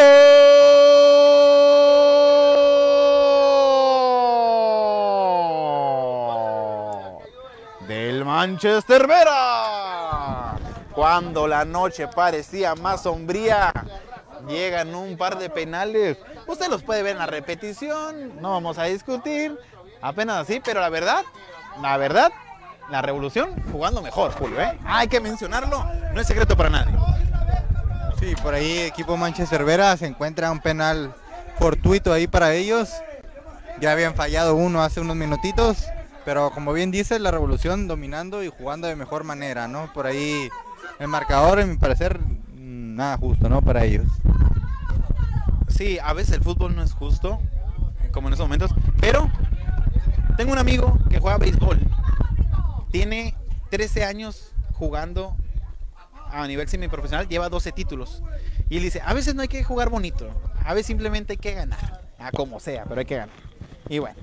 Del 7.87 8.25
Manchester 8.25 9.07
Vera. 9.07 10.55
Cuando 10.93 11.47
la 11.47 11.65
noche 11.65 12.07
parecía 12.07 12.75
más 12.75 13.03
sombría, 13.03 13.73
llegan 14.47 14.95
un 14.95 15.17
par 15.17 15.37
de 15.37 15.49
penales. 15.49 16.17
Usted 16.47 16.69
los 16.69 16.83
puede 16.83 17.03
ver 17.03 17.13
en 17.13 17.19
la 17.19 17.25
repetición, 17.25 18.41
no 18.41 18.51
vamos 18.51 18.77
a 18.77 18.83
discutir, 18.83 19.57
apenas 20.01 20.37
así, 20.37 20.61
pero 20.63 20.81
la 20.81 20.89
verdad, 20.89 21.23
la 21.81 21.97
verdad, 21.97 22.31
la 22.89 23.01
revolución 23.01 23.55
jugando 23.71 24.01
mejor, 24.01 24.31
Julio, 24.33 24.61
¿eh? 24.61 24.77
Hay 24.85 25.07
que 25.07 25.19
mencionarlo, 25.19 25.83
no 26.13 26.21
es 26.21 26.27
secreto 26.27 26.55
para 26.55 26.69
nadie. 26.69 26.93
Sí, 28.23 28.35
por 28.41 28.53
ahí 28.53 28.77
equipo 28.79 29.17
Manchester 29.17 29.65
Vera 29.65 29.97
se 29.97 30.05
encuentra 30.05 30.49
un 30.49 30.61
penal 30.61 31.13
fortuito 31.59 32.13
ahí 32.13 32.25
para 32.25 32.53
ellos. 32.53 32.89
Ya 33.81 33.91
habían 33.91 34.15
fallado 34.15 34.55
uno 34.55 34.81
hace 34.81 35.01
unos 35.01 35.17
minutitos, 35.17 35.87
pero 36.23 36.49
como 36.51 36.71
bien 36.71 36.89
dices, 36.89 37.19
la 37.19 37.31
revolución 37.31 37.85
dominando 37.85 38.41
y 38.41 38.47
jugando 38.47 38.87
de 38.87 38.95
mejor 38.95 39.25
manera, 39.25 39.67
¿no? 39.67 39.91
Por 39.91 40.07
ahí 40.07 40.49
el 40.99 41.09
marcador, 41.09 41.59
en 41.59 41.71
mi 41.71 41.75
parecer, 41.75 42.17
mm, 42.17 42.95
nada 42.95 43.17
justo, 43.17 43.49
¿no? 43.49 43.61
Para 43.61 43.83
ellos. 43.83 44.07
Sí, 45.67 45.99
a 46.01 46.13
veces 46.13 46.35
el 46.35 46.43
fútbol 46.43 46.77
no 46.77 46.81
es 46.81 46.93
justo, 46.93 47.41
como 48.13 48.29
en 48.29 48.35
esos 48.35 48.45
momentos, 48.45 48.71
pero 49.01 49.29
tengo 50.37 50.53
un 50.53 50.59
amigo 50.59 50.97
que 51.09 51.19
juega 51.19 51.39
béisbol. 51.39 51.77
Tiene 52.89 53.35
13 53.69 54.05
años 54.05 54.53
jugando 54.71 55.35
a 56.33 56.47
nivel 56.47 56.67
semiprofesional, 56.67 57.27
lleva 57.27 57.49
12 57.49 57.71
títulos. 57.71 58.21
Y 58.69 58.77
él 58.77 58.83
dice, 58.83 59.01
a 59.05 59.13
veces 59.13 59.35
no 59.35 59.41
hay 59.41 59.47
que 59.47 59.63
jugar 59.63 59.89
bonito, 59.89 60.27
a 60.65 60.73
veces 60.73 60.87
simplemente 60.87 61.33
hay 61.33 61.37
que 61.37 61.53
ganar, 61.53 62.01
a 62.19 62.31
como 62.31 62.59
sea, 62.59 62.85
pero 62.85 62.99
hay 62.99 63.05
que 63.05 63.15
ganar. 63.17 63.35
Y 63.89 63.99
bueno, 63.99 64.15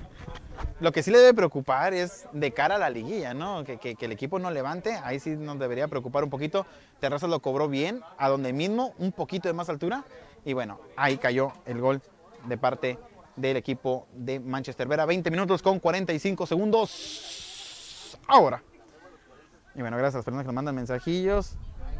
lo 0.79 0.91
que 0.91 1.03
sí 1.03 1.11
le 1.11 1.19
debe 1.19 1.33
preocupar 1.33 1.93
es 1.93 2.25
de 2.33 2.51
cara 2.51 2.75
a 2.75 2.79
la 2.79 2.89
liguilla, 2.89 3.33
¿no? 3.33 3.63
Que, 3.63 3.77
que- 3.77 3.95
que 3.95 4.05
el 4.05 4.11
equipo 4.11 4.39
no 4.39 4.51
levante, 4.51 4.93
ahí 5.03 5.19
sí 5.19 5.31
nos 5.31 5.57
debería 5.59 5.87
preocupar 5.87 6.23
un 6.23 6.29
poquito. 6.29 6.65
Terrazas 6.99 7.29
lo 7.29 7.39
cobró 7.39 7.67
bien, 7.69 8.01
a 8.17 8.29
donde 8.29 8.51
mismo, 8.53 8.93
un 8.97 9.11
poquito 9.11 9.47
de 9.47 9.53
más 9.53 9.69
altura. 9.69 10.03
Y 10.43 10.53
bueno, 10.53 10.79
ahí 10.97 11.17
cayó 11.17 11.53
el 11.65 11.79
gol 11.79 12.01
de 12.47 12.57
parte 12.57 12.97
del 13.35 13.57
equipo 13.57 14.07
de 14.13 14.39
Manchester 14.39 14.87
Vera. 14.87 15.05
20 15.05 15.29
minutos 15.31 15.61
con 15.61 15.79
45 15.79 16.45
segundos. 16.47 18.17
Ahora. 18.27 18.61
Y 19.75 19.81
bueno, 19.81 19.97
gracias 19.97 20.15
a 20.15 20.17
las 20.19 20.25
personas 20.25 20.43
que 20.43 20.47
nos 20.47 20.55
mandan 20.55 20.75
mensajillos. 20.75 21.53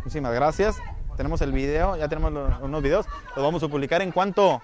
Muchísimas 0.03 0.33
gracias. 0.33 0.77
Tenemos 1.17 1.41
el 1.41 1.51
video, 1.51 1.95
ya 1.97 2.07
tenemos 2.07 2.31
los- 2.31 2.59
unos 2.61 2.81
videos. 2.81 3.05
Los 3.35 3.43
vamos 3.45 3.61
a 3.63 3.67
publicar 3.67 4.01
en 4.01 4.11
cuanto 4.11 4.61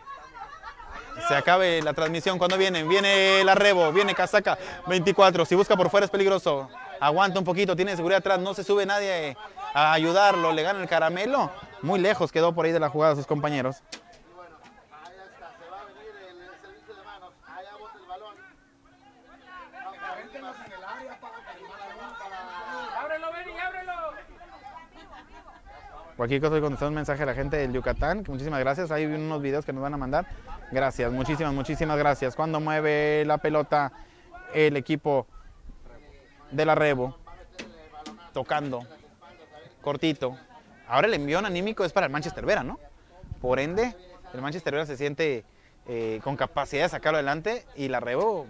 se 1.27 1.35
acabe 1.35 1.81
la 1.81 1.93
transmisión. 1.93 2.37
¿Cuándo 2.37 2.57
vienen? 2.57 2.87
Viene 2.89 3.43
la 3.43 3.53
Rebo, 3.55 3.91
viene 3.91 4.15
Casaca 4.15 4.57
24. 4.87 5.45
Si 5.45 5.55
busca 5.55 5.75
por 5.75 5.89
fuera 5.89 6.05
es 6.05 6.11
peligroso. 6.11 6.69
Aguanta 6.99 7.37
un 7.39 7.45
poquito, 7.45 7.75
tiene 7.75 7.95
seguridad 7.95 8.19
atrás, 8.19 8.39
no 8.39 8.53
se 8.55 8.63
sube 8.63 8.85
nadie 8.85 9.37
a 9.73 9.93
ayudarlo, 9.93 10.51
le 10.51 10.63
gana 10.63 10.81
el 10.81 10.87
caramelo. 10.87 11.51
Muy 11.83 11.99
lejos 11.99 12.31
quedó 12.31 12.53
por 12.53 12.65
ahí 12.65 12.71
de 12.71 12.79
la 12.79 12.89
jugada 12.89 13.15
sus 13.15 13.27
compañeros. 13.27 13.83
Ahí 13.83 15.13
está, 15.31 15.51
se 15.59 15.69
va 15.69 15.81
a 15.81 15.85
venir 15.85 16.15
el, 16.21 16.41
el 16.41 16.61
servicio 16.61 16.95
de 16.95 17.03
manos. 17.03 17.31
Allá 17.45 17.69
bota 17.79 17.97
el 18.01 18.07
balón. 18.07 18.35
¡Ábrelo, 22.99 23.31
Benny, 23.31 23.59
ábrelo! 23.59 23.93
Cualquier 26.17 26.41
cosa, 26.41 26.59
contestar 26.59 26.89
un 26.89 26.95
mensaje 26.95 27.21
a 27.21 27.25
la 27.27 27.35
gente 27.35 27.57
del 27.57 27.71
Yucatán. 27.71 28.23
que 28.23 28.31
Muchísimas 28.31 28.59
gracias. 28.59 28.89
Hay 28.89 29.05
unos 29.05 29.39
videos 29.39 29.63
que 29.63 29.71
nos 29.71 29.83
van 29.83 29.93
a 29.93 29.97
mandar. 29.97 30.25
Gracias, 30.71 31.11
muchísimas, 31.11 31.53
muchísimas 31.53 31.95
gracias. 31.95 32.35
Cuando 32.35 32.59
mueve 32.59 33.23
la 33.23 33.37
pelota 33.37 33.91
el 34.51 34.75
equipo 34.77 35.27
de 36.49 36.65
la 36.65 36.73
Rebo, 36.73 37.15
tocando, 38.33 38.87
cortito. 39.81 40.35
Ahora 40.87 41.05
el 41.05 41.13
envión 41.13 41.45
anímico 41.45 41.85
es 41.85 41.93
para 41.93 42.07
el 42.07 42.11
Manchester 42.11 42.47
Vera, 42.47 42.63
¿no? 42.63 42.79
Por 43.39 43.59
ende, 43.59 43.95
el 44.33 44.41
Manchester 44.41 44.73
Vera 44.73 44.87
se 44.87 44.97
siente 44.97 45.45
eh, 45.87 46.19
con 46.23 46.35
capacidad 46.35 46.83
de 46.83 46.89
sacarlo 46.89 47.17
adelante 47.17 47.63
y 47.75 47.89
la 47.89 47.99
Rebo 47.99 48.47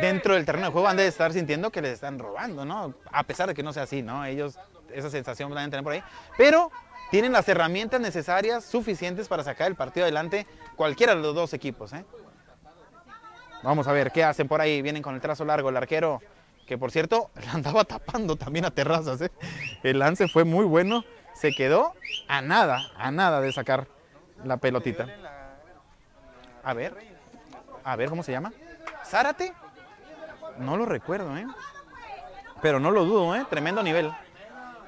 dentro 0.00 0.34
del 0.34 0.44
terreno 0.44 0.66
de 0.66 0.72
juego 0.72 0.86
han 0.86 0.96
de 0.96 1.08
estar 1.08 1.32
sintiendo 1.32 1.70
que 1.70 1.82
les 1.82 1.94
están 1.94 2.20
robando, 2.20 2.64
¿no? 2.64 2.94
A 3.10 3.24
pesar 3.24 3.48
de 3.48 3.54
que 3.54 3.64
no 3.64 3.72
sea 3.72 3.82
así, 3.82 4.02
¿no? 4.02 4.24
Ellos 4.24 4.60
esa 4.92 5.10
sensación 5.10 5.50
la 5.54 5.60
deben 5.60 5.70
tener 5.70 5.84
por 5.84 5.92
ahí. 5.92 6.02
Pero 6.36 6.70
tienen 7.10 7.32
las 7.32 7.48
herramientas 7.48 8.00
necesarias, 8.00 8.64
suficientes 8.64 9.28
para 9.28 9.44
sacar 9.44 9.68
el 9.68 9.76
partido 9.76 10.04
adelante 10.04 10.46
cualquiera 10.74 11.14
de 11.14 11.22
los 11.22 11.34
dos 11.34 11.52
equipos, 11.52 11.92
¿eh? 11.92 12.04
Vamos 13.62 13.88
a 13.88 13.92
ver 13.92 14.12
qué 14.12 14.22
hacen 14.24 14.48
por 14.48 14.60
ahí. 14.60 14.82
Vienen 14.82 15.02
con 15.02 15.14
el 15.14 15.20
trazo 15.20 15.44
largo. 15.44 15.70
El 15.70 15.76
arquero, 15.76 16.20
que 16.66 16.78
por 16.78 16.90
cierto, 16.90 17.30
andaba 17.52 17.84
tapando 17.84 18.36
también 18.36 18.64
a 18.64 18.70
terrazas, 18.70 19.20
¿eh? 19.20 19.30
El 19.82 19.98
lance 19.98 20.28
fue 20.28 20.44
muy 20.44 20.64
bueno. 20.64 21.04
Se 21.34 21.52
quedó 21.52 21.92
a 22.28 22.40
nada, 22.40 22.90
a 22.96 23.10
nada 23.10 23.40
de 23.40 23.52
sacar 23.52 23.86
la 24.44 24.56
pelotita. 24.56 25.06
A 26.62 26.74
ver, 26.74 26.96
a 27.84 27.94
ver, 27.94 28.08
¿cómo 28.08 28.22
se 28.22 28.32
llama? 28.32 28.52
¿Zárate? 29.04 29.52
No 30.58 30.76
lo 30.76 30.86
recuerdo, 30.86 31.36
¿eh? 31.36 31.46
Pero 32.62 32.80
no 32.80 32.90
lo 32.90 33.04
dudo, 33.04 33.36
¿eh? 33.36 33.44
Tremendo 33.50 33.82
nivel. 33.82 34.12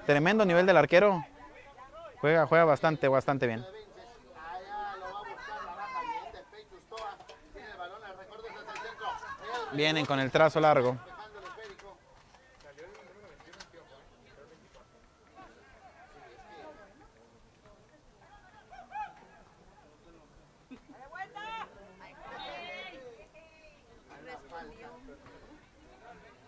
Tremendo 0.08 0.46
nivel 0.46 0.64
del 0.64 0.78
arquero. 0.78 1.22
Juega, 2.22 2.46
juega 2.46 2.64
bastante, 2.64 3.08
bastante 3.08 3.46
bien. 3.46 3.62
Vienen 9.74 10.06
con 10.06 10.18
el 10.18 10.30
trazo 10.30 10.60
largo. 10.60 10.96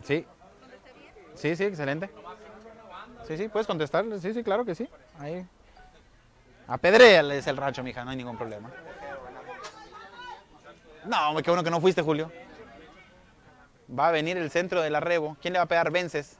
Sí. 0.03 0.27
Sí, 1.35 1.57
sí, 1.57 1.65
excelente. 1.65 2.09
Sí, 3.31 3.37
sí, 3.37 3.49
puedes 3.49 3.69
contestar. 3.69 4.05
Sí, 4.21 4.35
sí, 4.35 4.43
claro 4.43 4.65
que 4.65 4.75
sí. 4.75 4.89
Ahí. 5.21 5.47
Es 7.31 7.47
el 7.47 7.57
rancho, 7.57 7.81
mija, 7.81 8.05
no 8.05 8.11
hay 8.11 8.17
ningún 8.17 8.37
problema. 8.37 8.69
No, 11.05 11.41
qué 11.41 11.49
bueno 11.49 11.63
que 11.63 11.71
no 11.71 11.81
fuiste, 11.81 12.03
Julio. 12.03 12.33
Va 13.97 14.09
a 14.09 14.11
venir 14.11 14.37
el 14.37 14.51
centro 14.51 14.83
del 14.83 14.97
arrebo. 14.97 15.37
¿Quién 15.41 15.53
le 15.53 15.61
va 15.61 15.63
a 15.63 15.69
pegar? 15.69 15.93
Vences. 15.93 16.39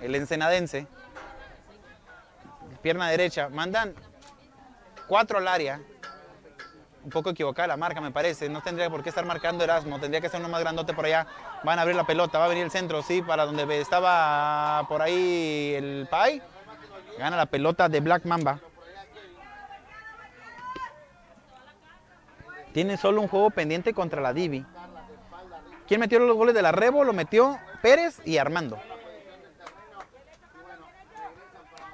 El 0.00 0.14
ensenadense. 0.14 0.86
Pierna 2.80 3.10
derecha. 3.10 3.48
Mandan 3.48 3.94
cuatro 5.08 5.38
al 5.38 5.48
área. 5.48 5.80
Un 7.04 7.10
poco 7.10 7.30
equivocada 7.30 7.68
la 7.68 7.76
marca, 7.76 8.00
me 8.00 8.10
parece. 8.10 8.48
No 8.48 8.60
tendría 8.60 8.90
por 8.90 9.02
qué 9.02 9.08
estar 9.08 9.24
marcando 9.24 9.64
Erasmo. 9.64 9.98
Tendría 10.00 10.20
que 10.20 10.28
ser 10.28 10.40
uno 10.40 10.48
más 10.48 10.60
grandote 10.60 10.92
por 10.92 11.06
allá. 11.06 11.26
Van 11.64 11.78
a 11.78 11.82
abrir 11.82 11.96
la 11.96 12.04
pelota. 12.04 12.38
Va 12.38 12.46
a 12.46 12.48
venir 12.48 12.64
el 12.64 12.70
centro, 12.70 13.02
sí, 13.02 13.22
para 13.22 13.46
donde 13.46 13.80
estaba 13.80 14.86
por 14.88 15.00
ahí 15.00 15.74
el 15.76 16.08
Pai. 16.10 16.42
Gana 17.18 17.36
la 17.36 17.46
pelota 17.46 17.88
de 17.88 18.00
Black 18.00 18.24
Mamba. 18.24 18.60
Tiene 22.72 22.96
solo 22.96 23.20
un 23.20 23.28
juego 23.28 23.50
pendiente 23.50 23.94
contra 23.94 24.20
la 24.20 24.32
Divi. 24.32 24.64
¿Quién 25.86 26.00
metió 26.00 26.18
los 26.18 26.36
goles 26.36 26.54
de 26.54 26.62
la 26.62 26.70
Rebo? 26.70 27.02
Lo 27.02 27.12
metió 27.12 27.58
Pérez 27.80 28.20
y 28.24 28.36
Armando. 28.36 28.78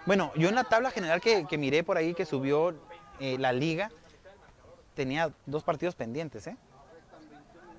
Bueno, 0.06 0.32
yo 0.34 0.48
en 0.48 0.54
la 0.54 0.64
tabla 0.64 0.90
general 0.90 1.20
que, 1.20 1.46
miré 1.56 1.82
por 1.82 1.96
ahí 1.96 2.12
que 2.12 2.26
subió 2.26 2.74
eh, 3.20 3.36
la 3.38 3.52
liga, 3.52 3.90
tenía 4.94 5.30
dos 5.46 5.62
partidos 5.62 5.94
pendientes, 5.94 6.46
¿eh? 6.46 6.56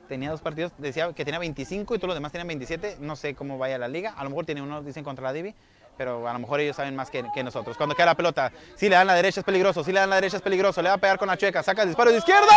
Tenía 0.08 0.30
dos 0.30 0.42
partidos, 0.42 0.72
decía 0.78 1.12
que 1.14 1.26
tenía 1.26 1.40
25 1.40 1.96
y 1.96 1.98
todos 1.98 2.10
los 2.10 2.16
demás 2.16 2.32
tenían 2.32 2.48
27. 2.48 2.98
No 3.00 3.16
sé 3.16 3.34
cómo 3.34 3.58
vaya 3.58 3.80
la 3.80 3.88
liga. 3.88 4.14
A 4.16 4.24
lo 4.24 4.30
mejor 4.30 4.46
tiene 4.46 4.62
uno, 4.62 4.84
dicen, 4.84 5.04
contra 5.04 5.24
la 5.24 5.34
Divi, 5.34 5.56
pero 5.98 6.28
a 6.28 6.34
lo 6.34 6.40
mejor 6.40 6.60
ellos 6.60 6.76
saben 6.76 6.96
más 6.96 7.10
que, 7.10 7.24
nosotros. 7.44 7.76
Cuando 7.76 7.96
queda 7.96 8.06
la 8.08 8.16
pelota, 8.16 8.52
si 8.76 8.88
le 8.88 8.96
dan 8.96 9.08
la 9.08 9.16
derecha 9.16 9.40
es 9.40 9.46
peligroso, 9.46 9.84
si 9.84 9.92
le 9.92 10.00
dan 10.00 10.12
la 10.12 10.18
derecha 10.18 10.38
es 10.38 10.44
peligroso, 10.44 10.84
le 10.84 10.90
va 10.90 10.96
a 10.96 11.00
pegar 11.00 11.18
con 11.18 11.28
la 11.28 11.38
chueca, 11.38 11.64
saca 11.64 11.82
el 11.82 11.88
disparo 11.88 12.12
de 12.12 12.18
izquierda. 12.18 12.54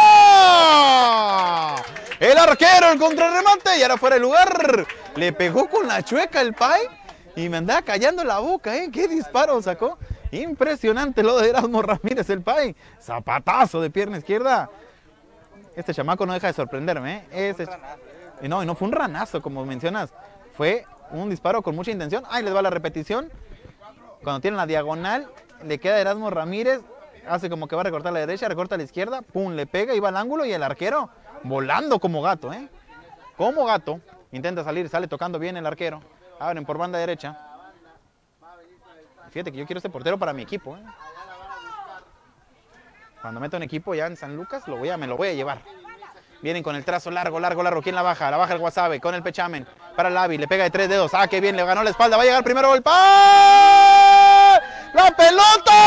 El 2.20 2.36
arquero, 2.36 2.93
el 2.93 2.98
contrarremate 2.98 3.78
y 3.78 3.82
ahora 3.82 3.97
fuera 3.97 4.16
de 4.16 4.20
lugar. 4.20 4.86
Le 5.16 5.32
pegó 5.32 5.70
con 5.70 5.89
la 5.89 6.02
chueca 6.02 6.43
el 6.43 6.52
Pai 6.52 6.82
y 7.35 7.48
me 7.48 7.56
andaba 7.56 7.80
callando 7.80 8.24
la 8.24 8.40
boca, 8.40 8.76
¿eh? 8.76 8.90
¿Qué 8.93 9.09
disparo 9.09 9.62
sacó? 9.62 9.97
Impresionante 10.30 11.22
lo 11.22 11.38
de 11.38 11.50
Erasmo 11.50 11.82
Ramírez, 11.82 12.28
el 12.30 12.42
Pai. 12.42 12.74
Zapatazo 13.00 13.80
de 13.80 13.90
pierna 13.90 14.18
izquierda. 14.18 14.70
Este 15.76 15.94
chamaco 15.94 16.26
no 16.26 16.32
deja 16.32 16.48
de 16.48 16.52
sorprenderme, 16.52 17.26
¿eh? 17.32 17.50
Este 17.50 17.66
y 18.40 18.48
no, 18.48 18.62
y 18.62 18.66
no 18.66 18.74
fue 18.74 18.88
un 18.88 18.92
ranazo, 18.92 19.42
como 19.42 19.64
mencionas. 19.64 20.12
Fue 20.56 20.84
un 21.10 21.30
disparo 21.30 21.62
con 21.62 21.74
mucha 21.74 21.90
intención. 21.90 22.24
Ahí 22.30 22.42
les 22.42 22.55
va 22.55 22.62
la 22.62 22.70
repetición. 22.70 23.30
Cuando 24.22 24.40
tiene 24.40 24.56
la 24.56 24.66
diagonal, 24.66 25.28
le 25.64 25.78
queda 25.78 26.00
Erasmo 26.00 26.30
Ramírez. 26.30 26.80
Hace 27.28 27.50
como 27.50 27.68
que 27.68 27.76
va 27.76 27.82
a 27.82 27.84
recortar 27.84 28.10
a 28.10 28.14
la 28.14 28.20
derecha, 28.20 28.48
recorta 28.48 28.74
a 28.74 28.78
la 28.78 28.84
izquierda. 28.84 29.22
Pum, 29.22 29.52
le 29.52 29.66
pega 29.66 29.94
y 29.94 30.00
va 30.00 30.09
al 30.09 30.16
ángulo. 30.16 30.44
Y 30.44 30.52
el 30.52 30.62
arquero 30.62 31.10
volando 31.42 31.98
como 31.98 32.22
gato, 32.22 32.52
¿eh? 32.52 32.68
Como 33.36 33.64
gato. 33.64 34.00
Intenta 34.32 34.64
salir, 34.64 34.88
sale 34.88 35.09
tocando 35.09 35.38
bien 35.38 35.56
el 35.56 35.66
arquero. 35.66 36.00
Abren 36.38 36.64
por 36.64 36.78
banda 36.78 36.98
derecha. 36.98 37.47
Fíjate 39.39 39.52
que 39.52 39.59
yo 39.59 39.66
quiero 39.66 39.78
este 39.78 39.89
portero 39.89 40.19
para 40.19 40.32
mi 40.32 40.43
equipo, 40.43 40.77
¿eh? 40.77 40.82
Cuando 43.23 43.39
meto 43.39 43.56
un 43.56 43.62
equipo 43.62 43.94
ya 43.94 44.09
en 44.09 44.16
San 44.16 44.35
Lucas, 44.35 44.66
lo 44.66 44.77
voy 44.78 44.89
a, 44.89 44.97
me 44.97 45.06
lo 45.06 45.16
voy 45.16 45.28
a 45.28 45.32
llevar. 45.35 45.62
Vienen 46.43 46.65
con 46.65 46.74
el 46.74 46.85
trazo 46.85 47.12
largo, 47.12 47.39
largo, 47.39 47.62
largo. 47.62 47.81
¿Quién 47.81 47.94
la 47.94 48.02
baja? 48.02 48.32
La 48.32 48.36
baja 48.36 48.55
el 48.55 48.60
Wasabe 48.60 48.98
con 48.98 49.15
el 49.15 49.23
pechamen. 49.23 49.65
Para 49.94 50.09
el 50.09 50.16
Avi, 50.16 50.39
le 50.39 50.48
pega 50.48 50.65
de 50.65 50.70
tres 50.70 50.89
dedos. 50.89 51.12
Ah, 51.15 51.28
qué 51.28 51.40
bien, 51.40 51.55
le 51.55 51.65
ganó 51.65 51.85
la 51.85 51.90
espalda. 51.90 52.16
Va 52.16 52.24
a 52.24 52.27
llegar 52.27 52.43
primero 52.43 52.74
el. 52.74 52.82
¡La 52.82 54.60
pelota! 55.16 55.78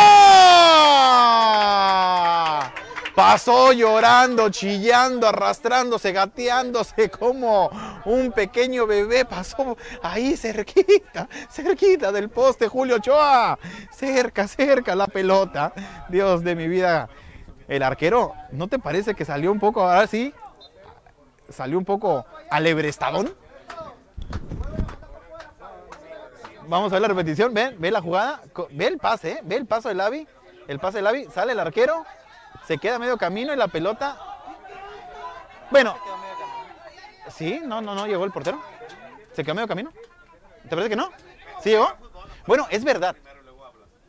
Pasó 3.14 3.73
llorando, 3.73 4.48
chillando, 4.49 5.28
arrastrándose, 5.28 6.14
gateándose 6.14 7.11
como 7.11 7.69
un 8.06 8.32
pequeño 8.32 8.88
bebé. 8.88 9.26
Pasó 9.26 9.78
ahí 10.02 10.36
cerquita, 10.38 11.28
cerquita 11.49 12.11
del 12.11 12.30
poste, 12.30 12.68
Julio 12.68 12.98
Ochoa. 12.98 13.57
Cerca, 13.91 14.48
cerca 14.48 14.95
la 14.95 15.07
pelota. 15.07 15.73
Dios 16.10 16.44
de 16.44 16.56
mi 16.56 16.68
vida. 16.68 17.10
El 17.68 17.84
arquero, 17.84 18.34
¿no 18.52 18.68
te 18.68 18.80
parece 18.80 19.15
que 19.15 19.23
salió 19.23 19.49
un 19.49 19.60
poco, 19.60 19.82
ahora 19.82 20.06
sí, 20.06 20.34
salió 21.48 21.78
un 21.78 21.86
poco 21.86 22.26
alebrestadón? 22.49 23.34
Vamos 26.68 26.91
a 26.91 26.95
ver 26.95 27.02
la 27.02 27.07
repetición, 27.07 27.53
ven, 27.53 27.76
ve 27.80 27.91
la 27.91 28.02
jugada, 28.02 28.41
ve 28.72 28.88
el 28.88 28.98
pase, 28.98 29.32
¿eh? 29.32 29.40
ve 29.44 29.56
el 29.56 29.65
paso 29.65 29.90
del 29.90 30.02
Avi, 30.02 30.28
el 30.68 30.80
pase 30.80 30.98
del 30.98 31.07
Avi, 31.07 31.26
sale 31.34 31.53
el 31.53 31.60
arquero, 31.60 32.06
se 32.68 32.78
queda 32.78 32.99
medio 32.99 33.18
camino 33.18 33.53
y 33.53 33.57
la 33.57 33.68
pelota... 33.68 34.18
Bueno, 35.69 35.95
sí, 37.30 37.61
no, 37.64 37.81
no, 37.81 37.95
no, 37.95 38.07
llegó 38.07 38.26
el 38.26 38.31
portero, 38.31 38.61
se 39.34 39.43
quedó 39.43 39.56
medio 39.56 39.68
camino, 39.68 39.91
¿te 40.64 40.69
parece 40.69 40.89
que 40.89 40.95
no? 40.95 41.11
¿Sí 41.61 41.69
llegó? 41.69 41.91
Bueno, 42.48 42.68
es 42.69 42.84
verdad, 42.84 43.15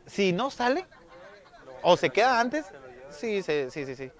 si 0.05 0.31
no 0.31 0.49
sale 0.49 0.85
o 1.81 1.97
se 1.97 2.09
queda 2.09 2.39
antes, 2.39 2.65
sí, 3.09 3.41
sí, 3.43 3.67
sí, 3.69 3.85
sí, 3.85 3.95
sí. 3.95 4.11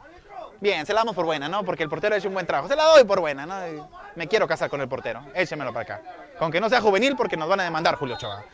Bien, 0.59 0.85
se 0.85 0.93
la 0.93 1.01
damos 1.01 1.13
por 1.13 1.25
buena, 1.25 1.49
¿no? 1.49 1.65
Porque 1.65 1.83
el 1.83 1.89
portero 1.89 2.15
ha 2.15 2.17
hecho 2.17 2.29
un 2.29 2.35
buen 2.35 2.45
trabajo. 2.45 2.69
Se 2.69 2.75
la 2.77 2.85
doy 2.85 3.03
por 3.03 3.19
buena, 3.19 3.45
¿no? 3.45 3.89
Me 4.15 4.29
quiero 4.29 4.47
casar 4.47 4.69
con 4.69 4.79
el 4.79 4.87
portero. 4.87 5.21
Échemelo 5.33 5.73
para 5.73 5.95
acá. 5.95 6.01
Con 6.39 6.51
que 6.51 6.61
no 6.61 6.69
sea 6.69 6.79
juvenil 6.79 7.17
porque 7.17 7.35
nos 7.35 7.49
van 7.49 7.59
a 7.59 7.63
demandar, 7.63 7.95
Julio 7.95 8.15
Ochoa. 8.15 8.45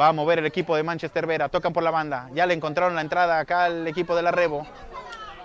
Va 0.00 0.08
a 0.08 0.12
mover 0.12 0.38
el 0.38 0.46
equipo 0.46 0.74
de 0.74 0.82
Manchester 0.82 1.26
Vera. 1.26 1.50
Tocan 1.50 1.74
por 1.74 1.82
la 1.82 1.90
banda. 1.90 2.30
Ya 2.32 2.46
le 2.46 2.54
encontraron 2.54 2.94
la 2.94 3.02
entrada 3.02 3.40
acá 3.40 3.64
al 3.64 3.86
equipo 3.86 4.16
de 4.16 4.22
la 4.22 4.30
Rebo. 4.30 4.66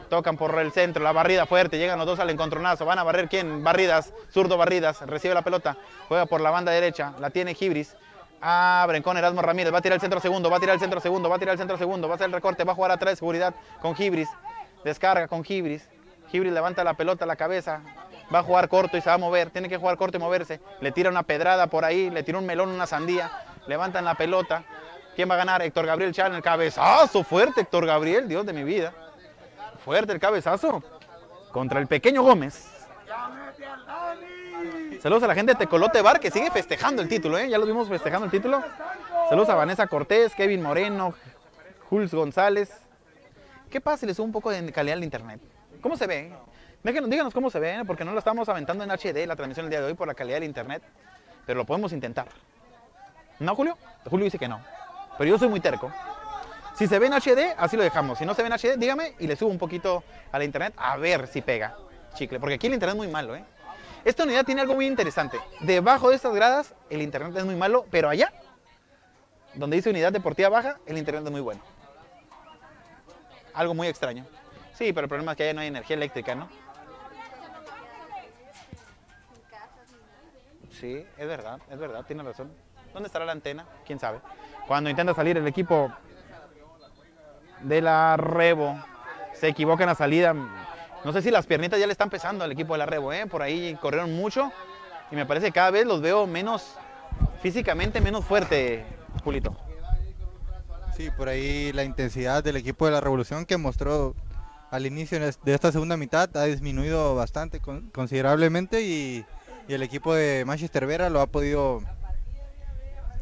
Tocan 0.09 0.37
por 0.37 0.57
el 0.57 0.71
centro, 0.71 1.03
la 1.03 1.11
barrida 1.11 1.45
fuerte, 1.45 1.77
llegan 1.77 1.99
los 1.99 2.07
dos 2.07 2.19
al 2.19 2.29
encontronazo, 2.31 2.83
van 2.83 2.97
a 2.97 3.03
barrer 3.03 3.29
quién, 3.29 3.63
Barridas, 3.63 4.11
zurdo 4.31 4.57
Barridas, 4.57 5.01
recibe 5.01 5.35
la 5.35 5.43
pelota, 5.43 5.77
juega 6.07 6.25
por 6.25 6.41
la 6.41 6.49
banda 6.49 6.71
derecha, 6.71 7.13
la 7.19 7.29
tiene 7.29 7.53
Gibris, 7.53 7.95
abren 8.41 9.03
con 9.03 9.17
Erasmo 9.17 9.43
Ramírez, 9.43 9.71
va 9.71 9.77
a 9.77 9.81
tirar 9.81 9.95
el 9.95 10.01
centro 10.01 10.19
segundo, 10.19 10.49
va 10.49 10.57
a 10.57 10.59
tirar 10.59 10.73
el 10.73 10.79
centro 10.79 10.99
segundo, 10.99 11.29
va 11.29 11.35
a 11.35 11.39
tirar 11.39 11.53
el 11.53 11.59
centro 11.59 11.77
segundo, 11.77 12.07
va 12.07 12.13
a 12.13 12.15
hacer 12.15 12.25
el 12.25 12.33
recorte, 12.33 12.63
va 12.63 12.71
a 12.71 12.75
jugar 12.75 12.91
atrás 12.91 13.11
de 13.11 13.15
seguridad 13.17 13.53
con 13.81 13.95
Gibris, 13.95 14.29
descarga 14.83 15.27
con 15.27 15.43
Gibris, 15.43 15.87
Gibris 16.31 16.53
levanta 16.53 16.83
la 16.83 16.95
pelota 16.95 17.27
la 17.27 17.35
cabeza, 17.35 17.81
va 18.33 18.39
a 18.39 18.43
jugar 18.43 18.67
corto 18.67 18.97
y 18.97 19.01
se 19.01 19.09
va 19.09 19.15
a 19.15 19.19
mover, 19.19 19.51
tiene 19.51 19.69
que 19.69 19.77
jugar 19.77 19.97
corto 19.97 20.17
y 20.17 20.19
moverse, 20.19 20.59
le 20.81 20.91
tira 20.91 21.11
una 21.11 21.21
pedrada 21.21 21.67
por 21.67 21.85
ahí, 21.85 22.09
le 22.09 22.23
tira 22.23 22.39
un 22.39 22.47
melón, 22.47 22.69
una 22.69 22.87
sandía, 22.87 23.31
levantan 23.67 24.05
la 24.05 24.15
pelota, 24.15 24.63
¿quién 25.15 25.29
va 25.29 25.35
a 25.35 25.37
ganar? 25.37 25.61
Héctor 25.61 25.85
Gabriel 25.85 26.13
Chan, 26.13 26.33
el 26.33 26.41
cabezazo 26.41 27.23
fuerte, 27.23 27.61
Héctor 27.61 27.85
Gabriel, 27.85 28.27
Dios 28.27 28.43
de 28.45 28.53
mi 28.53 28.63
vida. 28.63 28.93
Fuerte 29.83 30.13
el 30.13 30.19
cabezazo 30.19 30.83
contra 31.51 31.79
el 31.79 31.87
pequeño 31.87 32.21
Gómez. 32.21 32.69
Saludos 35.01 35.23
a 35.23 35.27
la 35.27 35.35
gente 35.35 35.53
de 35.53 35.57
Tecolote 35.57 36.01
Bar 36.01 36.19
que 36.19 36.29
sigue 36.29 36.51
festejando 36.51 37.01
el 37.01 37.07
título, 37.07 37.37
¿eh? 37.37 37.49
Ya 37.49 37.57
los 37.57 37.67
vimos 37.67 37.87
festejando 37.87 38.25
el 38.25 38.31
título. 38.31 38.61
Saludos 39.29 39.49
a 39.49 39.55
Vanessa 39.55 39.87
Cortés, 39.87 40.35
Kevin 40.35 40.61
Moreno, 40.61 41.13
Jules 41.89 42.13
González. 42.13 42.71
¿Qué 43.69 43.79
pasa 43.79 43.97
si 43.97 44.05
le 44.05 44.13
subo 44.13 44.25
un 44.25 44.31
poco 44.31 44.49
de 44.49 44.71
calidad 44.71 44.97
al 44.97 45.03
internet? 45.03 45.39
¿Cómo 45.81 45.95
se 45.95 46.07
ve? 46.07 46.33
Díganos 46.83 47.33
cómo 47.33 47.49
se 47.49 47.59
ve, 47.59 47.75
¿eh? 47.75 47.81
porque 47.85 48.03
no 48.03 48.11
lo 48.13 48.19
estamos 48.19 48.49
aventando 48.49 48.83
en 48.83 48.89
HD 48.91 49.27
la 49.27 49.35
transmisión 49.35 49.65
el 49.65 49.69
día 49.69 49.81
de 49.81 49.87
hoy 49.87 49.93
por 49.93 50.07
la 50.07 50.13
calidad 50.13 50.37
del 50.37 50.45
internet, 50.45 50.81
pero 51.45 51.59
lo 51.59 51.65
podemos 51.65 51.93
intentar. 51.93 52.27
¿No, 53.39 53.55
Julio? 53.55 53.77
Julio 54.09 54.25
dice 54.25 54.39
que 54.39 54.47
no, 54.47 54.61
pero 55.17 55.29
yo 55.29 55.37
soy 55.37 55.49
muy 55.49 55.59
terco. 55.59 55.91
Si 56.79 56.87
se 56.87 56.97
ve 56.97 57.07
en 57.07 57.13
HD, 57.13 57.55
así 57.57 57.75
lo 57.75 57.83
dejamos. 57.83 58.17
Si 58.19 58.25
no 58.25 58.33
se 58.33 58.41
ve 58.41 58.47
en 58.47 58.53
HD, 58.53 58.79
dígame 58.79 59.13
y 59.19 59.27
le 59.27 59.35
subo 59.35 59.49
un 59.49 59.57
poquito 59.57 60.01
a 60.31 60.37
la 60.37 60.45
internet 60.45 60.73
a 60.77 60.95
ver 60.95 61.27
si 61.27 61.41
pega 61.41 61.75
chicle. 62.13 62.39
Porque 62.39 62.53
aquí 62.53 62.67
el 62.67 62.73
internet 62.73 62.95
es 62.95 62.97
muy 62.97 63.09
malo, 63.09 63.35
¿eh? 63.35 63.43
Esta 64.05 64.23
unidad 64.23 64.45
tiene 64.45 64.61
algo 64.61 64.75
muy 64.75 64.87
interesante. 64.87 65.41
Debajo 65.59 66.09
de 66.09 66.15
estas 66.15 66.33
gradas, 66.33 66.73
el 66.89 67.01
internet 67.01 67.35
es 67.35 67.43
muy 67.43 67.57
malo, 67.57 67.85
pero 67.91 68.07
allá, 68.07 68.31
donde 69.55 69.75
dice 69.75 69.89
unidad 69.89 70.13
deportiva 70.13 70.47
baja, 70.47 70.77
el 70.85 70.97
internet 70.97 71.25
es 71.25 71.31
muy 71.31 71.41
bueno. 71.41 71.59
Algo 73.53 73.73
muy 73.73 73.89
extraño. 73.89 74.25
Sí, 74.73 74.93
pero 74.93 75.03
el 75.03 75.09
problema 75.09 75.33
es 75.33 75.37
que 75.37 75.43
allá 75.43 75.53
no 75.53 75.59
hay 75.59 75.67
energía 75.67 75.97
eléctrica, 75.97 76.33
¿no? 76.33 76.47
Sí, 80.79 81.05
es 81.17 81.27
verdad, 81.27 81.59
es 81.69 81.77
verdad, 81.77 82.05
tiene 82.05 82.23
razón. 82.23 82.53
¿Dónde 82.93 83.07
estará 83.07 83.25
la 83.25 83.33
antena? 83.33 83.65
¿Quién 83.85 83.99
sabe? 83.99 84.21
Cuando 84.65 84.89
intenta 84.89 85.13
salir 85.13 85.37
el 85.37 85.45
equipo 85.45 85.91
de 87.61 87.81
la 87.81 88.17
Rebo. 88.17 88.81
Se 89.33 89.47
equivoca 89.47 89.83
en 89.83 89.89
la 89.89 89.95
salida. 89.95 90.33
No 91.03 91.13
sé 91.13 91.21
si 91.21 91.31
las 91.31 91.45
piernitas 91.45 91.79
ya 91.79 91.85
le 91.87 91.93
están 91.93 92.09
pesando 92.09 92.43
al 92.43 92.51
equipo 92.51 92.73
de 92.73 92.79
la 92.79 92.85
Rebo, 92.85 93.13
¿eh? 93.13 93.25
Por 93.25 93.41
ahí 93.41 93.77
corrieron 93.81 94.13
mucho 94.13 94.51
y 95.11 95.15
me 95.15 95.25
parece 95.25 95.47
que 95.47 95.53
cada 95.53 95.71
vez 95.71 95.85
los 95.85 96.01
veo 96.01 96.27
menos, 96.27 96.75
físicamente 97.41 98.01
menos 98.01 98.25
fuerte, 98.25 98.85
Julito. 99.23 99.55
Sí, 100.95 101.09
por 101.15 101.29
ahí 101.29 101.71
la 101.71 101.85
intensidad 101.85 102.43
del 102.43 102.57
equipo 102.57 102.85
de 102.85 102.91
la 102.91 102.99
Revolución 102.99 103.45
que 103.45 103.55
mostró 103.57 104.13
al 104.69 104.85
inicio 104.85 105.19
de 105.19 105.53
esta 105.53 105.71
segunda 105.71 105.95
mitad 105.95 106.29
ha 106.35 106.43
disminuido 106.43 107.15
bastante, 107.15 107.61
con- 107.61 107.89
considerablemente, 107.91 108.81
y, 108.81 109.25
y 109.67 109.73
el 109.73 109.81
equipo 109.81 110.13
de 110.13 110.43
Manchester 110.45 110.85
Vera 110.85 111.09
lo 111.09 111.21
ha 111.21 111.27
podido 111.27 111.81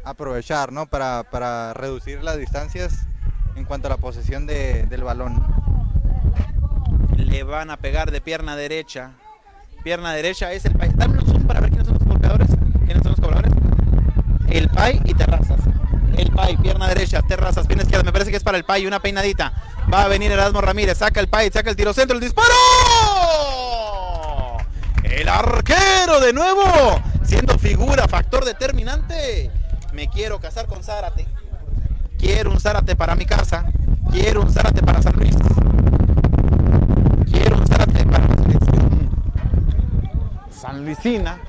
aprovechar, 0.04 0.72
¿no? 0.72 0.86
Para, 0.86 1.22
para 1.22 1.72
reducir 1.74 2.22
las 2.24 2.36
distancias 2.36 3.06
en 3.58 3.64
cuanto 3.64 3.88
a 3.88 3.90
la 3.90 3.96
posesión 3.96 4.46
de- 4.46 4.84
del 4.86 5.02
balón. 5.02 5.44
Le 7.16 7.42
van 7.42 7.70
a 7.70 7.76
pegar 7.76 8.10
de 8.10 8.20
pierna 8.20 8.56
derecha. 8.56 9.10
Pierna 9.82 10.12
derecha 10.14 10.52
es 10.52 10.64
el 10.64 10.74
Pai. 10.74 10.90
Dame 10.94 11.18
un 11.18 11.26
zoom 11.26 11.46
para 11.46 11.60
ver 11.60 11.70
quiénes 11.70 11.86
son 11.88 11.98
los 11.98 12.06
golpeadores. 12.06 12.48
¿Quiénes 12.84 13.02
son 13.02 13.12
los 13.12 13.20
cobradores? 13.20 13.52
El 14.48 14.68
Pai 14.70 15.00
y 15.04 15.14
Terrazas. 15.14 15.60
El 16.16 16.30
Pai, 16.32 16.56
pierna 16.56 16.88
derecha, 16.88 17.20
Terrazas, 17.22 17.66
pierna 17.66 17.82
izquierda. 17.82 18.04
Me 18.04 18.12
parece 18.12 18.30
que 18.30 18.36
es 18.38 18.42
para 18.42 18.56
el 18.58 18.64
Pai, 18.64 18.86
una 18.86 19.00
peinadita. 19.00 19.52
Va 19.92 20.04
a 20.04 20.08
venir 20.08 20.32
Erasmo 20.32 20.60
Ramírez, 20.60 20.98
saca 20.98 21.20
el 21.20 21.28
Pai, 21.28 21.50
saca 21.52 21.70
el 21.70 21.76
tiro 21.76 21.92
centro, 21.92 22.16
el 22.16 22.22
disparo. 22.22 22.54
El 25.04 25.28
arquero 25.28 26.20
de 26.20 26.32
nuevo, 26.32 27.00
siendo 27.24 27.58
figura, 27.58 28.06
factor 28.08 28.44
determinante. 28.44 29.50
Me 29.92 30.08
quiero 30.08 30.38
casar 30.40 30.66
con 30.66 30.82
Zárate. 30.82 31.26
Quiero 32.18 32.50
un 32.50 32.60
Zárate 32.60 32.96
para 32.96 33.14
mi 33.14 33.24
casa. 33.24 33.64
Quiero 34.10 34.42
un 34.42 34.50
Zárate 34.50 34.82
para 34.82 35.00
San 35.00 35.14
Luis. 35.14 35.36
Quiero 37.30 37.56
un 37.56 37.66
Zárate 37.66 38.04
para 38.04 38.26
San 38.26 38.44
Luis. 38.44 38.58
San 40.50 40.84
Luisina. 40.84 41.40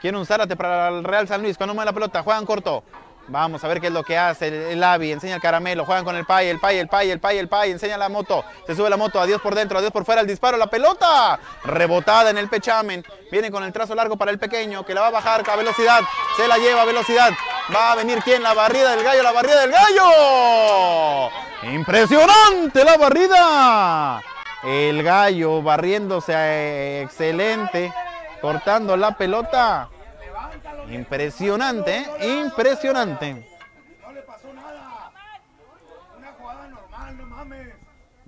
Quiero 0.00 0.18
un 0.18 0.26
Zárate 0.26 0.56
para 0.56 0.88
el 0.88 1.04
Real 1.04 1.28
San 1.28 1.42
Luis. 1.42 1.56
Cuando 1.56 1.74
mueve 1.74 1.86
la 1.86 1.92
pelota, 1.92 2.22
juegan 2.22 2.46
corto. 2.46 2.82
Vamos 3.28 3.62
a 3.64 3.68
ver 3.68 3.80
qué 3.80 3.88
es 3.88 3.92
lo 3.92 4.04
que 4.04 4.16
hace 4.16 4.48
el, 4.48 4.54
el 4.54 4.84
Avi. 4.84 5.12
Enseña 5.12 5.34
el 5.34 5.42
caramelo. 5.42 5.84
Juegan 5.84 6.04
con 6.04 6.16
el 6.16 6.24
pay, 6.24 6.48
el 6.48 6.58
pay, 6.58 6.78
el 6.78 6.88
pay, 6.88 7.10
el 7.10 7.20
pay, 7.20 7.38
el 7.38 7.48
pay. 7.48 7.72
Enseña 7.72 7.98
la 7.98 8.08
moto. 8.08 8.44
Se 8.66 8.74
sube 8.74 8.88
la 8.88 8.96
moto. 8.96 9.20
Adiós 9.20 9.42
por 9.42 9.54
dentro, 9.54 9.78
adiós 9.78 9.92
por 9.92 10.04
fuera. 10.04 10.22
El 10.22 10.26
disparo, 10.26 10.56
la 10.56 10.68
pelota. 10.68 11.38
Rebotada 11.64 12.30
en 12.30 12.38
el 12.38 12.48
pechamen. 12.48 13.04
Viene 13.30 13.50
con 13.50 13.64
el 13.64 13.72
trazo 13.72 13.94
largo 13.94 14.16
para 14.16 14.30
el 14.30 14.38
pequeño 14.38 14.86
que 14.86 14.94
la 14.94 15.02
va 15.02 15.08
a 15.08 15.10
bajar 15.10 15.42
a 15.46 15.56
velocidad. 15.56 16.00
Se 16.36 16.48
la 16.48 16.56
lleva 16.56 16.82
a 16.82 16.84
velocidad. 16.86 17.32
Va 17.74 17.92
a 17.92 17.96
venir 17.96 18.20
quién? 18.22 18.42
La 18.42 18.54
barrida 18.54 18.94
del 18.94 19.02
gallo, 19.02 19.22
la 19.24 19.32
barrida 19.32 19.60
del 19.62 19.72
gallo. 19.72 21.30
Impresionante 21.62 22.84
la 22.84 22.96
barrida. 22.96 24.22
El 24.62 25.02
gallo 25.02 25.62
barriéndose 25.62 26.32
eh, 26.32 27.02
excelente. 27.02 27.92
Cortando 28.40 28.96
la 28.96 29.16
pelota. 29.16 29.88
Impresionante, 30.90 32.06
¿eh? 32.20 32.38
impresionante. 32.44 33.48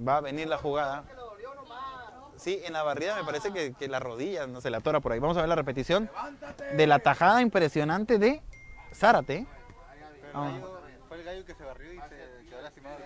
Va 0.06 0.16
a 0.16 0.20
venir 0.20 0.48
la 0.48 0.59
jugada. 0.59 1.05
Sí, 2.36 2.60
en 2.65 2.73
la 2.73 2.82
barrida 2.82 3.15
me 3.16 3.24
parece 3.24 3.52
que, 3.52 3.73
que 3.74 3.89
la 3.89 4.01
rodilla 4.01 4.47
no 4.48 4.60
se 4.60 4.70
la 4.70 4.78
atora 4.78 4.98
por 4.98 5.12
ahí. 5.12 5.20
Vamos 5.20 5.36
a 5.36 5.40
ver 5.40 5.48
la 5.48 5.55
repetición 5.55 6.10
de 6.77 6.86
la 6.89 6.98
tajada 6.98 7.40
impresionante 7.40 8.19
de 8.19 8.43
Zárate. 8.94 9.47
Ah. 10.35 10.51
Fue 11.09 11.16
el 11.19 11.24
gallo 11.24 11.44
que 11.44 11.55
se 11.55 11.65
barrió 11.65 11.93
y 11.93 11.97
se 11.98 12.48
quedó 12.48 12.60
lastimado. 12.62 12.97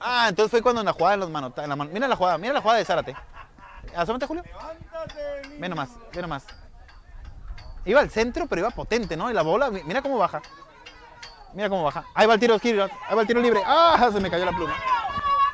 Ah, 0.00 0.26
entonces 0.28 0.50
fue 0.50 0.62
cuando 0.62 0.80
en 0.80 0.86
la 0.86 0.92
jugada 0.92 1.12
de 1.12 1.16
los 1.18 1.30
manota- 1.30 1.62
en 1.62 1.68
la 1.68 1.76
man- 1.76 1.90
Mira 1.92 2.08
la 2.08 2.16
jugada, 2.16 2.38
mira 2.38 2.52
la 2.54 2.60
jugada 2.60 2.78
de 2.78 2.84
Zárate. 2.84 3.14
Asómate, 3.94 4.26
Julio. 4.26 4.42
Ve 5.58 5.68
nomás, 5.68 5.90
ve 6.12 6.22
nomás. 6.22 6.46
Iba 7.84 8.00
al 8.00 8.10
centro, 8.10 8.46
pero 8.46 8.60
iba 8.60 8.70
potente, 8.70 9.16
¿no? 9.16 9.30
Y 9.30 9.34
la 9.34 9.42
bola, 9.42 9.70
mi- 9.70 9.82
mira 9.84 10.00
cómo 10.02 10.16
baja. 10.18 10.40
Mira 11.52 11.68
cómo 11.68 11.84
baja. 11.84 12.04
Ahí 12.14 12.26
va 12.26 12.34
el 12.34 12.40
tiro, 12.40 12.58
Kirillov. 12.58 12.90
Ahí 13.08 13.14
va 13.14 13.20
el 13.22 13.26
tiro 13.26 13.40
libre. 13.40 13.60
¡Ah! 13.66 14.08
Se 14.12 14.20
me 14.20 14.30
cayó 14.30 14.44
la 14.46 14.52
pluma. 14.52 14.74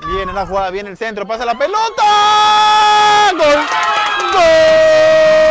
Viene 0.06 0.32
la 0.32 0.46
jugada, 0.46 0.70
viene 0.70 0.90
el 0.90 0.96
centro, 0.96 1.26
pasa 1.26 1.44
la 1.44 1.58
pelota. 1.58 3.30
¡Gol! 3.32 3.66
¡Gol! 4.32 5.47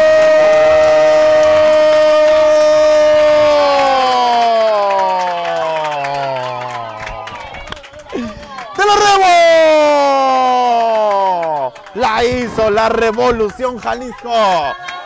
La 12.57 12.89
revolución 12.89 13.77
Jalisco. 13.77 14.33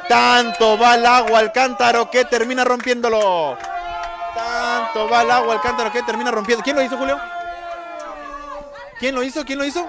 Tanto 0.07 0.77
va 0.77 0.95
el 0.95 1.05
agua 1.05 1.39
al 1.39 1.51
cántaro 1.51 2.09
que 2.09 2.25
termina 2.25 2.63
rompiéndolo. 2.63 3.57
Tanto 4.33 5.09
va 5.09 5.21
el 5.21 5.31
agua 5.31 5.53
al 5.55 5.61
cántaro 5.61 5.91
que 5.91 6.01
termina 6.03 6.31
rompiendo. 6.31 6.63
¿Quién 6.63 6.75
lo 6.77 6.81
hizo, 6.81 6.97
Julio? 6.97 7.19
¿Quién 8.99 9.15
lo 9.15 9.23
hizo? 9.23 9.45
¿Quién 9.45 9.59
lo 9.59 9.65
hizo? 9.65 9.85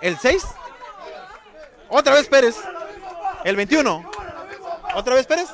¿El 0.00 0.18
6? 0.18 0.46
Otra 1.88 2.14
vez 2.14 2.28
Pérez. 2.28 2.56
¿El 3.44 3.56
21? 3.56 4.10
¿Otra 4.94 5.14
vez 5.14 5.26
Pérez? 5.26 5.48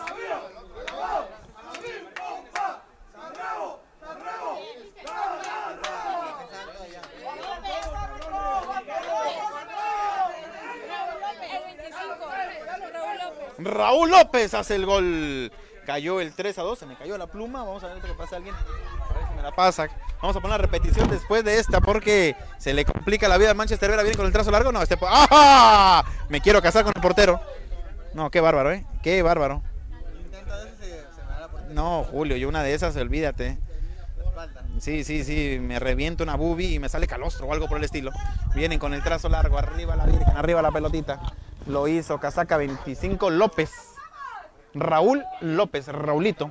Raúl 13.58 14.10
López. 14.10 14.54
Hace 14.54 14.74
el 14.76 14.86
gol. 14.86 15.52
Cayó 15.86 16.20
el 16.20 16.32
3 16.32 16.58
a 16.58 16.62
2, 16.62 16.78
se 16.80 16.86
me 16.86 16.96
cayó 16.96 17.16
la 17.16 17.28
pluma. 17.28 17.62
Vamos 17.62 17.84
a 17.84 17.88
ver 17.88 18.02
qué 18.02 18.12
pasa 18.14 18.34
a 18.34 18.38
alguien. 18.38 18.54
A 18.54 19.14
ver 19.14 19.28
si 19.28 19.34
me 19.34 19.42
la 19.42 19.52
pasa. 19.54 19.88
Vamos 20.20 20.36
a 20.36 20.40
poner 20.40 20.58
la 20.58 20.66
repetición 20.66 21.08
después 21.08 21.44
de 21.44 21.58
esta 21.58 21.80
porque 21.80 22.34
se 22.58 22.74
le 22.74 22.84
complica 22.84 23.28
la 23.28 23.38
vida 23.38 23.52
a 23.52 23.54
Manchester 23.54 23.90
Vera. 23.90 24.02
Viene 24.02 24.16
con 24.16 24.26
el 24.26 24.32
trazo 24.32 24.50
largo. 24.50 24.72
No, 24.72 24.82
este. 24.82 24.98
¡Ah! 25.02 26.04
Me 26.28 26.40
quiero 26.40 26.60
casar 26.60 26.82
con 26.82 26.92
el 26.96 27.00
portero. 27.00 27.40
No, 28.14 28.30
qué 28.30 28.40
bárbaro, 28.40 28.72
¿eh? 28.72 28.84
Qué 29.02 29.22
bárbaro. 29.22 29.62
No, 31.70 32.04
Julio, 32.04 32.36
yo 32.36 32.48
una 32.48 32.62
de 32.62 32.72
esas, 32.72 32.96
olvídate. 32.96 33.58
Sí, 34.80 35.04
sí, 35.04 35.24
sí, 35.24 35.58
me 35.60 35.78
reviento 35.78 36.22
una 36.22 36.34
bubi 36.34 36.74
y 36.74 36.78
me 36.78 36.88
sale 36.88 37.06
calostro 37.06 37.46
o 37.46 37.52
algo 37.52 37.68
por 37.68 37.78
el 37.78 37.84
estilo. 37.84 38.12
Vienen 38.54 38.78
con 38.78 38.94
el 38.94 39.02
trazo 39.02 39.28
largo, 39.28 39.58
arriba 39.58 39.96
la 39.96 40.06
virgen, 40.06 40.36
arriba 40.36 40.62
la 40.62 40.70
pelotita. 40.70 41.20
Lo 41.66 41.88
hizo 41.88 42.18
Casaca 42.18 42.56
25 42.56 43.30
López. 43.30 43.70
Raúl 44.74 45.24
López, 45.40 45.88
Raulito. 45.88 46.50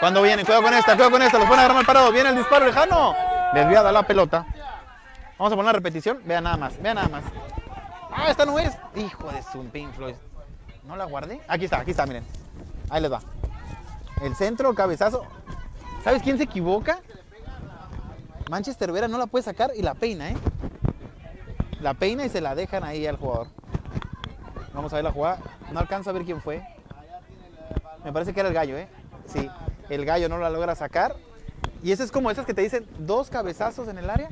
Cuando 0.00 0.22
viene, 0.22 0.44
cuidado 0.44 0.62
con 0.62 0.74
esta, 0.74 0.92
cuidado 0.92 1.10
con 1.10 1.22
esta, 1.22 1.38
los 1.38 1.48
pone 1.48 1.60
a 1.60 1.64
agarrar 1.64 1.76
mal 1.76 1.86
parado. 1.86 2.12
Viene 2.12 2.30
el 2.30 2.36
disparo 2.36 2.66
lejano. 2.66 3.14
Desviada 3.54 3.90
la 3.90 4.06
pelota. 4.06 4.46
Vamos 5.38 5.52
a 5.52 5.56
poner 5.56 5.66
la 5.66 5.72
repetición. 5.72 6.20
Vean 6.24 6.44
nada 6.44 6.56
más, 6.56 6.80
vean 6.82 6.96
nada 6.96 7.08
más. 7.08 7.24
Ah, 8.12 8.30
esta 8.30 8.44
no 8.44 8.58
es. 8.58 8.76
Hijo 8.96 9.30
de 9.30 9.42
su 9.42 9.64
Pink 9.70 9.92
Floyd. 9.94 10.14
¿No 10.84 10.96
la 10.96 11.04
guardé? 11.04 11.40
Aquí 11.48 11.64
está, 11.64 11.80
aquí 11.80 11.92
está, 11.92 12.06
miren. 12.06 12.24
Ahí 12.90 13.00
les 13.00 13.12
va. 13.12 13.20
El 14.22 14.34
centro, 14.34 14.74
cabezazo. 14.74 15.24
¿Sabes 16.02 16.22
quién 16.22 16.38
se 16.38 16.44
equivoca? 16.44 17.00
Manchester 18.50 18.90
Vera 18.92 19.08
no 19.08 19.18
la 19.18 19.26
puede 19.26 19.44
sacar 19.44 19.70
y 19.76 19.82
la 19.82 19.94
peina, 19.94 20.30
¿eh? 20.30 20.36
La 21.80 21.94
peina 21.94 22.24
y 22.24 22.28
se 22.28 22.40
la 22.40 22.54
dejan 22.54 22.84
ahí 22.84 23.06
al 23.06 23.16
jugador. 23.16 23.48
Vamos 24.74 24.92
a 24.92 24.96
ver 24.96 25.04
la 25.04 25.12
jugada. 25.12 25.38
No 25.72 25.80
alcanzo 25.80 26.10
a 26.10 26.12
ver 26.12 26.24
quién 26.24 26.40
fue. 26.40 26.62
Me 28.04 28.12
parece 28.12 28.32
que 28.32 28.40
era 28.40 28.48
el 28.48 28.54
gallo, 28.54 28.76
¿eh? 28.76 28.88
Sí. 29.26 29.48
El 29.88 30.04
gallo 30.04 30.28
no 30.28 30.38
la 30.38 30.50
logra 30.50 30.74
sacar. 30.74 31.16
Y 31.82 31.92
eso 31.92 32.02
es 32.02 32.10
como 32.10 32.30
esas 32.30 32.46
que 32.46 32.54
te 32.54 32.62
dicen 32.62 32.86
dos 32.98 33.30
cabezazos 33.30 33.86
en 33.88 33.98
el 33.98 34.10
área, 34.10 34.28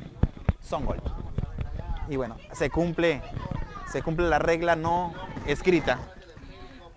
son 0.61 0.85
gol. 0.85 1.01
Y 2.09 2.17
bueno, 2.17 2.35
se 2.51 2.69
cumple, 2.69 3.21
se 3.89 4.01
cumple 4.01 4.27
la 4.27 4.39
regla 4.39 4.75
no 4.75 5.13
escrita. 5.45 5.99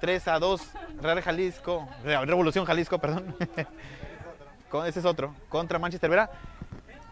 3 0.00 0.28
a 0.28 0.38
2, 0.38 0.62
Real 1.02 1.20
Jalisco, 1.22 1.86
Re- 2.04 2.24
Revolución 2.24 2.64
Jalisco, 2.64 2.98
perdón. 2.98 3.36
Ese 4.86 5.00
es 5.00 5.04
otro, 5.04 5.34
contra 5.48 5.78
Manchester 5.78 6.10
Vera. 6.10 6.30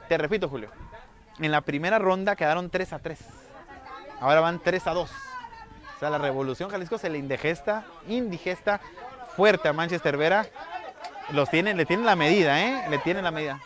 Te 0.09 0.17
repito, 0.19 0.49
Julio, 0.49 0.71
en 1.41 1.51
la 1.51 1.61
primera 1.61 1.99
ronda 1.99 2.37
quedaron 2.37 2.71
3 2.71 2.93
a 2.93 2.99
3. 2.99 3.19
Ahora 4.21 4.41
van 4.41 4.61
3 4.61 4.87
a 4.87 4.95
2. 4.95 5.11
O 5.11 5.99
sea, 5.99 6.11
la 6.11 6.19
Revolución 6.19 6.71
Jalisco 6.71 6.99
se 6.99 7.11
le 7.11 7.19
indigesta, 7.19 7.85
indigesta 8.09 8.81
fuerte 9.37 9.69
a 9.69 9.73
Manchester 9.73 10.17
Vera. 10.17 10.47
Los 11.33 11.51
tiene, 11.51 11.75
le 11.75 11.85
tienen 11.87 12.07
la 12.07 12.17
medida, 12.17 12.61
¿eh? 12.61 12.89
Le 12.89 12.99
tienen 12.99 13.25
la 13.25 13.31
medida. 13.31 13.61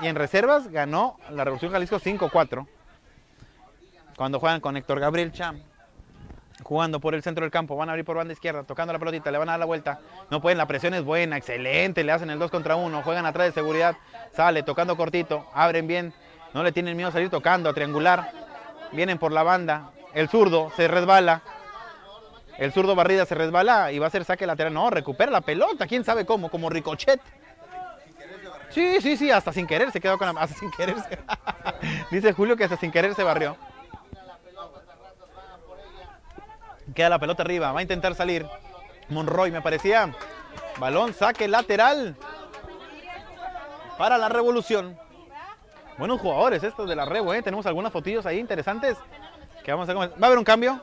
Y 0.00 0.06
en 0.06 0.14
reservas 0.14 0.68
ganó 0.68 1.18
la 1.30 1.44
Revolución 1.44 1.72
Jalisco 1.72 1.98
5-4. 1.98 2.66
Cuando 4.16 4.40
juegan 4.40 4.60
con 4.60 4.76
Héctor 4.76 5.00
Gabriel 5.00 5.32
Cham, 5.32 5.60
jugando 6.62 7.00
por 7.00 7.14
el 7.14 7.22
centro 7.22 7.44
del 7.44 7.50
campo, 7.50 7.76
van 7.76 7.88
a 7.88 7.92
abrir 7.92 8.04
por 8.04 8.16
banda 8.16 8.32
izquierda, 8.32 8.64
tocando 8.64 8.92
la 8.92 8.98
pelotita, 8.98 9.30
le 9.30 9.38
van 9.38 9.48
a 9.48 9.52
dar 9.52 9.60
la 9.60 9.66
vuelta. 9.66 10.00
No 10.30 10.40
pueden, 10.40 10.58
la 10.58 10.66
presión 10.66 10.94
es 10.94 11.04
buena, 11.04 11.36
excelente, 11.36 12.04
le 12.04 12.12
hacen 12.12 12.30
el 12.30 12.38
2 12.38 12.50
contra 12.50 12.76
1, 12.76 13.02
juegan 13.02 13.26
atrás 13.26 13.46
de 13.46 13.52
seguridad, 13.52 13.96
sale 14.34 14.62
tocando 14.62 14.96
cortito, 14.96 15.46
abren 15.54 15.86
bien, 15.86 16.12
no 16.54 16.62
le 16.62 16.72
tienen 16.72 16.96
miedo 16.96 17.08
a 17.10 17.12
salir 17.12 17.30
tocando, 17.30 17.68
a 17.70 17.74
triangular. 17.74 18.32
Vienen 18.92 19.18
por 19.18 19.32
la 19.32 19.42
banda, 19.42 19.90
el 20.14 20.28
zurdo 20.28 20.72
se 20.76 20.88
resbala, 20.88 21.42
el 22.56 22.72
zurdo 22.72 22.94
barrida 22.94 23.26
se 23.26 23.34
resbala 23.34 23.92
y 23.92 23.98
va 23.98 24.06
a 24.06 24.08
hacer 24.08 24.24
saque 24.24 24.46
lateral. 24.46 24.72
No, 24.72 24.88
recupera 24.90 25.30
la 25.30 25.42
pelota, 25.42 25.86
quién 25.86 26.04
sabe 26.04 26.24
cómo, 26.24 26.48
como 26.50 26.70
ricochet. 26.70 27.20
Sí, 28.70 29.00
sí, 29.00 29.16
sí, 29.16 29.30
hasta 29.30 29.52
sin 29.52 29.66
querer 29.66 29.90
se 29.92 30.00
quedó 30.00 30.18
con 30.18 30.32
la. 30.34 30.40
Hasta 30.42 30.58
sin 30.58 30.70
querer. 30.70 30.96
se- 31.00 31.18
Dice 32.10 32.32
Julio 32.32 32.56
que 32.56 32.64
hasta 32.64 32.76
sin 32.76 32.90
querer 32.92 33.14
se 33.14 33.22
barrió. 33.22 33.56
Queda 36.94 37.08
la 37.10 37.18
pelota 37.18 37.42
arriba, 37.42 37.72
va 37.72 37.80
a 37.80 37.82
intentar 37.82 38.14
salir. 38.14 38.46
Monroy 39.10 39.50
me 39.50 39.60
parecía. 39.62 40.14
Balón, 40.78 41.12
saque 41.14 41.48
lateral. 41.48 42.16
Para 43.98 44.16
la 44.18 44.28
revolución. 44.28 44.98
Buenos 45.98 46.20
jugadores 46.20 46.62
estos 46.62 46.88
de 46.88 46.94
la 46.94 47.04
Revo, 47.04 47.34
¿eh? 47.34 47.42
Tenemos 47.42 47.66
algunas 47.66 47.92
fotillos 47.92 48.24
ahí 48.24 48.38
interesantes. 48.38 48.96
Que 49.64 49.72
vamos 49.72 49.88
a 49.88 49.94
comer. 49.94 50.10
¿Va 50.10 50.26
a 50.26 50.26
haber 50.26 50.38
un 50.38 50.44
cambio? 50.44 50.80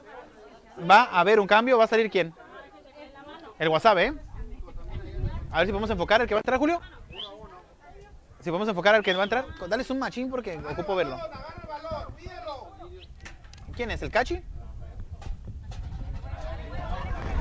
Va 0.90 1.04
a 1.04 1.22
haber 1.22 1.40
un 1.40 1.48
cambio. 1.48 1.78
¿Va 1.78 1.86
a 1.86 1.88
salir 1.88 2.12
quién? 2.12 2.34
El 3.58 3.70
WhatsApp, 3.70 3.98
¿eh? 4.00 4.14
A 5.52 5.60
ver 5.60 5.68
si 5.68 5.72
podemos 5.72 5.90
enfocar 5.90 6.20
el 6.22 6.28
que 6.28 6.34
va 6.34 6.40
a 6.40 6.42
entrar, 6.42 6.60
Julio. 6.60 6.82
Si 8.42 8.50
podemos 8.50 8.68
enfocar 8.68 8.94
al 8.94 9.04
que 9.04 9.14
va 9.14 9.22
a 9.22 9.24
entrar. 9.24 9.46
Dale 9.70 9.86
un 9.90 10.00
machín 10.00 10.30
porque 10.30 10.60
ocupo 10.70 10.96
verlo. 10.96 11.18
¿Quién 13.74 13.92
es? 13.92 14.02
¿El 14.02 14.12
Cachi? 14.12 14.44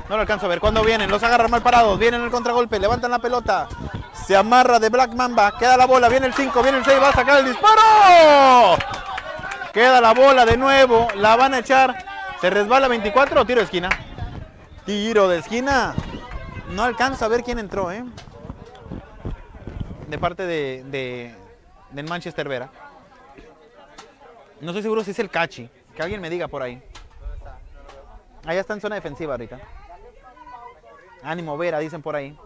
No 0.09 0.15
lo 0.15 0.21
alcanzo 0.21 0.45
a 0.45 0.49
ver. 0.49 0.59
¿Cuándo 0.59 0.83
vienen? 0.83 1.09
Los 1.09 1.23
agarran 1.23 1.49
mal 1.49 1.61
parados. 1.61 1.97
Vienen 1.97 2.21
el 2.21 2.29
contragolpe. 2.31 2.79
Levantan 2.79 3.11
la 3.11 3.19
pelota. 3.19 3.67
Se 4.13 4.35
amarra 4.37 4.79
de 4.79 4.89
Black 4.89 5.13
Mamba. 5.13 5.57
Queda 5.57 5.77
la 5.77 5.85
bola. 5.85 6.09
Viene 6.09 6.27
el 6.27 6.33
5. 6.33 6.61
Viene 6.61 6.77
el 6.79 6.85
6. 6.85 7.01
Va 7.01 7.09
a 7.09 7.13
sacar 7.13 7.39
el 7.39 7.45
disparo. 7.45 8.77
Queda 9.73 9.99
la 10.01 10.13
bola 10.13 10.45
de 10.45 10.57
nuevo. 10.57 11.07
La 11.15 11.35
van 11.35 11.53
a 11.53 11.59
echar. 11.59 11.95
Se 12.39 12.49
resbala 12.49 12.87
24 12.87 13.41
o 13.41 13.45
tiro 13.45 13.59
de 13.59 13.65
esquina. 13.65 13.89
Tiro 14.85 15.27
de 15.27 15.39
esquina. 15.39 15.95
No 16.69 16.83
alcanzo 16.83 17.25
a 17.25 17.27
ver 17.27 17.43
quién 17.43 17.57
entró, 17.59 17.91
¿eh? 17.91 18.03
De 20.07 20.17
parte 20.19 20.45
de, 20.45 20.83
de- 20.85 21.35
del 21.91 22.07
Manchester 22.07 22.47
Vera. 22.47 22.69
No 24.61 24.69
estoy 24.69 24.83
seguro 24.83 25.03
si 25.03 25.11
es 25.11 25.19
el 25.19 25.29
Cachi. 25.31 25.69
Que 25.95 26.03
alguien 26.03 26.21
me 26.21 26.29
diga 26.29 26.47
por 26.47 26.61
ahí. 26.61 26.81
Allá 28.45 28.59
está 28.61 28.73
en 28.73 28.81
zona 28.81 28.95
defensiva 28.95 29.33
ahorita. 29.33 29.59
Ánimo 31.25 31.57
Vera, 31.57 31.79
dicen 31.79 32.01
por 32.01 32.15
ahí. 32.15 32.37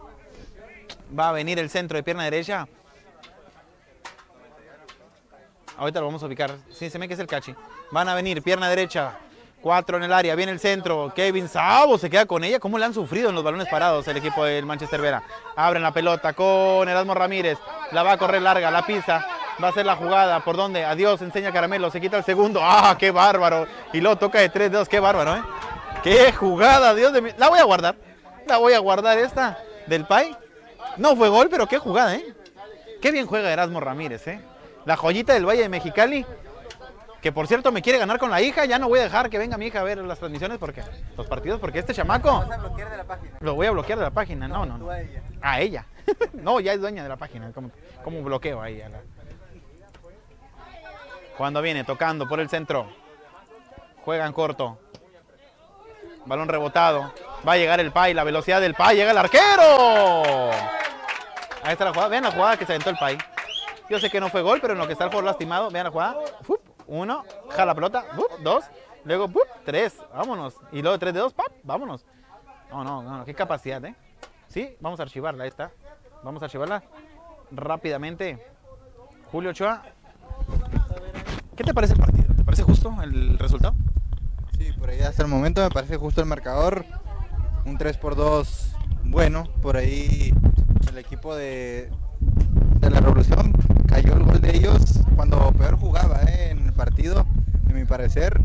Va 1.18 1.28
a 1.28 1.32
venir 1.32 1.58
el 1.58 1.70
centro 1.70 1.96
de 1.96 2.02
pierna 2.02 2.24
derecha. 2.24 2.66
Ahorita 5.76 6.00
lo 6.00 6.06
vamos 6.06 6.22
a 6.22 6.26
ubicar. 6.26 6.50
Sí, 6.70 6.90
se 6.90 6.98
me 6.98 7.08
que 7.08 7.14
es 7.14 7.20
el 7.20 7.26
Cachi. 7.26 7.54
Van 7.90 8.08
a 8.08 8.14
venir, 8.14 8.42
pierna 8.42 8.68
derecha. 8.68 9.14
Cuatro 9.62 9.98
en 9.98 10.02
el 10.02 10.12
área, 10.12 10.34
viene 10.34 10.52
el 10.52 10.60
centro. 10.60 11.12
Kevin 11.14 11.48
Sabo 11.48 11.98
se 11.98 12.08
queda 12.08 12.26
con 12.26 12.44
ella. 12.44 12.58
¿Cómo 12.60 12.78
le 12.78 12.84
han 12.84 12.94
sufrido 12.94 13.28
en 13.28 13.34
los 13.34 13.44
balones 13.44 13.68
parados 13.68 14.06
el 14.08 14.16
equipo 14.16 14.44
del 14.44 14.64
Manchester 14.64 15.00
Vera? 15.00 15.22
Abren 15.56 15.82
la 15.82 15.92
pelota 15.92 16.32
con 16.32 16.88
Erasmo 16.88 17.14
Ramírez. 17.14 17.58
La 17.92 18.02
va 18.02 18.12
a 18.12 18.18
correr 18.18 18.42
larga, 18.42 18.70
la 18.70 18.86
pisa. 18.86 19.26
Va 19.62 19.68
a 19.68 19.70
hacer 19.70 19.84
la 19.84 19.96
jugada. 19.96 20.40
¿Por 20.40 20.56
dónde? 20.56 20.84
Adiós, 20.84 21.20
enseña 21.22 21.52
Caramelo. 21.52 21.90
Se 21.90 22.00
quita 22.00 22.16
el 22.16 22.24
segundo. 22.24 22.60
¡Ah, 22.62 22.96
qué 22.98 23.10
bárbaro! 23.10 23.66
Y 23.92 24.00
luego 24.00 24.16
toca 24.16 24.38
de 24.40 24.48
tres 24.48 24.70
dedos. 24.70 24.88
¡Qué 24.88 25.00
bárbaro, 25.00 25.36
eh! 25.36 25.42
¡Qué 26.02 26.32
jugada! 26.32 26.94
Dios 26.94 27.12
de 27.12 27.20
mí. 27.20 27.30
La 27.36 27.48
voy 27.48 27.58
a 27.58 27.64
guardar. 27.64 27.96
La 28.50 28.58
voy 28.58 28.72
a 28.72 28.80
guardar 28.80 29.16
esta 29.16 29.58
del 29.86 30.04
Pai. 30.06 30.36
No 30.96 31.14
fue 31.14 31.28
gol, 31.28 31.46
pero 31.48 31.68
qué 31.68 31.78
jugada, 31.78 32.16
¿eh? 32.16 32.34
Qué 33.00 33.12
bien 33.12 33.28
juega 33.28 33.52
Erasmo 33.52 33.78
Ramírez, 33.78 34.26
¿eh? 34.26 34.40
La 34.86 34.96
joyita 34.96 35.34
del 35.34 35.46
Valle 35.46 35.62
de 35.62 35.68
Mexicali. 35.68 36.26
Que 37.22 37.30
por 37.30 37.46
cierto 37.46 37.70
me 37.70 37.80
quiere 37.80 38.00
ganar 38.00 38.18
con 38.18 38.28
la 38.28 38.42
hija. 38.42 38.64
Ya 38.64 38.80
no 38.80 38.88
voy 38.88 38.98
a 38.98 39.02
dejar 39.04 39.30
que 39.30 39.38
venga 39.38 39.56
mi 39.56 39.66
hija 39.66 39.80
a 39.80 39.84
ver 39.84 39.98
las 39.98 40.18
transmisiones 40.18 40.58
porque 40.58 40.82
los 41.16 41.28
partidos, 41.28 41.60
porque 41.60 41.78
este 41.78 41.94
chamaco 41.94 42.44
lo 43.38 43.54
voy 43.54 43.68
a 43.68 43.70
bloquear 43.70 43.98
de 44.00 44.04
la 44.06 44.10
página. 44.10 44.48
No, 44.48 44.66
no, 44.66 44.78
no. 44.78 44.88
A 45.42 45.60
ella. 45.60 45.86
no, 46.32 46.58
ya 46.58 46.72
es 46.72 46.80
dueña 46.80 47.04
de 47.04 47.08
la 47.08 47.16
página. 47.16 47.52
¿Cómo, 47.52 47.70
cómo 48.02 48.20
bloqueo 48.24 48.60
ahí? 48.60 48.80
a 48.82 48.88
la- 48.88 49.00
Cuando 51.38 51.62
viene 51.62 51.84
tocando 51.84 52.28
por 52.28 52.40
el 52.40 52.48
centro. 52.48 52.88
Juegan 54.04 54.32
corto. 54.32 54.76
Balón 56.26 56.48
rebotado. 56.48 57.12
Va 57.46 57.52
a 57.52 57.56
llegar 57.56 57.80
el 57.80 57.92
Pai. 57.92 58.14
La 58.14 58.24
velocidad 58.24 58.60
del 58.60 58.74
Pai. 58.74 58.96
Llega 58.96 59.10
el 59.10 59.18
arquero. 59.18 60.50
Ahí 61.62 61.72
está 61.72 61.84
la 61.84 61.92
jugada. 61.92 62.08
Vean 62.08 62.24
la 62.24 62.32
jugada 62.32 62.56
que 62.56 62.66
se 62.66 62.72
aventó 62.72 62.90
el 62.90 62.96
Pai. 62.96 63.18
Yo 63.88 63.98
sé 63.98 64.08
que 64.08 64.20
no 64.20 64.28
fue 64.28 64.42
gol, 64.42 64.60
pero 64.60 64.74
en 64.74 64.78
lo 64.78 64.86
que 64.86 64.92
está 64.92 65.04
el 65.04 65.10
jugador 65.10 65.24
lastimado, 65.26 65.68
vean 65.70 65.84
la 65.84 65.90
jugada. 65.90 66.16
Uno, 66.86 67.24
jala 67.50 67.66
la 67.66 67.74
pelota. 67.74 68.04
Dos, 68.40 68.64
luego 69.04 69.28
tres. 69.64 69.96
Vámonos. 70.14 70.54
Y 70.70 70.80
luego 70.80 70.98
tres 70.98 71.12
de 71.12 71.20
dos, 71.20 71.32
pap, 71.32 71.48
vámonos. 71.64 72.04
No, 72.70 72.84
no, 72.84 73.02
no, 73.02 73.24
qué 73.24 73.34
capacidad, 73.34 73.84
¿eh? 73.84 73.96
Sí, 74.46 74.76
vamos 74.80 75.00
a 75.00 75.02
archivarla, 75.02 75.42
ahí 75.42 75.48
está. 75.48 75.72
Vamos 76.22 76.40
a 76.40 76.44
archivarla 76.44 76.84
rápidamente. 77.50 78.44
Julio 79.32 79.50
Ochoa. 79.50 79.82
¿Qué 81.56 81.64
te 81.64 81.74
parece 81.74 81.94
el 81.94 82.00
partido? 82.00 82.32
¿Te 82.34 82.44
parece 82.44 82.62
justo 82.62 82.94
el 83.02 83.38
resultado? 83.38 83.74
Sí, 84.56 84.72
por 84.72 84.90
ahí 84.90 85.00
hasta 85.00 85.22
el 85.22 85.28
momento 85.28 85.62
me 85.62 85.70
parece 85.70 85.96
justo 85.96 86.20
el 86.20 86.26
marcador. 86.26 86.84
Un 87.64 87.78
3 87.78 87.96
por 87.96 88.16
2 88.16 88.76
bueno. 89.04 89.44
Por 89.62 89.76
ahí 89.76 90.32
el 90.88 90.98
equipo 90.98 91.34
de, 91.34 91.90
de 92.80 92.90
la 92.90 93.00
Revolución 93.00 93.52
cayó 93.86 94.14
el 94.14 94.22
gol 94.22 94.40
de 94.40 94.56
ellos 94.56 95.00
cuando 95.16 95.52
peor 95.52 95.76
jugaba 95.76 96.22
¿eh? 96.22 96.50
en 96.50 96.66
el 96.66 96.72
partido. 96.72 97.26
En 97.68 97.74
mi 97.74 97.84
parecer, 97.84 98.40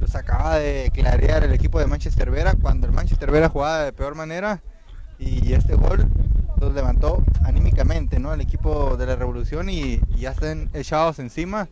los 0.00 0.14
acaba 0.14 0.56
de 0.56 0.90
clarear 0.92 1.44
el 1.44 1.52
equipo 1.52 1.78
de 1.78 1.86
Manchester 1.86 2.30
Vera 2.30 2.54
cuando 2.60 2.86
el 2.86 2.92
Manchester 2.92 3.30
Vera 3.30 3.48
jugaba 3.48 3.84
de 3.84 3.92
peor 3.92 4.14
manera. 4.14 4.62
Y 5.18 5.52
este 5.52 5.74
gol 5.74 6.08
los 6.58 6.74
levantó 6.74 7.24
anímicamente, 7.44 8.18
¿no? 8.18 8.32
El 8.32 8.40
equipo 8.40 8.96
de 8.96 9.06
la 9.06 9.16
Revolución 9.16 9.68
y, 9.68 10.00
ya 10.16 10.30
están 10.30 10.70
echados 10.72 11.18
encima 11.18 11.68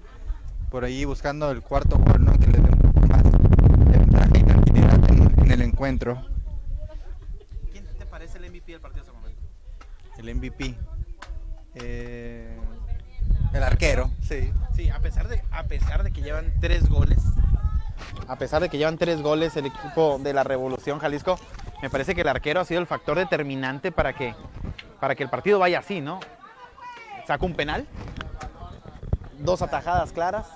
por 0.71 0.85
ahí 0.85 1.05
buscando 1.05 1.51
el 1.51 1.63
cuarto 1.63 1.99
gol, 1.99 2.25
¿no? 2.25 2.33
Que 2.39 2.47
les 2.47 2.63
dé 2.63 2.69
un 2.71 2.79
poco 2.79 3.07
más 3.07 3.23
de 3.25 3.99
ventaja 3.99 4.29
y 4.39 4.43
tranquilidad 4.43 5.01
en 5.39 5.51
el 5.51 5.63
encuentro. 5.63 6.25
¿Quién 7.71 7.85
te 7.99 8.07
parece 8.07 8.39
el 8.39 8.51
MVP 8.51 8.73
del 8.73 8.81
partido 8.81 9.03
hasta 9.03 9.13
el 9.13 9.19
momento? 9.19 9.43
El 10.23 10.35
MVP. 10.37 10.75
Eh, 11.75 12.57
el 13.53 13.63
arquero, 13.63 14.11
sí. 14.21 14.53
Sí, 14.75 14.89
a 14.89 15.01
pesar 15.01 15.29
de, 15.29 15.43
a 15.51 15.65
pesar 15.65 16.05
de 16.05 16.13
que 16.13 16.23
llevan 16.23 16.53
tres 16.61 16.89
goles, 16.89 17.19
a 18.29 18.37
pesar 18.37 18.63
de 18.63 18.69
que 18.69 18.79
llevan 18.79 18.99
tres 18.99 19.21
goles 19.21 19.57
el 19.57 19.67
equipo 19.67 20.19
de 20.19 20.33
la 20.33 20.45
Revolución 20.45 20.99
Jalisco, 20.99 21.39
me 21.83 21.91
parece 21.91 22.15
que 22.15 22.23
el 22.23 22.29
arquero 22.29 22.61
ha 22.61 22.65
sido 22.65 22.81
el 22.81 22.87
factor 22.87 23.19
determinante 23.19 23.93
para 23.93 24.13
que, 24.15 24.35
para 25.01 25.15
que 25.15 25.23
el 25.23 25.29
partido 25.29 25.59
vaya 25.59 25.81
así, 25.81 26.01
¿no? 26.01 26.21
Sacó 27.27 27.47
un 27.47 27.55
penal, 27.55 27.87
dos 29.41 29.61
atajadas 29.61 30.13
claras, 30.13 30.47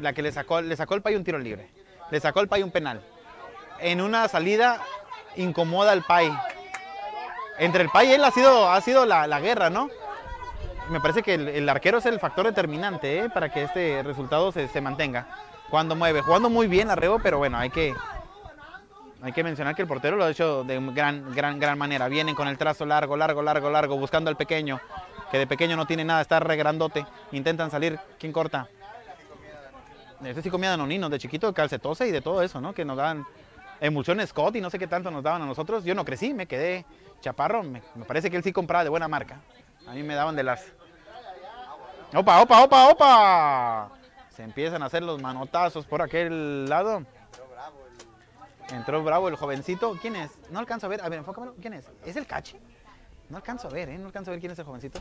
la 0.00 0.12
que 0.12 0.22
le 0.22 0.32
sacó, 0.32 0.60
le 0.60 0.76
sacó 0.76 0.94
el 0.94 1.02
pay 1.02 1.14
un 1.16 1.24
tiro 1.24 1.38
libre, 1.38 1.70
le 2.10 2.20
sacó 2.20 2.40
el 2.40 2.48
pay 2.48 2.62
un 2.62 2.70
penal. 2.70 3.02
En 3.80 4.00
una 4.00 4.26
salida 4.28 4.80
incomoda 5.36 5.92
al 5.92 6.02
pay. 6.02 6.32
Entre 7.58 7.82
el 7.82 7.90
pay 7.90 8.08
y 8.08 8.12
él 8.12 8.24
ha 8.24 8.30
sido, 8.30 8.70
ha 8.70 8.80
sido 8.80 9.04
la, 9.04 9.26
la 9.26 9.40
guerra, 9.40 9.70
¿no? 9.70 9.88
me 10.90 11.00
parece 11.00 11.22
que 11.22 11.34
el, 11.34 11.48
el 11.48 11.68
arquero 11.68 11.98
es 11.98 12.06
el 12.06 12.18
factor 12.18 12.46
determinante 12.46 13.18
¿eh? 13.18 13.30
para 13.30 13.50
que 13.50 13.64
este 13.64 14.02
resultado 14.02 14.52
se, 14.52 14.68
se 14.68 14.80
mantenga. 14.80 15.26
Cuando 15.70 15.94
mueve, 15.94 16.22
jugando 16.22 16.48
muy 16.48 16.66
bien 16.66 16.90
Arreo, 16.90 17.18
pero 17.22 17.38
bueno, 17.38 17.58
hay 17.58 17.70
que, 17.70 17.94
hay 19.22 19.32
que 19.32 19.44
mencionar 19.44 19.74
que 19.74 19.82
el 19.82 19.88
portero 19.88 20.16
lo 20.16 20.24
ha 20.24 20.30
hecho 20.30 20.64
de 20.64 20.80
gran, 20.92 21.34
gran, 21.34 21.58
gran 21.58 21.76
manera. 21.76 22.08
Vienen 22.08 22.34
con 22.34 22.48
el 22.48 22.56
trazo 22.56 22.86
largo, 22.86 23.16
largo, 23.16 23.42
largo, 23.42 23.70
largo, 23.70 23.98
buscando 23.98 24.30
al 24.30 24.36
pequeño, 24.36 24.80
que 25.30 25.38
de 25.38 25.46
pequeño 25.46 25.76
no 25.76 25.86
tiene 25.86 26.04
nada, 26.04 26.22
está 26.22 26.40
re 26.40 26.56
grandote. 26.56 27.04
Intentan 27.32 27.70
salir, 27.70 27.98
¿quién 28.18 28.32
corta? 28.32 28.68
Este 30.24 30.42
sí 30.42 30.50
comía 30.50 30.70
danoninos 30.70 31.10
de 31.10 31.18
chiquito, 31.18 31.52
calcetose 31.52 32.08
y 32.08 32.10
de 32.10 32.22
todo 32.22 32.42
eso, 32.42 32.60
¿no? 32.60 32.72
Que 32.72 32.84
nos 32.84 32.96
daban 32.96 33.26
emulsión 33.80 34.26
Scott 34.26 34.56
y 34.56 34.60
no 34.60 34.70
sé 34.70 34.78
qué 34.78 34.86
tanto 34.86 35.10
nos 35.10 35.22
daban 35.22 35.42
a 35.42 35.46
nosotros. 35.46 35.84
Yo 35.84 35.94
no 35.94 36.04
crecí, 36.04 36.32
me 36.32 36.46
quedé 36.46 36.86
chaparro. 37.20 37.62
Me, 37.62 37.82
parece 38.06 38.30
que 38.30 38.36
él 38.36 38.42
sí 38.42 38.52
compraba 38.52 38.84
de 38.84 38.90
buena 38.90 39.08
marca. 39.08 39.40
A 39.86 39.92
mí 39.92 40.02
me 40.02 40.14
daban 40.14 40.36
de 40.36 40.42
las... 40.42 40.72
¡Opa, 42.14 42.42
opa, 42.42 42.64
opa, 42.64 42.90
opa! 42.90 43.90
Se 44.30 44.42
empiezan 44.42 44.82
a 44.82 44.86
hacer 44.86 45.02
los 45.02 45.20
manotazos 45.20 45.86
por 45.86 46.00
aquel 46.00 46.68
lado. 46.68 47.04
Entró 48.70 49.02
bravo 49.02 49.28
el 49.28 49.36
jovencito. 49.36 49.96
¿Quién 50.00 50.16
es? 50.16 50.30
No 50.50 50.58
alcanzo 50.58 50.86
a 50.86 50.90
ver. 50.90 51.02
A 51.02 51.08
ver, 51.08 51.18
enfócamelo. 51.18 51.54
¿Quién 51.60 51.74
es? 51.74 51.86
¿Es 52.04 52.16
el 52.16 52.26
Cachi? 52.26 52.56
No 53.30 53.36
alcanzo 53.36 53.68
a 53.68 53.70
ver, 53.70 53.90
¿eh? 53.90 53.98
No 53.98 54.06
alcanzo 54.06 54.30
a 54.30 54.32
ver 54.32 54.40
quién 54.40 54.52
es 54.52 54.58
el 54.58 54.64
jovencito. 54.64 55.00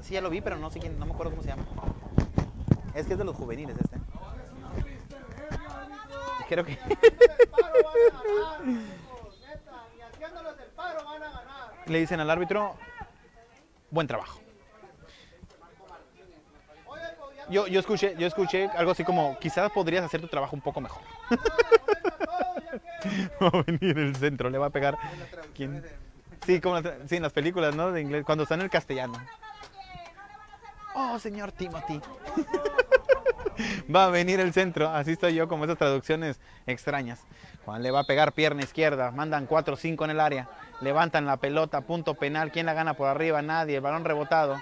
Sí, 0.00 0.14
ya 0.14 0.20
lo 0.20 0.28
vi, 0.28 0.42
pero 0.42 0.56
no 0.56 0.70
sé 0.70 0.78
quién, 0.78 0.98
no 0.98 1.06
me 1.06 1.12
acuerdo 1.12 1.32
cómo 1.32 1.42
se 1.42 1.48
llama. 1.48 1.64
Es 2.94 3.06
que 3.06 3.14
es 3.14 3.18
de 3.18 3.24
los 3.24 3.34
juveniles 3.34 3.76
este. 3.78 3.98
Creo 6.48 6.64
que... 6.64 6.78
Le 11.86 11.98
dicen 11.98 12.20
al 12.20 12.30
árbitro, 12.30 12.76
buen 13.90 14.06
trabajo. 14.06 14.40
Yo, 17.50 17.66
yo, 17.66 17.80
escuché, 17.80 18.14
yo 18.18 18.26
escuché 18.26 18.68
algo 18.68 18.92
así 18.92 19.04
como, 19.04 19.38
quizás 19.38 19.70
podrías 19.70 20.02
hacer 20.02 20.20
tu 20.20 20.28
trabajo 20.28 20.56
un 20.56 20.62
poco 20.62 20.80
mejor. 20.80 21.02
va 23.42 23.48
a 23.48 23.62
venir 23.66 23.98
el 23.98 24.16
centro, 24.16 24.48
le 24.48 24.58
va 24.58 24.66
a 24.66 24.70
pegar. 24.70 24.96
¿Quién? 25.54 25.84
Sí, 26.46 26.60
como 26.60 26.80
sí, 26.80 27.16
en 27.16 27.22
las 27.22 27.32
películas, 27.32 27.74
¿no? 27.74 27.92
De 27.92 28.00
inglés, 28.00 28.24
cuando 28.24 28.44
está 28.44 28.54
en 28.54 28.62
el 28.62 28.70
castellano. 28.70 29.14
Oh, 30.94 31.18
señor 31.18 31.52
Timothy. 31.52 32.00
va 33.94 34.06
a 34.06 34.10
venir 34.10 34.40
el 34.40 34.52
centro, 34.52 34.88
así 34.88 35.12
estoy 35.12 35.34
yo, 35.34 35.48
como 35.48 35.64
esas 35.64 35.78
traducciones 35.78 36.40
extrañas. 36.66 37.20
Juan 37.64 37.82
le 37.82 37.90
va 37.90 38.00
a 38.00 38.04
pegar 38.04 38.32
pierna 38.32 38.62
izquierda, 38.62 39.10
mandan 39.10 39.46
4 39.46 39.74
o 39.74 39.76
5 39.76 40.04
en 40.04 40.10
el 40.10 40.20
área, 40.20 40.48
levantan 40.80 41.26
la 41.26 41.38
pelota, 41.38 41.80
punto 41.80 42.14
penal, 42.14 42.52
¿quién 42.52 42.66
la 42.66 42.74
gana 42.74 42.94
por 42.94 43.08
arriba? 43.08 43.40
Nadie, 43.42 43.76
el 43.76 43.80
balón 43.80 44.04
rebotado. 44.04 44.60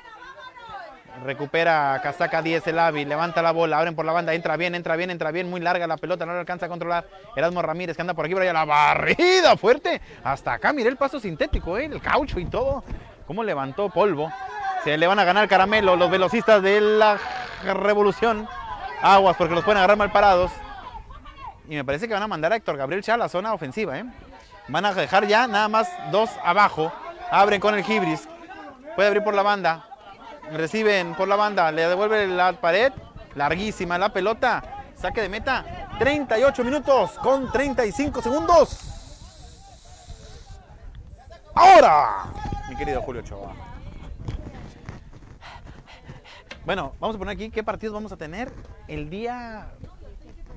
Recupera 1.24 2.00
Casaca 2.02 2.40
10 2.42 2.66
el 2.68 2.78
Avi, 2.78 3.04
levanta 3.04 3.42
la 3.42 3.52
bola, 3.52 3.78
abren 3.78 3.94
por 3.94 4.04
la 4.04 4.12
banda, 4.12 4.32
entra 4.34 4.56
bien, 4.56 4.74
entra 4.74 4.96
bien, 4.96 5.10
entra 5.10 5.30
bien, 5.30 5.48
muy 5.48 5.60
larga 5.60 5.86
la 5.86 5.96
pelota, 5.96 6.24
no 6.24 6.32
lo 6.32 6.40
alcanza 6.40 6.66
a 6.66 6.68
controlar. 6.68 7.06
Erasmo 7.36 7.60
Ramírez 7.60 7.96
que 7.96 8.02
anda 8.02 8.14
por 8.14 8.24
aquí, 8.24 8.34
por 8.34 8.42
allá, 8.42 8.52
la 8.52 8.64
barrida 8.64 9.56
fuerte. 9.56 10.00
Hasta 10.24 10.54
acá, 10.54 10.72
mire 10.72 10.88
el 10.88 10.96
paso 10.96 11.20
sintético, 11.20 11.76
¿eh? 11.76 11.84
el 11.84 12.00
caucho 12.00 12.40
y 12.40 12.46
todo. 12.46 12.82
Cómo 13.26 13.44
levantó 13.44 13.90
polvo. 13.90 14.32
Se 14.84 14.96
le 14.96 15.06
van 15.06 15.18
a 15.18 15.24
ganar 15.24 15.48
caramelo 15.48 15.96
los 15.96 16.10
velocistas 16.10 16.62
de 16.62 16.80
la 16.80 17.18
revolución. 17.62 18.48
Aguas, 19.02 19.36
porque 19.36 19.54
los 19.54 19.64
pueden 19.64 19.78
agarrar 19.78 19.96
mal 19.96 20.12
parados. 20.12 20.52
Y 21.68 21.74
me 21.74 21.84
parece 21.84 22.06
que 22.06 22.14
van 22.14 22.22
a 22.22 22.28
mandar 22.28 22.52
a 22.52 22.56
Héctor 22.56 22.76
Gabriel 22.76 23.02
ya 23.02 23.14
a 23.14 23.16
la 23.16 23.28
zona 23.28 23.52
ofensiva. 23.52 23.98
¿eh? 23.98 24.04
Van 24.68 24.84
a 24.84 24.94
dejar 24.94 25.26
ya 25.26 25.46
nada 25.46 25.68
más 25.68 25.88
dos 26.10 26.30
abajo. 26.44 26.92
Abren 27.30 27.60
con 27.60 27.74
el 27.74 27.82
Gibris. 27.82 28.28
Puede 28.94 29.08
abrir 29.08 29.24
por 29.24 29.34
la 29.34 29.42
banda. 29.42 29.86
Reciben 30.52 31.14
por 31.14 31.28
la 31.28 31.36
banda. 31.36 31.72
Le 31.72 31.88
devuelve 31.88 32.26
la 32.28 32.52
pared. 32.52 32.92
Larguísima 33.34 33.98
la 33.98 34.12
pelota. 34.12 34.62
Saque 34.94 35.22
de 35.22 35.28
meta. 35.28 35.64
38 35.98 36.64
minutos 36.64 37.12
con 37.18 37.50
35 37.50 38.22
segundos. 38.22 38.92
Ahora, 41.54 42.24
mi 42.68 42.76
querido 42.76 43.02
Julio 43.02 43.22
Choa. 43.22 43.61
Bueno, 46.64 46.92
vamos 47.00 47.16
a 47.16 47.18
poner 47.18 47.34
aquí 47.34 47.50
qué 47.50 47.64
partidos 47.64 47.92
vamos 47.92 48.12
a 48.12 48.16
tener 48.16 48.52
el 48.86 49.10
día. 49.10 49.72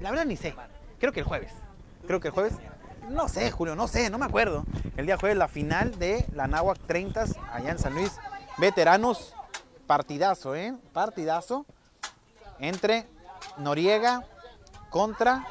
La 0.01 0.11
verdad 0.11 0.25
ni 0.25 0.37
sé. 0.37 0.53
Creo 0.99 1.11
que 1.11 1.21
el 1.21 1.25
jueves. 1.25 1.51
Creo 2.05 2.19
que 2.19 2.27
el 2.27 2.33
jueves. 2.33 2.53
No 3.09 3.27
sé, 3.27 3.49
Julio, 3.49 3.75
no 3.75 3.87
sé, 3.87 4.09
no 4.11 4.19
me 4.19 4.25
acuerdo. 4.25 4.65
El 4.97 5.07
día 5.07 5.17
jueves 5.17 5.37
la 5.37 5.47
final 5.47 5.97
de 5.97 6.25
la 6.33 6.45
Náhuac 6.45 6.77
30 6.85 7.25
allá 7.51 7.71
en 7.71 7.79
San 7.79 7.95
Luis. 7.95 8.19
Veteranos, 8.57 9.33
partidazo, 9.87 10.55
¿eh? 10.55 10.75
Partidazo 10.93 11.65
entre 12.59 13.07
Noriega 13.57 14.25
contra 14.91 15.45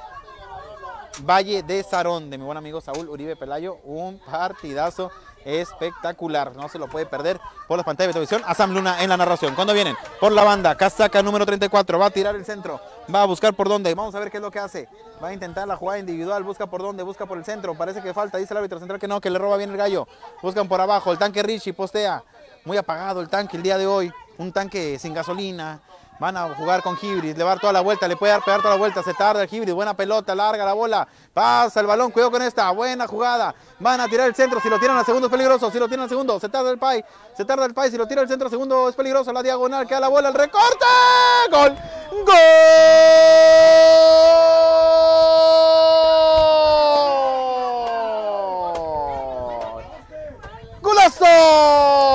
Valle 1.22 1.62
de 1.64 1.82
Sarón, 1.82 2.30
de 2.30 2.38
mi 2.38 2.44
buen 2.44 2.58
amigo 2.58 2.80
Saúl 2.80 3.08
Uribe 3.08 3.34
Pelayo. 3.34 3.78
Un 3.84 4.20
partidazo 4.20 5.10
espectacular. 5.44 6.54
No 6.56 6.68
se 6.68 6.78
lo 6.78 6.88
puede 6.88 7.06
perder 7.06 7.40
por 7.68 7.76
las 7.76 7.84
pantallas 7.84 8.08
de 8.08 8.12
televisión. 8.14 8.42
A 8.46 8.54
Sam 8.54 8.72
Luna 8.72 9.02
en 9.02 9.08
la 9.08 9.16
narración. 9.16 9.54
Cuando 9.54 9.72
vienen? 9.74 9.96
Por 10.20 10.32
la 10.32 10.44
banda. 10.44 10.76
Casaca 10.76 11.22
número 11.22 11.46
34. 11.46 11.98
Va 11.98 12.06
a 12.06 12.10
tirar 12.10 12.34
el 12.34 12.44
centro. 12.44 12.80
Va 13.12 13.22
a 13.22 13.26
buscar 13.26 13.54
por 13.54 13.68
dónde. 13.68 13.94
Vamos 13.94 14.14
a 14.14 14.20
ver 14.20 14.30
qué 14.30 14.38
es 14.38 14.42
lo 14.42 14.50
que 14.50 14.58
hace. 14.58 14.88
Va 15.22 15.28
a 15.28 15.32
intentar 15.32 15.68
la 15.68 15.76
jugada 15.76 15.98
individual. 15.98 16.42
Busca 16.42 16.66
por 16.66 16.82
dónde. 16.82 17.02
Busca 17.02 17.26
por 17.26 17.38
el 17.38 17.44
centro. 17.44 17.74
Parece 17.74 18.02
que 18.02 18.14
falta. 18.14 18.38
Dice 18.38 18.54
el 18.54 18.58
árbitro 18.58 18.78
central 18.78 18.98
que 19.00 19.08
no, 19.08 19.20
que 19.20 19.30
le 19.30 19.38
roba 19.38 19.56
bien 19.56 19.70
el 19.70 19.76
gallo. 19.76 20.08
Buscan 20.42 20.68
por 20.68 20.80
abajo. 20.80 21.12
El 21.12 21.18
tanque 21.18 21.42
Richie 21.42 21.72
postea. 21.72 22.22
Muy 22.64 22.76
apagado 22.76 23.20
el 23.20 23.28
tanque 23.28 23.56
el 23.56 23.62
día 23.62 23.78
de 23.78 23.86
hoy. 23.86 24.12
Un 24.38 24.52
tanque 24.52 24.98
sin 24.98 25.14
gasolina. 25.14 25.80
Van 26.20 26.36
a 26.36 26.54
jugar 26.54 26.80
con 26.80 26.96
Gibris, 26.96 27.36
le 27.36 27.42
va 27.42 27.50
a 27.50 27.54
dar 27.54 27.60
toda 27.60 27.72
la 27.72 27.80
vuelta, 27.80 28.06
le 28.06 28.16
puede 28.16 28.32
dar 28.32 28.42
pegar 28.44 28.60
toda 28.60 28.74
la 28.74 28.78
vuelta, 28.78 29.02
se 29.02 29.12
tarda 29.14 29.42
el 29.42 29.48
Gibris, 29.48 29.74
buena 29.74 29.94
pelota, 29.94 30.32
larga 30.32 30.64
la 30.64 30.72
bola, 30.72 31.08
pasa 31.32 31.80
el 31.80 31.86
balón, 31.86 32.12
cuidado 32.12 32.30
con 32.30 32.40
esta, 32.40 32.70
buena 32.70 33.08
jugada, 33.08 33.52
van 33.80 34.00
a 34.00 34.08
tirar 34.08 34.28
el 34.28 34.34
centro, 34.34 34.60
si 34.60 34.68
lo 34.70 34.78
tiran 34.78 34.96
al 34.96 35.04
segundo 35.04 35.26
es 35.26 35.30
peligroso, 35.32 35.72
si 35.72 35.78
lo 35.78 35.88
tiran 35.88 36.04
al 36.04 36.08
segundo, 36.08 36.38
se 36.38 36.48
tarda 36.48 36.70
el 36.70 36.78
Pai, 36.78 37.04
se 37.36 37.44
tarda 37.44 37.66
el 37.66 37.74
Pai, 37.74 37.90
si 37.90 37.96
lo 37.96 38.06
tira 38.06 38.22
al 38.22 38.28
centro 38.28 38.46
al 38.46 38.50
segundo 38.50 38.88
es 38.88 38.94
peligroso, 38.94 39.32
la 39.32 39.42
diagonal, 39.42 39.88
queda 39.88 40.00
la 40.00 40.08
bola, 40.08 40.28
el 40.28 40.34
recorte, 40.34 40.86
gol, 41.50 41.76
gol, 42.24 42.34
golazo, 50.80 52.13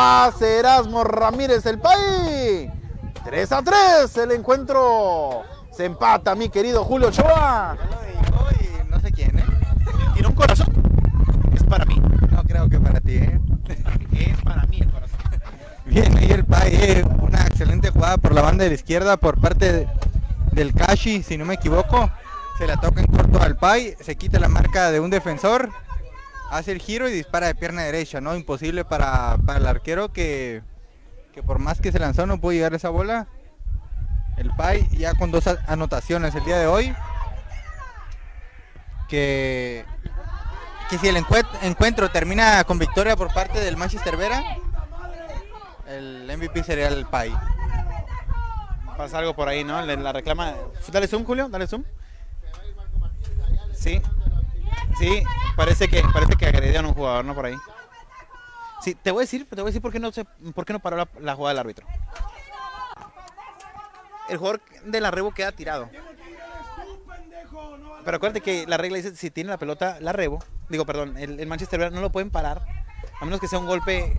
hace 0.00 0.58
Erasmo 0.58 1.04
Ramírez 1.04 1.66
el 1.66 1.78
Pai, 1.78 2.70
3 3.24 3.52
a 3.52 3.62
3 3.62 4.16
el 4.18 4.32
encuentro, 4.32 5.42
se 5.72 5.84
empata 5.84 6.34
mi 6.34 6.48
querido 6.48 6.84
Julio 6.84 7.08
Ochoa. 7.08 7.76
Ya 7.78 7.86
lo 7.86 8.00
dijo 8.02 8.46
y 8.86 8.90
no 8.90 9.00
sé 9.00 9.12
quién, 9.12 9.38
¿eh? 9.38 9.44
Tiene 10.14 10.28
un 10.28 10.34
corazón. 10.34 10.68
Es 11.54 11.62
para 11.64 11.84
mí. 11.84 12.00
No 12.30 12.42
creo 12.44 12.68
que 12.68 12.80
para 12.80 13.00
ti, 13.00 13.16
¿eh? 13.16 13.40
Es 13.68 14.38
para 14.42 14.64
mí 14.66 14.78
el 14.80 14.90
corazón. 14.90 15.18
Bien, 15.86 16.16
ahí 16.16 16.30
el 16.30 16.44
Pai, 16.44 16.70
eh, 16.74 17.04
una 17.20 17.42
excelente 17.46 17.90
jugada 17.90 18.16
por 18.16 18.34
la 18.34 18.42
banda 18.42 18.64
de 18.64 18.70
la 18.70 18.74
izquierda 18.76 19.16
por 19.16 19.40
parte 19.40 19.72
de- 19.72 19.88
del 20.52 20.72
Kashi, 20.74 21.22
si 21.22 21.36
no 21.36 21.44
me 21.44 21.54
equivoco. 21.54 22.10
Se 22.58 22.66
la 22.66 22.76
toca 22.76 23.00
en 23.00 23.06
corto 23.06 23.40
al 23.42 23.56
Pai, 23.56 23.96
se 24.00 24.16
quita 24.16 24.38
la 24.38 24.48
marca 24.48 24.90
de 24.90 25.00
un 25.00 25.08
defensor, 25.10 25.70
hace 26.50 26.72
el 26.72 26.80
giro 26.80 27.08
y 27.08 27.12
dispara 27.12 27.46
de 27.46 27.54
pierna 27.54 27.82
derecha, 27.82 28.20
¿no? 28.20 28.34
Imposible 28.36 28.84
para, 28.84 29.36
para 29.46 29.58
el 29.58 29.66
arquero 29.66 30.12
que, 30.12 30.62
que 31.32 31.42
por 31.42 31.58
más 31.58 31.80
que 31.80 31.92
se 31.92 31.98
lanzó 31.98 32.26
no 32.26 32.40
pudo 32.40 32.52
llegar 32.52 32.72
a 32.72 32.76
esa 32.76 32.90
bola. 32.90 33.28
El 34.36 34.50
Pai 34.56 34.88
ya 34.92 35.14
con 35.14 35.30
dos 35.30 35.46
anotaciones 35.66 36.34
el 36.34 36.44
día 36.44 36.58
de 36.58 36.66
hoy. 36.66 36.94
Que, 39.08 39.84
que 40.88 40.98
si 40.98 41.08
el 41.08 41.16
encue- 41.16 41.46
encuentro 41.62 42.10
termina 42.10 42.62
con 42.64 42.78
victoria 42.78 43.16
por 43.16 43.32
parte 43.34 43.60
del 43.60 43.76
Manchester 43.76 44.16
Vera, 44.16 44.56
el 45.88 46.30
MVP 46.36 46.62
sería 46.62 46.88
el 46.88 47.06
Pai. 47.06 47.32
Pasa 48.96 49.18
algo 49.18 49.34
por 49.34 49.48
ahí, 49.48 49.64
¿no? 49.64 49.80
La 49.84 50.12
reclama. 50.12 50.54
Dale 50.92 51.08
zoom, 51.08 51.24
Julio, 51.24 51.48
dale 51.48 51.66
zoom. 51.66 51.84
Sí. 53.74 54.00
Sí, 54.98 55.22
parece 55.56 55.88
que 55.88 56.02
parece 56.12 56.34
que 56.34 56.46
agredieron 56.46 56.86
a 56.86 56.88
un 56.88 56.94
jugador, 56.94 57.24
¿no? 57.24 57.34
Por 57.34 57.46
ahí. 57.46 57.56
Sí, 58.82 58.94
te 58.94 59.10
voy 59.10 59.20
a 59.20 59.24
decir, 59.24 59.46
te 59.48 59.56
voy 59.56 59.64
a 59.64 59.66
decir 59.66 59.82
por 59.82 59.92
qué 59.92 60.00
no 60.00 60.10
se, 60.12 60.24
por 60.54 60.64
qué 60.64 60.72
no 60.72 60.78
paró 60.80 60.96
la, 60.96 61.08
la 61.20 61.34
jugada 61.34 61.54
del 61.54 61.60
árbitro. 61.60 61.86
El 64.28 64.38
jugador 64.38 64.60
de 64.84 65.00
la 65.00 65.10
Rebo 65.10 65.32
queda 65.32 65.52
tirado. 65.52 65.90
Pero 68.04 68.16
acuérdate 68.16 68.40
que 68.40 68.66
la 68.66 68.76
regla 68.76 68.96
dice 68.96 69.14
si 69.14 69.30
tiene 69.30 69.50
la 69.50 69.58
pelota, 69.58 69.98
la 70.00 70.12
Rebo, 70.12 70.42
digo, 70.68 70.86
perdón, 70.86 71.16
el, 71.18 71.38
el 71.40 71.46
Manchester 71.46 71.80
United 71.80 71.94
no 71.94 72.00
lo 72.00 72.10
pueden 72.10 72.30
parar 72.30 72.62
a 73.20 73.24
menos 73.24 73.40
que 73.40 73.48
sea 73.48 73.58
un 73.58 73.66
golpe 73.66 74.18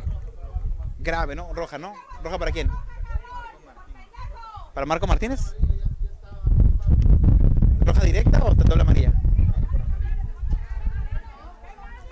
grave, 0.99 1.35
¿no? 1.35 1.51
Roja, 1.53 1.77
¿no? 1.77 1.93
¿Roja 2.23 2.37
para 2.37 2.51
quién? 2.51 2.69
¿Para 4.73 4.85
Marco 4.85 5.07
Martínez? 5.07 5.55
¿Roja 7.79 8.01
directa 8.01 8.43
o 8.43 8.53
doble 8.53 8.81
amarilla? 8.81 9.11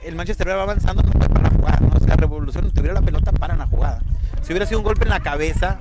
El 0.09 0.15
Manchester 0.15 0.49
va 0.49 0.63
avanzando, 0.63 1.03
no 1.03 1.11
parar 1.11 1.43
la 1.43 1.49
jugada. 1.51 1.79
¿no? 1.81 1.99
Si 1.99 2.07
la 2.07 2.15
revolución 2.15 2.71
tuviera 2.71 2.95
la 2.95 3.01
pelota, 3.01 3.31
paran 3.31 3.59
la 3.59 3.67
jugada. 3.67 4.01
Si 4.41 4.51
hubiera 4.51 4.65
sido 4.65 4.79
un 4.79 4.83
golpe 4.83 5.03
en 5.03 5.09
la 5.09 5.19
cabeza 5.19 5.77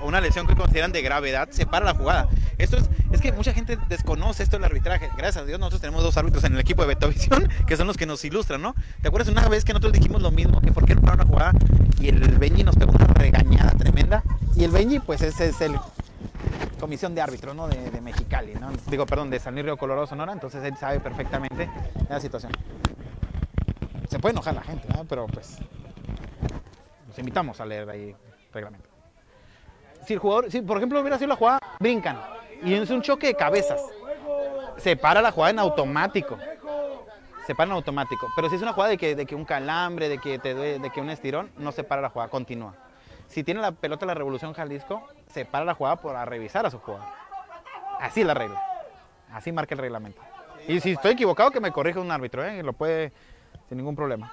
o 0.00 0.06
una 0.06 0.20
lesión 0.20 0.46
que 0.46 0.54
consideran 0.54 0.92
de 0.92 1.02
gravedad, 1.02 1.48
se 1.50 1.66
para 1.66 1.84
la 1.84 1.94
jugada. 1.94 2.28
Esto 2.56 2.76
es, 2.76 2.88
es 3.10 3.20
que 3.20 3.32
mucha 3.32 3.52
gente 3.52 3.76
desconoce 3.88 4.44
esto 4.44 4.58
del 4.58 4.64
arbitraje. 4.64 5.10
Gracias 5.16 5.42
a 5.42 5.44
Dios, 5.44 5.58
nosotros 5.58 5.80
tenemos 5.80 6.04
dos 6.04 6.16
árbitros 6.16 6.44
en 6.44 6.54
el 6.54 6.60
equipo 6.60 6.82
de 6.82 6.88
Betovisión 6.88 7.48
que 7.66 7.76
son 7.76 7.88
los 7.88 7.96
que 7.96 8.06
nos 8.06 8.24
ilustran, 8.24 8.62
¿no? 8.62 8.76
¿Te 9.02 9.08
acuerdas 9.08 9.28
una 9.28 9.48
vez 9.48 9.64
que 9.64 9.72
nosotros 9.72 9.92
dijimos 9.92 10.22
lo 10.22 10.30
mismo? 10.30 10.60
Que 10.60 10.70
por 10.70 10.84
qué 10.84 10.94
no 10.94 11.00
pararon 11.00 11.26
la 11.26 11.32
jugada 11.32 11.52
y 11.98 12.10
el 12.10 12.20
Benji 12.38 12.62
nos 12.62 12.76
pegó 12.76 12.92
una 12.92 13.06
regañada 13.06 13.72
tremenda. 13.72 14.22
Y 14.54 14.62
el 14.62 14.70
Benji, 14.70 15.00
pues 15.00 15.20
ese 15.20 15.48
es 15.48 15.60
el 15.60 15.74
comisión 16.78 17.12
de 17.16 17.22
árbitros, 17.22 17.56
¿no? 17.56 17.66
De, 17.66 17.90
de 17.90 18.00
Mexicali, 18.00 18.54
¿no? 18.54 18.70
Digo, 18.88 19.04
perdón, 19.04 19.30
de 19.30 19.40
San 19.40 19.54
Luis 19.54 19.64
Río 19.64 19.76
Colorado, 19.76 20.06
Sonora. 20.06 20.32
Entonces 20.32 20.62
él 20.62 20.76
sabe 20.78 21.00
perfectamente 21.00 21.68
la 22.08 22.20
situación. 22.20 22.52
Se 24.14 24.20
puede 24.20 24.34
enojar 24.34 24.54
la 24.54 24.62
gente. 24.62 24.86
Pero 25.08 25.26
pues 25.26 25.58
los 27.08 27.18
invitamos 27.18 27.60
a 27.60 27.66
leer 27.66 27.90
ahí 27.90 28.10
el 28.10 28.52
reglamento. 28.52 28.88
Si 30.06 30.12
el 30.12 30.20
jugador, 30.20 30.52
si 30.52 30.62
por 30.62 30.76
ejemplo 30.76 31.00
hubiera 31.00 31.18
sido 31.18 31.30
la 31.30 31.34
jugada, 31.34 31.58
brincan 31.80 32.20
y 32.62 32.74
es 32.74 32.90
un 32.90 33.02
choque 33.02 33.26
de 33.26 33.34
cabezas, 33.34 33.82
se 34.76 34.94
para 34.96 35.20
la 35.20 35.32
jugada 35.32 35.50
en 35.50 35.58
automático. 35.58 36.38
Se 37.44 37.56
para 37.56 37.70
en 37.70 37.72
automático. 37.72 38.28
Pero 38.36 38.48
si 38.48 38.54
es 38.54 38.62
una 38.62 38.72
jugada 38.72 38.90
de 38.90 38.98
que, 38.98 39.16
de 39.16 39.26
que 39.26 39.34
un 39.34 39.44
calambre, 39.44 40.08
de 40.08 40.18
que, 40.18 40.38
te 40.38 40.54
de 40.54 40.90
que 40.90 41.00
un 41.00 41.10
estirón, 41.10 41.50
no 41.58 41.72
se 41.72 41.82
para 41.82 42.00
la 42.00 42.08
jugada, 42.08 42.30
continúa. 42.30 42.72
Si 43.26 43.42
tiene 43.42 43.60
la 43.62 43.72
pelota 43.72 44.06
la 44.06 44.14
Revolución 44.14 44.52
Jalisco, 44.52 45.08
se 45.26 45.44
para 45.44 45.64
la 45.64 45.74
jugada 45.74 45.96
para 45.96 46.24
revisar 46.24 46.64
a 46.66 46.70
su 46.70 46.78
jugador. 46.78 47.08
Así 47.98 48.22
la 48.22 48.34
regla. 48.34 48.62
Así 49.32 49.50
marca 49.50 49.74
el 49.74 49.80
reglamento. 49.80 50.22
Y 50.68 50.78
si 50.78 50.92
estoy 50.92 51.14
equivocado, 51.14 51.50
que 51.50 51.58
me 51.58 51.72
corrija 51.72 51.98
un 51.98 52.12
árbitro, 52.12 52.44
¿eh? 52.44 52.62
Lo 52.62 52.74
puede 52.74 53.12
sin 53.74 53.78
ningún 53.78 53.96
problema. 53.96 54.30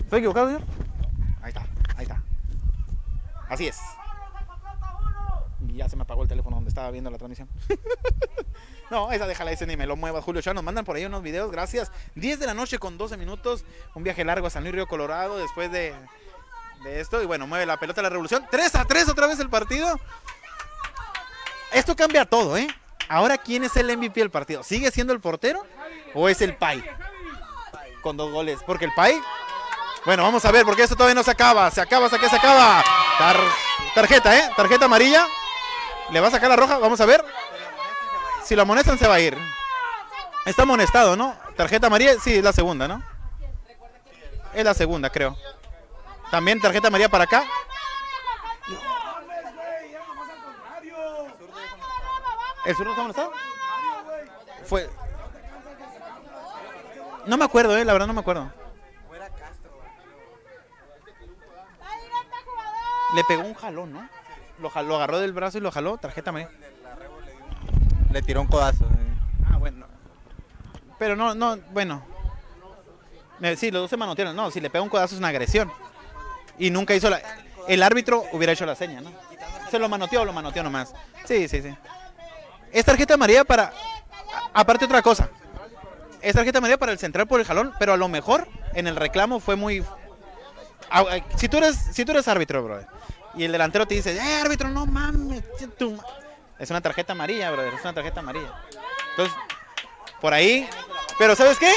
¿Estoy 0.00 0.18
equivocado, 0.18 0.48
señor? 0.48 0.62
Ahí 1.40 1.50
está, 1.50 1.64
ahí 1.96 2.02
está. 2.02 2.22
Así 3.48 3.68
es. 3.68 3.78
Y 5.68 5.76
ya 5.76 5.88
se 5.88 5.94
me 5.94 6.02
apagó 6.02 6.22
el 6.22 6.28
teléfono 6.28 6.56
donde 6.56 6.70
estaba 6.70 6.90
viendo 6.90 7.08
la 7.08 7.18
transmisión. 7.18 7.48
no, 8.90 9.12
esa 9.12 9.28
déjala, 9.28 9.52
ese 9.52 9.64
ni 9.64 9.76
me 9.76 9.86
lo 9.86 9.94
muevas, 9.94 10.24
Julio. 10.24 10.40
Ya 10.40 10.54
nos 10.54 10.64
mandan 10.64 10.84
por 10.84 10.96
ahí 10.96 11.04
unos 11.04 11.22
videos, 11.22 11.52
gracias. 11.52 11.92
10 12.16 12.40
de 12.40 12.46
la 12.46 12.54
noche 12.54 12.80
con 12.80 12.98
12 12.98 13.16
minutos. 13.16 13.64
Un 13.94 14.02
viaje 14.02 14.24
largo 14.24 14.48
a 14.48 14.50
San 14.50 14.64
Luis 14.64 14.74
Río 14.74 14.88
Colorado 14.88 15.38
después 15.38 15.70
de, 15.70 15.94
de 16.82 17.00
esto. 17.00 17.22
Y 17.22 17.26
bueno, 17.26 17.46
mueve 17.46 17.64
la 17.64 17.78
pelota 17.78 18.02
la 18.02 18.10
revolución. 18.10 18.44
3 18.50 18.74
a 18.74 18.84
3 18.84 19.08
otra 19.08 19.28
vez 19.28 19.38
el 19.38 19.50
partido. 19.50 20.00
Esto 21.72 21.94
cambia 21.94 22.24
todo, 22.24 22.56
¿eh? 22.56 22.66
Ahora, 23.08 23.38
¿quién 23.38 23.62
es 23.62 23.76
el 23.76 23.96
MVP 23.96 24.18
del 24.18 24.30
partido? 24.30 24.64
¿Sigue 24.64 24.90
siendo 24.90 25.12
el 25.12 25.20
portero 25.20 25.64
o 26.12 26.28
es 26.28 26.40
el 26.40 26.56
Pai? 26.56 26.82
Con 28.02 28.16
dos 28.16 28.30
goles. 28.30 28.60
Porque 28.66 28.84
el 28.84 28.94
Pai. 28.94 29.20
Bueno, 30.04 30.22
vamos 30.22 30.44
a 30.44 30.52
ver, 30.52 30.64
porque 30.64 30.82
esto 30.84 30.94
todavía 30.94 31.14
no 31.14 31.22
se 31.24 31.30
acaba. 31.32 31.70
Se 31.70 31.80
acaba, 31.80 32.06
hasta 32.06 32.18
que 32.18 32.28
se 32.28 32.36
acaba. 32.36 32.84
Tar- 33.18 33.36
tarjeta, 33.94 34.36
¿eh? 34.38 34.50
Tarjeta 34.56 34.84
amarilla. 34.84 35.26
¿Le 36.10 36.20
va 36.20 36.28
a 36.28 36.30
sacar 36.30 36.48
la 36.48 36.56
roja? 36.56 36.78
Vamos 36.78 37.00
a 37.00 37.06
ver. 37.06 37.24
Si 38.44 38.54
lo 38.54 38.62
amonestan, 38.62 38.98
se 38.98 39.08
va 39.08 39.14
a 39.14 39.20
ir. 39.20 39.36
Está 40.44 40.62
amonestado, 40.62 41.16
¿no? 41.16 41.36
Tarjeta 41.56 41.88
amarilla, 41.88 42.14
sí, 42.20 42.36
es 42.36 42.44
la 42.44 42.52
segunda, 42.52 42.86
¿no? 42.86 43.02
Es 44.54 44.64
la 44.64 44.74
segunda, 44.74 45.10
creo. 45.10 45.36
También 46.30 46.60
tarjeta 46.60 46.86
amarilla 46.88 47.08
para 47.08 47.24
acá. 47.24 47.44
¿El 52.64 52.74
zurdo 52.76 52.90
está 52.90 53.00
amonestado? 53.00 53.32
Fue. 54.64 54.90
No 57.26 57.36
me 57.36 57.44
acuerdo, 57.44 57.76
eh, 57.76 57.84
la 57.84 57.92
verdad 57.92 58.06
no 58.06 58.12
me 58.12 58.20
acuerdo. 58.20 58.52
Le 63.14 63.24
pegó 63.24 63.42
un 63.42 63.54
jalón, 63.54 63.92
¿no? 63.92 64.08
Lo, 64.60 64.70
jaló, 64.70 64.88
lo 64.88 64.96
agarró 64.96 65.18
del 65.18 65.32
brazo 65.32 65.58
y 65.58 65.60
lo 65.60 65.70
jaló, 65.70 65.96
tarjeta 65.96 66.30
amarilla. 66.30 66.50
Le 68.12 68.22
tiró 68.22 68.40
un 68.40 68.46
codazo. 68.46 68.84
eh. 68.84 69.18
Ah, 69.50 69.56
bueno. 69.58 69.86
Pero 70.98 71.14
no, 71.16 71.34
no, 71.34 71.56
bueno. 71.72 72.02
Eh, 73.40 73.56
Sí, 73.56 73.70
los 73.70 73.82
dos 73.82 73.90
se 73.90 73.96
manotearon. 73.96 74.34
No, 74.34 74.50
si 74.50 74.60
le 74.60 74.70
pega 74.70 74.82
un 74.82 74.88
codazo 74.88 75.14
es 75.14 75.18
una 75.18 75.28
agresión. 75.28 75.70
Y 76.58 76.70
nunca 76.70 76.94
hizo 76.94 77.10
la... 77.10 77.20
El 77.68 77.82
árbitro 77.82 78.24
hubiera 78.32 78.52
hecho 78.52 78.64
la 78.64 78.74
seña, 78.74 79.00
¿no? 79.00 79.10
Se 79.70 79.78
lo 79.78 79.88
manoteó, 79.88 80.24
lo 80.24 80.32
manoteó 80.32 80.62
nomás. 80.62 80.94
Sí, 81.24 81.48
sí, 81.48 81.60
sí. 81.60 81.76
Es 82.72 82.84
tarjeta 82.84 83.14
amarilla 83.14 83.44
para... 83.44 83.72
Aparte 84.54 84.84
otra 84.84 85.02
cosa. 85.02 85.28
Es 86.26 86.34
tarjeta 86.34 86.58
amarilla 86.58 86.76
para 86.76 86.90
el 86.90 86.98
central 86.98 87.28
por 87.28 87.38
el 87.38 87.46
jalón, 87.46 87.72
pero 87.78 87.92
a 87.92 87.96
lo 87.96 88.08
mejor 88.08 88.48
en 88.74 88.88
el 88.88 88.96
reclamo 88.96 89.38
fue 89.38 89.54
muy... 89.54 89.84
Ah, 90.90 91.04
ah, 91.08 91.18
Si 91.36 91.48
tú 91.48 91.58
eres, 91.58 91.76
si 91.92 92.04
tú 92.04 92.10
eres 92.10 92.26
árbitro, 92.26 92.64
brother, 92.64 92.88
y 93.36 93.44
el 93.44 93.52
delantero 93.52 93.86
te 93.86 93.94
dice, 93.94 94.16
eh, 94.16 94.40
árbitro, 94.40 94.68
no 94.68 94.86
mames, 94.86 95.44
tu 95.78 95.92
ma-". 95.92 96.02
es 96.58 96.68
una 96.68 96.80
tarjeta 96.80 97.12
amarilla, 97.12 97.52
brother, 97.52 97.74
es 97.74 97.80
una 97.80 97.94
tarjeta 97.94 98.18
amarilla. 98.18 98.52
Entonces, 99.10 99.36
por 100.20 100.34
ahí, 100.34 100.68
pero 101.16 101.36
¿sabes 101.36 101.58
qué? 101.58 101.72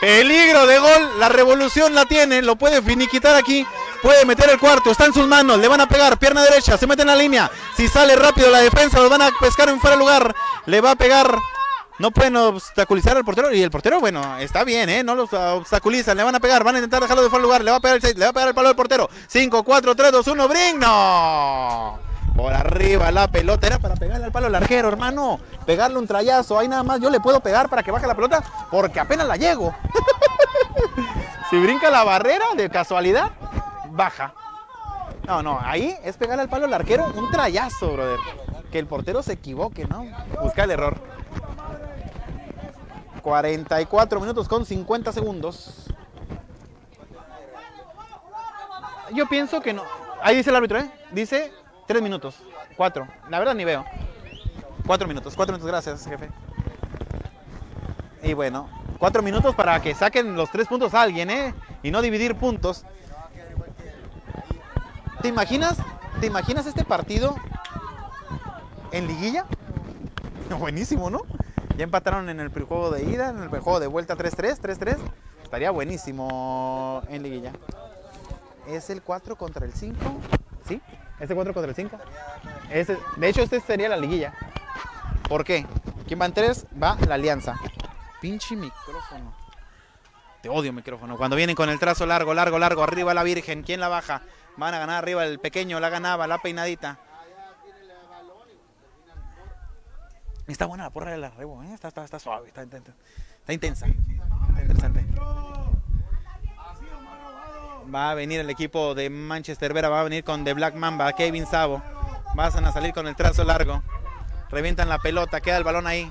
Peligro 0.00 0.66
de 0.66 0.78
gol, 0.78 1.18
la 1.20 1.28
revolución 1.28 1.94
la 1.94 2.06
tiene, 2.06 2.40
lo 2.40 2.56
puede 2.56 2.80
finiquitar 2.80 3.34
aquí, 3.34 3.66
puede 4.00 4.24
meter 4.24 4.48
el 4.48 4.58
cuarto, 4.58 4.92
está 4.92 5.04
en 5.04 5.12
sus 5.12 5.26
manos, 5.26 5.58
le 5.58 5.68
van 5.68 5.82
a 5.82 5.86
pegar, 5.86 6.18
pierna 6.18 6.42
derecha, 6.42 6.78
se 6.78 6.86
mete 6.86 7.02
en 7.02 7.08
la 7.08 7.16
línea, 7.16 7.50
si 7.76 7.86
sale 7.86 8.16
rápido 8.16 8.50
la 8.50 8.62
defensa, 8.62 8.98
los 8.98 9.10
van 9.10 9.20
a 9.20 9.30
pescar 9.38 9.68
en 9.68 9.78
fuera 9.78 9.94
de 9.96 10.00
lugar, 10.00 10.34
le 10.64 10.80
va 10.80 10.92
a 10.92 10.96
pegar, 10.96 11.36
no 11.98 12.10
pueden 12.12 12.36
obstaculizar 12.36 13.16
al 13.16 13.24
portero, 13.24 13.52
y 13.52 13.62
el 13.62 13.70
portero, 13.70 14.00
bueno, 14.00 14.38
está 14.38 14.64
bien, 14.64 14.88
¿eh? 14.88 15.02
no 15.02 15.14
los 15.14 15.32
obstaculizan, 15.32 16.16
le 16.16 16.22
van 16.22 16.34
a 16.34 16.40
pegar, 16.40 16.62
van 16.62 16.76
a 16.76 16.78
intentar 16.78 17.02
dejarlo 17.02 17.22
de 17.22 17.30
fuera 17.30 17.42
lugar, 17.42 17.64
le 17.64 17.70
va 17.70 17.78
a 17.78 17.80
pegar 17.80 17.96
el 17.96 18.02
6, 18.02 18.16
le 18.16 18.24
va 18.24 18.30
a 18.30 18.32
pegar 18.32 18.48
el 18.48 18.54
palo 18.54 18.68
del 18.68 18.76
portero, 18.76 19.10
5, 19.26 19.62
4, 19.64 19.94
3, 19.94 20.12
2, 20.12 20.26
1, 20.26 20.48
bring, 20.48 20.78
no. 20.78 21.98
Por 22.36 22.54
arriba 22.54 23.10
la 23.10 23.26
pelota, 23.26 23.66
era 23.66 23.80
para 23.80 23.96
pegarle 23.96 24.26
al 24.26 24.32
palo 24.32 24.46
al 24.46 24.54
arquero, 24.54 24.86
hermano. 24.86 25.40
Pegarle 25.66 25.98
un 25.98 26.06
trayazo, 26.06 26.56
ahí 26.56 26.68
nada 26.68 26.84
más 26.84 27.00
yo 27.00 27.10
le 27.10 27.18
puedo 27.18 27.40
pegar 27.40 27.68
para 27.68 27.82
que 27.82 27.90
baje 27.90 28.06
la 28.06 28.14
pelota 28.14 28.44
porque 28.70 29.00
apenas 29.00 29.26
la 29.26 29.36
llego. 29.36 29.74
si 31.50 31.58
brinca 31.58 31.90
la 31.90 32.04
barrera 32.04 32.44
de 32.56 32.70
casualidad, 32.70 33.32
baja. 33.90 34.34
No, 35.26 35.42
no, 35.42 35.58
ahí 35.60 35.96
es 36.04 36.16
pegarle 36.16 36.42
al 36.42 36.48
palo 36.48 36.66
al 36.66 36.74
arquero 36.74 37.12
un 37.12 37.28
trayazo, 37.28 37.90
brother. 37.90 38.20
Que 38.70 38.78
el 38.78 38.86
portero 38.86 39.20
se 39.24 39.32
equivoque, 39.32 39.86
¿no? 39.86 40.06
Busca 40.40 40.62
el 40.62 40.70
error. 40.70 41.17
44 43.22 44.20
minutos 44.20 44.48
con 44.48 44.64
50 44.64 45.12
segundos. 45.12 45.86
Yo 49.14 49.26
pienso 49.28 49.60
que 49.60 49.72
no. 49.72 49.82
Ahí 50.22 50.36
dice 50.36 50.50
el 50.50 50.56
árbitro, 50.56 50.78
¿eh? 50.78 50.90
Dice 51.12 51.52
3 51.86 52.02
minutos. 52.02 52.36
4. 52.76 53.06
La 53.28 53.38
verdad 53.38 53.54
ni 53.54 53.64
veo. 53.64 53.84
4 54.86 55.08
minutos. 55.08 55.34
4 55.34 55.52
minutos, 55.52 55.70
gracias, 55.70 56.06
jefe. 56.06 56.28
Y 58.22 58.34
bueno, 58.34 58.68
4 58.98 59.22
minutos 59.22 59.54
para 59.54 59.80
que 59.80 59.94
saquen 59.94 60.34
los 60.36 60.50
3 60.50 60.68
puntos 60.68 60.94
a 60.94 61.02
alguien, 61.02 61.30
¿eh? 61.30 61.54
Y 61.82 61.90
no 61.90 62.02
dividir 62.02 62.34
puntos. 62.34 62.84
¿Te 65.22 65.28
imaginas? 65.28 65.78
¿Te 66.20 66.26
imaginas 66.26 66.66
este 66.66 66.84
partido 66.84 67.36
en 68.92 69.06
liguilla? 69.06 69.46
Buenísimo, 70.58 71.10
¿no? 71.10 71.22
Ya 71.78 71.84
empataron 71.84 72.28
en 72.28 72.40
el 72.40 72.48
juego 72.50 72.90
de 72.90 73.04
ida, 73.04 73.28
en 73.30 73.38
el 73.40 73.48
juego 73.48 73.78
de 73.78 73.86
vuelta 73.86 74.16
3-3, 74.16 74.58
3-3. 74.60 74.96
Estaría 75.44 75.70
buenísimo 75.70 77.02
en 77.08 77.22
liguilla. 77.22 77.52
Es 78.66 78.90
el 78.90 79.00
4 79.00 79.36
contra 79.36 79.64
el 79.64 79.72
5. 79.72 79.96
¿Sí? 80.66 80.82
¿Es 81.20 81.30
el 81.30 81.36
4 81.36 81.54
contra 81.54 81.70
el 81.70 81.76
5? 81.76 81.96
Ese- 82.70 82.98
de 83.16 83.28
hecho, 83.28 83.42
este 83.42 83.60
sería 83.60 83.88
la 83.88 83.96
liguilla. 83.96 84.34
¿Por 85.28 85.44
qué? 85.44 85.66
¿Quién 86.08 86.20
va 86.20 86.26
en 86.26 86.32
3? 86.32 86.66
Va 86.82 86.96
la 87.06 87.14
alianza. 87.14 87.54
Pinche 88.20 88.56
micrófono. 88.56 89.32
Te 90.42 90.48
odio 90.48 90.72
micrófono. 90.72 91.16
Cuando 91.16 91.36
vienen 91.36 91.54
con 91.54 91.68
el 91.70 91.78
trazo 91.78 92.06
largo, 92.06 92.34
largo, 92.34 92.58
largo, 92.58 92.82
arriba 92.82 93.14
la 93.14 93.22
Virgen, 93.22 93.62
¿quién 93.62 93.78
la 93.78 93.88
baja? 93.88 94.22
Van 94.56 94.74
a 94.74 94.80
ganar 94.80 94.96
arriba 94.96 95.24
el 95.24 95.38
pequeño, 95.38 95.78
la 95.78 95.90
ganaba, 95.90 96.26
la 96.26 96.38
peinadita. 96.38 96.98
Está 100.48 100.64
buena 100.64 100.84
la 100.84 100.90
porra 100.90 101.10
del 101.10 101.22
arrebo, 101.22 101.62
¿eh? 101.62 101.74
está, 101.74 101.88
está, 101.88 102.04
está 102.04 102.18
suave, 102.18 102.48
está, 102.48 102.62
intensa. 102.62 102.92
está 103.40 103.52
intensa. 103.52 103.86
Está 103.86 104.62
interesante. 104.62 105.04
Va 107.94 108.10
a 108.10 108.14
venir 108.14 108.40
el 108.40 108.50
equipo 108.50 108.94
de 108.94 109.10
Manchester 109.10 109.74
Vera, 109.74 109.90
va 109.90 110.00
a 110.00 110.04
venir 110.04 110.24
con 110.24 110.44
The 110.44 110.54
Black 110.54 110.74
Mamba, 110.74 111.12
Kevin 111.12 111.46
Sabo. 111.46 111.82
Van 112.34 112.64
a 112.64 112.72
salir 112.72 112.94
con 112.94 113.06
el 113.06 113.14
trazo 113.14 113.44
largo. 113.44 113.82
Revientan 114.50 114.88
la 114.88 114.98
pelota, 114.98 115.40
queda 115.40 115.58
el 115.58 115.64
balón 115.64 115.86
ahí. 115.86 116.10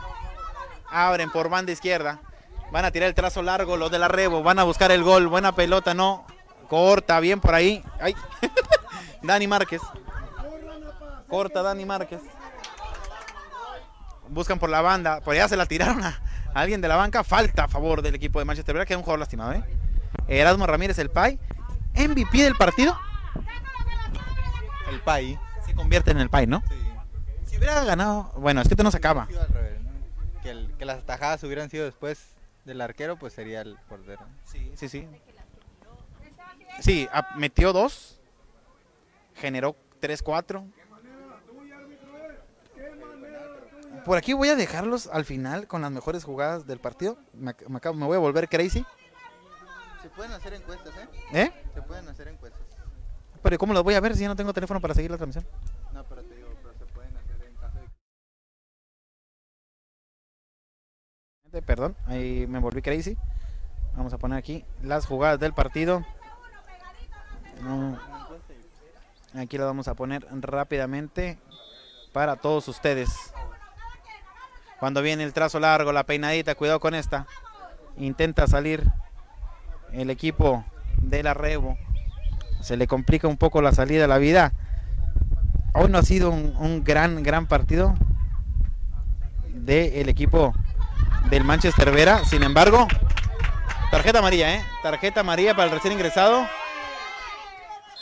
Abren 0.89 1.31
por 1.31 1.49
banda 1.49 1.72
izquierda. 1.72 2.19
Van 2.72 2.85
a 2.85 2.91
tirar 2.91 3.09
el 3.09 3.15
trazo 3.15 3.41
largo, 3.41 3.76
los 3.76 3.89
del 3.91 4.03
arrebo. 4.03 4.43
Van 4.43 4.59
a 4.59 4.64
buscar 4.64 4.91
el 4.91 5.03
gol. 5.03 5.27
Buena 5.27 5.53
pelota, 5.53 5.93
no. 5.93 6.26
Corta, 6.69 7.19
bien 7.19 7.39
por 7.39 7.55
ahí. 7.55 7.84
Ay. 7.99 8.15
Dani 9.23 9.47
Márquez. 9.47 9.81
Corta 11.27 11.64
Dani 11.64 11.85
Márquez. 11.85 12.22
Buscan 14.30 14.60
por 14.60 14.70
la 14.70 14.82
banda. 14.82 15.22
Por 15.22 15.34
allá 15.34 15.48
se 15.48 15.56
la 15.58 15.66
tiraron 15.66 16.04
a, 16.04 16.20
a 16.54 16.60
alguien 16.60 16.82
de 16.82 16.88
la 16.88 16.95
banca. 16.95 17.24
Falta 17.24 17.66
a 17.66 17.68
favor 17.68 18.02
del 18.02 18.16
equipo 18.16 18.40
de 18.40 18.45
Manchester. 18.45 18.74
Vera 18.74 18.86
que 18.86 18.94
es 18.94 18.98
un 18.98 19.04
jugador 19.04 19.20
lastimado, 19.20 19.54
¿eh? 19.54 19.64
Erasmo 20.28 20.66
Ramírez, 20.68 20.98
el 20.99 21.10
PAI. 21.10 21.40
MVP 21.95 22.44
del 22.44 22.56
partido. 22.56 22.98
El 24.90 24.99
PAI. 25.02 25.40
Se 25.66 25.74
convierte 25.74 26.12
en 26.12 26.20
el 26.20 26.30
PAI, 26.30 26.48
¿no? 26.48 26.64
Sí. 26.70 26.76
Si 27.45 27.58
hubiera 27.58 27.84
ganado. 27.84 28.32
Bueno, 28.38 28.62
es 28.62 28.68
que 28.68 28.74
esto 28.74 28.84
no 28.84 28.91
se 28.91 28.98
acaba. 28.98 29.28
Que, 30.44 30.49
el- 30.52 30.74
que 30.78 30.86
las 30.86 30.99
atajadas 30.99 31.44
hubieran 31.44 31.70
sido 31.70 31.86
después 31.86 32.36
del 32.66 32.82
arquero, 32.82 33.18
pues 33.18 33.34
sería 33.34 33.62
el 33.62 33.78
portero. 33.90 34.22
Sí, 34.45 34.72
sí, 34.76 34.88
sí. 34.90 35.08
Sí, 36.80 37.10
metió 37.36 37.74
dos. 37.74 38.20
Generó 39.36 39.76
3-4. 40.02 40.64
Por 44.07 44.17
aquí 44.17 44.31
voy 44.31 44.47
a 44.47 44.55
dejarlos 44.55 45.07
al 45.07 45.25
final 45.25 45.67
con 45.67 45.81
las 45.81 45.91
mejores 45.91 46.23
jugadas 46.23 46.65
del 46.65 46.79
partido. 46.79 47.17
Me, 47.34 47.51
ac- 47.51 47.67
me 47.67 47.77
acabo- 47.77 47.93
me 47.97 48.05
voy 48.05 48.15
a 48.15 48.19
volver 48.19 48.47
crazy. 48.47 48.85
Se 50.01 50.07
pueden 50.09 50.31
hacer 50.31 50.53
encuestas, 50.53 50.93
¿eh? 50.95 51.09
¿Eh? 51.34 51.51
Se 51.73 51.81
pueden 51.81 52.07
hacer 52.07 52.29
encuestas. 52.29 52.61
Pero 53.43 53.57
¿cómo 53.57 53.73
lo 53.73 53.84
voy 53.84 53.95
a 53.95 53.99
ver 53.99 54.15
si 54.15 54.21
ya 54.21 54.29
no 54.29 54.35
tengo 54.38 54.53
teléfono 54.53 54.79
para 54.79 54.93
seguir 54.93 55.11
la 55.11 55.17
transmisión? 55.17 55.45
No, 55.93 56.05
pero 56.05 56.23
te 56.23 56.35
digo, 56.35 56.47
pero 56.63 56.73
se 56.79 56.85
pueden 56.85 57.17
hacer 57.17 57.35
en 57.45 57.55
caso 57.57 57.79
de 61.51 61.61
Perdón, 61.61 61.97
ahí 62.05 62.47
me 62.47 62.59
volví 62.59 62.81
crazy. 62.81 63.17
Vamos 63.97 64.13
a 64.13 64.17
poner 64.17 64.38
aquí 64.38 64.63
las 64.81 65.05
jugadas 65.05 65.38
del 65.38 65.53
partido. 65.53 66.05
Aquí 69.35 69.57
lo 69.57 69.65
vamos 69.65 69.89
a 69.89 69.95
poner 69.95 70.25
rápidamente 70.31 71.38
para 72.13 72.38
todos 72.38 72.69
ustedes. 72.69 73.09
Cuando 74.80 75.02
viene 75.02 75.24
el 75.24 75.34
trazo 75.34 75.60
largo, 75.60 75.91
la 75.91 76.04
peinadita, 76.04 76.56
cuidado 76.56 76.80
con 76.80 76.94
esta. 76.94 77.26
Intenta 77.98 78.48
salir 78.48 78.84
el 79.91 80.10
equipo 80.10 80.64
de 81.02 81.24
la 81.24 81.34
Rebo. 81.34 81.78
Se 82.62 82.78
le 82.78 82.88
complica 82.88 83.28
un 83.28 83.38
poco 83.38 83.62
la 83.62 83.72
salida 83.72 84.06
a 84.06 84.08
la 84.08 84.18
vida. 84.18 84.54
Hoy 85.74 85.90
no 85.90 85.98
ha 85.98 86.04
sido 86.04 86.30
un, 86.30 86.56
un 86.58 86.84
gran, 86.84 87.24
gran 87.24 87.48
partido 87.48 87.95
del 89.49 90.10
equipo 90.10 90.54
del 91.30 91.44
Manchester 91.44 91.91
Vera. 91.91 92.24
Sin 92.26 92.44
embargo, 92.44 92.88
tarjeta 93.91 94.20
amarilla, 94.20 94.56
¿eh? 94.56 94.62
Tarjeta 94.84 95.22
amarilla 95.22 95.56
para 95.56 95.66
el 95.66 95.72
recién 95.72 95.94
ingresado. 95.94 96.48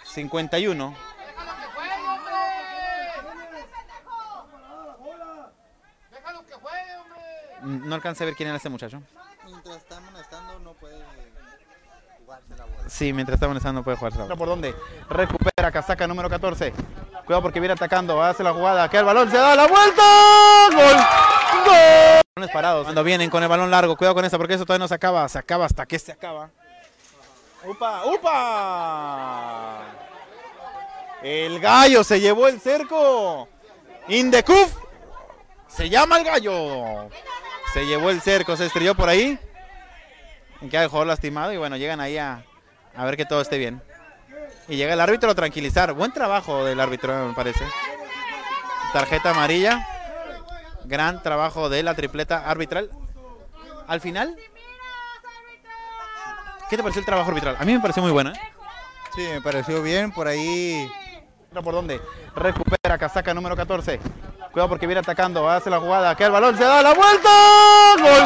51. 0.04 1.05
No 7.66 7.96
alcancé 7.96 8.24
a 8.24 8.28
ver 8.28 8.36
quién 8.36 8.48
era 8.48 8.58
este 8.58 8.70
muchacho. 8.70 9.02
Mientras 9.46 9.78
está 9.78 9.98
amonestando 9.98 10.60
no 10.60 10.74
puede 10.74 11.04
jugarse 12.20 12.56
la 12.56 12.66
bola. 12.66 12.90
Sí, 12.90 13.12
mientras 13.12 13.36
está 13.36 13.46
amonestando 13.48 13.80
no 13.80 13.84
puede 13.84 13.98
jugar. 13.98 14.14
¿Por 14.38 14.48
dónde? 14.48 14.76
Recupera 15.10 15.72
casaca 15.72 16.06
número 16.08 16.30
14. 16.30 16.74
Cuidado 17.26 17.42
porque 17.42 17.60
viene 17.60 17.74
atacando. 17.74 18.22
Hace 18.22 18.44
la 18.44 18.54
jugada. 18.54 18.88
Queda 18.88 19.02
el 19.02 19.06
balón. 19.08 19.32
Se 19.32 19.38
da 19.38 19.56
la 19.56 19.68
vuelta. 19.68 20.04
Gol. 20.72 20.96
Gol. 21.66 22.22
Balones 22.36 22.54
parados. 22.54 22.84
Cuando 22.84 23.04
vienen 23.04 23.30
con 23.32 23.42
el 23.42 23.50
balón 23.50 23.72
largo. 23.72 23.98
Cuidado 23.98 24.14
con 24.14 24.26
esta 24.26 24.38
porque 24.38 24.54
eso 24.54 24.66
todavía 24.66 24.84
no 24.84 24.88
se 24.88 24.94
acaba. 24.94 25.28
Se 25.28 25.40
acaba 25.40 25.66
hasta 25.66 25.86
que 25.88 25.98
se 25.98 26.12
acaba. 26.12 26.52
¡Upa! 27.64 28.04
¡Upa! 28.06 29.82
El 31.24 31.60
gallo 31.60 32.04
se 32.04 32.20
llevó 32.20 32.48
el 32.48 32.62
cerco. 32.62 33.50
Indecuf. 34.08 34.78
Se 35.68 35.90
llama 35.90 36.20
el 36.20 36.24
gallo. 36.24 37.10
Se 37.76 37.86
llevó 37.86 38.10
el 38.10 38.22
cerco. 38.22 38.56
Se 38.56 38.68
estrelló 38.68 38.96
por 38.96 39.10
ahí. 39.10 39.38
Queda 40.72 40.84
el 40.84 40.88
jugador 40.88 41.08
lastimado 41.08 41.52
y 41.52 41.58
bueno, 41.58 41.76
llegan 41.76 42.00
ahí 42.00 42.18
a, 42.18 42.46
a 42.96 43.04
ver 43.04 43.18
que 43.18 43.26
todo 43.26 43.42
esté 43.42 43.58
bien. 43.58 43.82
Y 44.70 44.78
llega 44.78 44.94
el 44.94 45.02
árbitro 45.02 45.30
a 45.30 45.36
tranquilizar. 45.36 45.92
Buen 45.92 46.14
trabajo 46.14 46.64
del 46.64 46.80
árbitro, 46.80 47.28
me 47.28 47.34
parece. 47.34 47.66
Tarjeta 48.94 49.32
amarilla. 49.32 49.86
Gran 50.86 51.22
trabajo 51.22 51.68
de 51.68 51.84
la 51.84 51.96
tripleta 51.96 52.50
arbitral. 52.50 52.90
Al 53.88 54.00
final, 54.00 54.38
¿Qué 56.70 56.78
te 56.78 56.82
pareció 56.82 57.02
el 57.02 57.06
trabajo 57.06 57.30
arbitral? 57.30 57.58
A 57.60 57.66
mí 57.66 57.74
me 57.74 57.80
pareció 57.82 58.02
muy 58.02 58.12
bueno. 58.14 58.32
¿eh? 58.32 58.40
Sí, 59.16 59.22
me 59.22 59.42
pareció 59.42 59.84
bien. 59.84 60.12
Por 60.12 60.28
ahí 60.30 60.90
¿Por 61.62 61.74
dónde? 61.74 62.02
Recupera 62.36 62.98
casaca 62.98 63.34
número 63.34 63.56
14. 63.56 64.00
Cuidado 64.52 64.70
porque 64.70 64.88
viene 64.88 65.00
atacando. 65.00 65.50
Hace 65.50 65.70
la 65.70 65.80
jugada. 65.80 66.16
Que 66.16 66.26
el 66.26 66.32
balón 66.32 66.58
se 66.58 66.64
da 66.64 66.82
la 66.82 66.94
vuelta. 66.94 67.30
¡Gol! 67.98 68.24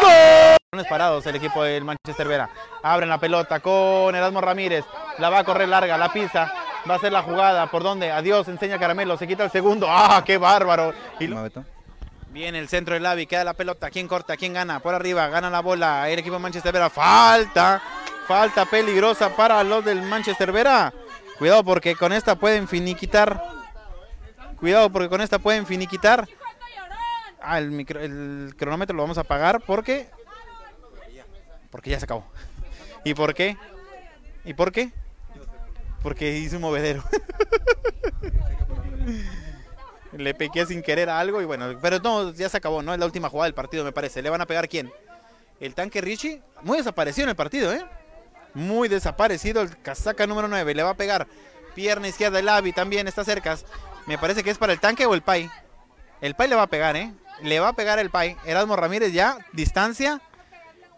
¡Gol! 0.00 0.56
Balones 0.72 0.90
parados 0.90 1.26
el 1.26 1.36
equipo 1.36 1.62
del 1.62 1.84
Manchester 1.84 2.26
Vera. 2.28 2.48
Abren 2.82 3.08
la 3.08 3.18
pelota 3.18 3.60
con 3.60 4.14
Erasmo 4.14 4.40
Ramírez. 4.40 4.84
La 5.18 5.30
va 5.30 5.40
a 5.40 5.44
correr 5.44 5.68
larga, 5.68 5.96
la 5.96 6.12
pisa. 6.12 6.52
Va 6.88 6.94
a 6.94 6.96
hacer 6.96 7.12
la 7.12 7.22
jugada. 7.22 7.70
¿Por 7.70 7.82
dónde? 7.82 8.10
Adiós, 8.10 8.48
enseña 8.48 8.78
Caramelo. 8.78 9.16
Se 9.16 9.26
quita 9.26 9.44
el 9.44 9.50
segundo. 9.50 9.86
¡Ah, 9.88 10.22
qué 10.24 10.36
bárbaro! 10.38 10.92
Y 11.20 11.26
lo- 11.28 11.48
Viene 12.30 12.58
el 12.58 12.68
centro 12.68 12.94
del 12.94 13.04
Lavi, 13.04 13.26
queda 13.26 13.44
la 13.44 13.54
pelota. 13.54 13.90
¿Quién 13.90 14.08
corta? 14.08 14.36
¿Quién 14.36 14.52
gana? 14.54 14.80
Por 14.80 14.92
arriba, 14.92 15.28
gana 15.28 15.48
la 15.50 15.60
bola. 15.60 16.08
El 16.10 16.18
equipo 16.18 16.34
de 16.34 16.42
Manchester 16.42 16.72
Vera. 16.72 16.90
Falta. 16.90 17.80
Falta 18.26 18.64
peligrosa 18.64 19.28
para 19.36 19.62
los 19.62 19.84
del 19.84 20.02
Manchester 20.02 20.50
Vera. 20.50 20.92
Cuidado 21.38 21.64
porque 21.64 21.96
con 21.96 22.12
esta 22.12 22.36
pueden 22.36 22.68
finiquitar. 22.68 23.42
Cuidado 24.58 24.90
porque 24.90 25.08
con 25.08 25.20
esta 25.20 25.38
pueden 25.38 25.66
finiquitar. 25.66 26.28
Ah, 27.40 27.58
el, 27.58 27.70
micro- 27.70 28.00
el 28.00 28.54
cronómetro 28.56 28.96
lo 28.96 29.02
vamos 29.02 29.18
a 29.18 29.22
apagar 29.22 29.60
porque. 29.60 30.08
Porque 31.70 31.90
ya 31.90 31.98
se 31.98 32.04
acabó. 32.04 32.24
¿Y 33.04 33.14
por 33.14 33.34
qué? 33.34 33.56
¿Y 34.44 34.54
por 34.54 34.70
qué? 34.72 34.92
Porque 36.02 36.38
hice 36.38 36.56
un 36.56 36.62
movedero. 36.62 37.02
Le 40.12 40.32
pequé 40.34 40.64
sin 40.64 40.80
querer 40.82 41.10
a 41.10 41.18
algo 41.18 41.42
y 41.42 41.44
bueno, 41.44 41.76
pero 41.82 41.98
no, 41.98 42.30
ya 42.32 42.48
se 42.48 42.56
acabó, 42.56 42.82
¿no? 42.82 42.92
Es 42.94 43.00
la 43.00 43.06
última 43.06 43.28
jugada 43.28 43.46
del 43.46 43.54
partido, 43.54 43.82
me 43.84 43.90
parece. 43.90 44.22
¿Le 44.22 44.30
van 44.30 44.40
a 44.40 44.46
pegar 44.46 44.68
quién? 44.68 44.92
El 45.58 45.74
tanque 45.74 46.00
Richie, 46.00 46.40
muy 46.62 46.78
desaparecido 46.78 47.24
en 47.24 47.30
el 47.30 47.36
partido, 47.36 47.72
¿eh? 47.72 47.84
Muy 48.54 48.88
desaparecido 48.88 49.62
el 49.62 49.76
casaca 49.82 50.26
número 50.26 50.48
9. 50.48 50.74
Le 50.74 50.82
va 50.82 50.90
a 50.90 50.96
pegar 50.96 51.26
pierna 51.74 52.08
izquierda 52.08 52.38
el 52.38 52.48
Avi 52.48 52.72
también, 52.72 53.08
está 53.08 53.24
cerca. 53.24 53.58
Me 54.06 54.18
parece 54.18 54.42
que 54.42 54.50
es 54.50 54.58
para 54.58 54.72
el 54.72 54.80
tanque 54.80 55.06
o 55.06 55.14
el 55.14 55.22
Pai. 55.22 55.50
El 56.20 56.34
Pai 56.34 56.48
le 56.48 56.54
va 56.54 56.62
a 56.62 56.68
pegar, 56.68 56.96
¿eh? 56.96 57.12
Le 57.42 57.60
va 57.60 57.68
a 57.68 57.72
pegar 57.74 57.98
el 57.98 58.10
Pai. 58.10 58.36
Erasmo 58.44 58.76
Ramírez 58.76 59.12
ya, 59.12 59.38
distancia. 59.52 60.20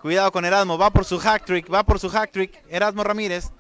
Cuidado 0.00 0.30
con 0.30 0.44
Erasmo, 0.44 0.78
va 0.78 0.90
por 0.90 1.04
su 1.04 1.18
hack 1.18 1.44
trick, 1.44 1.72
va 1.72 1.82
por 1.82 1.98
su 1.98 2.10
hack 2.10 2.30
trick. 2.30 2.62
Erasmo 2.68 3.02
Ramírez. 3.02 3.50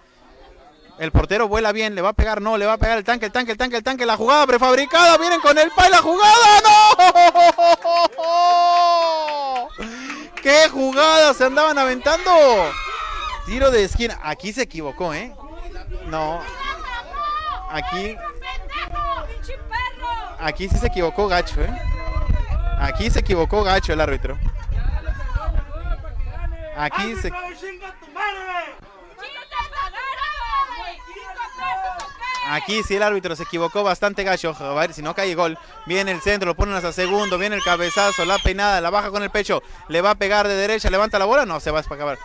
El 0.98 1.12
portero 1.12 1.48
vuela 1.48 1.72
bien, 1.72 1.94
le 1.94 2.02
va 2.02 2.10
a 2.10 2.14
pegar, 2.14 2.40
no, 2.40 2.56
le 2.56 2.64
va 2.64 2.74
a 2.74 2.78
pegar 2.78 2.96
el 2.96 3.04
tanque, 3.04 3.26
el 3.26 3.32
tanque, 3.32 3.52
el 3.52 3.58
tanque, 3.58 3.76
el 3.76 3.82
tanque, 3.82 4.06
la 4.06 4.16
jugada 4.16 4.46
prefabricada, 4.46 5.18
vienen 5.18 5.40
con 5.40 5.58
el 5.58 5.70
Pai, 5.72 5.90
la 5.90 5.98
jugada, 5.98 6.62
¡no! 6.64 6.70
¡Qué 10.42 10.68
jugada 10.70 11.34
se 11.34 11.44
andaban 11.44 11.76
aventando! 11.76 12.30
Tiro 13.46 13.70
de 13.70 13.84
esquina, 13.84 14.18
aquí 14.22 14.52
se 14.52 14.62
equivocó, 14.62 15.14
¿eh? 15.14 15.32
No, 16.06 16.40
aquí, 17.70 18.16
aquí 20.40 20.68
sí 20.68 20.76
se 20.78 20.88
equivocó 20.88 21.28
gacho, 21.28 21.62
¿eh? 21.62 21.70
Aquí 22.78 23.08
se 23.08 23.20
equivocó 23.20 23.62
gacho 23.62 23.92
el 23.92 24.00
árbitro. 24.00 24.36
Aquí 26.76 27.14
se... 27.16 27.32
Aquí 32.48 32.82
sí 32.84 32.94
el 32.94 33.02
árbitro 33.02 33.34
se 33.34 33.42
equivocó 33.42 33.82
bastante 33.82 34.22
gacho. 34.22 34.54
A 34.58 34.74
ver 34.74 34.92
si 34.92 35.02
no 35.02 35.14
cae 35.14 35.34
gol. 35.34 35.58
Viene 35.86 36.12
el 36.12 36.20
centro, 36.20 36.46
lo 36.46 36.54
ponen 36.54 36.74
hasta 36.74 36.92
segundo. 36.92 37.38
Viene 37.38 37.56
el 37.56 37.62
cabezazo, 37.62 38.24
la 38.24 38.38
peinada, 38.38 38.80
la 38.80 38.90
baja 38.90 39.10
con 39.10 39.22
el 39.22 39.30
pecho. 39.30 39.62
Le 39.88 40.00
va 40.00 40.10
a 40.10 40.14
pegar 40.14 40.46
de 40.46 40.54
derecha, 40.54 40.90
levanta 40.90 41.18
la 41.18 41.24
bola. 41.24 41.46
No, 41.46 41.58
se 41.60 41.70
va 41.70 41.80
a 41.80 41.82
acabar. 41.82 42.18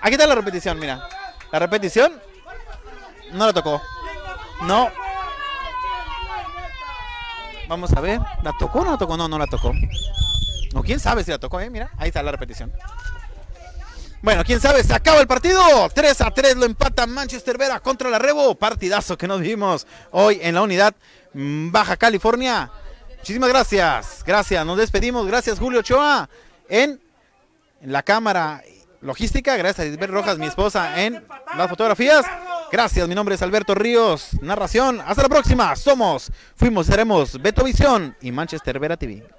Aquí 0.00 0.14
está 0.14 0.26
la 0.26 0.34
repetición, 0.34 0.78
mira. 0.78 1.08
La 1.52 1.58
repetición 1.58 2.12
no 3.32 3.46
la 3.46 3.52
tocó. 3.52 3.80
No. 4.62 4.90
Vamos 7.68 7.92
a 7.92 8.00
ver. 8.00 8.20
¿La 8.42 8.52
tocó 8.58 8.80
o 8.80 8.84
no 8.84 8.92
la 8.92 8.98
tocó? 8.98 9.16
No, 9.16 9.28
no 9.28 9.38
la 9.38 9.46
tocó. 9.46 9.72
O 10.74 10.82
quién 10.82 11.00
sabe 11.00 11.24
si 11.24 11.30
la 11.30 11.38
tocó, 11.38 11.60
eh. 11.60 11.70
Mira, 11.70 11.90
ahí 11.98 12.08
está 12.08 12.22
la 12.22 12.32
repetición. 12.32 12.72
Bueno, 14.22 14.42
quién 14.44 14.60
sabe, 14.60 14.82
se 14.82 14.94
acaba 14.94 15.20
el 15.20 15.26
partido. 15.26 15.60
3 15.94 16.20
a 16.20 16.30
3 16.30 16.56
lo 16.56 16.64
empata 16.64 17.06
Manchester 17.06 17.58
Vera 17.58 17.80
contra 17.80 18.10
la 18.10 18.18
Rebo. 18.18 18.54
Partidazo 18.54 19.16
que 19.16 19.28
nos 19.28 19.40
vimos 19.40 19.86
hoy 20.10 20.38
en 20.42 20.54
la 20.54 20.62
unidad 20.62 20.94
mm, 21.32 21.70
Baja 21.70 21.96
California. 21.96 22.70
Muchísimas 23.18 23.48
gracias. 23.48 24.22
Gracias, 24.26 24.64
nos 24.64 24.78
despedimos. 24.78 25.26
Gracias, 25.26 25.58
Julio 25.58 25.80
Ochoa, 25.80 26.28
en 26.68 27.00
la 27.82 28.02
cámara 28.02 28.62
logística. 29.06 29.56
Gracias 29.56 29.86
a 29.86 29.88
Isabel 29.88 30.10
Rojas, 30.10 30.38
mi 30.38 30.46
esposa, 30.46 31.02
en 31.02 31.24
las 31.56 31.68
fotografías. 31.70 32.26
Gracias, 32.70 33.08
mi 33.08 33.14
nombre 33.14 33.36
es 33.36 33.42
Alberto 33.42 33.74
Ríos. 33.74 34.30
Narración. 34.42 35.00
Hasta 35.04 35.22
la 35.22 35.28
próxima. 35.28 35.74
Somos, 35.76 36.30
fuimos, 36.56 36.86
seremos 36.86 37.40
Beto 37.40 37.64
Visión 37.64 38.16
y 38.20 38.32
Manchester 38.32 38.78
Vera 38.78 38.96
TV. 38.96 39.35